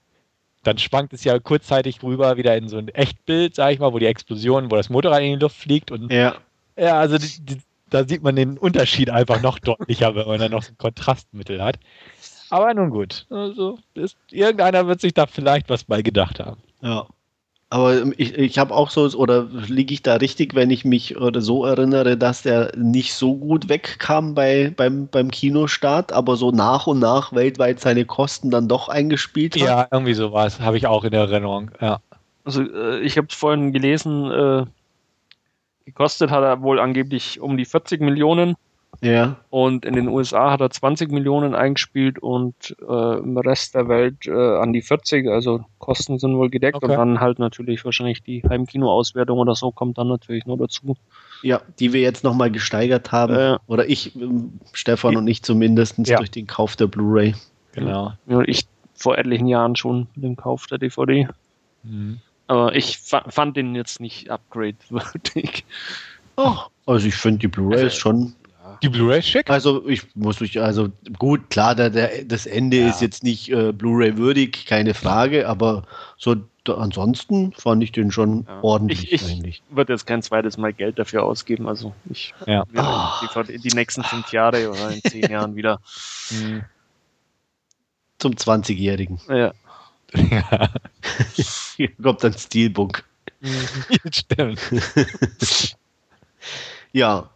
Dann 0.63 0.79
schwankt 0.79 1.13
es 1.13 1.23
ja 1.23 1.39
kurzzeitig 1.39 2.03
rüber 2.03 2.39
wieder 2.39 2.57
in 2.57 2.69
so 2.69 2.79
ein 2.79 2.89
Echtbild, 2.89 3.55
sag 3.55 3.73
ich 3.73 3.79
mal, 3.79 3.93
wo 3.93 3.99
die 3.99 4.07
Explosion, 4.07 4.71
wo 4.71 4.77
das 4.77 4.89
Motorrad 4.89 5.21
in 5.21 5.35
die 5.39 5.43
Luft 5.43 5.57
fliegt 5.57 5.91
und 5.91 6.11
Ja. 6.11 6.37
ja, 6.77 6.99
also 6.99 7.19
die, 7.19 7.41
die, 7.41 7.59
da 7.97 8.06
sieht 8.06 8.23
man 8.23 8.36
den 8.36 8.59
Unterschied 8.59 9.10
einfach 9.10 9.40
noch 9.40 9.59
deutlicher, 9.59 10.14
wenn 10.14 10.27
man 10.27 10.39
dann 10.39 10.52
noch 10.52 10.62
so 10.62 10.73
ein 10.73 10.78
Kontrastmittel 10.78 11.62
hat. 11.62 11.78
Aber 12.51 12.73
nun 12.74 12.90
gut, 12.90 13.27
also 13.31 13.78
ist, 13.94 14.16
irgendeiner 14.31 14.86
wird 14.86 15.01
sich 15.01 15.14
da 15.14 15.27
vielleicht 15.27 15.68
was 15.68 15.85
bei 15.85 16.02
gedacht 16.02 16.39
haben. 16.39 16.60
Ja. 16.81 17.06
Aber 17.68 18.12
ich, 18.16 18.35
ich 18.39 18.59
habe 18.59 18.73
auch 18.73 18.90
so, 18.90 19.09
oder 19.18 19.48
liege 19.66 19.93
ich 19.93 20.02
da 20.02 20.14
richtig, 20.16 20.55
wenn 20.55 20.70
ich 20.70 20.85
mich 20.85 21.16
oder 21.16 21.40
so 21.40 21.64
erinnere, 21.64 22.16
dass 22.16 22.43
der 22.43 22.70
nicht 22.77 23.14
so 23.14 23.35
gut 23.35 23.68
wegkam 23.68 24.35
bei, 24.35 24.73
beim, 24.77 25.09
beim 25.09 25.32
Kinostart, 25.32 26.12
aber 26.12 26.36
so 26.36 26.52
nach 26.52 26.86
und 26.86 27.01
nach 27.01 27.32
weltweit 27.32 27.81
seine 27.81 28.05
Kosten 28.05 28.52
dann 28.52 28.68
doch 28.68 28.89
eingespielt 28.89 29.56
hat? 29.56 29.62
Ja, 29.62 29.89
irgendwie 29.90 30.14
sowas 30.14 30.60
habe 30.60 30.77
ich 30.77 30.86
auch 30.86 31.02
in 31.02 31.12
Erinnerung. 31.12 31.73
Ja. 31.81 31.98
Also 32.44 32.62
äh, 32.62 33.01
ich 33.01 33.16
habe 33.18 33.27
es 33.28 33.35
vorhin 33.35 33.73
gelesen, 33.73 34.31
äh, 34.31 34.64
gekostet 35.87 36.31
hat 36.31 36.43
er 36.43 36.61
wohl 36.61 36.79
angeblich 36.79 37.41
um 37.41 37.57
die 37.57 37.65
40 37.65 38.01
Millionen 38.03 38.57
Ja. 39.03 39.37
und 39.51 39.85
in 39.85 39.95
den 39.95 40.09
USA 40.09 40.51
hat 40.51 40.61
er 40.61 40.71
20 40.71 41.11
Millionen 41.11 41.55
eingespielt 41.55 42.19
und 42.19 42.77
äh, 42.87 43.19
im 43.19 43.37
Rest 43.39 43.75
der 43.75 43.89
Welt 43.89 44.27
äh, 44.27 44.33
an 44.33 44.73
die 44.73 44.83
40, 44.83 45.29
also 45.29 45.65
Kosten 45.79 46.19
sind 46.19 46.37
wohl 46.37 46.51
gedeckt 46.51 46.77
Okay. 46.77 46.87
und 46.87 46.93
dann 46.99 47.21
halt 47.21 47.39
natürlich 47.39 47.85
wahrscheinlich 47.85 48.23
die 48.23 48.43
Heimkinoauswertung 48.49 49.39
oder 49.39 49.55
so 49.55 49.71
kommt 49.71 49.97
dann 49.99 50.09
natürlich 50.09 50.45
noch 50.47 50.57
dazu. 50.59 50.97
Ja, 51.43 51.61
die 51.79 51.93
wir 51.93 52.01
jetzt 52.01 52.25
nochmal 52.25 52.51
gesteigert 52.51 53.13
haben. 53.13 53.35
Äh. 53.35 53.59
Oder 53.67 53.89
ich, 53.89 54.17
ähm, 54.17 54.59
Stefan 54.73 55.17
und 55.17 55.29
ich 55.29 55.43
zumindest, 55.43 55.99
Ja. 56.09 56.17
durch 56.17 56.31
den 56.31 56.47
Kauf 56.47 56.77
der 56.77 56.87
Blu-ray. 56.87 57.35
Genau. 57.73 58.13
Ja, 58.27 58.41
ich 58.47 58.67
vor 58.95 59.19
etlichen 59.19 59.47
Jahren 59.47 59.77
schon 59.77 60.07
mit 60.15 60.25
dem 60.25 60.37
Kauf 60.37 60.67
der 60.67 60.79
DVD. 60.79 61.29
Mhm. 61.83 62.21
Aber 62.48 62.74
ich 62.77 62.98
fa 62.98 63.24
fand 63.28 63.56
den 63.56 63.74
jetzt 63.74 64.01
nicht 64.01 64.31
upgrade-würdig. 64.31 65.64
Oh, 66.36 66.56
also 66.86 67.06
ich 67.09 67.14
finde 67.16 67.39
die 67.40 67.48
Blu-ray 67.48 67.74
Also- 67.77 67.86
ist 67.86 67.97
schon. 67.97 68.35
Die 68.82 68.89
Blu-ray 68.90 69.20
ist 69.20 69.28
schick. 69.28 69.48
Also 69.48 69.89
ich 69.89 70.02
muss 70.14 70.39
mich, 70.40 70.60
also 70.60 70.89
gut, 71.18 71.48
klar, 71.48 71.74
der, 71.74 71.89
der, 71.89 72.24
das 72.27 72.44
Ende 72.44 72.77
Ja. 72.81 72.89
ist 72.90 73.01
jetzt 73.01 73.23
nicht 73.24 73.48
äh, 73.51 73.73
Blu-ray 73.73 74.18
würdig, 74.18 74.66
keine 74.66 74.93
Frage, 74.93 75.48
aber 75.48 75.85
so 76.18 76.36
da, 76.64 76.74
ansonsten 76.74 77.52
fand 77.52 77.82
ich 77.82 77.93
den 77.93 78.10
schon 78.10 78.44
Ja. 78.47 78.59
ordentlich 78.62 79.12
Ich- 79.12 79.44
ich-. 79.44 79.62
Wird 79.70 79.89
jetzt 79.89 80.06
kein 80.06 80.20
zweites 80.20 80.59
Mal 80.59 80.74
Geld 80.74 80.98
dafür 80.98 81.23
ausgeben. 81.24 81.66
Also 81.68 81.94
ich 82.10 82.35
Ja. 82.47 82.64
werde 82.70 82.86
Ah. 82.89 83.18
die, 83.23 83.27
DVD 83.28 83.59
die 83.59 83.74
nächsten 83.74 84.02
fünf 84.02 84.31
Jahre 84.32 84.68
oder 84.70 84.90
in 84.90 85.01
zehn 85.01 85.23
Jahren 85.31 85.56
wieder. 85.56 85.81
Mhm. 86.31 86.64
Zum 88.18 88.32
20-Jährigen. 88.36 89.20
Ja. 89.28 89.52
Ja. 90.31 90.71
Hier 91.77 91.91
kommt 92.03 92.25
ein 92.25 92.33
Steelbook. 92.33 93.05
Stimmt. 94.11 94.61
Ja. 96.93 97.31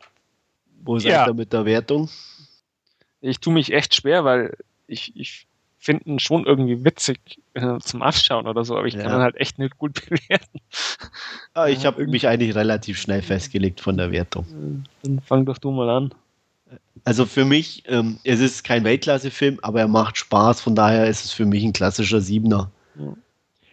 Wo 0.82 0.98
seid 0.98 1.12
Ja. 1.12 1.26
ihr 1.26 1.34
mit 1.34 1.52
der 1.52 1.64
Wertung? 1.64 2.08
Ich 3.20 3.38
tue 3.40 3.52
mich 3.52 3.72
echt 3.72 3.94
schwer, 3.94 4.24
weil 4.24 4.56
ich, 4.86 5.14
ich 5.14 5.46
finde 5.78 6.08
ihn 6.08 6.18
schon 6.18 6.46
irgendwie 6.46 6.84
witzig 6.84 7.18
äh, 7.54 7.78
zum 7.80 8.02
Anschauen 8.02 8.46
oder 8.46 8.64
so, 8.64 8.76
aber 8.76 8.86
ich 8.86 8.94
Ja. 8.94 9.02
kann 9.02 9.12
ihn 9.12 9.22
halt 9.22 9.36
echt 9.36 9.58
nicht 9.58 9.76
gut 9.78 9.94
bewerten. 10.08 10.60
Ah, 11.52 11.66
ich 11.66 11.84
habe 11.84 12.06
mich 12.06 12.26
eigentlich 12.26 12.54
relativ 12.54 12.98
schnell 12.98 13.22
festgelegt 13.22 13.80
von 13.80 13.96
der 13.96 14.10
Wertung. 14.12 14.84
Dann 15.02 15.20
fang 15.20 15.44
doch 15.44 15.58
du 15.58 15.70
mal 15.70 15.90
an. 15.90 16.14
Also 17.04 17.26
für 17.26 17.44
mich, 17.44 17.84
ähm, 17.88 18.18
es 18.24 18.40
ist 18.40 18.64
kein 18.64 18.84
Weltklasse-Film, 18.84 19.58
aber 19.62 19.80
er 19.80 19.88
macht 19.88 20.18
Spaß, 20.18 20.60
von 20.60 20.74
daher 20.74 21.06
ist 21.06 21.24
es 21.24 21.32
für 21.32 21.46
mich 21.46 21.64
ein 21.64 21.72
klassischer 21.72 22.20
Siebener. 22.20 22.70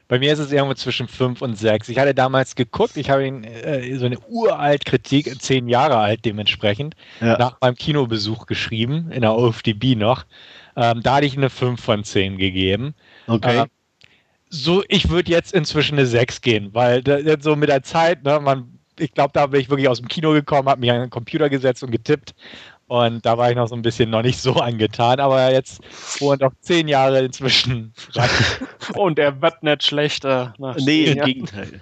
Bei 0.08 0.20
mir 0.20 0.32
ist 0.32 0.40
es 0.40 0.52
irgendwo 0.52 0.74
zwischen 0.76 1.08
5 1.08 1.42
und 1.42 1.58
6. 1.58 1.90
Ich 1.90 2.00
hatte 2.00 2.16
damals 2.16 2.56
geguckt, 2.56 2.96
ich 2.96 3.10
habe 3.10 3.28
ihn 3.28 3.44
äh, 3.44 3.94
so 3.98 4.06
eine 4.06 4.18
uralt 4.20 4.86
Kritik, 4.86 5.42
zehn 5.42 5.68
Jahre 5.68 5.98
alt 5.98 6.24
dementsprechend, 6.24 6.96
ja. 7.20 7.38
nach 7.38 7.60
meinem 7.60 7.76
Kinobesuch 7.76 8.46
geschrieben, 8.46 9.12
in 9.12 9.22
der 9.22 9.36
OFDB 9.36 9.96
noch. 9.96 10.26
Ähm, 10.78 11.02
da 11.04 11.16
hatte 11.16 11.26
ich 11.26 11.36
eine 11.36 11.50
5 11.50 11.82
von 11.82 12.04
10 12.06 12.38
gegeben. 12.38 12.94
Okay. 13.28 13.64
Äh, 13.64 13.66
so, 14.50 14.82
ich 14.88 15.10
würde 15.10 15.30
jetzt 15.30 15.54
inzwischen 15.54 15.98
eine 15.98 16.08
6 16.08 16.40
gehen, 16.40 16.70
weil 16.74 17.04
so 17.42 17.58
mit 17.58 17.68
der 17.68 17.84
Zeit, 17.84 18.24
ne, 18.24 18.40
man, 18.40 18.80
ich 18.98 19.14
glaube, 19.14 19.32
da 19.34 19.48
bin 19.48 19.60
ich 19.60 19.70
wirklich 19.70 19.90
aus 19.90 20.00
dem 20.00 20.08
Kino 20.08 20.32
gekommen, 20.32 20.70
habe 20.70 20.80
mich 20.80 20.92
an 20.92 21.02
den 21.02 21.10
Computer 21.10 21.50
gesetzt 21.50 21.84
und 21.84 21.92
getippt 21.92 22.34
und 22.88 23.26
da 23.26 23.38
war 23.38 23.50
ich 23.50 23.58
noch 23.58 23.68
so 23.68 23.76
ein 23.76 23.82
bisschen 23.82 24.10
noch 24.10 24.22
nicht 24.22 24.40
so 24.40 24.54
angetan, 24.54 25.20
aber 25.20 25.52
jetzt 25.52 25.82
wohnt 26.22 26.42
doch 26.42 26.54
zehn 26.62 26.88
Jahre 26.88 27.20
inzwischen. 27.20 27.94
Und 28.96 29.20
er 29.20 29.42
wird 29.42 29.62
nicht 29.62 29.84
schlechter. 29.84 30.54
nee, 30.80 31.06
im 31.06 31.20
Gegenteil. 31.26 31.82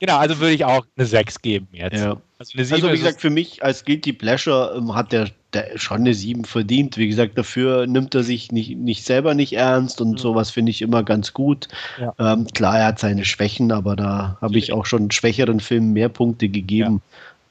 Genau, 0.00 0.16
also 0.16 0.38
würde 0.38 0.54
ich 0.54 0.64
auch 0.64 0.86
eine 0.96 1.06
6 1.06 1.42
geben 1.42 1.68
jetzt. 1.72 1.96
Ja. 1.96 2.16
Also, 2.38 2.52
eine 2.54 2.64
7 2.64 2.74
also 2.76 2.88
wie 2.88 2.98
gesagt, 2.98 3.20
für 3.20 3.28
mich 3.28 3.62
als 3.62 3.84
Guilty 3.84 4.14
Pleasure 4.14 4.74
ähm, 4.74 4.94
hat 4.94 5.12
der, 5.12 5.28
der 5.52 5.76
schon 5.76 5.98
eine 5.98 6.14
7 6.14 6.46
verdient. 6.46 6.96
Wie 6.96 7.08
gesagt, 7.08 7.36
dafür 7.36 7.86
nimmt 7.86 8.14
er 8.14 8.22
sich 8.22 8.50
nicht, 8.50 8.74
nicht 8.78 9.04
selber 9.04 9.34
nicht 9.34 9.52
ernst 9.52 10.00
und 10.00 10.12
mhm. 10.12 10.18
sowas 10.18 10.50
finde 10.50 10.70
ich 10.70 10.80
immer 10.80 11.02
ganz 11.02 11.34
gut. 11.34 11.68
Ja. 12.00 12.14
Ähm, 12.18 12.46
klar, 12.46 12.78
er 12.78 12.86
hat 12.86 13.00
seine 13.00 13.26
Schwächen, 13.26 13.70
aber 13.70 13.96
da 13.96 14.38
habe 14.40 14.56
ich 14.56 14.72
auch 14.72 14.86
schon 14.86 15.10
schwächeren 15.10 15.60
Filmen 15.60 15.92
mehr 15.92 16.08
Punkte 16.08 16.48
gegeben. 16.48 17.02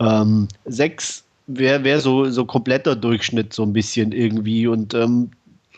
Ja. 0.01 0.23
Ähm, 0.23 0.47
6 0.65 1.26
wäre 1.47 1.83
wär 1.83 2.01
so, 2.01 2.29
so 2.29 2.45
kompletter 2.45 2.95
Durchschnitt 2.95 3.53
so 3.53 3.63
ein 3.63 3.73
bisschen 3.73 4.11
irgendwie 4.11 4.67
und 4.67 4.93
ähm, 4.93 5.31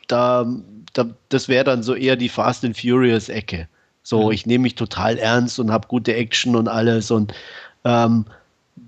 da, 0.07 0.45
da, 0.93 1.05
das 1.29 1.47
wäre 1.47 1.63
dann 1.63 1.83
so 1.83 1.93
eher 1.93 2.15
die 2.15 2.29
Fast 2.29 2.65
and 2.65 2.77
Furious 2.77 3.29
Ecke. 3.29 3.67
So, 4.01 4.25
mhm. 4.25 4.31
ich 4.31 4.45
nehme 4.45 4.63
mich 4.63 4.75
total 4.75 5.17
ernst 5.17 5.59
und 5.59 5.71
habe 5.71 5.87
gute 5.87 6.15
Action 6.15 6.55
und 6.55 6.67
alles 6.67 7.11
und 7.11 7.33
ähm, 7.85 8.25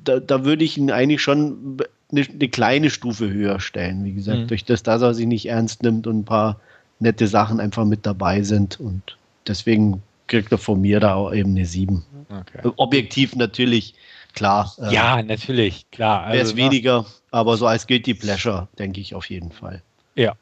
da, 0.03 0.19
da 0.19 0.43
würde 0.43 0.63
ich 0.63 0.77
ihn 0.77 0.89
eigentlich 0.89 1.21
schon 1.21 1.77
eine, 2.11 2.25
eine, 2.25 2.49
kleine 2.49 2.89
Stufe 2.89 3.29
höher 3.29 3.59
stellen. 3.59 4.03
Wie 4.03 4.13
gesagt, 4.13 4.39
mhm. 4.39 4.47
durch 4.47 4.65
das, 4.65 4.83
dass 4.83 5.01
er 5.01 5.13
sich 5.13 5.27
nicht 5.27 5.47
ernst 5.47 5.83
nimmt 5.83 6.07
und 6.07 6.19
ein 6.19 6.25
paar 6.25 6.59
nette 6.99 7.27
Sachen 7.27 7.59
einfach 7.59 7.85
mit 7.85 8.05
dabei 8.05 8.41
sind 8.41 8.79
und 8.79 9.17
deswegen 9.47 10.01
kriegt 10.27 10.51
er 10.51 10.57
von 10.57 10.81
mir 10.81 10.99
da 10.99 11.15
auch 11.15 11.33
eben 11.33 11.51
eine 11.51 11.65
7. 11.65 12.03
Okay. 12.29 12.71
Objektiv 12.77 13.35
natürlich 13.35 13.93
klar. 14.33 14.73
Äh, 14.79 14.93
ja, 14.93 15.21
natürlich, 15.21 15.89
klar. 15.91 16.23
Also, 16.23 16.33
Wäre 16.33 16.45
es 16.45 16.55
weniger, 16.55 17.05
aber 17.31 17.57
so 17.57 17.67
als 17.67 17.87
Guilty 17.87 18.13
Pleasure, 18.13 18.67
denke 18.77 19.01
ich 19.01 19.15
auf 19.15 19.29
jeden 19.29 19.51
Fall. 19.51 19.81
Ja. 20.15 20.35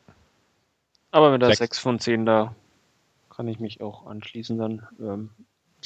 Aber 1.12 1.32
mit 1.32 1.42
der 1.42 1.56
6 1.56 1.80
von 1.80 2.00
10 2.00 2.26
da 2.26 2.56
kann 3.30 3.48
ich 3.48 3.60
mich 3.60 3.82
auch 3.82 4.06
anschließen 4.06 4.58
dann. 4.58 4.88
Ähm, 5.00 5.30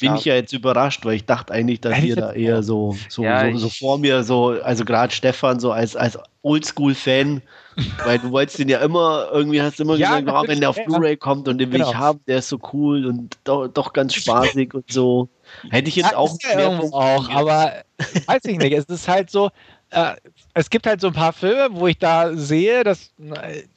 bin 0.00 0.16
ich 0.16 0.24
ja 0.24 0.34
jetzt 0.34 0.52
überrascht, 0.52 1.04
weil 1.04 1.14
ich 1.14 1.24
dachte 1.24 1.52
eigentlich, 1.52 1.80
dass 1.80 2.00
ihr 2.00 2.16
da 2.16 2.32
eher 2.32 2.62
so, 2.62 2.96
so, 3.08 3.22
ja, 3.22 3.50
so, 3.52 3.58
so, 3.58 3.68
vor 3.68 3.98
mir 3.98 4.24
so, 4.24 4.56
also 4.62 4.84
gerade 4.84 5.12
Stefan 5.12 5.60
so 5.60 5.72
als, 5.72 5.94
als 5.94 6.18
Oldschool-Fan, 6.42 7.42
weil 8.04 8.18
du 8.18 8.30
wolltest 8.30 8.58
den 8.58 8.68
ja 8.68 8.78
immer, 8.80 9.28
irgendwie 9.32 9.62
hast 9.62 9.78
du 9.78 9.84
immer 9.84 9.96
ja, 9.96 10.20
gesagt, 10.20 10.44
oh, 10.44 10.48
wenn 10.48 10.60
der 10.60 10.70
auf 10.70 10.84
Blu-ray 10.84 11.16
kommt 11.16 11.48
und 11.48 11.58
den 11.58 11.70
will 11.72 11.78
genau. 11.78 11.90
ich 11.90 11.96
haben, 11.96 12.20
der 12.26 12.38
ist 12.38 12.48
so 12.48 12.58
cool 12.72 13.06
und 13.06 13.36
doch, 13.44 13.68
doch 13.68 13.92
ganz 13.92 14.14
spaßig 14.14 14.74
und 14.74 14.90
so. 14.90 15.28
Hätte 15.70 15.88
ich 15.88 15.96
jetzt 15.96 16.12
ja, 16.12 16.16
auch 16.16 16.36
ja 16.42 16.68
auch, 16.68 17.28
aber 17.30 17.84
weiß 18.26 18.44
ich 18.46 18.58
nicht. 18.58 18.72
Es 18.72 18.86
ist 18.86 19.08
halt 19.08 19.30
so, 19.30 19.50
äh, 19.90 20.14
es 20.54 20.70
gibt 20.70 20.86
halt 20.86 21.00
so 21.00 21.08
ein 21.08 21.12
paar 21.12 21.32
Filme, 21.32 21.68
wo 21.72 21.86
ich 21.86 21.98
da 21.98 22.34
sehe, 22.34 22.84
dass 22.84 23.12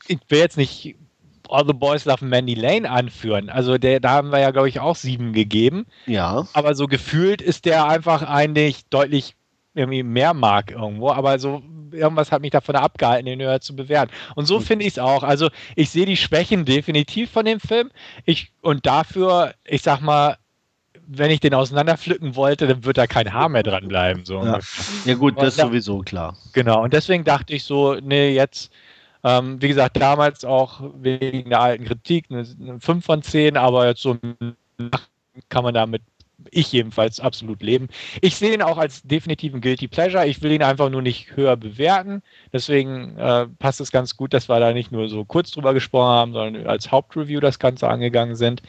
ich 0.08 0.20
will 0.30 0.40
jetzt 0.40 0.58
nicht 0.58 0.96
All 1.50 1.66
the 1.66 1.74
Boys 1.74 2.06
Love 2.06 2.26
Mandy 2.26 2.54
Lane 2.54 2.90
anführen. 2.90 3.50
Also 3.50 3.78
der, 3.78 4.00
da 4.00 4.12
haben 4.12 4.32
wir 4.32 4.40
ja, 4.40 4.52
glaube 4.52 4.70
ich, 4.70 4.80
auch 4.80 4.96
sieben 4.96 5.34
gegeben. 5.34 5.86
Ja. 6.06 6.48
Aber 6.54 6.76
so 6.76 6.88
gefühlt 6.88 7.42
ist 7.42 7.66
der 7.66 7.86
einfach 7.88 8.24
eigentlich 8.24 8.86
deutlich 8.90 9.36
irgendwie 9.74 10.04
mehr 10.04 10.34
mag 10.34 10.72
irgendwo. 10.72 11.12
Aber 11.12 11.38
so 11.40 11.62
irgendwas 11.92 12.32
hat 12.32 12.42
mich 12.42 12.52
davon 12.52 12.76
abgehalten, 12.76 13.26
den 13.26 13.42
höher 13.42 13.62
zu 13.62 13.76
bewerten. 13.76 14.12
Und 14.36 14.46
so 14.46 14.60
finde 14.60 14.86
ich 14.86 14.94
es 14.94 15.00
auch. 15.00 15.24
Also 15.24 15.50
ich 15.76 15.90
sehe 15.90 16.06
die 16.06 16.18
Schwächen 16.18 16.66
definitiv 16.66 17.32
von 17.32 17.46
dem 17.46 17.60
Film. 17.60 17.92
Ich, 18.26 18.52
und 18.62 18.86
dafür, 18.86 19.54
ich 19.66 19.82
sag 19.82 20.02
mal, 20.02 20.38
wenn 21.08 21.32
ich 21.32 21.40
den 21.40 21.54
auseinanderpflücken 21.54 22.36
wollte, 22.36 22.68
dann 22.68 22.84
wird 22.84 22.98
da 22.98 23.08
kein 23.08 23.32
Haar 23.34 23.50
mehr 23.50 23.64
dran 23.64 23.88
bleiben. 23.88 24.26
So. 24.26 24.44
Ja. 24.44 24.60
ja 25.06 25.14
gut, 25.16 25.38
das 25.38 25.56
ist 25.56 25.62
sowieso 25.62 26.00
klar. 26.00 26.36
Genau, 26.54 26.84
und 26.84 26.94
deswegen 26.94 27.24
dachte 27.24 27.54
ich 27.54 27.64
so, 27.64 27.96
nee, 27.96 28.34
jetzt, 28.34 28.72
ähm, 29.24 29.62
wie 29.62 29.68
gesagt, 29.68 29.98
damals 29.98 30.46
auch 30.46 30.82
wegen 30.96 31.50
der 31.50 31.62
alten 31.62 31.86
Kritik 31.86 32.26
eine, 32.30 32.46
eine 32.60 32.80
5 32.80 33.06
von 33.06 33.22
10, 33.22 33.58
aber 33.58 33.88
jetzt 33.88 34.02
so 34.02 34.18
kann 35.50 35.64
man 35.64 35.74
damit, 35.74 36.02
ich 36.52 36.72
jedenfalls, 36.72 37.20
absolut 37.20 37.62
leben. 37.62 37.90
Ich 38.22 38.36
sehe 38.36 38.54
ihn 38.54 38.62
auch 38.62 38.78
als 38.78 39.02
definitiven 39.04 39.60
Guilty 39.60 39.88
Pleasure. 39.88 40.28
Ich 40.28 40.42
will 40.42 40.52
ihn 40.52 40.64
einfach 40.64 40.90
nur 40.90 41.02
nicht 41.02 41.36
höher 41.36 41.58
bewerten. 41.58 42.22
Deswegen 42.54 43.18
äh, 43.18 43.48
passt 43.60 43.82
es 43.82 43.92
ganz 43.92 44.16
gut, 44.16 44.34
dass 44.34 44.48
wir 44.48 44.60
da 44.60 44.72
nicht 44.72 44.92
nur 44.92 45.10
so 45.10 45.26
kurz 45.26 45.52
drüber 45.52 45.74
gesprochen 45.74 46.10
haben, 46.10 46.34
sondern 46.34 46.68
als 46.68 46.92
Hauptreview 46.92 47.40
das 47.40 47.60
Ganze 47.60 47.90
angegangen 47.90 48.36
sind. 48.36 48.62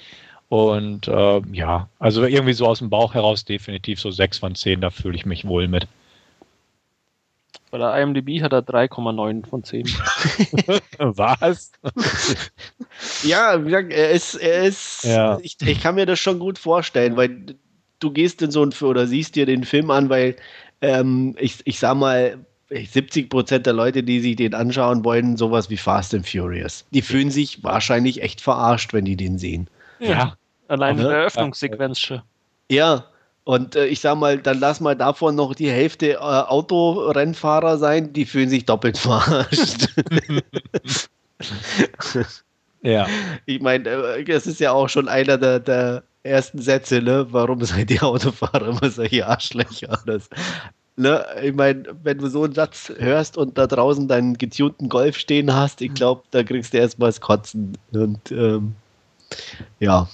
Und 0.49 1.09
äh, 1.09 1.43
ja, 1.53 1.89
also 1.99 2.25
irgendwie 2.25 2.55
so 2.55 2.67
aus 2.67 2.79
dem 2.79 2.89
Bauch 2.89 3.15
heraus 3.15 3.45
definitiv 3.45 4.01
so 4.01 4.11
6 4.11 4.39
von 4.39 4.55
10, 4.55 4.81
da 4.81 4.91
fühle 4.91 5.15
ich 5.15 5.27
mich 5.27 5.47
wohl 5.47 5.69
mit. 5.69 5.87
Bei 7.71 7.79
der 7.79 7.95
IMDb 8.01 8.43
hat 8.43 8.53
er 8.53 8.61
3,9 8.61 9.47
von 9.47 9.63
10. 9.63 9.87
Was? 10.99 11.73
ja, 13.23 13.61
wie 13.61 13.67
gesagt, 13.67 13.93
er 13.93 14.11
ist, 14.11 14.35
er 14.37 14.65
ist, 14.65 15.05
ja. 15.05 15.39
ich, 15.43 15.57
ich 15.61 15.81
kann 15.81 15.95
mir 15.95 16.07
das 16.07 16.19
schon 16.19 16.39
gut 16.39 16.59
vorstellen, 16.59 17.17
weil 17.17 17.57
du 18.01 18.11
gehst 18.11 18.41
in 18.43 18.51
so 18.51 18.63
ein 18.65 18.73
oder 18.83 19.07
siehst 19.07 19.37
dir 19.37 19.45
den 19.45 19.65
Film 19.65 19.91
an, 19.91 20.09
weil 20.09 20.37
ähm, 20.81 21.35
ich, 21.39 21.59
ich 21.65 21.79
sag 21.79 21.97
mal, 21.97 22.39
70 22.71 23.31
Prozent 23.31 23.67
der 23.67 23.73
Leute, 23.73 24.03
die 24.03 24.21
sich 24.21 24.37
den 24.37 24.55
anschauen 24.55 25.05
wollen, 25.05 25.37
sowas 25.37 25.71
wie 25.71 25.77
Fast 25.77 26.15
and 26.15 26.29
Furious. 26.29 26.87
Die 26.91 27.03
fühlen 27.03 27.31
sich 27.31 27.65
wahrscheinlich 27.65 28.23
echt 28.23 28.41
verarscht, 28.41 28.93
wenn 28.93 29.05
die 29.05 29.17
den 29.17 29.39
sehen. 29.39 29.69
Ja. 30.01 30.37
Allein 30.69 30.99
in 30.99 31.05
der 31.05 31.13
Eröffnungssequenz 31.13 31.99
schon. 31.99 32.23
Ja, 32.71 33.07
und 33.49 33.77
äh, 33.77 33.87
ich 33.87 34.01
sag 34.01 34.19
mal, 34.19 34.37
dann 34.37 34.61
lass 34.61 34.79
mal 34.79 34.95
davon 34.95 35.35
noch 35.35 35.55
die 35.55 35.71
Hälfte 35.71 36.13
äh, 36.13 36.17
Autorennfahrer 36.19 37.79
sein, 37.79 38.13
die 38.13 38.27
fühlen 38.27 38.51
sich 38.51 38.67
doppelt 38.67 38.99
verarscht. 38.99 39.89
ja. 42.83 43.07
Ich 43.47 43.63
meine, 43.63 43.89
äh, 43.89 44.25
das 44.25 44.47
ist 44.47 44.61
ja 44.61 44.73
auch 44.73 44.91
schon 44.91 45.09
einer 45.09 45.39
der, 45.39 45.61
der 45.61 46.03
ersten 46.25 46.61
Sätze, 46.61 47.01
ne? 47.01 47.27
Warum 47.31 47.65
seid 47.65 47.91
ihr 47.91 48.03
Autofahrer 48.03 48.69
immer 48.69 48.91
solche 48.91 49.27
Arschlöcher? 49.27 49.99
Das, 50.05 50.29
ne? 50.97 51.25
Ich 51.43 51.55
meine, 51.55 51.85
wenn 52.03 52.19
du 52.19 52.29
so 52.29 52.45
einen 52.45 52.53
Satz 52.53 52.93
hörst 52.99 53.39
und 53.39 53.57
da 53.57 53.67
draußen 53.67 54.09
deinen 54.09 54.37
getunten 54.37 54.91
Golf 54.91 55.17
stehen 55.17 55.55
hast, 55.55 55.81
ich 55.81 55.95
glaube, 55.95 56.23
da 56.33 56.43
kriegst 56.43 56.75
du 56.75 56.77
erstmal 56.77 57.09
das 57.09 57.23
Kotzen. 57.23 57.79
Und 57.93 58.31
ähm, 58.31 58.75
ja. 59.81 60.07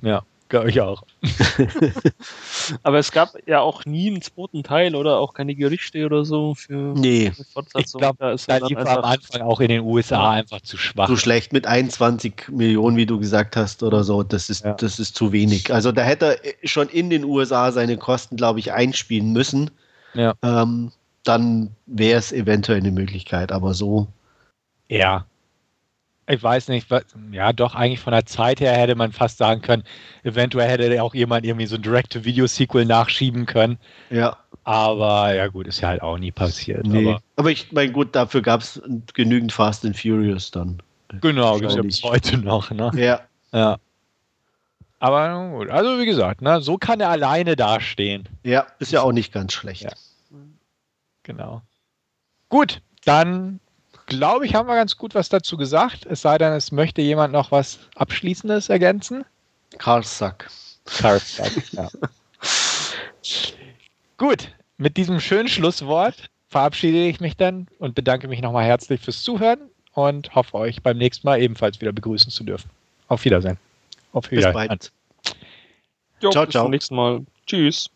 Ja, 0.00 0.22
glaube 0.48 0.70
ich 0.70 0.80
auch. 0.80 1.02
Aber 2.82 2.98
es 2.98 3.12
gab 3.12 3.34
ja 3.46 3.60
auch 3.60 3.84
nie 3.84 4.08
einen 4.08 4.22
zweiten 4.22 4.62
Teil 4.62 4.94
oder 4.94 5.18
auch 5.18 5.34
keine 5.34 5.54
Gerichte 5.54 6.04
oder 6.06 6.24
so 6.24 6.54
für 6.54 6.94
nee. 6.94 7.32
Fortsetzung. 7.52 8.00
Ich 8.00 8.02
glaube, 8.02 8.18
da 8.18 8.32
ist 8.32 8.48
da 8.48 8.56
lief 8.58 8.76
am 8.78 9.04
Anfang 9.04 9.42
auch 9.42 9.60
in 9.60 9.68
den 9.68 9.82
USA 9.82 10.30
einfach 10.30 10.60
zu 10.60 10.76
schwach. 10.76 11.06
Zu 11.06 11.16
schlecht 11.16 11.52
mit 11.52 11.66
21 11.66 12.48
Millionen, 12.50 12.96
wie 12.96 13.06
du 13.06 13.18
gesagt 13.18 13.56
hast, 13.56 13.82
oder 13.82 14.04
so. 14.04 14.22
Das 14.22 14.50
ist, 14.50 14.64
ja. 14.64 14.74
das 14.74 14.98
ist 14.98 15.16
zu 15.16 15.32
wenig. 15.32 15.72
Also 15.72 15.92
da 15.92 16.02
hätte 16.02 16.38
er 16.42 16.68
schon 16.68 16.88
in 16.88 17.10
den 17.10 17.24
USA 17.24 17.72
seine 17.72 17.96
Kosten, 17.96 18.36
glaube 18.36 18.60
ich, 18.60 18.72
einspielen 18.72 19.32
müssen. 19.32 19.70
Ja. 20.14 20.34
Ähm, 20.42 20.92
dann 21.24 21.74
wäre 21.86 22.18
es 22.18 22.32
eventuell 22.32 22.78
eine 22.78 22.92
Möglichkeit, 22.92 23.52
aber 23.52 23.74
so. 23.74 24.06
Ja, 24.88 25.26
ich 26.28 26.42
weiß 26.42 26.68
nicht, 26.68 26.90
was, 26.90 27.04
ja, 27.30 27.52
doch, 27.52 27.74
eigentlich 27.74 28.00
von 28.00 28.12
der 28.12 28.26
Zeit 28.26 28.60
her 28.60 28.72
hätte 28.72 28.94
man 28.94 29.12
fast 29.12 29.38
sagen 29.38 29.62
können, 29.62 29.84
eventuell 30.24 30.68
hätte 30.68 31.02
auch 31.02 31.14
jemand 31.14 31.46
irgendwie 31.46 31.66
so 31.66 31.76
ein 31.76 31.82
Direct-to-Video-Sequel 31.82 32.84
nachschieben 32.84 33.46
können. 33.46 33.78
Ja. 34.10 34.36
Aber 34.64 35.32
ja, 35.34 35.46
gut, 35.46 35.68
ist 35.68 35.80
ja 35.80 35.88
halt 35.88 36.02
auch 36.02 36.18
nie 36.18 36.32
passiert. 36.32 36.84
Nee. 36.84 37.10
Aber, 37.10 37.22
aber 37.36 37.50
ich 37.50 37.70
meine, 37.70 37.92
gut, 37.92 38.16
dafür 38.16 38.42
gab 38.42 38.62
es 38.62 38.82
genügend 39.14 39.52
Fast 39.52 39.84
and 39.84 39.96
Furious 39.96 40.50
dann. 40.50 40.82
Genau, 41.20 41.58
gibt 41.58 41.70
es 41.70 41.76
ja 41.76 41.82
bis 41.82 42.02
heute 42.02 42.38
noch, 42.38 42.70
ne? 42.72 42.90
Ja. 42.96 43.20
Ja. 43.52 43.78
Aber 44.98 45.50
gut, 45.50 45.70
also 45.70 45.98
wie 46.00 46.06
gesagt, 46.06 46.42
ne, 46.42 46.60
so 46.60 46.78
kann 46.78 47.00
er 47.00 47.10
alleine 47.10 47.54
dastehen. 47.54 48.28
Ja, 48.42 48.66
ist 48.80 48.90
ja 48.90 49.02
auch 49.02 49.12
nicht 49.12 49.32
ganz 49.32 49.52
schlecht. 49.52 49.82
Ja. 49.82 49.92
Genau. 51.22 51.62
Gut, 52.48 52.80
dann 53.04 53.60
glaube 54.06 54.46
ich, 54.46 54.54
haben 54.54 54.68
wir 54.68 54.74
ganz 54.74 54.96
gut 54.96 55.14
was 55.14 55.28
dazu 55.28 55.56
gesagt. 55.56 56.06
Es 56.06 56.22
sei 56.22 56.38
denn, 56.38 56.52
es 56.52 56.72
möchte 56.72 57.02
jemand 57.02 57.32
noch 57.32 57.50
was 57.50 57.78
Abschließendes 57.96 58.68
ergänzen. 58.68 59.24
Karlsack. 59.78 60.50
Karlsack, 60.84 61.52
ja. 61.72 61.88
gut, 64.16 64.50
mit 64.78 64.96
diesem 64.96 65.20
schönen 65.20 65.48
Schlusswort 65.48 66.30
verabschiede 66.48 67.06
ich 67.06 67.20
mich 67.20 67.36
dann 67.36 67.66
und 67.78 67.94
bedanke 67.94 68.28
mich 68.28 68.40
nochmal 68.40 68.64
herzlich 68.64 69.00
fürs 69.00 69.22
Zuhören 69.22 69.58
und 69.92 70.34
hoffe 70.34 70.54
euch 70.54 70.82
beim 70.82 70.98
nächsten 70.98 71.26
Mal 71.26 71.40
ebenfalls 71.40 71.80
wieder 71.80 71.92
begrüßen 71.92 72.30
zu 72.30 72.44
dürfen. 72.44 72.70
Auf 73.08 73.24
Wiedersehen. 73.24 73.58
Auf 74.12 74.30
Wiedersehen. 74.30 74.52
Bis 74.52 74.68
bald. 74.68 74.92
Jo, 76.20 76.30
ciao, 76.30 76.44
bis 76.46 76.52
ciao. 76.52 76.62
Bis 76.62 76.64
zum 76.64 76.70
nächsten 76.70 76.94
Mal. 76.94 77.26
Tschüss. 77.46 77.90